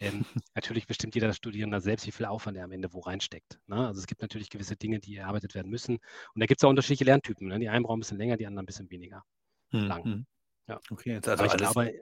Ähm, 0.00 0.24
natürlich 0.54 0.86
bestimmt 0.86 1.14
jeder 1.14 1.32
Studierende 1.32 1.80
selbst, 1.80 2.06
wie 2.06 2.12
viel 2.12 2.26
Aufwand 2.26 2.56
er 2.56 2.64
am 2.64 2.72
Ende 2.72 2.92
wo 2.92 3.00
reinsteckt. 3.00 3.60
Ne? 3.66 3.86
Also 3.86 4.00
es 4.00 4.06
gibt 4.06 4.22
natürlich 4.22 4.50
gewisse 4.50 4.76
Dinge, 4.76 4.98
die 4.98 5.16
erarbeitet 5.16 5.54
werden 5.54 5.70
müssen. 5.70 5.96
Und 6.34 6.40
da 6.40 6.46
gibt 6.46 6.60
es 6.60 6.64
auch 6.64 6.70
unterschiedliche 6.70 7.04
Lerntypen. 7.04 7.48
Ne? 7.48 7.58
Die 7.58 7.68
einen 7.68 7.84
brauchen 7.84 7.98
ein 7.98 8.00
bisschen 8.00 8.18
länger, 8.18 8.36
die 8.36 8.46
anderen 8.46 8.64
ein 8.64 8.66
bisschen 8.66 8.90
weniger 8.90 9.24
hm, 9.70 9.86
lang. 9.86 10.04
Hm. 10.04 10.26
Ja. 10.66 10.80
Okay, 10.90 11.12
jetzt 11.12 11.28
also 11.28 11.44
alles 11.44 11.56
glaube, 11.56 11.92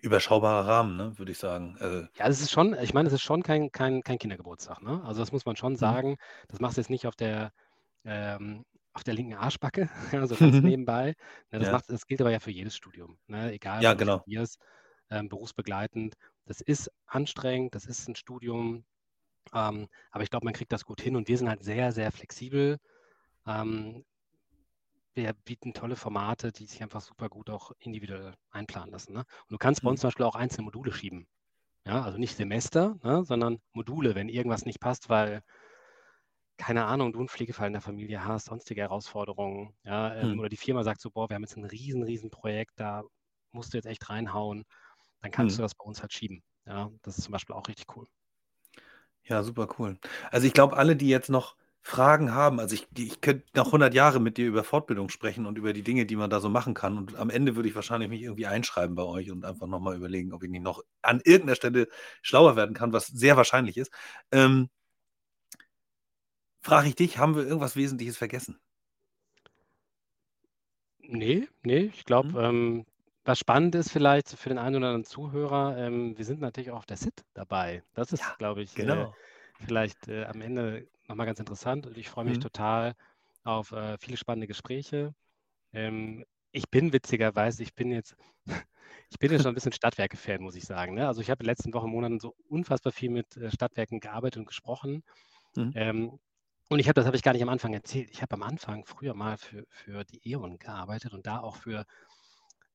überschaubarer 0.00 0.66
Rahmen, 0.66 0.96
ne, 0.96 1.18
würde 1.18 1.32
ich 1.32 1.38
sagen. 1.38 1.76
Also, 1.80 2.00
ja, 2.16 2.28
das 2.28 2.40
ist 2.40 2.52
schon, 2.52 2.76
ich 2.80 2.94
meine, 2.94 3.08
es 3.08 3.12
ist 3.12 3.22
schon 3.22 3.42
kein, 3.42 3.70
kein, 3.72 4.02
kein 4.02 4.18
Kindergeburtstag. 4.18 4.80
Ne? 4.82 5.02
Also 5.04 5.20
das 5.20 5.32
muss 5.32 5.44
man 5.44 5.56
schon 5.56 5.72
hm. 5.72 5.78
sagen. 5.78 6.16
Das 6.48 6.60
machst 6.60 6.76
du 6.76 6.80
jetzt 6.80 6.90
nicht 6.90 7.06
auf 7.06 7.16
der 7.16 7.52
ähm, 8.04 8.64
auf 8.94 9.04
der 9.04 9.14
linken 9.14 9.34
Arschbacke, 9.34 9.88
also 10.12 10.36
ganz 10.36 10.62
nebenbei. 10.62 11.14
Ne, 11.50 11.58
das, 11.58 11.66
ja. 11.68 11.72
macht, 11.72 11.88
das 11.88 12.06
gilt 12.06 12.20
aber 12.20 12.30
ja 12.30 12.40
für 12.40 12.50
jedes 12.50 12.76
Studium, 12.76 13.18
ne? 13.26 13.52
egal 13.52 13.82
ja, 13.82 13.94
genau. 13.94 14.18
du 14.26 14.32
ähm, 15.10 15.28
berufsbegleitend. 15.28 16.16
Das 16.46 16.60
ist 16.60 16.90
anstrengend, 17.06 17.74
das 17.74 17.86
ist 17.86 18.08
ein 18.08 18.16
Studium, 18.16 18.84
ähm, 19.54 19.88
aber 20.10 20.24
ich 20.24 20.30
glaube, 20.30 20.44
man 20.44 20.54
kriegt 20.54 20.72
das 20.72 20.84
gut 20.84 21.00
hin 21.00 21.16
und 21.16 21.28
wir 21.28 21.38
sind 21.38 21.48
halt 21.48 21.64
sehr, 21.64 21.92
sehr 21.92 22.12
flexibel. 22.12 22.78
Ähm, 23.46 24.04
wir 25.14 25.32
bieten 25.32 25.74
tolle 25.74 25.96
Formate, 25.96 26.52
die 26.52 26.66
sich 26.66 26.82
einfach 26.82 27.00
super 27.00 27.28
gut 27.28 27.50
auch 27.50 27.72
individuell 27.78 28.34
einplanen 28.50 28.90
lassen. 28.92 29.12
Ne? 29.12 29.20
Und 29.20 29.52
du 29.52 29.58
kannst 29.58 29.82
bei 29.82 29.88
Mhm. 29.88 29.92
uns 29.92 30.00
zum 30.00 30.08
Beispiel 30.08 30.26
auch 30.26 30.34
einzelne 30.34 30.64
Module 30.64 30.92
schieben. 30.92 31.26
Ja, 31.84 32.02
also 32.02 32.18
nicht 32.18 32.36
Semester, 32.36 32.96
ne, 33.02 33.24
sondern 33.24 33.60
Module, 33.72 34.14
wenn 34.14 34.28
irgendwas 34.28 34.64
nicht 34.64 34.80
passt, 34.80 35.08
weil, 35.08 35.42
keine 36.58 36.84
Ahnung, 36.86 37.12
du 37.12 37.18
einen 37.20 37.28
Pflegefall 37.28 37.66
in 37.68 37.72
der 37.74 37.82
Familie 37.82 38.24
hast, 38.24 38.46
sonstige 38.46 38.82
Herausforderungen, 38.82 39.74
ja, 39.84 40.14
ähm, 40.14 40.38
Mhm. 40.38 40.40
oder 40.40 40.48
die 40.48 40.56
Firma 40.56 40.84
sagt 40.84 41.00
so, 41.00 41.10
boah, 41.10 41.28
wir 41.28 41.34
haben 41.36 41.42
jetzt 41.42 41.56
ein 41.56 41.64
riesen, 41.64 42.02
riesen 42.02 42.30
Projekt, 42.30 42.72
da 42.76 43.02
musst 43.52 43.72
du 43.74 43.78
jetzt 43.78 43.86
echt 43.86 44.08
reinhauen, 44.10 44.64
dann 45.22 45.30
kannst 45.32 45.56
Mhm. 45.56 45.58
du 45.58 45.62
das 45.62 45.74
bei 45.74 45.84
uns 45.84 46.02
halt 46.02 46.12
schieben. 46.12 46.42
Ja, 46.66 46.90
das 47.02 47.18
ist 47.18 47.24
zum 47.24 47.32
Beispiel 47.32 47.54
auch 47.56 47.68
richtig 47.68 47.86
cool. 47.96 48.08
Ja, 49.24 49.42
super 49.42 49.68
cool. 49.78 49.98
Also 50.30 50.46
ich 50.46 50.52
glaube, 50.52 50.76
alle, 50.76 50.96
die 50.96 51.08
jetzt 51.08 51.30
noch 51.30 51.56
Fragen 51.80 52.32
haben, 52.32 52.60
also 52.60 52.74
ich, 52.74 52.88
ich 52.96 53.20
könnte 53.20 53.44
noch 53.56 53.72
100 53.72 53.94
Jahre 53.94 54.20
mit 54.20 54.36
dir 54.36 54.46
über 54.46 54.62
Fortbildung 54.64 55.08
sprechen 55.08 55.46
und 55.46 55.58
über 55.58 55.72
die 55.72 55.82
Dinge, 55.82 56.06
die 56.06 56.16
man 56.16 56.30
da 56.30 56.40
so 56.40 56.48
machen 56.48 56.74
kann. 56.74 56.96
Und 56.98 57.16
am 57.16 57.30
Ende 57.30 57.56
würde 57.56 57.68
ich 57.68 57.74
wahrscheinlich 57.74 58.08
mich 58.08 58.22
irgendwie 58.22 58.46
einschreiben 58.46 58.94
bei 58.96 59.02
euch 59.04 59.30
und 59.30 59.44
einfach 59.44 59.66
nochmal 59.66 59.96
überlegen, 59.96 60.32
ob 60.32 60.42
ich 60.44 60.50
nicht 60.50 60.62
noch 60.62 60.82
an 61.02 61.20
irgendeiner 61.24 61.56
Stelle 61.56 61.88
schlauer 62.22 62.56
werden 62.56 62.74
kann, 62.74 62.92
was 62.92 63.06
sehr 63.08 63.36
wahrscheinlich 63.36 63.76
ist. 63.76 63.92
Ähm, 64.32 64.68
Frage 66.62 66.88
ich 66.88 66.94
dich, 66.96 67.18
haben 67.18 67.34
wir 67.36 67.42
irgendwas 67.44 67.76
Wesentliches 67.76 68.16
vergessen? 68.16 68.58
Nee, 70.98 71.48
nee, 71.62 71.90
ich 71.94 72.04
glaube, 72.04 72.28
Mhm. 72.28 72.38
ähm, 72.40 72.86
was 73.24 73.38
spannend 73.38 73.74
ist 73.74 73.90
vielleicht 73.90 74.28
für 74.30 74.48
den 74.48 74.58
einen 74.58 74.76
oder 74.76 74.86
anderen 74.88 75.04
Zuhörer, 75.04 75.76
ähm, 75.78 76.16
wir 76.16 76.24
sind 76.24 76.40
natürlich 76.40 76.70
auch 76.70 76.78
auf 76.78 76.86
der 76.86 76.96
SIT 76.96 77.24
dabei. 77.34 77.82
Das 77.94 78.12
ist, 78.12 78.22
Ja, 78.22 78.38
glaube 78.38 78.62
ich, 78.62 78.78
äh, 78.78 79.06
Genau. 79.06 79.18
vielleicht 79.58 80.08
äh, 80.08 80.24
am 80.24 80.40
Ende 80.40 80.88
nochmal 81.08 81.26
ganz 81.26 81.40
interessant 81.40 81.86
und 81.86 81.98
ich 81.98 82.08
freue 82.08 82.24
mich 82.24 82.38
Mhm. 82.38 82.38
total 82.38 82.94
auf 83.44 83.72
äh, 83.72 83.96
viele 83.98 84.16
spannende 84.16 84.46
Gespräche. 84.46 85.14
Ähm, 85.72 86.24
ich 86.52 86.70
bin 86.70 86.92
witzigerweise, 86.92 87.62
ich 87.62 87.74
bin 87.74 87.92
jetzt, 87.92 88.16
ich 89.10 89.18
bin 89.20 89.32
ja 89.32 89.38
schon 89.38 89.48
ein 89.52 89.54
bisschen 89.54 89.72
Stadtwerke-Fan, 89.72 90.42
muss 90.42 90.56
ich 90.56 90.64
sagen. 90.64 90.94
Ne? 90.94 91.06
Also 91.08 91.20
ich 91.22 91.30
habe 91.30 91.40
in 91.42 91.46
den 91.46 91.50
letzten 91.52 91.74
Wochen, 91.74 91.90
Monaten 91.90 92.20
so 92.20 92.34
unfassbar 92.48 92.92
viel 92.92 93.10
mit 93.10 93.36
äh, 93.38 93.50
Stadtwerken 93.52 94.00
gearbeitet 94.00 94.38
und 94.40 94.46
gesprochen. 94.46 95.04
Mhm. 95.56 95.72
Ähm, 95.74 96.18
und 96.72 96.78
ich 96.78 96.88
habe, 96.88 96.94
das 96.94 97.06
habe 97.06 97.16
ich 97.16 97.22
gar 97.22 97.32
nicht 97.32 97.42
am 97.42 97.48
Anfang 97.48 97.74
erzählt. 97.74 98.10
Ich 98.10 98.22
habe 98.22 98.34
am 98.34 98.42
Anfang 98.42 98.84
früher 98.86 99.14
mal 99.14 99.36
für, 99.38 99.64
für 99.68 100.04
die 100.04 100.20
E.ON 100.30 100.58
gearbeitet 100.58 101.12
und 101.12 101.26
da 101.26 101.40
auch 101.40 101.56
für 101.56 101.84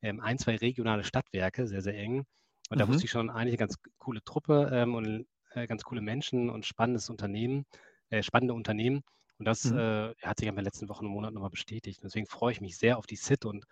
ähm, 0.02 0.20
ein, 0.22 0.38
zwei 0.40 0.58
regionale 0.58 1.04
Stadtwerke, 1.04 1.68
sehr, 1.68 1.82
sehr 1.82 1.96
eng. 1.98 2.26
Und 2.70 2.82
da 2.82 2.88
Mhm. 2.88 2.88
wusste 2.88 3.06
ich 3.06 3.12
schon 3.12 3.30
eine 3.30 3.56
ganz 3.58 3.76
coole 3.98 4.24
Truppe 4.24 4.70
ähm, 4.74 4.96
und 4.96 5.28
äh, 5.52 5.68
ganz 5.68 5.84
coole 5.84 6.02
Menschen 6.02 6.50
und 6.50 6.66
spannendes 6.66 7.10
Unternehmen, 7.10 7.66
äh, 8.10 8.24
spannende 8.24 8.54
Unternehmen. 8.54 9.04
Und 9.40 9.46
das 9.46 9.72
Mhm. 9.72 9.72
äh, 9.72 10.14
hat 10.24 10.40
sich 10.40 10.48
in 10.50 10.56
den 10.56 10.66
letzten 10.66 10.90
Wochen 10.90 11.06
und 11.08 11.12
Monaten 11.14 11.36
nochmal 11.36 11.52
bestätigt. 11.52 12.02
Deswegen 12.04 12.28
freue 12.28 12.52
ich 12.54 12.62
mich 12.62 12.78
sehr 12.78 12.98
auf 12.98 13.08
die 13.08 13.16
SIT 13.16 13.46
und 13.46 13.66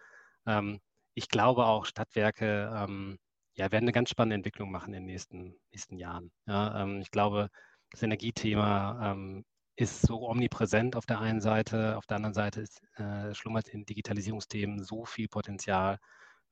ähm, 0.45 0.79
ich 1.13 1.29
glaube 1.29 1.65
auch, 1.65 1.85
Stadtwerke 1.85 2.71
ähm, 2.75 3.17
ja, 3.55 3.71
werden 3.71 3.85
eine 3.85 3.91
ganz 3.93 4.09
spannende 4.09 4.35
Entwicklung 4.35 4.71
machen 4.71 4.93
in 4.93 5.03
den 5.03 5.05
nächsten, 5.05 5.55
nächsten 5.71 5.97
Jahren. 5.97 6.31
Ja, 6.47 6.83
ähm, 6.83 7.01
ich 7.01 7.11
glaube, 7.11 7.49
das 7.91 8.03
Energiethema 8.03 9.11
ähm, 9.13 9.45
ist 9.75 10.01
so 10.01 10.27
omnipräsent 10.29 10.95
auf 10.95 11.05
der 11.05 11.19
einen 11.19 11.41
Seite, 11.41 11.97
auf 11.97 12.05
der 12.05 12.17
anderen 12.17 12.33
Seite 12.33 12.61
ist, 12.61 12.81
äh, 12.97 13.33
schlummert 13.33 13.67
in 13.69 13.85
Digitalisierungsthemen 13.85 14.83
so 14.83 15.05
viel 15.05 15.27
Potenzial 15.27 15.99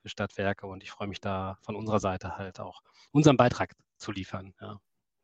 für 0.02 0.10
Stadtwerke 0.10 0.68
und 0.68 0.84
ich 0.84 0.92
freue 0.92 1.08
mich 1.08 1.22
da 1.22 1.58
von 1.62 1.76
unserer 1.76 2.00
Seite 2.00 2.38
halt 2.38 2.60
auch 2.60 2.82
unseren 3.12 3.38
Beitrag 3.38 3.74
zu 3.98 4.12
liefern. 4.12 4.54
Ja. 4.60 4.80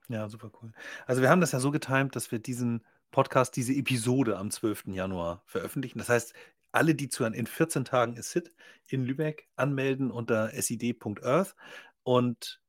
Ja, 0.10 0.28
super 0.28 0.50
cool. 0.62 0.72
Also 1.06 1.22
wir 1.22 1.30
haben 1.30 1.42
das 1.42 1.52
ja 1.52 1.60
so 1.60 1.70
getimt, 1.70 2.16
dass 2.16 2.32
wir 2.32 2.40
diesen 2.40 2.84
Podcast, 3.12 3.56
diese 3.56 3.74
Episode 3.74 4.38
am 4.38 4.50
12. 4.50 4.86
Januar 4.88 5.44
veröffentlichen. 5.46 6.00
Das 6.00 6.10
heißt, 6.10 6.34
alle, 6.72 6.96
die 6.96 7.10
zuhören, 7.10 7.34
in 7.34 7.46
14 7.46 7.86
Tagen 7.86 8.16
ist 8.16 8.32
SIT 8.32 8.52
in 8.88 9.06
Lübeck 9.06 9.48
anmelden 9.56 10.10
unter 10.12 10.50
sid.earth 10.50 11.56
und 12.04 12.62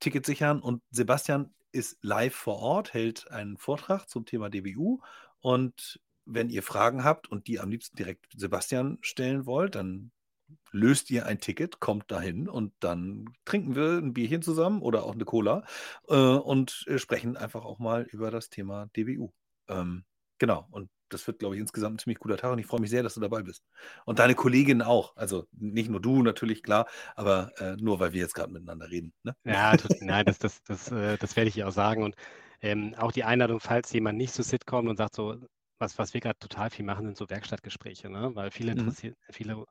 Ticket 0.00 0.24
sichern. 0.26 0.60
Und 0.60 0.82
Sebastian 0.90 1.54
ist 1.74 1.98
live 2.02 2.34
vor 2.34 2.58
Ort, 2.58 2.94
hält 2.94 3.30
einen 3.30 3.56
Vortrag 3.56 4.08
zum 4.08 4.24
Thema 4.24 4.48
DBU. 4.48 5.00
Und 5.40 6.00
wenn 6.24 6.48
ihr 6.48 6.62
Fragen 6.62 7.04
habt 7.04 7.30
und 7.30 7.48
die 7.48 7.60
am 7.60 7.70
liebsten 7.70 7.96
direkt 7.96 8.26
Sebastian 8.36 8.98
stellen 9.02 9.46
wollt, 9.46 9.74
dann 9.74 10.10
löst 10.70 11.10
ihr 11.10 11.26
ein 11.26 11.40
Ticket, 11.40 11.80
kommt 11.80 12.10
dahin 12.10 12.48
und 12.48 12.72
dann 12.80 13.26
trinken 13.44 13.74
wir 13.74 13.98
ein 13.98 14.12
Bierchen 14.12 14.42
zusammen 14.42 14.82
oder 14.82 15.04
auch 15.04 15.14
eine 15.14 15.24
Cola 15.24 15.64
äh, 16.08 16.14
und 16.16 16.84
äh, 16.86 16.98
sprechen 16.98 17.36
einfach 17.36 17.64
auch 17.64 17.78
mal 17.78 18.02
über 18.02 18.30
das 18.30 18.50
Thema 18.50 18.86
DBU. 18.96 19.32
Ähm, 19.68 20.04
genau, 20.38 20.66
und 20.70 20.90
das 21.08 21.26
wird, 21.26 21.38
glaube 21.38 21.54
ich, 21.56 21.60
insgesamt 21.60 21.96
ein 21.96 21.98
ziemlich 21.98 22.18
cooler 22.18 22.36
Tag 22.36 22.52
und 22.52 22.58
ich 22.58 22.66
freue 22.66 22.80
mich 22.80 22.90
sehr, 22.90 23.02
dass 23.02 23.14
du 23.14 23.20
dabei 23.20 23.42
bist. 23.42 23.64
Und 24.06 24.18
deine 24.18 24.34
Kollegin 24.34 24.82
auch. 24.82 25.16
Also 25.16 25.46
nicht 25.52 25.90
nur 25.90 26.00
du 26.00 26.22
natürlich, 26.22 26.62
klar, 26.62 26.86
aber 27.16 27.52
äh, 27.58 27.76
nur 27.76 28.00
weil 28.00 28.12
wir 28.12 28.20
jetzt 28.22 28.34
gerade 28.34 28.52
miteinander 28.52 28.90
reden. 28.90 29.12
Ne? 29.22 29.34
Ja, 29.46 29.76
nein, 30.00 30.24
das, 30.24 30.38
das, 30.38 30.62
das, 30.62 30.90
äh, 30.90 31.18
das 31.18 31.36
werde 31.36 31.48
ich 31.48 31.62
auch 31.64 31.70
sagen. 31.70 32.02
Und 32.02 32.14
ähm, 32.62 32.94
auch 32.96 33.12
die 33.12 33.24
Einladung, 33.24 33.60
falls 33.60 33.92
jemand 33.92 34.16
nicht 34.16 34.32
zu 34.32 34.40
SIT 34.42 34.66
kommt 34.66 34.88
und 34.88 34.96
sagt 34.96 35.14
so, 35.14 35.36
was, 35.78 35.98
was 35.98 36.14
wir 36.14 36.20
gerade 36.20 36.38
total 36.38 36.70
viel 36.70 36.84
machen, 36.84 37.04
sind 37.04 37.16
so 37.18 37.28
Werkstattgespräche, 37.28 38.08
ne? 38.08 38.30
weil 38.34 38.50
viele 38.50 38.70
Mhm. 38.70 38.72
interessiert, 38.72 39.16
viele 39.30 39.64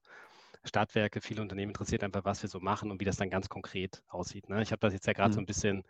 Stadtwerke, 0.64 1.22
viele 1.22 1.42
Unternehmen 1.42 1.72
interessiert 1.72 2.04
einfach, 2.04 2.26
was 2.26 2.44
wir 2.44 2.50
so 2.50 2.60
machen 2.60 2.92
und 2.92 3.02
wie 3.02 3.06
das 3.06 3.18
dann 3.18 3.30
ganz 3.32 3.50
konkret 3.50 4.04
aussieht. 4.08 4.50
Ne? 4.50 4.62
Ich 4.62 4.72
habe 4.72 4.80
das 4.82 4.94
jetzt 4.94 5.08
ja 5.08 5.14
gerade 5.14 5.34
so 5.34 5.40
Mhm. 5.40 5.44
ein 5.44 5.46
bisschen 5.48 5.84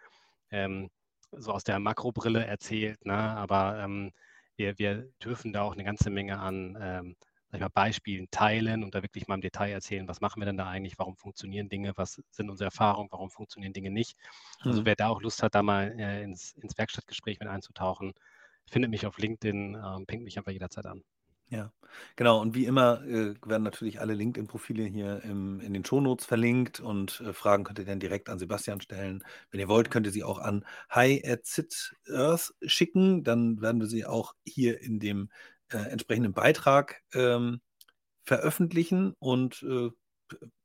ähm, 0.51 0.89
so 1.31 1.51
aus 1.53 1.63
der 1.65 1.79
Makrobrille 1.79 2.45
erzählt, 2.45 3.05
ne? 3.05 3.15
aber 3.15 3.79
ähm, 3.79 4.11
wir, 4.57 4.77
wir 4.79 5.09
dürfen 5.23 5.53
da 5.53 5.61
auch 5.63 5.73
eine 5.73 5.83
ganze 5.83 6.09
Menge 6.09 6.39
an 6.39 6.77
ähm, 6.79 7.15
sag 7.49 7.57
ich 7.57 7.61
mal, 7.61 7.69
Beispielen 7.69 8.27
teilen 8.31 8.83
und 8.83 8.95
da 8.95 9.03
wirklich 9.03 9.27
mal 9.27 9.35
im 9.35 9.41
Detail 9.41 9.71
erzählen, 9.71 10.07
was 10.07 10.21
machen 10.21 10.41
wir 10.41 10.45
denn 10.45 10.57
da 10.57 10.67
eigentlich, 10.67 10.97
warum 10.97 11.17
funktionieren 11.17 11.69
Dinge, 11.69 11.93
was 11.95 12.21
sind 12.31 12.49
unsere 12.49 12.65
Erfahrungen, 12.67 13.09
warum 13.11 13.29
funktionieren 13.29 13.73
Dinge 13.73 13.91
nicht. 13.91 14.17
Also 14.65 14.83
Mhm. 14.83 14.85
wer 14.85 14.95
da 14.95 15.09
auch 15.09 15.21
Lust 15.21 15.43
hat, 15.43 15.53
da 15.55 15.61
mal 15.63 15.99
äh, 15.99 16.23
ins, 16.23 16.53
ins 16.53 16.77
Werkstattgespräch 16.77 17.39
mit 17.39 17.49
einzutauchen, 17.49 18.13
findet 18.69 18.89
mich 18.91 19.05
auf 19.05 19.17
LinkedIn, 19.19 19.75
ähm, 19.75 20.05
pinkt 20.07 20.23
mich 20.25 20.37
einfach 20.37 20.51
jederzeit 20.51 20.85
an. 20.87 21.03
Ja, 21.53 21.71
genau. 22.15 22.41
Und 22.41 22.55
wie 22.55 22.65
immer 22.65 23.03
äh, 23.03 23.35
werden 23.45 23.61
natürlich 23.61 24.01
alle 24.01 24.15
LinkedIn-Profile 24.15 24.85
hier 24.85 25.21
im, 25.23 25.59
in 25.59 25.73
den 25.73 25.85
Shownotes 25.85 26.25
verlinkt 26.25 26.79
und 26.79 27.21
äh, 27.21 27.31
Fragen 27.31 27.63
könnt 27.63 27.77
ihr 27.77 27.85
dann 27.85 27.99
direkt 27.99 28.27
an 28.29 28.39
Sebastian 28.39 28.81
stellen. 28.81 29.23
Wenn 29.51 29.59
ihr 29.59 29.67
wollt, 29.67 29.91
könnt 29.91 30.07
ihr 30.07 30.11
sie 30.11 30.23
auch 30.23 30.39
an 30.39 30.65
hi 30.89 31.21
at 31.23 31.41
Earth 32.09 32.53
schicken. 32.65 33.23
Dann 33.23 33.61
werden 33.61 33.79
wir 33.81 33.87
sie 33.87 34.05
auch 34.05 34.33
hier 34.45 34.81
in 34.81 34.99
dem 34.99 35.29
äh, 35.69 35.77
entsprechenden 35.77 36.33
Beitrag 36.33 37.03
ähm, 37.13 37.61
veröffentlichen 38.25 39.13
und 39.19 39.61
äh, 39.63 39.91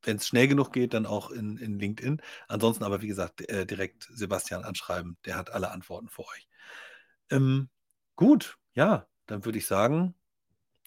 wenn 0.03 0.16
es 0.16 0.26
schnell 0.26 0.49
genug 0.49 0.72
geht, 0.72 0.95
dann 0.95 1.05
auch 1.05 1.30
in, 1.30 1.59
in 1.59 1.78
LinkedIn. 1.78 2.22
Ansonsten 2.49 2.84
aber, 2.84 3.03
wie 3.03 3.09
gesagt, 3.09 3.47
äh, 3.51 3.66
direkt 3.66 4.09
Sebastian 4.14 4.64
anschreiben. 4.64 5.18
Der 5.26 5.36
hat 5.36 5.51
alle 5.53 5.70
Antworten 5.70 6.09
für 6.09 6.22
euch. 6.22 6.49
Ähm, 7.30 7.68
gut, 8.16 8.57
ja, 8.74 9.07
dann 9.26 9.45
würde 9.45 9.59
ich 9.59 9.66
sagen, 9.66 10.14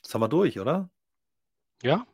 das 0.02 0.14
haben 0.14 0.22
wir 0.22 0.30
durch, 0.30 0.60
oder? 0.60 0.90
Ja, 1.84 2.06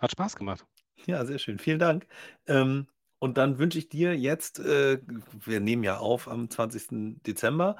hat 0.00 0.12
Spaß 0.12 0.36
gemacht. 0.36 0.66
Ja, 1.06 1.24
sehr 1.24 1.38
schön. 1.38 1.58
Vielen 1.58 1.78
Dank. 1.78 2.06
Ähm, 2.46 2.86
und 3.18 3.38
dann 3.38 3.58
wünsche 3.58 3.78
ich 3.78 3.88
dir 3.88 4.16
jetzt, 4.16 4.58
äh, 4.58 4.98
wir 5.44 5.60
nehmen 5.60 5.82
ja 5.84 5.98
auf 5.98 6.28
am 6.28 6.50
20. 6.50 7.22
Dezember. 7.22 7.76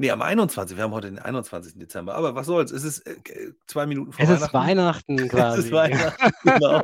Nee, 0.00 0.10
am 0.12 0.22
21. 0.22 0.78
Wir 0.78 0.84
haben 0.84 0.92
heute 0.92 1.08
den 1.10 1.18
21. 1.18 1.74
Dezember. 1.78 2.14
Aber 2.14 2.34
was 2.34 2.46
soll's? 2.46 2.70
Es 2.70 2.84
ist 2.84 3.00
äh, 3.00 3.52
zwei 3.66 3.84
Minuten 3.84 4.12
vor 4.14 4.24
Es 4.24 4.30
ist 4.30 4.54
Weihnachten. 4.54 5.18
Weihnachten 5.18 5.18
Es 5.26 5.28
quasi. 5.28 5.60
ist 5.60 5.72
Weihnachten, 5.72 6.32
genau. 6.42 6.80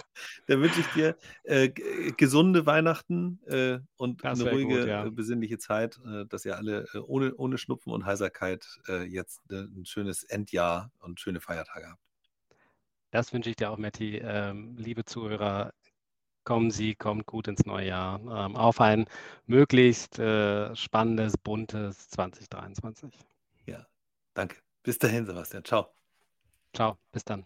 Da 0.47 0.61
wünsche 0.61 0.81
ich 0.81 0.87
dir 0.89 1.17
äh, 1.45 1.71
g- 1.71 2.13
gesunde 2.19 2.67
Weihnachten 2.67 3.41
äh, 3.47 3.79
und 3.97 4.23
Das 4.23 4.39
eine 4.39 4.51
wäre 4.51 4.63
gut, 4.63 4.73
ruhige, 4.75 4.87
ja. 4.87 5.07
äh, 5.07 5.11
besinnliche 5.11 5.57
Zeit, 5.57 5.99
äh, 6.07 6.27
dass 6.27 6.45
ihr 6.45 6.59
alle 6.59 6.85
äh, 6.93 6.99
ohne, 6.99 7.35
ohne 7.37 7.57
Schnupfen 7.57 7.91
und 7.91 8.05
Heiserkeit 8.05 8.67
äh, 8.87 9.05
jetzt 9.05 9.41
äh, 9.51 9.63
ein 9.63 9.87
schönes 9.87 10.23
Endjahr 10.23 10.91
und 11.01 11.19
schöne 11.19 11.41
Feiertage 11.41 11.89
habt. 11.89 12.03
Das 13.13 13.33
wünsche 13.33 13.49
ich 13.49 13.57
dir 13.57 13.71
auch, 13.71 13.79
Matti. 13.79 14.21
Ähm, 14.23 14.77
liebe 14.77 15.07
Zuhörer, 15.07 15.73
kommen 16.47 16.71
Sie, 16.71 16.95
kommt 16.95 17.27
gut 17.27 17.49
ins 17.49 17.67
neue 17.67 17.89
Jahr. 17.89 18.21
Ähm, 18.21 18.57
auf 18.57 18.81
ein 18.81 19.05
möglichst 19.47 20.19
äh, 20.19 20.75
spannendes, 20.75 21.37
buntes 21.37 22.09
2023. 22.09 23.13
Ja, 23.67 23.87
danke. 24.33 24.57
Bis 24.83 24.99
dahin, 24.99 25.27
Sebastian. 25.27 25.65
Ciao. 25.65 25.89
Ciao, 26.73 26.97
bis 27.13 27.25
dann. 27.25 27.45